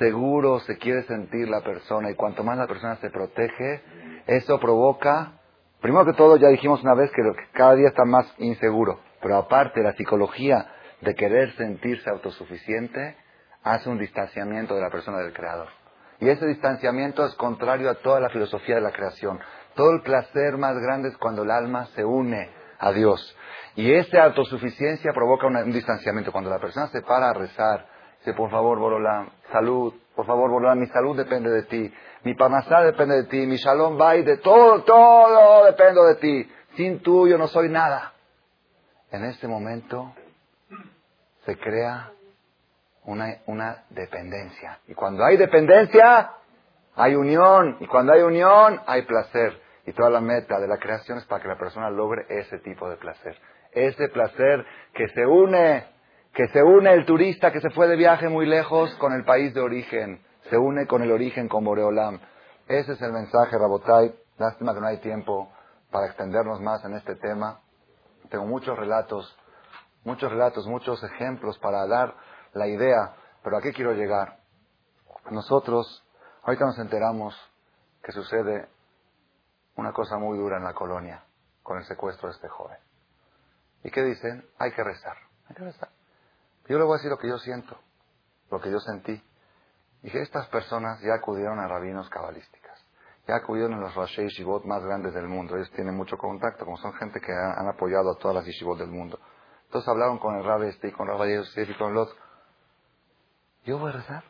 seguro 0.00 0.58
se 0.60 0.76
quiere 0.76 1.04
sentir 1.04 1.48
la 1.48 1.60
persona 1.60 2.10
y 2.10 2.16
cuanto 2.16 2.42
más 2.42 2.58
la 2.58 2.66
persona 2.66 2.96
se 2.96 3.10
protege, 3.10 3.82
eso 4.26 4.58
provoca, 4.58 5.34
primero 5.80 6.04
que 6.06 6.14
todo, 6.14 6.36
ya 6.38 6.48
dijimos 6.48 6.82
una 6.82 6.94
vez 6.94 7.12
que 7.12 7.22
cada 7.52 7.76
día 7.76 7.88
está 7.88 8.04
más 8.04 8.34
inseguro, 8.38 8.98
pero 9.22 9.36
aparte 9.36 9.80
la 9.80 9.92
psicología 9.92 10.66
de 11.02 11.14
querer 11.14 11.54
sentirse 11.56 12.10
autosuficiente, 12.10 13.16
hace 13.62 13.88
un 13.88 13.98
distanciamiento 13.98 14.74
de 14.74 14.82
la 14.82 14.90
persona 14.90 15.18
del 15.18 15.32
creador. 15.32 15.68
Y 16.20 16.28
ese 16.28 16.46
distanciamiento 16.46 17.24
es 17.24 17.34
contrario 17.34 17.90
a 17.90 17.94
toda 17.94 18.20
la 18.20 18.28
filosofía 18.28 18.74
de 18.76 18.82
la 18.82 18.92
creación. 18.92 19.40
Todo 19.74 19.90
el 19.92 20.02
placer 20.02 20.58
más 20.58 20.76
grande 20.78 21.08
es 21.08 21.16
cuando 21.16 21.42
el 21.42 21.50
alma 21.50 21.86
se 21.86 22.04
une 22.04 22.50
a 22.78 22.92
Dios. 22.92 23.36
Y 23.76 23.92
esa 23.92 24.24
autosuficiencia 24.24 25.12
provoca 25.14 25.46
un, 25.46 25.72
distanciamiento. 25.72 26.32
Cuando 26.32 26.50
la 26.50 26.58
persona 26.58 26.88
se 26.88 27.00
para 27.02 27.30
a 27.30 27.32
rezar, 27.32 27.86
dice, 28.18 28.34
por 28.34 28.50
favor, 28.50 28.78
Borolam, 28.78 29.30
salud, 29.50 29.94
por 30.14 30.26
favor, 30.26 30.50
Borolam, 30.50 30.78
mi 30.78 30.86
salud 30.88 31.16
depende 31.16 31.50
de 31.50 31.62
ti, 31.62 31.92
mi 32.24 32.34
parnasá 32.34 32.82
depende 32.82 33.16
de 33.16 33.24
ti, 33.24 33.46
mi 33.46 33.56
shalom 33.56 33.96
bay 33.96 34.22
de 34.22 34.38
todo, 34.38 34.82
todo 34.82 35.64
depende 35.64 36.02
de 36.02 36.14
ti. 36.16 36.52
Sin 36.76 37.00
tú 37.00 37.26
yo 37.26 37.38
no 37.38 37.46
soy 37.48 37.70
nada. 37.70 38.12
En 39.10 39.24
este 39.24 39.48
momento 39.48 40.14
se 41.44 41.56
crea 41.56 42.12
una, 43.10 43.38
una 43.46 43.84
dependencia. 43.90 44.78
Y 44.86 44.94
cuando 44.94 45.24
hay 45.24 45.36
dependencia, 45.36 46.30
hay 46.94 47.14
unión. 47.14 47.76
Y 47.80 47.86
cuando 47.86 48.12
hay 48.12 48.22
unión, 48.22 48.80
hay 48.86 49.02
placer. 49.02 49.60
Y 49.86 49.92
toda 49.92 50.10
la 50.10 50.20
meta 50.20 50.58
de 50.60 50.68
la 50.68 50.78
creación 50.78 51.18
es 51.18 51.24
para 51.24 51.42
que 51.42 51.48
la 51.48 51.58
persona 51.58 51.90
logre 51.90 52.24
ese 52.28 52.58
tipo 52.58 52.88
de 52.88 52.96
placer. 52.96 53.36
Ese 53.72 54.08
placer 54.08 54.64
que 54.94 55.08
se 55.08 55.26
une, 55.26 55.84
que 56.32 56.48
se 56.48 56.62
une 56.62 56.92
el 56.92 57.04
turista 57.04 57.50
que 57.52 57.60
se 57.60 57.70
fue 57.70 57.88
de 57.88 57.96
viaje 57.96 58.28
muy 58.28 58.46
lejos 58.46 58.94
con 58.96 59.12
el 59.12 59.24
país 59.24 59.52
de 59.54 59.60
origen. 59.60 60.22
Se 60.48 60.56
une 60.56 60.86
con 60.86 61.02
el 61.02 61.10
origen, 61.10 61.48
con 61.48 61.64
Boreolam. 61.64 62.20
Ese 62.68 62.92
es 62.92 63.02
el 63.02 63.12
mensaje, 63.12 63.56
Rabotai. 63.58 64.14
Lástima 64.38 64.74
que 64.74 64.80
no 64.80 64.86
hay 64.86 64.98
tiempo 64.98 65.52
para 65.90 66.06
extendernos 66.06 66.60
más 66.60 66.84
en 66.84 66.94
este 66.94 67.16
tema. 67.16 67.60
Tengo 68.30 68.46
muchos 68.46 68.78
relatos, 68.78 69.36
muchos 70.04 70.30
relatos, 70.30 70.66
muchos 70.66 71.02
ejemplos 71.02 71.58
para 71.58 71.86
dar 71.86 72.14
la 72.52 72.66
idea, 72.66 73.14
pero 73.42 73.56
¿a 73.56 73.60
qué 73.60 73.72
quiero 73.72 73.92
llegar? 73.92 74.38
Nosotros, 75.30 76.04
ahorita 76.42 76.64
nos 76.64 76.78
enteramos 76.78 77.34
que 78.02 78.12
sucede 78.12 78.68
una 79.76 79.92
cosa 79.92 80.18
muy 80.18 80.38
dura 80.38 80.56
en 80.56 80.64
la 80.64 80.74
colonia 80.74 81.24
con 81.62 81.78
el 81.78 81.84
secuestro 81.84 82.28
de 82.28 82.34
este 82.34 82.48
joven. 82.48 82.78
¿Y 83.84 83.90
qué 83.90 84.02
dicen? 84.02 84.44
Hay 84.58 84.72
que 84.72 84.82
rezar. 84.82 85.16
Hay 85.48 85.56
que 85.56 85.64
rezar. 85.64 85.88
Yo 86.68 86.78
le 86.78 86.84
voy 86.84 86.94
a 86.94 86.96
decir 86.98 87.10
lo 87.10 87.18
que 87.18 87.28
yo 87.28 87.38
siento, 87.38 87.76
lo 88.50 88.60
que 88.60 88.70
yo 88.70 88.78
sentí. 88.78 89.22
Dije, 90.02 90.22
estas 90.22 90.46
personas 90.48 91.00
ya 91.00 91.14
acudieron 91.14 91.58
a 91.58 91.66
rabinos 91.66 92.08
cabalísticas, 92.08 92.78
ya 93.26 93.36
acudieron 93.36 93.74
a 93.74 93.80
los 93.80 93.94
Rashi 93.94 94.22
Yeshivot 94.22 94.64
más 94.64 94.82
grandes 94.84 95.12
del 95.12 95.26
mundo. 95.26 95.56
Ellos 95.56 95.70
tienen 95.72 95.96
mucho 95.96 96.16
contacto, 96.16 96.64
como 96.64 96.76
son 96.78 96.92
gente 96.94 97.20
que 97.20 97.32
han, 97.32 97.68
apoyado 97.68 98.12
a 98.12 98.18
todas 98.18 98.36
las 98.36 98.44
Yeshivot 98.44 98.78
del 98.78 98.88
mundo. 98.88 99.18
Entonces 99.64 99.88
hablaron 99.88 100.18
con 100.18 100.36
el 100.36 100.44
rabbi 100.44 100.68
este 100.68 100.88
y 100.88 100.92
con 100.92 101.08
el 101.10 101.18
rabbi 101.18 101.34
y 101.34 101.74
con 101.74 101.94
los 101.94 102.14
Yo 103.64 103.78
voy 103.78 103.90
a 103.90 103.94
rezar. 103.94 104.24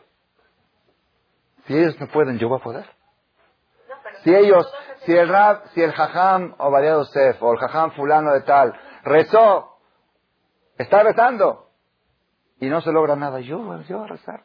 Si 1.67 1.77
ellos 1.77 1.99
no 2.01 2.09
pueden, 2.09 2.39
yo 2.39 2.49
voy 2.49 2.59
a 2.59 2.63
poder. 2.63 2.87
Si 4.25 4.35
ellos, 4.35 4.71
si 5.05 5.13
el 5.17 5.29
rab, 5.29 5.69
si 5.75 5.83
el 5.83 5.93
jajam 5.93 6.55
o 6.59 6.81
Yosef 6.81 7.43
o 7.43 7.53
el 7.53 7.59
jajam 7.59 7.93
fulano 7.93 8.33
de 8.33 8.43
tal 8.43 8.75
rezó, 9.03 9.79
está 10.77 11.03
rezando 11.03 11.69
y 12.59 12.67
no 12.67 12.81
se 12.81 12.93
logra 12.93 13.17
nada, 13.17 13.41
yo, 13.41 13.59
yo 13.83 13.99
voy 13.99 14.07
a 14.07 14.09
rezar. 14.09 14.45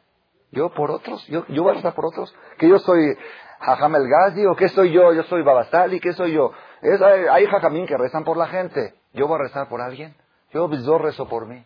Yo 0.52 0.72
por 0.72 0.90
otros, 0.90 1.26
yo, 1.26 1.44
yo 1.48 1.62
voy 1.62 1.72
a 1.72 1.74
rezar 1.74 1.94
por 1.94 2.06
otros. 2.06 2.34
Que 2.58 2.68
yo 2.68 2.78
soy 2.78 3.16
jajam 3.60 3.94
el 3.96 4.08
Gazi 4.08 4.46
o 4.46 4.54
qué 4.54 4.68
soy 4.68 4.92
yo, 4.92 5.12
yo 5.12 5.22
soy 5.24 5.42
Babasali, 5.42 6.00
qué 6.00 6.12
soy 6.12 6.32
yo. 6.32 6.52
Es, 6.80 7.00
hay, 7.02 7.46
jajamín 7.46 7.86
que 7.86 7.96
rezan 7.96 8.24
por 8.24 8.36
la 8.36 8.46
gente. 8.46 8.94
Yo 9.12 9.26
voy 9.26 9.36
a 9.36 9.44
rezar 9.44 9.68
por 9.68 9.80
alguien. 9.80 10.14
Yo, 10.52 10.70
yo 10.70 10.98
rezo 10.98 11.28
por 11.28 11.46
mí. 11.46 11.64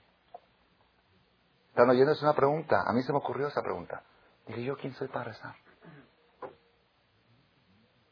¿Están 1.71 1.89
oyendo? 1.89 2.13
Es 2.13 2.23
una 2.23 2.35
pregunta. 2.35 2.83
A 2.87 2.93
mí 2.93 3.03
se 3.03 3.13
me 3.13 3.19
ocurrió 3.19 3.49
esa 3.49 3.63
pregunta. 3.63 4.03
Dije, 4.47 4.65
¿yo 4.65 4.77
quién 4.77 4.93
soy 4.95 5.09
para 5.09 5.27
rezar? 5.27 5.55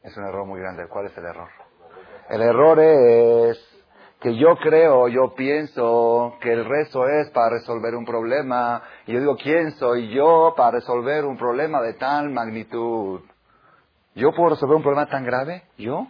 Es 0.01 0.15
un 0.17 0.25
error 0.25 0.45
muy 0.45 0.59
grande. 0.59 0.87
¿Cuál 0.87 1.07
es 1.07 1.17
el 1.17 1.25
error? 1.25 1.49
El 2.29 2.41
error 2.41 2.79
es 2.79 3.59
que 4.21 4.35
yo 4.37 4.55
creo, 4.57 5.07
yo 5.07 5.33
pienso 5.35 6.37
que 6.41 6.51
el 6.53 6.65
rezo 6.65 7.07
es 7.07 7.29
para 7.31 7.49
resolver 7.49 7.95
un 7.95 8.05
problema. 8.05 8.81
Y 9.05 9.13
yo 9.13 9.19
digo, 9.19 9.35
¿quién 9.35 9.71
soy 9.71 10.09
yo 10.09 10.53
para 10.55 10.71
resolver 10.71 11.25
un 11.25 11.37
problema 11.37 11.81
de 11.81 11.93
tal 11.93 12.29
magnitud? 12.29 13.21
¿Yo 14.15 14.31
puedo 14.31 14.51
resolver 14.51 14.77
un 14.77 14.83
problema 14.83 15.07
tan 15.07 15.25
grave? 15.25 15.63
¿Yo? 15.77 16.07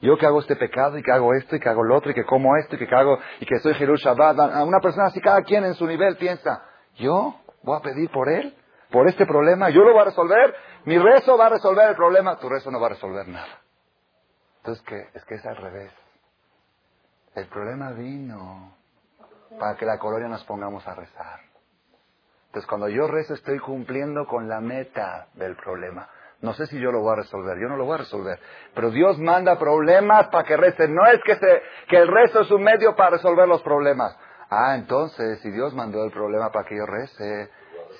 Yo 0.00 0.16
que 0.16 0.26
hago 0.26 0.40
este 0.40 0.56
pecado 0.56 0.96
y 0.98 1.02
que 1.02 1.12
hago 1.12 1.34
esto 1.34 1.56
y 1.56 1.60
que 1.60 1.68
hago 1.68 1.84
lo 1.84 1.96
otro 1.96 2.10
y 2.10 2.14
que 2.14 2.24
como 2.24 2.56
esto 2.56 2.74
y 2.74 2.78
que 2.78 2.94
hago 2.94 3.18
y 3.38 3.46
que 3.46 3.58
soy 3.58 3.74
Jerús 3.74 4.00
Shabbat. 4.00 4.38
Una 4.66 4.80
persona 4.80 5.06
así, 5.06 5.20
cada 5.20 5.42
quien 5.42 5.64
en 5.64 5.74
su 5.74 5.86
nivel 5.86 6.16
piensa, 6.16 6.64
¿yo 7.00 7.34
voy 7.62 7.76
a 7.76 7.82
pedir 7.82 8.10
por 8.10 8.28
él? 8.28 8.54
¿Por 8.90 9.08
este 9.08 9.26
problema? 9.26 9.70
¿Yo 9.70 9.82
lo 9.82 9.92
voy 9.92 10.02
a 10.02 10.06
resolver? 10.06 10.54
¿Mi 10.84 10.98
rezo 10.98 11.36
va 11.36 11.46
a 11.46 11.50
resolver 11.50 11.88
el 11.90 11.96
problema? 11.96 12.38
Tu 12.38 12.48
rezo 12.48 12.70
no 12.70 12.80
va 12.80 12.86
a 12.86 12.90
resolver 12.90 13.26
nada. 13.28 13.60
Entonces, 14.58 14.84
¿qué? 14.86 15.08
Es 15.14 15.24
que 15.24 15.36
es 15.36 15.46
al 15.46 15.56
revés. 15.56 15.92
El 17.34 17.46
problema 17.46 17.92
vino 17.92 18.74
para 19.58 19.76
que 19.76 19.86
la 19.86 19.98
colonia 19.98 20.28
nos 20.28 20.44
pongamos 20.44 20.86
a 20.86 20.94
rezar. 20.94 21.40
Entonces, 22.46 22.68
cuando 22.68 22.88
yo 22.88 23.06
rezo, 23.06 23.34
estoy 23.34 23.58
cumpliendo 23.60 24.26
con 24.26 24.48
la 24.48 24.60
meta 24.60 25.28
del 25.34 25.54
problema. 25.56 26.08
No 26.40 26.52
sé 26.54 26.66
si 26.66 26.80
yo 26.80 26.90
lo 26.90 27.00
voy 27.00 27.12
a 27.12 27.16
resolver, 27.16 27.58
yo 27.58 27.68
no 27.68 27.76
lo 27.76 27.84
voy 27.84 27.94
a 27.94 27.98
resolver. 27.98 28.40
Pero 28.74 28.90
Dios 28.90 29.18
manda 29.18 29.58
problemas 29.58 30.28
para 30.28 30.44
que 30.44 30.56
recen. 30.56 30.94
No 30.94 31.06
es 31.06 31.20
que, 31.24 31.36
se, 31.36 31.62
que 31.88 31.96
el 31.98 32.08
rezo 32.08 32.40
es 32.40 32.50
un 32.50 32.62
medio 32.62 32.96
para 32.96 33.10
resolver 33.10 33.46
los 33.46 33.62
problemas. 33.62 34.18
Ah, 34.50 34.74
entonces, 34.74 35.38
si 35.42 35.50
Dios 35.52 35.74
mandó 35.74 36.04
el 36.04 36.10
problema 36.10 36.50
para 36.50 36.66
que 36.66 36.76
yo 36.76 36.84
rece, 36.84 37.48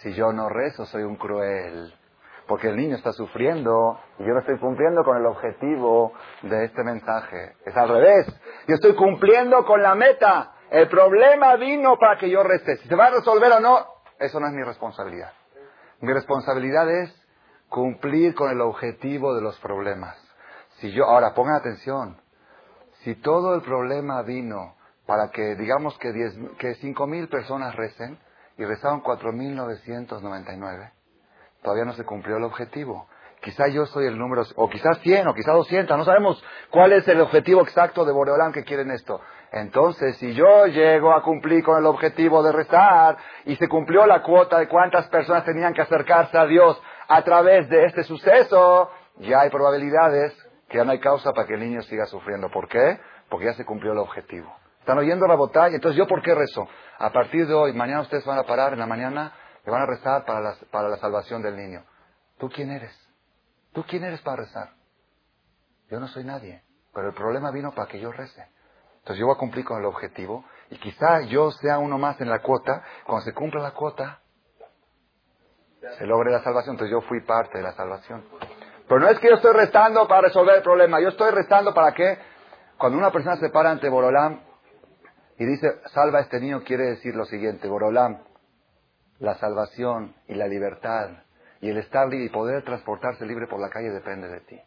si 0.01 0.13
yo 0.15 0.33
no 0.33 0.49
rezo, 0.49 0.85
soy 0.85 1.05
un 1.05 1.15
cruel. 1.15 1.95
Porque 2.49 2.69
el 2.69 2.77
niño 2.77 2.97
está 2.97 3.13
sufriendo 3.13 4.01
y 4.19 4.25
yo 4.25 4.35
no 4.35 4.41
estoy 4.41 4.59
cumpliendo 4.59 5.05
con 5.05 5.17
el 5.17 5.27
objetivo 5.27 6.13
de 6.43 6.65
este 6.65 6.83
mensaje. 6.83 7.55
Es 7.65 7.77
al 7.77 7.89
revés. 7.89 8.27
Yo 8.67 8.75
estoy 8.75 8.97
cumpliendo 8.97 9.65
con 9.65 9.81
la 9.81 9.95
meta. 9.95 10.55
El 10.71 10.89
problema 10.89 11.55
vino 11.55 11.97
para 11.97 12.19
que 12.19 12.29
yo 12.29 12.43
rece. 12.43 12.79
Si 12.79 12.89
se 12.89 12.97
va 12.97 13.07
a 13.07 13.11
resolver 13.11 13.53
o 13.53 13.61
no, 13.61 13.87
eso 14.19 14.41
no 14.41 14.49
es 14.49 14.53
mi 14.53 14.65
responsabilidad. 14.65 15.33
Mi 16.01 16.13
responsabilidad 16.13 16.91
es 16.91 17.15
cumplir 17.69 18.35
con 18.35 18.51
el 18.51 18.61
objetivo 18.61 19.37
de 19.37 19.43
los 19.43 19.57
problemas. 19.61 20.17
Si 20.79 20.91
yo, 20.91 21.05
ahora 21.05 21.33
pongan 21.33 21.55
atención, 21.57 22.21
si 23.05 23.15
todo 23.15 23.55
el 23.55 23.63
problema 23.63 24.23
vino 24.23 24.75
para 25.11 25.29
que, 25.33 25.57
digamos 25.57 25.99
que, 25.99 26.13
diez, 26.13 26.39
que 26.57 26.77
cinco 26.77 27.05
mil 27.09 27.27
personas 27.27 27.75
recen 27.75 28.17
y 28.57 28.65
rezaron 28.65 29.01
cuatro 29.01 29.33
mil 29.33 29.57
novecientos 29.57 30.23
noventa 30.23 30.53
y 30.53 30.57
nueve, 30.57 30.93
todavía 31.63 31.85
no 31.85 31.95
se 31.95 32.05
cumplió 32.05 32.37
el 32.37 32.45
objetivo. 32.45 33.09
Quizá 33.43 33.67
yo 33.67 33.87
soy 33.87 34.07
el 34.07 34.17
número, 34.17 34.45
o 34.55 34.71
quizás 34.71 35.01
100, 35.01 35.27
o 35.27 35.35
quizás 35.35 35.53
200, 35.53 35.99
no 35.99 36.05
sabemos 36.05 36.41
cuál 36.71 36.93
es 36.93 37.09
el 37.09 37.21
objetivo 37.21 37.63
exacto 37.63 38.05
de 38.05 38.13
Boreolán 38.13 38.53
que 38.53 38.63
quieren 38.63 38.93
esto. 38.93 39.21
Entonces, 39.51 40.17
si 40.19 40.33
yo 40.33 40.67
llego 40.67 41.13
a 41.13 41.25
cumplir 41.25 41.65
con 41.65 41.77
el 41.77 41.87
objetivo 41.87 42.45
de 42.45 42.53
rezar 42.53 43.17
y 43.47 43.57
se 43.57 43.67
cumplió 43.67 44.07
la 44.07 44.23
cuota 44.23 44.61
de 44.61 44.69
cuántas 44.69 45.09
personas 45.09 45.45
tenían 45.45 45.75
que 45.75 45.83
acercarse 45.83 46.39
a 46.39 46.47
Dios 46.47 46.81
a 47.09 47.21
través 47.23 47.69
de 47.69 47.87
este 47.87 48.05
suceso, 48.05 48.93
ya 49.17 49.41
hay 49.41 49.51
probabilidades 49.51 50.33
que 50.69 50.79
ya 50.79 50.85
no 50.85 50.93
hay 50.93 51.01
causa 51.01 51.33
para 51.33 51.49
que 51.49 51.55
el 51.55 51.61
niño 51.61 51.83
siga 51.83 52.07
sufriendo. 52.07 52.49
¿Por 52.49 52.69
qué? 52.69 53.01
Porque 53.29 53.47
ya 53.47 53.55
se 53.55 53.65
cumplió 53.65 53.91
el 53.91 53.99
objetivo. 53.99 54.60
¿Están 54.81 54.99
oyendo 54.99 55.26
la 55.26 55.37
batalla? 55.37 55.76
Entonces, 55.76 55.97
¿yo 55.97 56.07
por 56.07 56.22
qué 56.22 56.35
rezo? 56.35 56.66
A 56.99 57.11
partir 57.12 57.47
de 57.47 57.55
hoy, 57.55 57.72
mañana 57.72 58.01
ustedes 58.01 58.24
van 58.24 58.39
a 58.39 58.45
parar, 58.45 58.72
en 58.72 58.78
la 58.78 58.87
mañana 58.87 59.33
le 59.64 59.70
van 59.70 59.83
a 59.83 59.87
rezar 59.87 60.24
para 60.24 60.41
la, 60.41 60.55
para 60.70 60.89
la 60.89 60.97
salvación 60.97 61.43
del 61.43 61.57
niño. 61.57 61.85
¿Tú 62.39 62.49
quién 62.49 62.70
eres? 62.70 62.97
¿Tú 63.72 63.85
quién 63.87 64.05
eres 64.05 64.20
para 64.22 64.39
rezar? 64.39 64.70
Yo 65.91 66.01
no 66.01 66.09
soy 66.09 66.24
nadie, 66.24 66.62
pero 66.95 67.09
el 67.09 67.14
problema 67.14 67.51
vino 67.51 67.72
para 67.72 67.89
que 67.89 68.01
yo 68.01 68.11
rece. 68.11 68.47
Entonces 68.99 69.18
yo 69.18 69.26
voy 69.26 69.35
a 69.35 69.39
cumplir 69.39 69.64
con 69.64 69.78
el 69.78 69.87
objetivo 69.87 70.45
y 70.70 70.78
quizá 70.78 71.22
yo 71.22 71.51
sea 71.53 71.78
uno 71.78 71.99
más 71.99 72.20
en 72.20 72.28
la 72.28 72.41
cuota. 72.41 72.83
Cuando 73.07 73.24
se 73.24 73.35
cumpla 73.35 73.61
la 73.61 73.72
cuota, 73.72 74.20
se 75.99 76.07
logre 76.07 76.31
la 76.31 76.43
salvación. 76.43 76.74
Entonces 76.74 76.93
yo 76.93 77.01
fui 77.03 77.20
parte 77.22 77.59
de 77.59 77.64
la 77.64 77.72
salvación. 77.72 78.24
Pero 78.87 79.01
no 79.01 79.09
es 79.09 79.18
que 79.18 79.28
yo 79.28 79.37
estoy 79.37 79.53
restando 79.53 80.07
para 80.07 80.22
resolver 80.22 80.57
el 80.57 80.62
problema. 80.62 81.01
Yo 81.01 81.09
estoy 81.09 81.31
restando 81.31 81.72
para 81.72 81.93
que 81.93 82.18
cuando 82.76 82.99
una 82.99 83.11
persona 83.11 83.37
se 83.37 83.51
para 83.51 83.70
ante 83.70 83.89
Borolam 83.89 84.50
y 85.41 85.47
dice, 85.47 85.80
salva 85.95 86.18
a 86.18 86.20
este 86.20 86.38
niño, 86.38 86.62
quiere 86.64 86.84
decir 86.84 87.16
lo 87.16 87.24
siguiente, 87.24 87.66
Borolam, 87.66 88.18
la 89.20 89.36
salvación 89.36 90.14
y 90.28 90.34
la 90.34 90.47
libertad 90.47 91.09
y 91.62 91.70
el 91.70 91.78
estar 91.78 92.07
libre 92.09 92.26
y 92.26 92.28
poder 92.28 92.62
transportarse 92.62 93.24
libre 93.24 93.47
por 93.47 93.59
la 93.59 93.70
calle 93.70 93.88
depende 93.88 94.28
de 94.28 94.41
ti. 94.41 94.61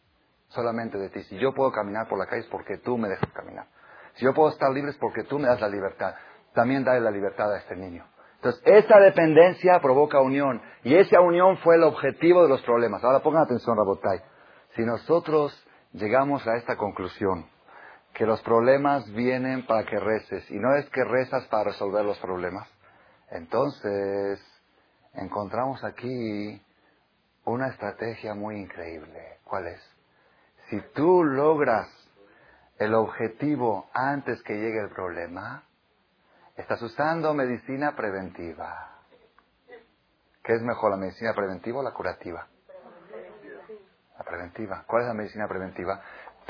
Solamente 0.47 0.97
de 0.97 1.09
ti. 1.09 1.21
Si 1.25 1.37
yo 1.37 1.53
puedo 1.53 1.71
caminar 1.71 2.07
por 2.07 2.17
la 2.17 2.25
calle 2.25 2.41
es 2.41 2.47
porque 2.47 2.79
tú 2.79 2.97
me 2.97 3.07
dejas 3.07 3.31
caminar. 3.33 3.67
Si 4.15 4.25
yo 4.25 4.33
puedo 4.33 4.49
estar 4.49 4.71
libre 4.71 4.89
es 4.89 4.97
porque 4.97 5.23
tú 5.25 5.37
me 5.37 5.47
das 5.47 5.61
la 5.61 5.69
libertad. 5.69 6.15
También 6.55 6.83
dale 6.83 7.01
la 7.01 7.11
libertad 7.11 7.53
a 7.53 7.59
este 7.59 7.75
niño. 7.75 8.07
Entonces, 8.37 8.59
esa 8.65 8.97
dependencia 8.97 9.79
provoca 9.79 10.21
unión. 10.21 10.59
Y 10.83 10.95
esa 10.95 11.21
unión 11.21 11.57
fue 11.57 11.75
el 11.75 11.83
objetivo 11.83 12.41
de 12.41 12.49
los 12.49 12.63
problemas. 12.63 13.03
Ahora 13.03 13.19
pongan 13.19 13.43
atención, 13.43 13.77
Rabotay. 13.77 14.21
Si 14.75 14.81
nosotros 14.83 15.53
llegamos 15.91 16.47
a 16.47 16.55
esta 16.55 16.77
conclusión, 16.77 17.45
que 18.13 18.25
los 18.25 18.41
problemas 18.41 19.11
vienen 19.13 19.65
para 19.65 19.85
que 19.85 19.99
reces, 19.99 20.49
y 20.51 20.59
no 20.59 20.75
es 20.75 20.89
que 20.89 21.03
rezas 21.03 21.45
para 21.47 21.65
resolver 21.65 22.05
los 22.05 22.17
problemas, 22.19 22.67
entonces 23.31 24.39
encontramos 25.13 25.83
aquí 25.83 26.61
una 27.45 27.67
estrategia 27.69 28.33
muy 28.35 28.57
increíble. 28.57 29.39
¿Cuál 29.43 29.67
es? 29.67 29.81
Si 30.69 30.79
tú 30.93 31.23
logras 31.23 31.87
el 32.77 32.93
objetivo 32.93 33.89
antes 33.93 34.41
que 34.43 34.53
llegue 34.53 34.79
el 34.79 34.89
problema, 34.89 35.63
Estás 36.55 36.79
usando 36.83 37.33
medicina 37.33 37.95
preventiva. 37.95 38.91
¿Qué 40.43 40.53
es 40.53 40.61
mejor, 40.61 40.91
la 40.91 40.97
medicina 40.97 41.33
preventiva 41.33 41.79
o 41.79 41.83
la 41.83 41.93
curativa? 41.93 42.47
La 44.17 44.23
preventiva. 44.23 44.83
¿Cuál 44.85 45.01
es 45.01 45.07
la 45.07 45.13
medicina 45.15 45.47
preventiva? 45.47 45.99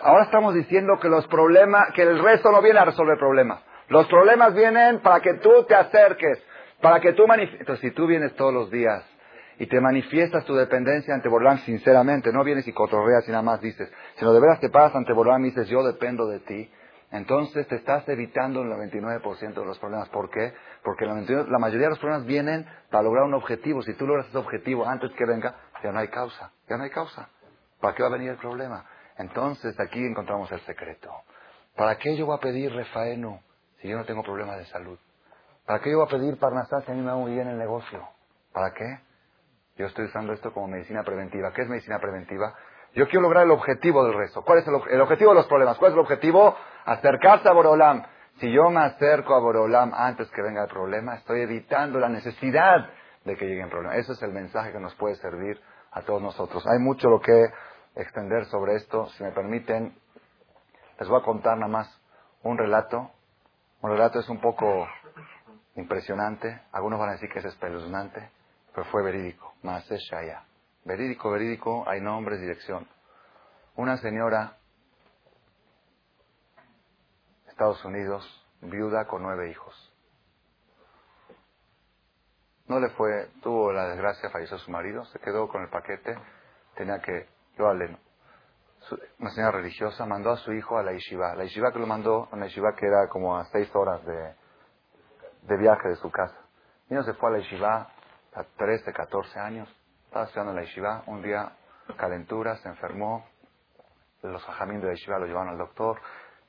Ahora 0.01 0.23
estamos 0.23 0.53
diciendo 0.53 0.99
que 0.99 1.09
los 1.09 1.27
problemas, 1.27 1.91
que 1.93 2.01
el 2.01 2.21
resto 2.21 2.51
no 2.51 2.61
viene 2.61 2.79
a 2.79 2.85
resolver 2.85 3.17
problemas. 3.17 3.61
Los 3.89 4.07
problemas 4.07 4.53
vienen 4.53 5.01
para 5.01 5.19
que 5.19 5.35
tú 5.35 5.65
te 5.67 5.75
acerques, 5.75 6.43
para 6.81 6.99
que 6.99 7.13
tú 7.13 7.27
manifiestes. 7.27 7.61
Entonces, 7.61 7.89
si 7.89 7.95
tú 7.95 8.07
vienes 8.07 8.33
todos 8.35 8.53
los 8.53 8.71
días 8.71 9.03
y 9.59 9.67
te 9.67 9.79
manifiestas 9.79 10.45
tu 10.45 10.55
dependencia 10.55 11.13
ante 11.13 11.29
Borlán 11.29 11.59
sinceramente, 11.59 12.31
no 12.31 12.43
vienes 12.43 12.67
y 12.67 12.73
cotorreas 12.73 13.27
y 13.27 13.31
nada 13.31 13.43
más 13.43 13.61
dices, 13.61 13.91
sino 14.15 14.33
de 14.33 14.39
veras 14.39 14.59
te 14.59 14.69
paras 14.69 14.95
ante 14.95 15.13
Borlán 15.13 15.41
y 15.41 15.49
dices, 15.49 15.67
yo 15.67 15.83
dependo 15.83 16.27
de 16.27 16.39
ti, 16.39 16.71
entonces 17.13 17.67
te 17.67 17.75
estás 17.75 18.09
evitando 18.09 18.63
el 18.63 18.69
99% 18.69 19.53
de 19.53 19.65
los 19.65 19.77
problemas. 19.77 20.09
¿Por 20.09 20.31
qué? 20.31 20.51
Porque 20.83 21.05
la, 21.05 21.13
mayoría 21.59 21.85
de 21.85 21.91
los 21.91 21.99
problemas 21.99 22.25
vienen 22.25 22.65
para 22.89 23.03
lograr 23.03 23.25
un 23.25 23.35
objetivo. 23.35 23.83
Si 23.83 23.93
tú 23.93 24.07
logras 24.07 24.27
ese 24.29 24.37
objetivo 24.39 24.87
antes 24.87 25.11
que 25.11 25.23
venga, 25.23 25.55
ya 25.83 25.91
no 25.91 25.99
hay 25.99 26.07
causa. 26.07 26.51
Ya 26.67 26.75
no 26.75 26.83
hay 26.83 26.89
causa. 26.89 27.29
¿Para 27.79 27.93
qué 27.93 28.01
va 28.01 28.09
a 28.09 28.13
venir 28.13 28.31
el 28.31 28.37
problema? 28.37 28.83
Entonces 29.17 29.79
aquí 29.79 30.03
encontramos 30.03 30.51
el 30.51 30.59
secreto. 30.61 31.11
¿Para 31.75 31.97
qué 31.97 32.15
yo 32.15 32.25
voy 32.25 32.37
a 32.37 32.39
pedir 32.39 32.71
refaeno 32.73 33.41
si 33.81 33.87
yo 33.87 33.97
no 33.97 34.05
tengo 34.05 34.23
problemas 34.23 34.57
de 34.57 34.65
salud? 34.65 34.97
¿Para 35.65 35.79
qué 35.79 35.91
yo 35.91 35.99
voy 35.99 36.07
a 36.07 36.09
pedir 36.09 36.37
parnasal 36.37 36.83
si 36.83 36.91
a 36.91 36.95
mí 36.95 37.01
me 37.01 37.11
va 37.11 37.17
muy 37.17 37.33
bien 37.33 37.47
el 37.47 37.57
negocio? 37.57 38.07
¿Para 38.51 38.73
qué? 38.73 38.99
Yo 39.77 39.87
estoy 39.87 40.05
usando 40.05 40.33
esto 40.33 40.53
como 40.53 40.67
medicina 40.67 41.03
preventiva. 41.03 41.51
¿Qué 41.53 41.63
es 41.63 41.67
medicina 41.67 41.99
preventiva? 41.99 42.53
Yo 42.93 43.07
quiero 43.07 43.21
lograr 43.21 43.45
el 43.45 43.51
objetivo 43.51 44.03
del 44.05 44.13
resto. 44.13 44.43
¿Cuál 44.43 44.59
es 44.59 44.67
el, 44.67 44.75
el 44.91 45.01
objetivo 45.01 45.31
de 45.31 45.37
los 45.37 45.47
problemas? 45.47 45.77
¿Cuál 45.77 45.91
es 45.91 45.93
el 45.95 46.01
objetivo? 46.01 46.55
Acercarse 46.85 47.49
a 47.49 47.53
Borolam. 47.53 48.03
Si 48.39 48.51
yo 48.51 48.69
me 48.69 48.81
acerco 48.81 49.33
a 49.33 49.39
Borolam 49.39 49.93
antes 49.95 50.29
que 50.31 50.41
venga 50.41 50.63
el 50.63 50.69
problema, 50.69 51.15
estoy 51.15 51.41
evitando 51.41 51.99
la 51.99 52.09
necesidad 52.09 52.89
de 53.25 53.35
que 53.35 53.45
llegue 53.45 53.63
el 53.63 53.69
problema. 53.69 53.95
Ese 53.95 54.13
es 54.13 54.21
el 54.21 54.31
mensaje 54.31 54.71
que 54.71 54.79
nos 54.79 54.93
puede 54.95 55.15
servir 55.15 55.59
a 55.91 56.01
todos 56.01 56.21
nosotros. 56.21 56.65
Hay 56.67 56.79
mucho 56.79 57.09
lo 57.09 57.19
que 57.19 57.45
extender 57.95 58.45
sobre 58.45 58.75
esto. 58.75 59.09
Si 59.11 59.23
me 59.23 59.31
permiten, 59.31 59.95
les 60.99 61.09
voy 61.09 61.19
a 61.19 61.23
contar 61.23 61.57
nada 61.57 61.71
más 61.71 62.01
un 62.43 62.57
relato, 62.57 63.11
Un 63.81 63.91
relato 63.91 64.19
es 64.19 64.29
un 64.29 64.39
poco 64.39 64.87
impresionante. 65.75 66.61
Algunos 66.71 66.99
van 66.99 67.09
a 67.09 67.11
decir 67.13 67.29
que 67.29 67.39
es 67.39 67.45
espeluznante, 67.45 68.29
pero 68.73 68.85
fue 68.85 69.03
verídico. 69.03 69.53
Más 69.61 69.89
es 69.91 69.99
Shaya. 70.09 70.43
Verídico, 70.85 71.31
verídico, 71.31 71.83
hay 71.87 71.99
nombres, 71.99 72.39
dirección. 72.39 72.87
Una 73.75 73.97
señora, 73.97 74.57
Estados 77.47 77.83
Unidos, 77.83 78.23
viuda 78.61 79.05
con 79.05 79.21
nueve 79.21 79.49
hijos. 79.49 79.93
No 82.67 82.79
le 82.79 82.89
fue, 82.91 83.29
tuvo 83.41 83.71
la 83.71 83.89
desgracia, 83.89 84.29
falleció 84.29 84.57
su 84.57 84.71
marido, 84.71 85.05
se 85.05 85.19
quedó 85.19 85.47
con 85.47 85.61
el 85.61 85.69
paquete, 85.69 86.17
tenía 86.75 86.99
que, 86.99 87.27
yo 87.57 87.67
hablé, 87.67 87.97
una 89.19 89.31
señora 89.31 89.57
religiosa 89.57 90.05
mandó 90.05 90.31
a 90.31 90.37
su 90.37 90.51
hijo 90.53 90.77
a 90.77 90.83
la 90.83 90.91
yeshiva. 90.91 91.35
La 91.35 91.43
yeshiva 91.43 91.71
que 91.71 91.79
lo 91.79 91.87
mandó, 91.87 92.27
una 92.31 92.47
yeshiva 92.47 92.73
que 92.75 92.85
era 92.85 93.07
como 93.07 93.37
a 93.37 93.45
seis 93.45 93.73
horas 93.75 94.03
de, 94.05 94.35
de 95.43 95.57
viaje 95.57 95.87
de 95.89 95.95
su 95.95 96.11
casa. 96.11 96.37
Y 96.89 96.93
no 96.93 97.03
se 97.03 97.13
fue 97.13 97.29
a 97.29 97.33
la 97.33 97.39
yeshiva 97.39 97.89
a 98.33 98.43
13, 98.57 98.91
14 98.91 99.39
años. 99.39 99.69
Estaba 100.05 100.25
estudiando 100.25 100.51
en 100.51 100.57
la 100.57 100.63
yeshiva. 100.63 101.03
Un 101.07 101.21
día, 101.21 101.53
calentura, 101.97 102.57
se 102.57 102.67
enfermó. 102.67 103.25
Los 104.21 104.47
ajamín 104.49 104.79
de 104.81 104.87
la 104.87 104.93
yeshiva 104.93 105.19
lo 105.19 105.25
llevaron 105.25 105.49
al 105.49 105.57
doctor. 105.57 105.99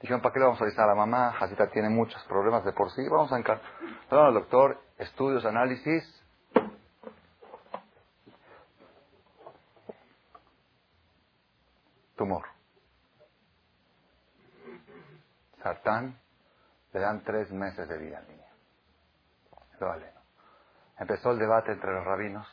Dijeron, 0.01 0.21
¿para 0.21 0.33
qué 0.33 0.41
le 0.41 0.47
vamos 0.47 0.61
a 0.61 0.65
avisar 0.65 0.85
a 0.85 0.89
la 0.89 0.95
mamá? 0.95 1.33
Jacita 1.33 1.69
tiene 1.71 1.89
muchos 1.89 2.23
problemas 2.25 2.65
de 2.65 2.73
por 2.73 2.91
sí. 2.91 3.03
Vamos 3.09 3.33
a 3.33 3.39
encargar. 3.39 3.65
al 4.11 4.35
doctor, 4.35 4.81
estudios, 4.99 5.45
análisis. 5.45 6.24
Le 15.85 17.01
dan 17.01 17.23
tres 17.25 17.51
meses 17.51 17.89
de 17.89 17.99
vida 17.99 18.19
al 18.19 18.29
niño. 18.29 18.45
Lo 19.81 19.89
vale. 19.89 20.13
Empezó 20.99 21.33
el 21.33 21.39
debate 21.39 21.73
entre 21.73 21.93
los 21.93 22.05
rabinos 22.05 22.47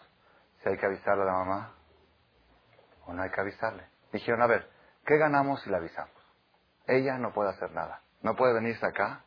si 0.62 0.70
hay 0.70 0.78
que 0.78 0.86
avisarle 0.86 1.24
a 1.24 1.26
la 1.26 1.34
mamá 1.34 1.74
o 3.06 3.14
no 3.14 3.22
hay 3.22 3.30
que 3.30 3.42
avisarle. 3.42 3.88
Dijeron, 4.12 4.42
a 4.42 4.48
ver, 4.48 4.70
¿qué 5.06 5.18
ganamos 5.18 5.62
si 5.62 5.70
la 5.70 5.78
avisamos? 5.78 6.16
Ella 6.88 7.18
no 7.18 7.32
puede 7.34 7.52
hacer 7.52 7.72
nada. 7.72 8.02
No 8.22 8.36
puede 8.36 8.54
venirse 8.54 8.86
acá 8.86 9.24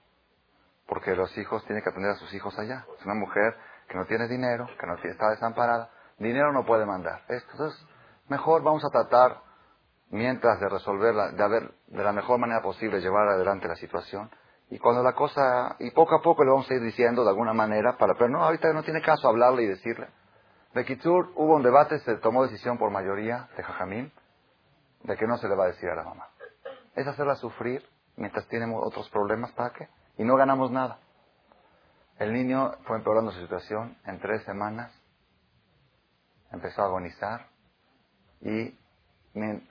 porque 0.87 1.15
los 1.17 1.37
hijos 1.39 1.65
tienen 1.65 1.83
que 1.83 1.91
atender 1.91 2.11
a 2.13 2.17
sus 2.17 2.33
hijos 2.35 2.57
allá. 2.59 2.85
Es 2.99 3.05
una 3.05 3.15
mujer 3.15 3.57
que 3.89 3.97
no 3.97 4.05
tiene 4.07 4.29
dinero, 4.29 4.67
que 4.79 4.87
no 4.87 4.97
está 4.97 5.31
desamparada. 5.31 5.91
Dinero 6.19 6.53
no 6.53 6.65
puede 6.65 6.87
mandar. 6.87 7.23
Entonces, 7.29 7.87
mejor 8.29 8.63
vamos 8.63 8.85
a 8.85 8.91
tratar, 8.91 9.41
mientras 10.15 10.61
de 10.61 10.69
resolverla, 10.69 11.33
de, 11.33 11.43
haber, 11.43 11.75
de 11.89 12.05
la 12.05 12.13
mejor 12.13 12.39
manera 12.39 12.63
posible, 12.63 13.01
llevar 13.01 13.29
adelante 13.29 13.67
la 13.67 13.75
situación. 13.75 14.31
Y 14.71 14.79
cuando 14.79 15.03
la 15.03 15.13
cosa, 15.13 15.75
y 15.81 15.91
poco 15.91 16.15
a 16.15 16.23
poco 16.23 16.45
le 16.45 16.51
vamos 16.51 16.71
a 16.71 16.75
ir 16.75 16.81
diciendo 16.83 17.25
de 17.25 17.31
alguna 17.31 17.53
manera, 17.53 17.97
para, 17.99 18.15
pero 18.15 18.29
no, 18.29 18.45
ahorita 18.45 18.73
no 18.73 18.85
tiene 18.85 19.03
caso 19.03 19.29
hablarle 19.29 19.65
y 19.65 19.67
decirle. 19.67 20.07
De 20.73 20.85
Kitsur 20.85 21.33
hubo 21.35 21.57
un 21.57 21.65
debate, 21.65 21.99
se 21.99 22.17
tomó 22.19 22.45
decisión 22.45 22.79
por 22.79 22.93
mayoría 22.93 23.49
de 23.57 23.63
Jajamín, 23.65 24.13
de 25.03 25.17
que 25.17 25.27
no 25.27 25.37
se 25.37 25.49
le 25.49 25.57
va 25.57 25.65
a 25.65 25.69
decir 25.69 25.89
a 25.89 25.97
la 25.97 26.05
mamá. 26.05 26.29
Es 26.95 27.07
hacerla 27.09 27.35
sufrir 27.35 27.85
mientras 28.17 28.47
tiene 28.47 28.73
otros 28.73 29.11
problemas, 29.11 29.51
¿para 29.53 29.71
qué? 29.71 29.89
Y 30.17 30.23
no 30.23 30.37
ganamos 30.37 30.71
nada. 30.71 31.01
El 32.19 32.33
niño 32.33 32.71
fue 32.87 32.99
empeorando 32.99 33.33
su 33.33 33.41
situación 33.41 33.99
en 34.07 34.21
tres 34.21 34.45
semanas, 34.45 34.93
empezó 36.53 36.83
a 36.83 36.85
agonizar 36.85 37.49
y 38.43 38.79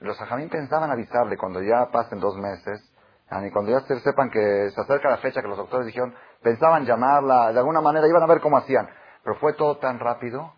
los 0.00 0.18
Jajamín 0.18 0.50
pensaban 0.50 0.90
avisarle 0.90 1.36
cuando 1.36 1.62
ya 1.62 1.90
pasen 1.90 2.20
dos 2.20 2.36
meses, 2.36 2.82
y 3.42 3.50
cuando 3.50 3.72
ya 3.72 3.80
sepan 4.00 4.30
que 4.30 4.70
se 4.70 4.80
acerca 4.80 5.10
la 5.10 5.18
fecha 5.18 5.40
que 5.40 5.48
los 5.48 5.56
doctores 5.56 5.86
dijeron, 5.86 6.14
pensaban 6.42 6.84
llamarla, 6.84 7.52
de 7.52 7.58
alguna 7.58 7.80
manera 7.80 8.06
iban 8.06 8.22
a 8.22 8.26
ver 8.26 8.40
cómo 8.40 8.58
hacían. 8.58 8.88
Pero 9.24 9.36
fue 9.36 9.54
todo 9.54 9.78
tan 9.78 9.98
rápido 9.98 10.54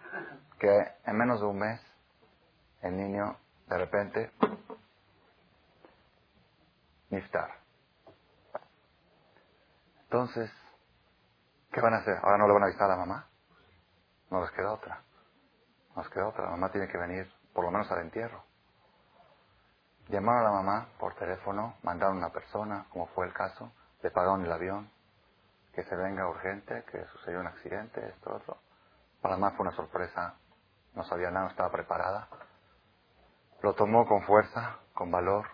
que 0.59 0.69
en 1.07 1.17
menos 1.17 1.41
de 1.41 1.47
un 1.47 1.59
mes 1.59 1.81
el 2.83 2.97
niño 2.97 3.37
de 3.69 3.79
repente 3.79 4.31
niftar. 7.11 7.51
Entonces, 10.03 10.51
¿qué 11.73 11.81
van 11.81 11.95
a 11.95 11.99
hacer? 11.99 12.19
¿Ahora 12.23 12.39
no 12.39 12.47
le 12.47 12.55
van 12.55 12.63
a 12.65 12.67
avisar 12.67 12.85
a 12.85 12.97
la 12.97 12.97
mamá? 12.97 13.29
No 14.31 14.41
les 14.41 14.51
queda 14.51 14.73
otra. 14.73 15.03
No 15.95 16.03
les 16.03 16.11
queda 16.11 16.29
otra. 16.29 16.45
La 16.45 16.51
mamá 16.51 16.71
tiene 16.71 16.89
que 16.89 16.99
venir 16.99 17.31
por 17.53 17.65
lo 17.65 17.71
menos 17.71 17.91
al 17.91 18.01
entierro. 18.01 18.46
Llamaron 20.09 20.41
a 20.41 20.45
la 20.45 20.51
mamá 20.51 20.89
por 21.01 21.15
teléfono, 21.15 21.75
mandaron 21.83 22.17
a 22.17 22.19
una 22.19 22.31
persona, 22.31 22.87
como 22.91 23.07
fue 23.09 23.27
el 23.27 23.33
caso, 23.33 23.73
le 24.03 24.11
pagaron 24.13 24.45
el 24.45 24.53
avión, 24.53 24.89
que 25.73 25.83
se 25.83 25.97
venga 25.97 26.29
urgente, 26.29 26.85
que 26.91 27.05
sucedió 27.07 27.41
un 27.41 27.49
accidente, 27.49 28.07
esto, 28.09 28.35
otro. 28.35 28.59
Para 29.21 29.35
la 29.35 29.41
mamá 29.41 29.57
fue 29.57 29.67
una 29.67 29.75
sorpresa, 29.75 30.35
no 30.95 31.03
sabía 31.03 31.31
nada, 31.31 31.47
no 31.47 31.51
estaba 31.51 31.71
preparada. 31.71 32.29
Lo 33.63 33.75
tomó 33.75 34.07
con 34.07 34.23
fuerza, 34.23 34.77
con 34.95 35.11
valor, 35.11 35.47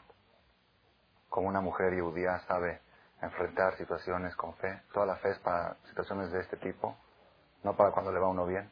como 1.31 1.49
una 1.49 1.63
mujer 1.63 1.99
judía 1.99 2.39
sabe 2.41 2.83
enfrentar 3.23 3.75
situaciones 3.79 4.37
con 4.37 4.55
fe. 4.57 4.83
Toda 4.93 5.07
la 5.07 5.17
fe 5.17 5.31
es 5.31 5.39
para 5.39 5.77
situaciones 5.89 6.31
de 6.31 6.41
este 6.41 6.59
tipo, 6.59 6.95
no 7.63 7.75
para 7.75 7.91
cuando 7.93 8.13
le 8.13 8.21
va 8.21 8.29
uno 8.29 8.45
bien. 8.45 8.71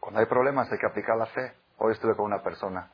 Cuando 0.00 0.20
hay 0.20 0.26
problemas 0.26 0.70
hay 0.70 0.78
que 0.78 0.86
aplicar 0.86 1.16
la 1.16 1.26
fe. 1.26 1.54
Hoy 1.78 1.94
estuve 1.94 2.14
con 2.14 2.26
una 2.26 2.42
persona 2.42 2.92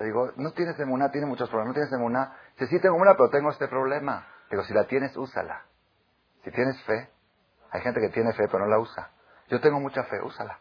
le 0.00 0.06
digo, 0.06 0.32
no 0.36 0.52
tienes 0.52 0.80
emuná, 0.80 1.10
tiene 1.10 1.26
muchos 1.26 1.50
problemas, 1.50 1.68
no 1.68 1.74
tienes 1.74 1.92
emuná. 1.92 2.34
Dice, 2.58 2.68
sí 2.68 2.80
tengo 2.80 2.96
una, 2.96 3.12
pero 3.12 3.28
tengo 3.28 3.50
este 3.50 3.68
problema. 3.68 4.26
Digo, 4.50 4.62
si 4.62 4.72
la 4.72 4.86
tienes, 4.86 5.14
úsala. 5.14 5.66
Si 6.42 6.50
tienes 6.50 6.82
fe, 6.84 7.10
hay 7.70 7.82
gente 7.82 8.00
que 8.00 8.08
tiene 8.08 8.32
fe, 8.32 8.48
pero 8.48 8.60
no 8.60 8.66
la 8.70 8.78
usa. 8.78 9.10
Yo 9.48 9.60
tengo 9.60 9.78
mucha 9.78 10.04
fe, 10.04 10.18
úsala. 10.22 10.58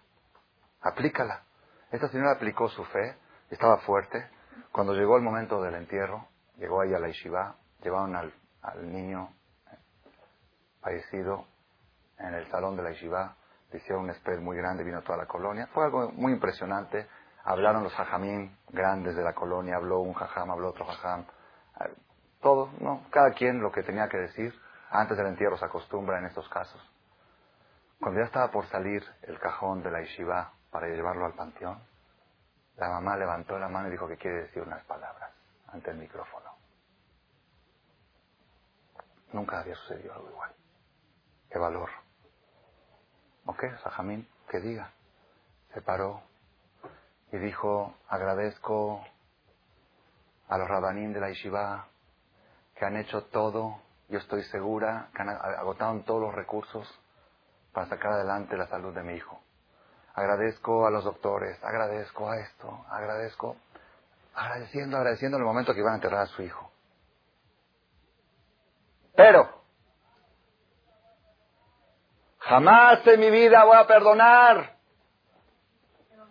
Aplícala. 0.81 1.43
Esta 1.89 2.09
señora 2.09 2.31
aplicó 2.31 2.67
su 2.67 2.83
fe, 2.83 3.15
estaba 3.49 3.77
fuerte. 3.77 4.29
Cuando 4.73 4.93
llegó 4.93 5.15
el 5.15 5.23
momento 5.23 5.61
del 5.61 5.75
entierro, 5.75 6.27
llegó 6.57 6.81
ahí 6.81 6.93
a 6.93 6.99
la 6.99 7.07
yeshiva, 7.07 7.55
llevaron 7.81 8.17
al, 8.17 8.33
al 8.61 8.91
niño 8.91 9.29
fallecido 10.81 11.45
en 12.17 12.33
el 12.33 12.45
salón 12.51 12.75
de 12.75 12.83
la 12.83 12.91
yeshiva, 12.91 13.37
le 13.71 13.77
hicieron 13.77 14.03
un 14.03 14.13
spread 14.15 14.39
muy 14.41 14.57
grande, 14.57 14.83
vino 14.83 15.01
toda 15.01 15.17
la 15.17 15.27
colonia. 15.27 15.67
Fue 15.67 15.85
algo 15.85 16.11
muy 16.11 16.33
impresionante 16.33 17.07
hablaron 17.49 17.83
los 17.83 17.93
jajamín 17.93 18.55
grandes 18.69 19.15
de 19.15 19.23
la 19.23 19.33
colonia, 19.33 19.75
habló 19.75 20.01
un 20.01 20.13
jajam, 20.13 20.51
habló 20.51 20.69
otro 20.69 20.85
jajam, 20.85 21.25
eh, 21.81 21.95
todo, 22.41 22.69
¿no? 22.79 23.07
Cada 23.09 23.31
quien 23.31 23.59
lo 23.59 23.71
que 23.71 23.81
tenía 23.81 24.07
que 24.07 24.17
decir. 24.17 24.53
Antes 24.91 25.17
del 25.17 25.27
entierro 25.27 25.57
se 25.57 25.65
acostumbra 25.65 26.19
en 26.19 26.25
estos 26.25 26.47
casos. 26.49 26.79
Cuando 27.99 28.19
ya 28.19 28.27
estaba 28.27 28.51
por 28.51 28.67
salir 28.67 29.03
el 29.23 29.39
cajón 29.39 29.81
de 29.81 29.89
la 29.89 30.01
yeshiva 30.01 30.53
para 30.69 30.87
llevarlo 30.87 31.25
al 31.25 31.33
panteón, 31.33 31.79
la 32.77 32.89
mamá 32.89 33.17
levantó 33.17 33.57
la 33.57 33.67
mano 33.67 33.87
y 33.87 33.91
dijo 33.91 34.07
que 34.07 34.17
quiere 34.17 34.43
decir 34.43 34.61
unas 34.61 34.83
palabras 34.85 35.31
ante 35.69 35.89
el 35.89 35.97
micrófono. 35.97 36.51
Nunca 39.33 39.59
había 39.59 39.75
sucedido 39.75 40.13
algo 40.13 40.29
igual. 40.29 40.51
Qué 41.49 41.57
valor. 41.57 41.89
¿Ok? 43.45 43.63
Sajamín, 43.83 44.27
que 44.49 44.59
diga. 44.59 44.91
Se 45.73 45.81
paró, 45.81 46.28
y 47.31 47.37
dijo, 47.37 47.93
agradezco 48.07 49.05
a 50.47 50.57
los 50.57 50.67
rabanín 50.67 51.13
de 51.13 51.19
la 51.19 51.29
Yeshiva 51.29 51.87
que 52.75 52.85
han 52.85 52.97
hecho 52.97 53.25
todo, 53.25 53.81
yo 54.07 54.19
estoy 54.19 54.43
segura, 54.45 55.09
que 55.15 55.21
han 55.21 55.29
agotado 55.29 55.99
todos 56.01 56.21
los 56.21 56.33
recursos 56.33 56.87
para 57.73 57.87
sacar 57.87 58.13
adelante 58.13 58.57
la 58.57 58.67
salud 58.67 58.93
de 58.95 59.03
mi 59.03 59.13
hijo. 59.13 59.39
Agradezco 60.15 60.87
a 60.87 60.89
los 60.89 61.03
doctores, 61.03 61.63
agradezco 61.63 62.29
a 62.29 62.37
esto, 62.39 62.85
agradezco, 62.89 63.57
agradeciendo, 64.33 64.97
agradeciendo 64.97 65.37
el 65.37 65.43
momento 65.43 65.73
que 65.73 65.81
iban 65.81 65.93
a 65.93 65.95
enterrar 65.95 66.21
a 66.21 66.27
su 66.27 66.41
hijo. 66.41 66.71
Pero, 69.15 69.61
jamás 72.39 73.05
en 73.05 73.19
mi 73.19 73.29
vida 73.29 73.63
voy 73.65 73.77
a 73.77 73.85
perdonar 73.85 74.78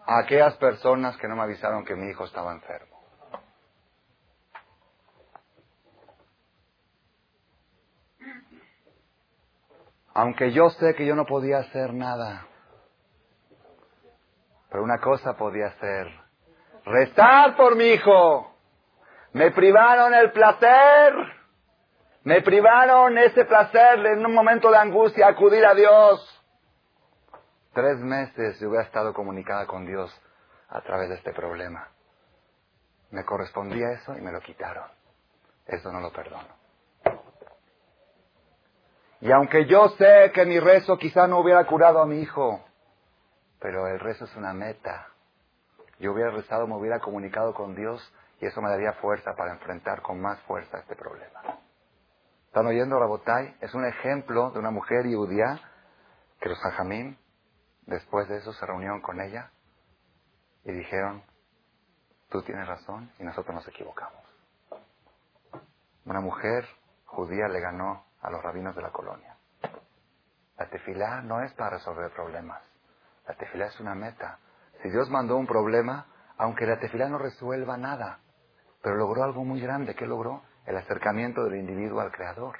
a 0.08 0.20
aquellas 0.20 0.56
personas 0.56 1.18
que 1.18 1.28
no 1.28 1.36
me 1.36 1.42
avisaron 1.42 1.84
que 1.84 1.94
mi 1.94 2.08
hijo 2.08 2.24
estaba 2.24 2.54
enfermo. 2.54 2.96
Aunque 10.14 10.50
yo 10.52 10.70
sé 10.70 10.94
que 10.94 11.04
yo 11.04 11.14
no 11.14 11.26
podía 11.26 11.58
hacer 11.58 11.92
nada, 11.92 12.46
pero 14.70 14.82
una 14.82 14.98
cosa 14.98 15.36
podía 15.36 15.66
hacer, 15.66 16.06
rezar 16.86 17.54
por 17.54 17.76
mi 17.76 17.88
hijo. 17.88 18.56
Me 19.34 19.50
privaron 19.50 20.14
el 20.14 20.32
placer, 20.32 21.12
me 22.24 22.40
privaron 22.40 23.18
ese 23.18 23.44
placer 23.44 24.06
en 24.06 24.24
un 24.24 24.32
momento 24.32 24.70
de 24.70 24.78
angustia, 24.78 25.28
acudir 25.28 25.66
a 25.66 25.74
Dios 25.74 26.37
tres 27.72 27.98
meses 27.98 28.58
yo 28.60 28.68
hubiera 28.68 28.84
estado 28.84 29.12
comunicada 29.12 29.66
con 29.66 29.86
Dios 29.86 30.10
a 30.68 30.80
través 30.82 31.08
de 31.08 31.16
este 31.16 31.32
problema. 31.32 31.88
Me 33.10 33.24
correspondía 33.24 33.92
eso 33.92 34.16
y 34.16 34.20
me 34.20 34.32
lo 34.32 34.40
quitaron. 34.40 34.84
Eso 35.66 35.90
no 35.92 36.00
lo 36.00 36.12
perdono. 36.12 36.58
Y 39.20 39.32
aunque 39.32 39.66
yo 39.66 39.88
sé 39.90 40.30
que 40.32 40.46
mi 40.46 40.60
rezo 40.60 40.96
quizá 40.96 41.26
no 41.26 41.40
hubiera 41.40 41.64
curado 41.64 42.00
a 42.00 42.06
mi 42.06 42.20
hijo, 42.20 42.64
pero 43.60 43.86
el 43.88 43.98
rezo 43.98 44.24
es 44.24 44.36
una 44.36 44.52
meta. 44.52 45.08
Yo 45.98 46.12
hubiera 46.12 46.30
rezado, 46.30 46.66
me 46.66 46.76
hubiera 46.76 47.00
comunicado 47.00 47.52
con 47.54 47.74
Dios 47.74 48.00
y 48.40 48.46
eso 48.46 48.62
me 48.62 48.70
daría 48.70 48.92
fuerza 48.94 49.34
para 49.34 49.52
enfrentar 49.52 50.02
con 50.02 50.20
más 50.20 50.40
fuerza 50.42 50.78
este 50.78 50.94
problema. 50.94 51.58
¿Están 52.46 52.66
oyendo, 52.66 52.98
Rabotai? 52.98 53.56
Es 53.60 53.74
un 53.74 53.84
ejemplo 53.84 54.50
de 54.50 54.60
una 54.60 54.70
mujer 54.70 55.04
judía 55.04 55.60
que 56.40 56.48
los 56.48 56.58
hajamim, 56.64 57.16
después 57.88 58.28
de 58.28 58.36
eso, 58.36 58.52
se 58.52 58.66
reunieron 58.66 59.00
con 59.00 59.20
ella 59.20 59.50
y 60.64 60.72
dijeron, 60.72 61.22
tú 62.28 62.42
tienes 62.42 62.66
razón 62.66 63.10
y 63.18 63.24
nosotros 63.24 63.54
nos 63.54 63.68
equivocamos. 63.68 64.22
Una 66.04 66.20
mujer 66.20 66.66
judía 67.06 67.48
le 67.48 67.60
ganó 67.60 68.04
a 68.20 68.30
los 68.30 68.42
rabinos 68.42 68.76
de 68.76 68.82
la 68.82 68.90
colonia. 68.90 69.36
La 70.58 70.68
tefilá 70.68 71.22
no 71.22 71.42
es 71.42 71.52
para 71.54 71.76
resolver 71.78 72.12
problemas. 72.12 72.62
La 73.26 73.34
tefilá 73.34 73.66
es 73.66 73.80
una 73.80 73.94
meta. 73.94 74.38
Si 74.82 74.90
Dios 74.90 75.08
mandó 75.10 75.36
un 75.36 75.46
problema, 75.46 76.06
aunque 76.36 76.66
la 76.66 76.78
tefilá 76.78 77.08
no 77.08 77.18
resuelva 77.18 77.76
nada, 77.76 78.20
pero 78.82 78.96
logró 78.96 79.24
algo 79.24 79.44
muy 79.44 79.60
grande. 79.60 79.94
¿Qué 79.94 80.06
logró? 80.06 80.42
El 80.66 80.76
acercamiento 80.76 81.44
del 81.44 81.56
individuo 81.56 82.00
al 82.00 82.12
Creador. 82.12 82.58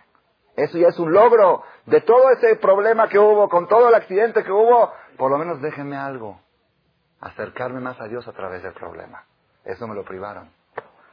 Eso 0.59 0.77
ya 0.77 0.89
es 0.89 0.99
un 0.99 1.13
logro 1.13 1.63
de 1.87 2.01
todo 2.01 2.31
ese 2.31 2.57
problema 2.57 3.09
que 3.09 3.19
hubo, 3.19 3.49
con 3.49 3.69
todo 3.69 3.89
el 3.89 3.95
accidente 3.95 4.43
que 4.43 4.51
hubo. 4.51 4.93
Por 5.17 5.31
lo 5.31 5.39
menos 5.39 5.63
déjenme 5.63 5.97
algo. 5.97 6.41
Acercarme 7.21 7.79
más 7.79 8.01
a 8.01 8.09
Dios 8.09 8.27
a 8.27 8.33
través 8.33 8.65
del 8.65 8.73
problema. 8.73 9.25
Eso 9.65 9.87
me 9.87 9.95
lo 9.95 10.05
privaron. 10.05 10.51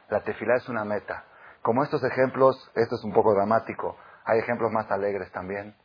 La 0.08 0.20
tefilá 0.22 0.56
es 0.56 0.68
una 0.68 0.84
meta. 0.84 1.24
Como 1.62 1.84
estos 1.84 2.02
ejemplos, 2.02 2.56
esto 2.74 2.96
es 2.96 3.04
un 3.04 3.12
poco 3.12 3.34
dramático. 3.34 3.96
Hay 4.24 4.40
ejemplos 4.40 4.72
más 4.72 4.90
alegres 4.90 5.30
también. 5.30 5.76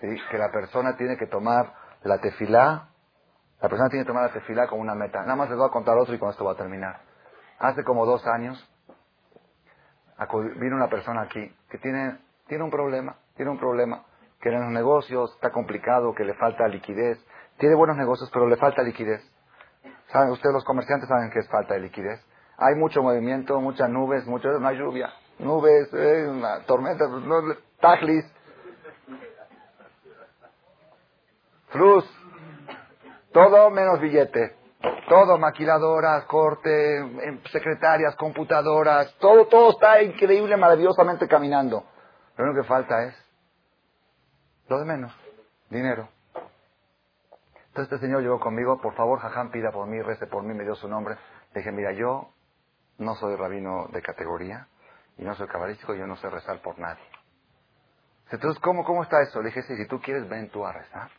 ¿sí? 0.00 0.08
Que 0.32 0.38
la 0.38 0.50
persona 0.50 0.96
tiene 0.96 1.16
que 1.16 1.28
tomar 1.28 1.72
la 2.02 2.18
tefilá. 2.18 2.88
La 3.60 3.68
persona 3.68 3.90
tiene 3.90 4.04
que 4.04 4.08
tomar 4.08 4.24
la 4.24 4.32
tefilá 4.32 4.66
como 4.66 4.82
una 4.82 4.96
meta. 4.96 5.20
Nada 5.20 5.36
más 5.36 5.48
les 5.48 5.56
voy 5.56 5.68
a 5.68 5.72
contar 5.72 5.96
otro 5.96 6.14
y 6.14 6.18
con 6.18 6.30
esto 6.30 6.44
va 6.44 6.52
a 6.52 6.56
terminar. 6.56 7.00
Hace 7.60 7.84
como 7.84 8.06
dos 8.06 8.26
años 8.26 8.68
vino 10.56 10.74
una 10.74 10.88
persona 10.88 11.22
aquí 11.22 11.54
que 11.70 11.78
tiene, 11.78 12.18
tiene 12.46 12.64
un 12.64 12.70
problema, 12.70 13.16
tiene 13.36 13.50
un 13.50 13.58
problema, 13.58 14.04
que 14.40 14.50
en 14.50 14.60
los 14.60 14.70
negocios 14.70 15.32
está 15.34 15.50
complicado, 15.50 16.14
que 16.14 16.24
le 16.24 16.34
falta 16.34 16.68
liquidez. 16.68 17.18
Tiene 17.58 17.74
buenos 17.74 17.96
negocios, 17.96 18.30
pero 18.32 18.46
le 18.46 18.56
falta 18.56 18.82
liquidez. 18.82 19.22
¿Saben? 20.12 20.30
Ustedes 20.30 20.52
los 20.52 20.64
comerciantes 20.64 21.08
saben 21.08 21.30
que 21.30 21.38
es 21.38 21.48
falta 21.48 21.74
de 21.74 21.80
liquidez. 21.80 22.20
Hay 22.58 22.74
mucho 22.74 23.02
movimiento, 23.02 23.60
muchas 23.60 23.88
nubes, 23.88 24.26
mucha, 24.26 24.48
no 24.50 24.68
hay 24.68 24.76
lluvia. 24.76 25.12
Nubes, 25.38 25.88
eh, 25.92 26.28
una 26.28 26.60
tormenta. 26.66 27.06
Flus. 31.68 32.04
Todo 33.32 33.70
menos 33.70 34.00
billete. 34.00 34.56
Todo, 35.08 35.38
maquiladoras, 35.38 36.24
corte, 36.26 36.98
em, 36.98 37.42
secretarias, 37.50 38.14
computadoras, 38.16 39.14
todo, 39.18 39.46
todo 39.46 39.70
está 39.70 40.02
increíble, 40.02 40.56
maravillosamente 40.56 41.26
caminando. 41.26 41.84
Lo 42.36 42.44
único 42.44 42.62
que 42.62 42.68
falta 42.68 43.04
es 43.04 43.14
lo 44.68 44.78
de 44.78 44.84
menos, 44.84 45.14
dinero. 45.70 46.08
Entonces 47.68 47.92
este 47.92 48.06
señor 48.06 48.22
llegó 48.22 48.40
conmigo, 48.40 48.80
por 48.80 48.94
favor, 48.94 49.18
Jajam, 49.20 49.50
pida 49.50 49.70
por 49.72 49.86
mí, 49.86 50.00
rece 50.00 50.26
por 50.26 50.42
mí, 50.42 50.54
me 50.54 50.64
dio 50.64 50.74
su 50.74 50.88
nombre. 50.88 51.16
Le 51.52 51.60
dije, 51.60 51.72
mira, 51.72 51.92
yo 51.92 52.30
no 52.98 53.14
soy 53.16 53.36
rabino 53.36 53.88
de 53.92 54.00
categoría 54.00 54.68
y 55.16 55.24
no 55.24 55.34
soy 55.34 55.48
cabalístico 55.48 55.94
yo 55.94 56.06
no 56.06 56.16
sé 56.16 56.30
rezar 56.30 56.60
por 56.62 56.78
nadie. 56.78 57.02
Entonces, 58.30 58.60
¿cómo, 58.62 58.84
cómo 58.84 59.02
está 59.02 59.20
eso? 59.22 59.40
Le 59.42 59.50
dije, 59.50 59.62
si 59.62 59.86
tú 59.86 60.00
quieres, 60.00 60.28
ven 60.28 60.50
tú 60.50 60.64
a 60.64 60.72
rezar. 60.72 61.10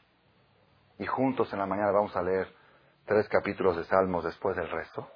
Y 0.98 1.06
juntos 1.06 1.52
en 1.54 1.60
la 1.60 1.66
mañana 1.66 1.92
vamos 1.92 2.16
a 2.16 2.22
leer 2.22 2.48
tres 3.06 3.28
capítulos 3.30 3.78
de 3.78 3.84
Salmos 3.86 4.24
después 4.24 4.56
del 4.56 4.70
resto. 4.70 5.10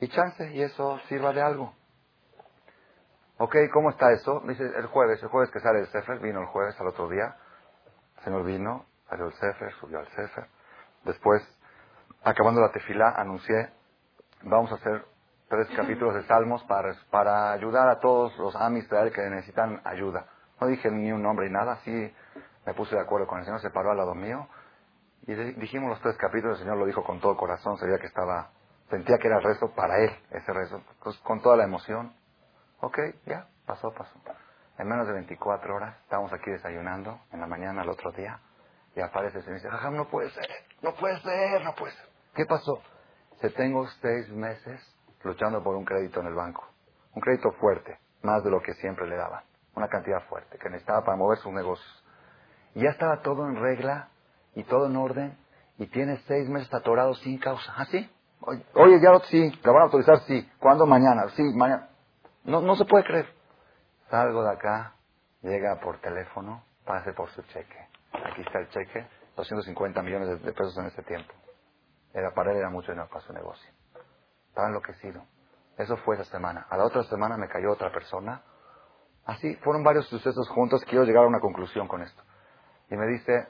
Y 0.00 0.08
chance, 0.08 0.52
y 0.54 0.62
eso 0.62 0.98
sirva 1.08 1.32
de 1.32 1.42
algo. 1.42 1.74
Ok, 3.38 3.54
¿cómo 3.72 3.90
está 3.90 4.10
eso? 4.12 4.42
Dice 4.46 4.64
el 4.64 4.86
jueves, 4.86 5.22
el 5.22 5.28
jueves 5.28 5.50
que 5.52 5.60
sale 5.60 5.78
el 5.80 5.86
Sefer, 5.86 6.18
vino 6.18 6.40
el 6.40 6.46
jueves 6.46 6.78
al 6.80 6.88
otro 6.88 7.08
día. 7.08 7.36
El 8.18 8.24
Señor 8.24 8.44
vino, 8.44 8.84
salió 9.08 9.26
el 9.26 9.32
Sefer, 9.34 9.72
subió 9.74 10.00
al 10.00 10.08
Sefer. 10.08 10.46
Después, 11.04 11.40
acabando 12.24 12.60
la 12.60 12.72
tefilá, 12.72 13.10
anuncié, 13.16 13.70
vamos 14.42 14.72
a 14.72 14.74
hacer 14.74 15.04
tres 15.48 15.68
capítulos 15.76 16.14
de 16.14 16.24
Salmos 16.24 16.64
para, 16.64 16.92
para 17.10 17.52
ayudar 17.52 17.88
a 17.88 18.00
todos 18.00 18.36
los 18.38 18.56
amis 18.56 18.88
que 18.88 19.30
necesitan 19.30 19.80
ayuda. 19.84 20.26
No 20.60 20.66
dije 20.66 20.90
ni 20.90 21.12
un 21.12 21.22
nombre 21.22 21.46
ni 21.46 21.52
nada, 21.52 21.76
sí 21.84 22.14
me 22.66 22.74
puse 22.74 22.96
de 22.96 23.00
acuerdo 23.00 23.28
con 23.28 23.38
el 23.38 23.44
Señor, 23.44 23.60
se 23.60 23.70
paró 23.70 23.92
al 23.92 23.98
lado 23.98 24.14
mío 24.14 24.48
y 25.28 25.34
dijimos 25.34 25.90
los 25.90 26.00
tres 26.00 26.16
capítulos, 26.16 26.58
el 26.58 26.64
Señor 26.64 26.78
lo 26.78 26.86
dijo 26.86 27.04
con 27.04 27.20
todo 27.20 27.36
corazón, 27.36 27.76
sabía 27.78 27.98
que 27.98 28.06
estaba, 28.06 28.50
sentía 28.90 29.18
que 29.18 29.28
era 29.28 29.36
el 29.36 29.44
rezo 29.44 29.72
para 29.74 29.98
Él, 29.98 30.10
ese 30.30 30.52
rezo, 30.52 30.82
pues, 31.04 31.16
con 31.18 31.40
toda 31.40 31.56
la 31.56 31.64
emoción. 31.64 32.12
Ok, 32.80 32.98
ya, 33.26 33.46
pasó, 33.66 33.92
pasó. 33.92 34.14
En 34.78 34.88
menos 34.88 35.06
de 35.06 35.12
24 35.14 35.74
horas, 35.74 35.96
estábamos 36.02 36.32
aquí 36.32 36.50
desayunando, 36.50 37.18
en 37.32 37.40
la 37.40 37.46
mañana 37.46 37.82
al 37.82 37.88
otro 37.88 38.12
día, 38.12 38.38
y 38.94 39.00
aparece 39.00 39.38
y 39.38 39.52
dice, 39.52 39.68
Jajam, 39.68 39.96
no 39.96 40.08
puede 40.08 40.30
ser, 40.30 40.48
no 40.82 40.94
puede 40.94 41.20
ser, 41.20 41.64
no 41.64 41.74
puede 41.74 41.92
ser. 41.92 42.06
¿Qué 42.34 42.46
pasó? 42.46 42.80
Se 43.40 43.50
tengo 43.50 43.86
seis 44.00 44.28
meses 44.30 44.80
luchando 45.24 45.62
por 45.62 45.74
un 45.74 45.84
crédito 45.84 46.20
en 46.20 46.26
el 46.26 46.34
banco. 46.34 46.66
Un 47.14 47.20
crédito 47.20 47.50
fuerte, 47.52 47.98
más 48.22 48.44
de 48.44 48.50
lo 48.50 48.60
que 48.60 48.74
siempre 48.74 49.08
le 49.08 49.16
daban. 49.16 49.42
Una 49.74 49.88
cantidad 49.88 50.22
fuerte, 50.28 50.58
que 50.58 50.68
necesitaba 50.70 51.04
para 51.04 51.16
mover 51.16 51.38
sus 51.38 51.52
negocios. 51.52 52.04
Y 52.74 52.82
ya 52.82 52.90
estaba 52.90 53.22
todo 53.22 53.48
en 53.48 53.56
regla, 53.56 54.08
y 54.58 54.64
todo 54.64 54.86
en 54.86 54.96
orden 54.96 55.38
y 55.78 55.86
tiene 55.86 56.18
seis 56.26 56.48
meses 56.48 56.72
atorado 56.74 57.14
sin 57.14 57.38
causa. 57.38 57.72
¿Ah, 57.76 57.84
sí? 57.86 58.10
Oye, 58.40 59.00
ya 59.00 59.18
sí, 59.28 59.52
¿la 59.62 59.72
van 59.72 59.82
a 59.82 59.84
autorizar? 59.84 60.20
Sí. 60.26 60.48
¿Cuándo? 60.58 60.84
Mañana. 60.86 61.28
Sí, 61.36 61.42
mañana. 61.54 61.88
No, 62.48 62.62
no 62.62 62.76
se 62.76 62.86
puede 62.86 63.04
creer. 63.04 63.26
Salgo 64.08 64.42
de 64.42 64.50
acá, 64.50 64.94
llega 65.42 65.78
por 65.80 66.00
teléfono, 66.00 66.64
pase 66.86 67.12
por 67.12 67.28
su 67.32 67.42
cheque. 67.42 67.88
Aquí 68.24 68.40
está 68.40 68.60
el 68.60 68.70
cheque, 68.70 69.06
250 69.36 70.02
millones 70.02 70.42
de 70.42 70.52
pesos 70.54 70.74
en 70.78 70.86
ese 70.86 71.02
tiempo. 71.02 71.30
Era 72.14 72.32
para 72.32 72.52
él 72.52 72.56
era 72.56 72.70
mucho 72.70 72.90
dinero 72.90 73.06
para 73.10 73.20
su 73.20 73.34
negocio. 73.34 73.70
Estaba 74.48 74.68
enloquecido. 74.68 75.26
Eso 75.76 75.98
fue 75.98 76.14
esa 76.14 76.24
semana. 76.24 76.66
A 76.70 76.78
la 76.78 76.84
otra 76.84 77.02
semana 77.02 77.36
me 77.36 77.48
cayó 77.48 77.70
otra 77.70 77.92
persona. 77.92 78.42
Así, 79.26 79.54
fueron 79.56 79.84
varios 79.84 80.08
sucesos 80.08 80.48
juntos. 80.48 80.82
Quiero 80.86 81.04
llegar 81.04 81.24
a 81.24 81.28
una 81.28 81.40
conclusión 81.40 81.86
con 81.86 82.00
esto. 82.00 82.22
Y 82.90 82.96
me 82.96 83.06
dice, 83.08 83.46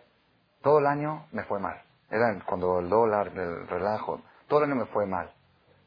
todo 0.61 0.81
el 0.81 0.87
año 0.87 1.29
me 1.31 1.45
fue 1.45 1.61
mal. 1.61 1.81
Era 2.11 2.37
cuando 2.45 2.81
el 2.81 2.89
dólar, 2.89 3.29
el 3.29 3.69
relajo, 3.69 4.21
todo 4.49 4.59
el 4.59 4.73
año 4.73 4.81
me 4.81 4.87
fue 4.87 5.07
mal. 5.07 5.33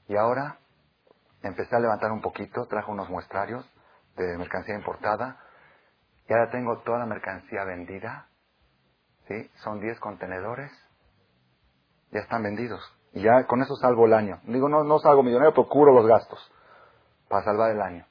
Y 0.08 0.16
ahora 0.16 0.61
empecé 1.44 1.76
a 1.76 1.80
levantar 1.80 2.12
un 2.12 2.22
poquito, 2.22 2.66
trajo 2.68 2.92
unos 2.92 3.10
muestrarios 3.10 3.70
de 4.16 4.38
mercancía 4.38 4.76
importada 4.76 5.40
y 6.28 6.34
ahora 6.34 6.50
tengo 6.52 6.80
toda 6.82 7.00
la 7.00 7.06
mercancía 7.06 7.64
vendida. 7.64 8.28
¿Sí? 9.28 9.50
Son 9.64 9.80
10 9.80 10.00
contenedores. 10.00 10.72
Ya 12.12 12.22
están 12.22 12.44
vendidos. 12.44 12.82
Y 13.14 13.22
ya 13.22 13.46
con 13.46 13.62
eso 13.62 13.76
salvo 13.76 14.06
el 14.06 14.14
año. 14.14 14.40
Digo, 14.44 14.70
no, 14.70 14.84
no 14.84 15.00
salgo 15.00 15.24
millonario, 15.24 15.54
pero 15.54 15.68
cubro 15.68 15.94
los 15.94 16.08
gastos 16.08 16.52
para 17.30 17.44
salvar 17.44 17.72
el 17.72 17.82
año. 17.82 18.06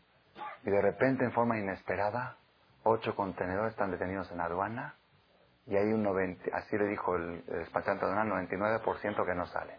Y 0.64 0.70
de 0.70 0.80
repente, 0.80 1.24
en 1.24 1.32
forma 1.32 1.58
inesperada, 1.58 2.36
ocho 2.82 3.14
contenedores 3.14 3.72
están 3.72 3.90
detenidos 3.90 4.30
en 4.32 4.40
aduana 4.40 4.94
y 5.66 5.76
hay 5.76 5.92
un 5.92 6.02
90, 6.02 6.56
así 6.56 6.76
le 6.76 6.86
dijo 6.86 7.14
el, 7.16 7.44
despachante 7.46 8.04
aduanal, 8.04 8.46
99% 8.46 9.24
que 9.24 9.34
no 9.34 9.46
sale. 9.46 9.78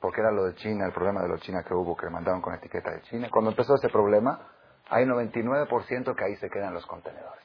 Porque 0.00 0.20
era 0.20 0.30
lo 0.30 0.44
de 0.44 0.54
China, 0.54 0.86
el 0.86 0.92
problema 0.92 1.22
de 1.22 1.28
los 1.28 1.40
China 1.42 1.62
que 1.62 1.74
hubo, 1.74 1.96
que 1.96 2.08
mandaron 2.08 2.40
con 2.40 2.54
etiqueta 2.54 2.90
de 2.90 3.02
China. 3.02 3.28
Cuando 3.30 3.50
empezó 3.50 3.74
ese 3.74 3.88
problema, 3.88 4.40
hay 4.88 5.04
99% 5.04 6.16
que 6.16 6.24
ahí 6.24 6.36
se 6.36 6.48
quedan 6.48 6.72
los 6.72 6.86
contenedores. 6.86 7.44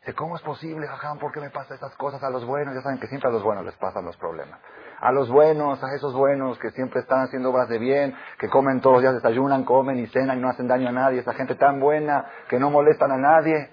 Dice, 0.00 0.14
¿cómo 0.14 0.36
es 0.36 0.42
posible, 0.42 0.86
jajam? 0.86 1.18
¿Por 1.18 1.32
qué 1.32 1.40
me 1.40 1.48
pasa 1.48 1.72
estas 1.72 1.94
cosas 1.96 2.22
a 2.22 2.28
los 2.28 2.44
buenos? 2.44 2.74
Ya 2.74 2.82
saben 2.82 2.98
que 2.98 3.06
siempre 3.06 3.30
a 3.30 3.32
los 3.32 3.42
buenos 3.42 3.64
les 3.64 3.74
pasan 3.76 4.04
los 4.04 4.16
problemas. 4.18 4.60
A 5.00 5.10
los 5.12 5.30
buenos, 5.30 5.82
a 5.82 5.94
esos 5.94 6.12
buenos 6.12 6.58
que 6.58 6.70
siempre 6.72 7.00
están 7.00 7.22
haciendo 7.22 7.50
obras 7.50 7.70
de 7.70 7.78
bien, 7.78 8.14
que 8.38 8.50
comen 8.50 8.82
todos 8.82 8.96
los 8.96 9.02
días, 9.02 9.14
desayunan, 9.14 9.64
comen 9.64 9.98
y 9.98 10.06
cenan 10.08 10.38
y 10.38 10.42
no 10.42 10.50
hacen 10.50 10.68
daño 10.68 10.90
a 10.90 10.92
nadie. 10.92 11.20
Esa 11.20 11.32
gente 11.32 11.54
tan 11.54 11.80
buena 11.80 12.26
que 12.48 12.58
no 12.58 12.70
molestan 12.70 13.12
a 13.12 13.16
nadie 13.16 13.70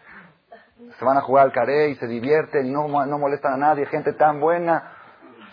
se 0.98 1.06
van 1.06 1.18
a 1.18 1.22
jugar 1.22 1.46
al 1.46 1.52
caré 1.52 1.90
y 1.90 1.96
se 1.96 2.08
divierten 2.08 2.66
y 2.66 2.72
no, 2.72 2.88
no 2.88 3.18
molestan 3.18 3.54
a 3.54 3.58
nadie, 3.58 3.86
gente 3.88 4.14
tan 4.14 4.40
buena. 4.40 4.94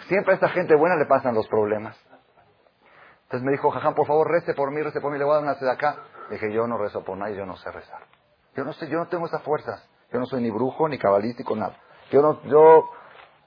Siempre 0.06 0.32
a 0.32 0.34
esta 0.36 0.48
gente 0.50 0.76
buena 0.76 0.96
le 0.96 1.06
pasan 1.06 1.34
los 1.34 1.48
problemas. 1.48 1.96
Entonces 3.28 3.44
me 3.44 3.52
dijo, 3.52 3.70
Jajam, 3.70 3.94
por 3.94 4.06
favor, 4.06 4.30
rece 4.30 4.54
por 4.54 4.70
mí, 4.70 4.80
rece 4.82 5.02
por 5.02 5.12
mí, 5.12 5.18
le 5.18 5.24
voy 5.24 5.32
a 5.32 5.42
dar 5.42 5.54
una 5.60 5.72
acá. 5.72 5.96
Le 6.30 6.36
dije, 6.36 6.50
yo 6.50 6.66
no 6.66 6.78
rezo 6.78 7.04
por 7.04 7.18
nadie, 7.18 7.36
yo 7.36 7.44
no 7.44 7.58
sé 7.58 7.70
rezar. 7.70 8.00
Yo 8.56 8.64
no 8.64 8.72
sé, 8.72 8.88
yo 8.88 8.98
no 8.98 9.06
tengo 9.08 9.26
esas 9.26 9.42
fuerzas. 9.42 9.86
Yo 10.10 10.18
no 10.18 10.24
soy 10.24 10.40
ni 10.40 10.50
brujo, 10.50 10.88
ni 10.88 10.98
cabalístico, 10.98 11.54
nada. 11.54 11.76
Yo 12.10 12.22
no, 12.22 12.42
yo, 12.44 12.88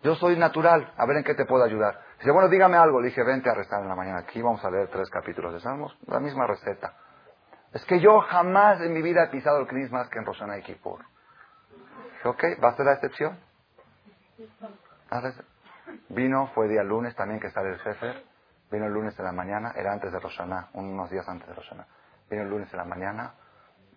yo 0.04 0.14
soy 0.18 0.38
natural. 0.38 0.94
A 0.96 1.06
ver 1.08 1.18
en 1.18 1.24
qué 1.24 1.34
te 1.34 1.46
puedo 1.46 1.64
ayudar. 1.64 2.00
Dice, 2.20 2.30
bueno, 2.30 2.48
dígame 2.48 2.78
algo. 2.78 3.02
Le 3.02 3.08
dije, 3.08 3.24
vente 3.24 3.50
a 3.50 3.56
rezar 3.56 3.82
en 3.82 3.90
la 3.90 3.96
mañana. 3.96 4.20
Aquí 4.20 4.40
vamos 4.40 4.64
a 4.64 4.70
leer 4.70 4.88
tres 4.90 5.10
capítulos 5.10 5.52
de 5.52 5.62
Salmos. 5.62 5.98
La 6.06 6.20
misma 6.20 6.46
receta. 6.46 6.94
Es 7.74 7.84
que 7.86 8.00
yo 8.00 8.20
jamás 8.20 8.82
en 8.82 8.94
mi 8.94 9.02
vida 9.02 9.24
he 9.24 9.28
pisado 9.30 9.58
el 9.58 9.68
Cris 9.68 9.92
más 9.92 10.08
que 10.10 10.20
en 10.20 10.26
Rosana 10.26 10.60
y 10.60 10.62
Kippur. 10.62 11.00
Dije, 12.18 12.28
ok, 12.30 12.44
va 12.64 12.70
a 12.70 12.76
ser 12.76 12.86
la 12.86 12.94
excepción. 12.94 13.40
Vino, 16.10 16.52
fue 16.54 16.68
día 16.68 16.84
lunes 16.84 17.16
también 17.16 17.40
que 17.40 17.50
sale 17.50 17.70
el 17.70 17.80
jefe. 17.80 18.31
Vino 18.72 18.86
el 18.86 18.94
lunes 18.94 19.18
en 19.20 19.26
la 19.26 19.34
mañana, 19.34 19.74
era 19.76 19.92
antes 19.92 20.12
de 20.12 20.20
Roshaná, 20.20 20.70
unos 20.74 21.10
días 21.10 21.28
antes 21.28 21.48
de 21.48 21.54
Roshaná. 21.54 21.86
Vino 22.30 22.44
el 22.44 22.50
lunes 22.50 22.72
en 22.72 22.78
la 22.78 22.86
mañana 22.86 23.34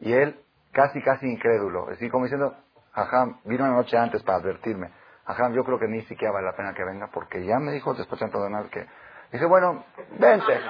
y 0.00 0.12
él, 0.12 0.40
casi, 0.72 1.00
casi 1.02 1.26
incrédulo, 1.26 1.88
así 1.90 2.10
como 2.10 2.24
diciendo, 2.24 2.56
ajá, 2.92 3.26
vino 3.44 3.64
una 3.64 3.74
noche 3.74 3.96
antes 3.96 4.22
para 4.24 4.38
advertirme. 4.38 4.90
Ajá, 5.26 5.48
yo 5.52 5.64
creo 5.64 5.78
que 5.78 5.86
ni 5.86 6.02
siquiera 6.02 6.32
vale 6.32 6.46
la 6.46 6.56
pena 6.56 6.74
que 6.74 6.84
venga 6.84 7.08
porque 7.12 7.44
ya 7.44 7.58
me 7.58 7.72
dijo 7.72 7.92
el 7.92 7.98
despachante 7.98 8.36
aduanal 8.36 8.68
que... 8.68 8.86
Dice, 9.32 9.46
bueno, 9.46 9.84
vente. 10.18 10.60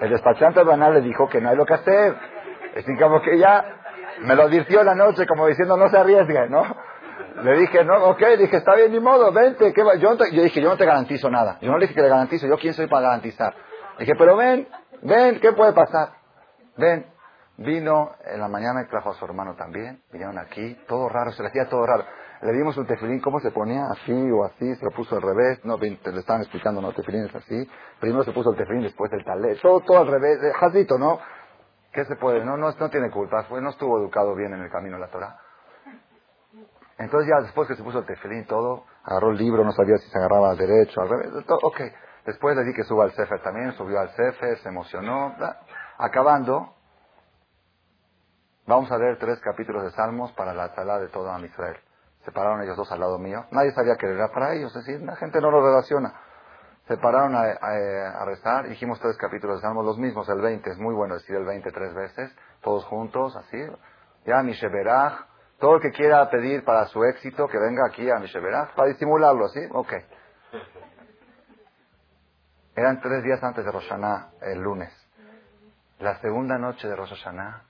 El 0.00 0.10
despachante 0.10 0.60
aduanal 0.60 0.94
le 0.94 1.00
dijo 1.02 1.28
que 1.28 1.40
no 1.40 1.50
hay 1.50 1.56
lo 1.56 1.66
que 1.66 1.74
hacer. 1.74 2.16
Así 2.76 2.96
como 2.96 3.20
que 3.20 3.38
ya 3.38 3.64
me 4.20 4.34
lo 4.34 4.44
advirtió 4.44 4.82
la 4.82 4.94
noche 4.94 5.26
como 5.26 5.46
diciendo 5.46 5.76
no 5.76 5.88
se 5.88 5.98
arriesgue, 5.98 6.48
¿no? 6.48 6.62
Le 7.42 7.58
dije, 7.58 7.84
no, 7.84 8.04
ok, 8.10 8.22
dije, 8.38 8.56
está 8.56 8.74
bien, 8.74 8.92
ni 8.92 9.00
modo, 9.00 9.32
vente. 9.32 9.72
¿qué 9.72 9.82
yo, 9.98 10.16
yo 10.32 10.42
dije, 10.42 10.60
yo 10.60 10.68
no 10.68 10.76
te 10.76 10.84
garantizo 10.84 11.30
nada. 11.30 11.58
Yo 11.60 11.70
no 11.70 11.78
le 11.78 11.84
dije 11.84 11.94
que 11.94 12.02
le 12.02 12.08
garantizo, 12.08 12.46
yo 12.46 12.56
quién 12.58 12.74
soy 12.74 12.86
para 12.86 13.02
garantizar. 13.02 13.54
dije, 13.98 14.12
pero 14.16 14.36
ven, 14.36 14.68
ven, 15.02 15.40
¿qué 15.40 15.52
puede 15.52 15.72
pasar? 15.72 16.10
Ven. 16.76 17.06
Vino 17.56 18.12
en 18.24 18.40
la 18.40 18.48
mañana 18.48 18.82
y 18.82 18.88
trajo 18.88 19.10
a 19.10 19.14
su 19.14 19.24
hermano 19.24 19.54
también. 19.54 20.02
Vinieron 20.10 20.38
aquí, 20.38 20.78
todo 20.88 21.10
raro, 21.10 21.30
se 21.32 21.42
le 21.42 21.48
hacía 21.50 21.68
todo 21.68 21.84
raro. 21.84 22.04
Le 22.40 22.52
dimos 22.52 22.74
un 22.78 22.86
tefilín, 22.86 23.20
¿cómo 23.20 23.38
se 23.40 23.50
ponía? 23.50 23.84
Así 23.90 24.12
o 24.30 24.44
así, 24.44 24.74
se 24.76 24.84
lo 24.84 24.90
puso 24.92 25.16
al 25.16 25.20
revés. 25.20 25.62
No, 25.64 25.76
le 25.76 26.18
estaban 26.18 26.40
explicando, 26.40 26.80
no, 26.80 26.92
tefilín 26.92 27.26
es 27.26 27.34
así. 27.34 27.68
Primero 28.00 28.24
se 28.24 28.32
puso 28.32 28.52
el 28.52 28.56
tefilín, 28.56 28.82
después 28.84 29.12
el 29.12 29.22
talé. 29.26 29.56
Todo, 29.56 29.80
todo 29.80 29.98
al 29.98 30.06
revés, 30.06 30.38
jazito, 30.58 30.96
¿no? 30.96 31.18
¿Qué 31.92 32.04
se 32.06 32.16
puede? 32.16 32.42
No, 32.44 32.56
no, 32.56 32.70
no 32.70 32.88
tiene 32.88 33.10
culpa, 33.10 33.46
no 33.50 33.68
estuvo 33.68 33.98
educado 33.98 34.34
bien 34.34 34.54
en 34.54 34.62
el 34.62 34.70
camino 34.70 34.96
de 34.96 35.02
la 35.02 35.08
Torah. 35.08 35.36
Entonces 37.00 37.30
ya 37.30 37.40
después 37.40 37.66
que 37.66 37.76
se 37.76 37.82
puso 37.82 38.00
el 38.00 38.04
tefilín 38.04 38.44
todo, 38.46 38.84
agarró 39.04 39.30
el 39.30 39.38
libro, 39.38 39.64
no 39.64 39.72
sabía 39.72 39.96
si 39.96 40.08
se 40.10 40.18
agarraba 40.18 40.50
al 40.50 40.58
derecho, 40.58 41.00
al 41.00 41.08
revés, 41.08 41.46
todo, 41.46 41.58
ok. 41.62 41.80
Después 42.26 42.54
le 42.54 42.64
di 42.64 42.74
que 42.74 42.84
suba 42.84 43.04
al 43.04 43.12
Sefer 43.12 43.42
también, 43.42 43.72
subió 43.72 43.98
al 43.98 44.10
Sefer, 44.10 44.58
se 44.58 44.68
emocionó. 44.68 45.34
Acabando, 45.96 46.74
vamos 48.66 48.92
a 48.92 48.98
leer 48.98 49.18
tres 49.18 49.40
capítulos 49.40 49.82
de 49.82 49.90
Salmos 49.92 50.30
para 50.32 50.52
la 50.52 50.74
sala 50.74 50.98
de 50.98 51.08
todo 51.08 51.36
Israel. 51.38 51.78
Se 52.26 52.32
pararon 52.32 52.62
ellos 52.62 52.76
dos 52.76 52.92
al 52.92 53.00
lado 53.00 53.18
mío. 53.18 53.46
Nadie 53.50 53.72
sabía 53.72 53.96
que 53.96 54.06
era 54.06 54.28
para 54.28 54.52
ellos, 54.52 54.76
es 54.76 54.84
decir, 54.84 55.02
la 55.02 55.16
gente 55.16 55.40
no 55.40 55.50
lo 55.50 55.64
relaciona 55.64 56.12
se 56.90 56.96
pararon 56.96 57.36
a, 57.36 58.24
rezar, 58.24 58.68
dijimos 58.68 58.98
tres 58.98 59.16
capítulos 59.16 59.58
de 59.58 59.62
Salmos, 59.62 59.84
los 59.84 59.96
mismos, 59.96 60.28
el 60.28 60.40
20, 60.40 60.70
es 60.70 60.78
muy 60.78 60.92
bueno 60.92 61.14
decir 61.14 61.36
el 61.36 61.44
20 61.44 61.70
tres 61.70 61.94
veces, 61.94 62.34
todos 62.62 62.84
juntos, 62.86 63.36
así, 63.36 63.58
ya 64.26 64.42
Misheberach, 64.42 65.29
todo 65.60 65.76
el 65.76 65.82
que 65.82 65.92
quiera 65.92 66.28
pedir 66.30 66.64
para 66.64 66.86
su 66.86 67.04
éxito, 67.04 67.46
que 67.46 67.58
venga 67.58 67.86
aquí 67.86 68.10
a 68.10 68.18
Misheberach, 68.18 68.74
para 68.74 68.88
disimularlo, 68.88 69.48
¿sí? 69.48 69.60
Ok. 69.72 69.92
Eran 72.74 73.00
tres 73.00 73.22
días 73.22 73.42
antes 73.42 73.64
de 73.64 73.70
Rosh 73.70 73.90
el 74.40 74.58
lunes. 74.58 74.92
La 75.98 76.18
segunda 76.20 76.56
noche 76.56 76.88
de 76.88 76.96
Rosh 76.96 77.10
Hashanah, 77.10 77.62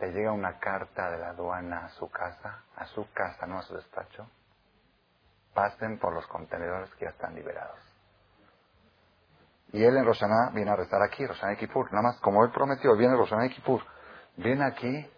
le 0.00 0.12
llega 0.12 0.32
una 0.32 0.58
carta 0.58 1.10
de 1.10 1.18
la 1.18 1.30
aduana 1.30 1.86
a 1.86 1.88
su 1.90 2.08
casa, 2.10 2.62
a 2.76 2.84
su 2.86 3.10
casa, 3.12 3.46
no 3.46 3.58
a 3.58 3.62
su 3.62 3.74
despacho. 3.74 4.28
Pasen 5.54 5.98
por 5.98 6.12
los 6.12 6.26
contenedores 6.26 6.90
que 6.94 7.06
ya 7.06 7.10
están 7.10 7.34
liberados. 7.34 7.80
Y 9.72 9.82
él 9.82 9.96
en 9.96 10.04
Roshaná 10.04 10.50
viene 10.52 10.70
a 10.70 10.76
rezar 10.76 11.02
aquí, 11.02 11.26
Roshaná 11.26 11.54
y 11.54 11.56
Kippur. 11.56 11.90
Nada 11.92 12.02
más, 12.02 12.20
como 12.20 12.44
él 12.44 12.50
prometió, 12.52 12.96
viene 12.96 13.16
Roshaná 13.16 13.46
y 13.46 13.50
Kippur. 13.50 13.82
Viene 14.36 14.64
aquí. 14.64 15.10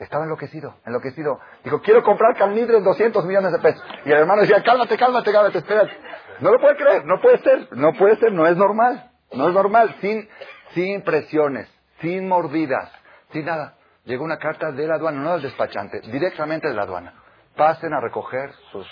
Estaba 0.00 0.24
enloquecido, 0.24 0.76
enloquecido. 0.86 1.38
Dijo, 1.62 1.82
quiero 1.82 2.02
comprar 2.02 2.34
calnidres 2.34 2.82
200 2.82 3.24
millones 3.26 3.52
de 3.52 3.58
pesos. 3.58 3.84
Y 4.06 4.10
el 4.10 4.20
hermano 4.20 4.40
decía, 4.40 4.62
cálmate, 4.64 4.96
cálmate, 4.96 5.30
cálmate, 5.30 5.58
espérate. 5.58 5.92
No 6.40 6.50
lo 6.50 6.58
puede 6.58 6.74
creer, 6.76 7.04
no 7.04 7.20
puede 7.20 7.38
ser, 7.38 7.68
no 7.76 7.92
puede 7.92 8.16
ser, 8.16 8.32
no 8.32 8.46
es 8.46 8.56
normal. 8.56 9.10
No 9.32 9.48
es 9.48 9.54
normal, 9.54 9.94
sin, 10.00 10.28
sin 10.74 11.02
presiones, 11.02 11.68
sin 12.00 12.26
mordidas, 12.26 12.90
sin 13.30 13.44
nada. 13.44 13.74
Llegó 14.04 14.24
una 14.24 14.38
carta 14.38 14.72
de 14.72 14.88
la 14.88 14.94
aduana, 14.94 15.20
no 15.20 15.32
del 15.34 15.42
despachante, 15.42 16.00
directamente 16.00 16.66
de 16.66 16.74
la 16.74 16.82
aduana. 16.82 17.14
Pasen 17.54 17.92
a 17.92 18.00
recoger 18.00 18.52
sus 18.72 18.88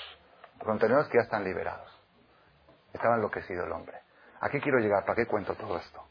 contenedores 0.58 1.08
que 1.08 1.18
ya 1.18 1.22
están 1.22 1.42
liberados. 1.42 1.90
Estaba 2.92 3.16
enloquecido 3.16 3.64
el 3.64 3.72
hombre. 3.72 3.96
¿A 4.40 4.50
qué 4.50 4.60
quiero 4.60 4.78
llegar? 4.78 5.04
¿Para 5.04 5.16
qué 5.16 5.26
cuento 5.26 5.54
todo 5.54 5.78
esto? 5.78 6.02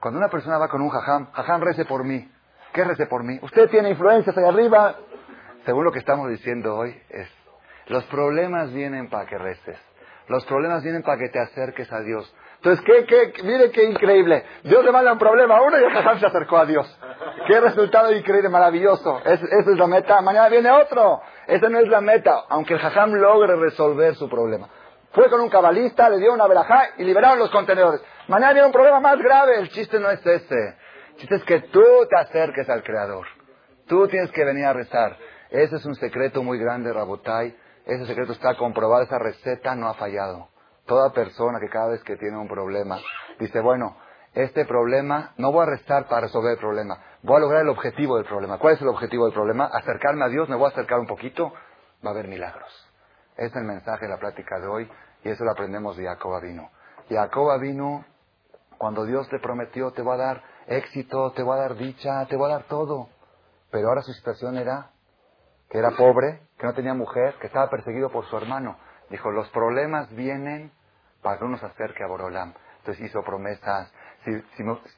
Cuando 0.00 0.18
una 0.18 0.28
persona 0.28 0.58
va 0.58 0.68
con 0.68 0.80
un 0.80 0.88
jajam, 0.88 1.30
jajam 1.32 1.60
rece 1.60 1.84
por 1.84 2.02
mí. 2.02 2.28
¿Qué 2.72 2.84
rece 2.84 3.06
por 3.06 3.22
mí? 3.22 3.38
Usted 3.42 3.68
tiene 3.70 3.90
influencias 3.90 4.36
ahí 4.36 4.44
arriba. 4.44 4.96
Según 5.64 5.84
lo 5.84 5.92
que 5.92 5.98
estamos 5.98 6.28
diciendo 6.30 6.76
hoy, 6.76 6.96
es, 7.10 7.28
los 7.86 8.04
problemas 8.04 8.72
vienen 8.72 9.08
para 9.08 9.26
que 9.26 9.38
reces. 9.38 9.78
Los 10.28 10.44
problemas 10.46 10.82
vienen 10.82 11.02
para 11.02 11.18
que 11.18 11.28
te 11.28 11.38
acerques 11.38 11.92
a 11.92 12.00
Dios. 12.00 12.34
Entonces, 12.56 12.84
¿qué, 12.84 13.04
qué, 13.06 13.42
mire 13.42 13.70
qué 13.72 13.84
increíble. 13.84 14.44
Dios 14.62 14.84
le 14.84 14.92
manda 14.92 15.12
un 15.12 15.18
problema 15.18 15.56
a 15.56 15.62
uno 15.62 15.78
y 15.78 15.84
el 15.84 15.90
jajam 15.92 16.20
se 16.20 16.26
acercó 16.26 16.58
a 16.58 16.66
Dios. 16.66 16.98
Qué 17.46 17.60
resultado 17.60 18.12
increíble, 18.12 18.48
maravilloso. 18.48 19.20
esa 19.24 19.44
es 19.44 19.78
la 19.78 19.86
meta. 19.86 20.20
Mañana 20.20 20.48
viene 20.48 20.70
otro. 20.70 21.20
Esa 21.46 21.68
no 21.68 21.78
es 21.80 21.88
la 21.88 22.00
meta. 22.00 22.44
Aunque 22.48 22.74
el 22.74 22.80
jajam 22.80 23.12
logre 23.14 23.56
resolver 23.56 24.14
su 24.14 24.28
problema. 24.28 24.68
Fue 25.10 25.28
con 25.28 25.40
un 25.40 25.50
cabalista, 25.50 26.08
le 26.08 26.18
dio 26.18 26.32
una 26.32 26.46
verajá 26.46 26.90
y 26.96 27.04
liberaron 27.04 27.38
los 27.38 27.50
contenedores. 27.50 28.00
Mañana 28.28 28.52
viene 28.52 28.66
un 28.66 28.72
problema 28.72 29.00
más 29.00 29.18
grave. 29.18 29.58
El 29.58 29.68
chiste 29.68 29.98
no 29.98 30.08
es 30.08 30.24
ese. 30.24 30.76
Chiste 31.16 31.36
es 31.36 31.44
que 31.44 31.60
tú 31.60 31.84
te 32.08 32.16
acerques 32.16 32.68
al 32.68 32.82
Creador. 32.82 33.26
Tú 33.86 34.08
tienes 34.08 34.30
que 34.32 34.44
venir 34.44 34.64
a 34.64 34.72
rezar. 34.72 35.16
Ese 35.50 35.76
es 35.76 35.84
un 35.84 35.94
secreto 35.94 36.42
muy 36.42 36.58
grande, 36.58 36.92
Rabotai. 36.92 37.56
Ese 37.84 38.06
secreto 38.06 38.32
está 38.32 38.56
comprobado. 38.56 39.02
Esa 39.02 39.18
receta 39.18 39.74
no 39.74 39.88
ha 39.88 39.94
fallado. 39.94 40.48
Toda 40.86 41.12
persona 41.12 41.60
que 41.60 41.68
cada 41.68 41.88
vez 41.88 42.02
que 42.02 42.16
tiene 42.16 42.36
un 42.36 42.48
problema 42.48 42.98
dice, 43.38 43.60
bueno, 43.60 43.96
este 44.34 44.64
problema, 44.64 45.34
no 45.36 45.52
voy 45.52 45.62
a 45.62 45.70
rezar 45.70 46.08
para 46.08 46.22
resolver 46.22 46.52
el 46.52 46.58
problema. 46.58 46.98
Voy 47.22 47.36
a 47.36 47.40
lograr 47.40 47.62
el 47.62 47.68
objetivo 47.68 48.16
del 48.16 48.24
problema. 48.24 48.58
¿Cuál 48.58 48.74
es 48.74 48.80
el 48.80 48.88
objetivo 48.88 49.26
del 49.26 49.34
problema? 49.34 49.66
Acercarme 49.66 50.24
a 50.24 50.28
Dios, 50.28 50.48
me 50.48 50.56
voy 50.56 50.66
a 50.66 50.68
acercar 50.68 50.98
un 50.98 51.06
poquito, 51.06 51.52
va 52.04 52.10
a 52.10 52.12
haber 52.12 52.28
milagros. 52.28 52.72
Es 53.36 53.54
el 53.54 53.64
mensaje 53.64 54.06
de 54.06 54.10
la 54.10 54.18
plática 54.18 54.58
de 54.58 54.66
hoy 54.66 54.90
y 55.22 55.28
eso 55.28 55.44
lo 55.44 55.52
aprendemos 55.52 55.96
de 55.96 56.04
Jacob 56.04 56.40
vino. 56.40 56.70
Jacob 57.10 57.60
vino 57.60 58.04
cuando 58.78 59.04
Dios 59.04 59.28
te 59.28 59.38
prometió 59.38 59.92
te 59.92 60.02
va 60.02 60.14
a 60.14 60.18
dar 60.18 60.42
éxito, 60.66 61.32
te 61.32 61.42
va 61.42 61.54
a 61.54 61.58
dar 61.58 61.76
dicha, 61.76 62.26
te 62.26 62.36
va 62.36 62.46
a 62.46 62.50
dar 62.50 62.62
todo. 62.64 63.08
Pero 63.70 63.88
ahora 63.88 64.02
su 64.02 64.12
situación 64.12 64.56
era 64.56 64.90
que 65.70 65.78
era 65.78 65.90
pobre, 65.92 66.40
que 66.58 66.66
no 66.66 66.74
tenía 66.74 66.94
mujer, 66.94 67.34
que 67.40 67.46
estaba 67.46 67.70
perseguido 67.70 68.10
por 68.10 68.26
su 68.26 68.36
hermano. 68.36 68.76
Dijo, 69.08 69.30
los 69.30 69.48
problemas 69.50 70.10
vienen 70.14 70.70
para 71.22 71.38
que 71.38 71.44
uno 71.44 71.58
se 71.58 71.66
acerque 71.66 72.04
a 72.04 72.08
Borolam. 72.08 72.52
Entonces 72.78 73.04
hizo 73.04 73.22
promesas. 73.22 73.92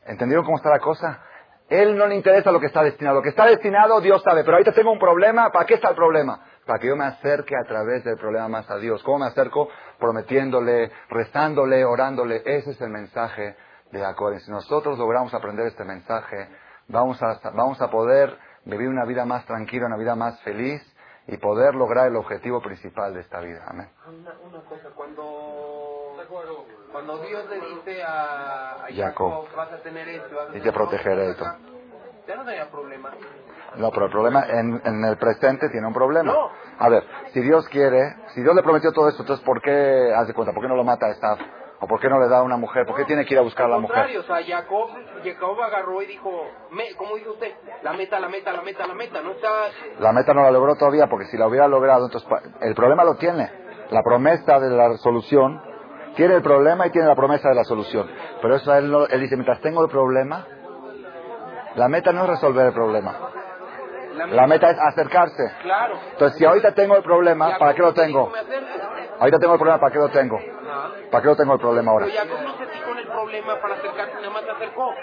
¿Entendieron 0.07 0.45
cómo 0.45 0.57
está 0.57 0.71
la 0.71 0.81
cosa? 0.81 1.23
Él 1.69 1.97
no 1.97 2.07
le 2.07 2.17
interesa 2.17 2.51
lo 2.51 2.61
que 2.61 2.67
está 2.67 2.83
destinado. 2.83 3.17
Lo 3.17 3.23
que 3.23 3.31
está 3.31 3.47
destinado, 3.47 4.01
Dios 4.01 4.23
sabe. 4.23 4.43
Pero 4.43 4.57
ahorita 4.57 4.73
tengo 4.73 4.93
un 4.93 4.99
problema. 4.99 5.51
¿Para 5.51 5.65
qué 5.67 5.75
está 5.75 5.91
el 5.91 5.97
problema? 5.97 6.41
para 6.67 6.79
que 6.79 6.89
yo 6.89 6.97
me 6.97 7.05
acerque 7.05 7.55
a 7.57 7.67
través 7.67 8.05
del 8.05 8.17
problema 8.17 8.49
más 8.49 8.71
a 8.71 8.79
Dios. 8.79 9.03
¿Cómo 9.03 9.21
me 9.21 9.27
acerco? 9.27 9.69
Prometiéndole, 9.99 10.91
rezándole, 11.09 11.85
orándole. 11.85 12.43
Ese 12.45 12.71
es 12.71 12.81
el 12.81 12.91
mensaje 12.91 13.57
de 13.95 14.01
Jacob. 14.01 14.39
Si 14.41 14.51
nosotros 14.51 14.99
logramos 14.99 15.33
aprender 15.33 15.67
este 15.67 15.85
mensaje, 15.85 16.49
vamos 16.89 17.23
a, 17.23 17.41
vamos 17.51 17.81
a 17.81 17.91
poder 17.91 18.37
vivir 18.65 18.89
una 18.89 19.05
vida 19.05 19.25
más 19.25 19.47
tranquila, 19.47 19.87
una 19.87 19.97
vida 19.97 20.15
más 20.15 20.41
feliz 20.43 20.83
y 21.27 21.37
poder 21.39 21.75
lograr 21.75 22.09
el 22.09 22.17
objetivo 22.17 22.61
principal 22.61 23.15
de 23.15 23.21
esta 23.21 23.41
vida. 23.41 23.65
Amén. 23.67 23.89
Una, 24.07 24.61
cosa, 24.63 24.91
cuando, 24.95 26.17
cuando 26.93 27.19
Dios 27.19 27.49
le 27.49 27.61
dice 27.61 28.03
a, 28.03 28.87
Jacob, 28.95 29.47
vas 29.57 29.73
a 29.73 29.79
tener 29.79 30.09
esto, 30.09 30.37
y 30.55 30.61
te 30.61 30.73
protegeré 30.73 31.31
esto. 31.31 31.45
Ya 32.27 32.37
no 32.37 32.45
tenía 32.45 32.71
problema. 32.71 33.11
No, 33.77 33.91
pero 33.91 34.07
el 34.07 34.13
problema 34.13 34.47
en, 34.49 35.05
el 35.05 35.17
presente 35.19 35.69
tiene 35.69 35.87
un 35.87 35.95
problema. 35.95 36.33
A 36.79 36.89
ver, 36.89 37.05
si 37.33 37.41
Dios 37.41 37.69
quiere, 37.69 38.17
si 38.35 38.43
Dios 38.43 38.55
le 38.55 38.63
prometió 38.63 38.93
todo 38.93 39.09
esto, 39.09 39.23
entonces 39.23 39.45
¿por 39.45 39.61
qué, 39.61 40.13
haz 40.15 40.27
de 40.27 40.35
cuenta, 40.35 40.53
por 40.53 40.63
qué 40.63 40.69
no 40.69 40.77
lo 40.77 40.85
mata 40.85 41.07
a 41.07 41.11
esta 41.11 41.37
¿O 41.85 41.87
por 41.87 42.01
qué 42.01 42.09
no 42.09 42.19
le 42.19 42.29
da 42.29 42.39
a 42.39 42.43
una 42.43 42.57
mujer? 42.57 42.87
¿Por 42.87 42.97
qué 42.97 43.05
tiene 43.05 43.27
que 43.27 43.35
ir 43.35 43.39
a 43.39 43.43
buscar 43.43 43.67
a 43.67 43.69
la 43.69 43.79
mujer? 43.79 44.17
o 44.17 44.23
sea, 44.23 44.43
Jacob, 44.43 44.89
Jacob 45.23 45.61
agarró 45.61 46.01
y 46.01 46.07
dijo, 46.07 46.31
me, 46.71 46.95
¿cómo 46.97 47.15
dijo 47.17 47.33
usted? 47.33 47.53
La 47.83 47.93
meta, 47.93 48.19
la 48.19 48.31
meta, 48.31 48.55
la 48.55 48.63
meta, 48.63 48.87
la 48.87 48.95
meta, 48.95 49.21
no 49.21 49.33
está... 49.33 49.49
La 49.99 50.13
meta 50.13 50.33
no 50.33 50.45
la 50.45 50.51
logró 50.51 50.77
todavía, 50.77 51.09
porque 51.09 51.27
si 51.27 51.37
la 51.37 51.47
hubiera 51.47 51.69
logrado, 51.69 52.07
entonces 52.07 52.27
el 52.63 52.75
problema 52.75 53.05
lo 53.05 53.17
tiene. 53.17 53.51
La 53.91 54.03
promesa 54.03 54.59
de 54.61 54.71
la 54.71 54.97
solución, 54.97 55.61
tiene 56.17 56.37
el 56.37 56.43
problema 56.43 56.87
y 56.87 56.91
tiene 56.91 57.07
la 57.07 57.15
promesa 57.15 57.51
de 57.51 57.55
la 57.55 57.65
solución. 57.65 58.11
Pero 58.41 58.57
eso 58.57 58.75
él, 58.75 58.91
él 59.11 59.21
dice, 59.21 59.37
mientras 59.37 59.61
tengo 59.61 59.85
el 59.85 59.91
problema, 59.91 60.47
la 61.75 61.89
meta 61.89 62.13
no 62.13 62.23
es 62.23 62.31
resolver 62.31 62.69
el 62.69 62.73
problema. 62.73 63.15
La 64.31 64.47
meta, 64.47 64.71
es 64.71 64.79
acercarse. 64.79 65.53
Claro. 65.61 65.97
Entonces, 66.13 66.39
si 66.39 66.47
ahorita 66.47 66.73
tengo 66.73 66.97
el 66.97 67.03
problema, 67.03 67.59
¿para 67.59 67.75
qué 67.75 67.83
lo 67.83 67.93
tengo? 67.93 68.33
Ahorita 69.19 69.39
tengo 69.39 69.53
el 69.53 69.59
problema, 69.59 69.79
¿para 69.79 69.93
qué 69.93 69.99
lo 69.99 70.09
tengo? 70.09 70.39
¿Para 71.11 71.23
qué 71.23 71.29
lo 71.29 71.37
tengo 71.37 71.55
el 71.55 71.61
problema 71.61 71.93
ahora? 71.93 72.07
Pero 72.07 72.19
Jacob 72.19 72.43
no 72.45 72.59
se 72.59 72.67
fijó 72.67 72.91
en 72.93 72.99
el 72.99 73.07
problema 73.09 73.61
para 73.61 73.75
acercarse, 73.75 74.15
nada 74.15 74.31
más 74.31 74.45
se 74.45 74.51
acercó. 74.51 74.95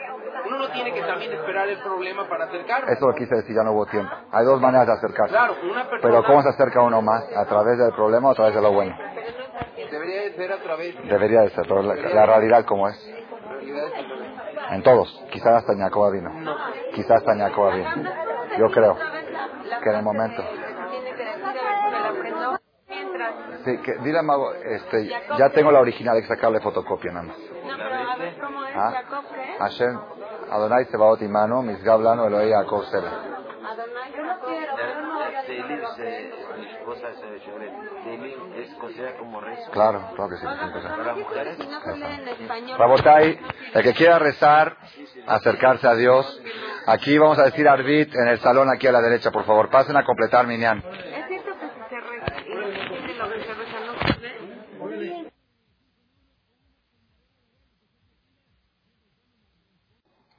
Uno 0.47 0.57
no 0.59 0.71
tiene 0.71 0.93
que 0.93 1.01
también 1.01 1.31
esperar 1.33 1.67
el 1.69 1.77
problema 1.79 2.27
para 2.27 2.45
acercarse. 2.45 2.91
Eso 2.93 3.07
lo 3.07 3.13
quise 3.15 3.35
decir, 3.35 3.55
ya 3.55 3.63
no 3.63 3.71
hubo 3.73 3.85
tiempo. 3.85 4.13
Hay 4.31 4.45
dos 4.45 4.59
maneras 4.59 4.87
de 4.87 4.93
acercarse. 4.93 5.31
Claro, 5.31 5.55
una 5.63 5.89
persona... 5.89 6.01
Pero 6.01 6.23
¿cómo 6.23 6.41
se 6.41 6.49
acerca 6.49 6.81
uno 6.81 7.01
más? 7.01 7.23
¿A 7.35 7.45
través 7.45 7.77
del 7.77 7.93
problema 7.93 8.29
o 8.29 8.31
a 8.31 8.35
través 8.35 8.55
de 8.55 8.61
lo 8.61 8.71
bueno? 8.71 8.95
Debería 9.91 10.21
de 10.21 10.33
ser 10.35 10.51
a 10.53 10.57
través... 10.57 10.95
Debería 11.07 11.41
de 11.41 11.49
ser, 11.49 11.65
pero 11.67 11.81
la, 11.83 11.95
la 11.95 12.25
realidad 12.25 12.65
como 12.65 12.87
es. 12.87 12.95
En 14.71 14.83
todos. 14.83 15.23
Quizás 15.31 15.55
hasta 15.57 15.73
Ñacoba 15.73 16.09
vino. 16.11 16.29
No. 16.29 16.55
Quizás 16.93 17.17
hasta 17.17 17.35
Ñacoba 17.35 17.75
vino. 17.75 17.89
Yo 18.57 18.71
creo 18.71 18.97
que 19.83 19.89
en 19.89 19.95
el 19.95 20.03
momento. 20.03 20.41
Tiene 20.43 21.11
que 21.11 21.23
decir, 21.23 21.43
a 21.43 21.45
ver 21.45 21.75
si 21.77 21.91
me 21.91 21.99
la 21.99 22.09
aprendo 22.09 22.59
mientras. 22.87 22.99
Sí, 23.65 23.77
que, 23.83 23.93
dile 24.03 24.19
a 24.19 24.21
Mago, 24.23 24.53
este, 24.53 25.07
ya 25.37 25.49
tengo 25.51 25.71
la 25.71 25.79
original, 25.81 26.15
hay 26.15 26.21
que 26.23 26.27
sacarle 26.27 26.59
fotocopia 26.61 27.11
nada 27.11 27.27
más. 27.27 27.37
No, 27.37 27.45
pero 27.77 28.11
a 28.11 28.15
ver 28.17 28.35
cómo 28.39 28.65
es 28.65 28.75
¿Ah? 28.75 28.91
Jacob, 28.91 29.25
¿qué? 29.33 29.55
Hashem, 29.59 29.99
Adonai 30.49 30.85
Sebaot 30.85 31.21
Imano, 31.21 31.61
Misgab 31.61 32.01
Lano, 32.01 32.25
Elohe 32.27 32.49
Yaakov 32.49 32.85
Sela. 32.85 33.09
Adonai, 33.09 34.11
yo 34.15 34.23
no 34.25 34.39
quiero, 34.39 34.75
pero 34.75 35.01
no 35.01 35.13
voy 35.13 35.35
a 35.35 35.43
se- 35.43 36.31
mi 36.57 36.65
esposa 36.65 37.07
se 37.13 38.61
es 38.61 38.73
considerada 38.75 39.17
como 39.17 39.39
rezo. 39.41 39.71
Claro, 39.71 40.01
claro 40.15 40.29
que 40.29 40.37
sí. 40.37 40.43
Para 40.45 41.15
mujeres. 41.15 41.57
Rabotai, 42.77 43.39
el 43.73 43.83
que 43.83 43.93
quiera 43.93 44.19
rezar, 44.19 44.77
acercarse 45.27 45.87
a 45.87 45.95
Dios. 45.95 46.41
Aquí 46.87 47.17
vamos 47.17 47.37
a 47.39 47.43
decir 47.43 47.67
Arbit 47.67 48.13
en 48.15 48.27
el 48.27 48.39
salón 48.39 48.69
aquí 48.73 48.87
a 48.87 48.91
la 48.91 49.01
derecha, 49.01 49.31
por 49.31 49.45
favor. 49.45 49.69
Pasen 49.69 49.95
a 49.95 50.03
completar 50.03 50.47
Minyan. 50.47 50.79
Es 50.79 51.27
cierto 51.27 51.51
que 51.59 51.67
si 51.69 51.89
se 51.89 52.01
reza 52.01 52.41
y 52.47 52.55
no 52.55 52.61
se 52.67 52.81
entiende 52.81 53.13
lo 53.15 53.29
que 53.29 53.41
se 53.43 53.53
reza, 53.53 53.79
no 53.85 53.93
se 54.13 54.19
ve. 54.19 55.31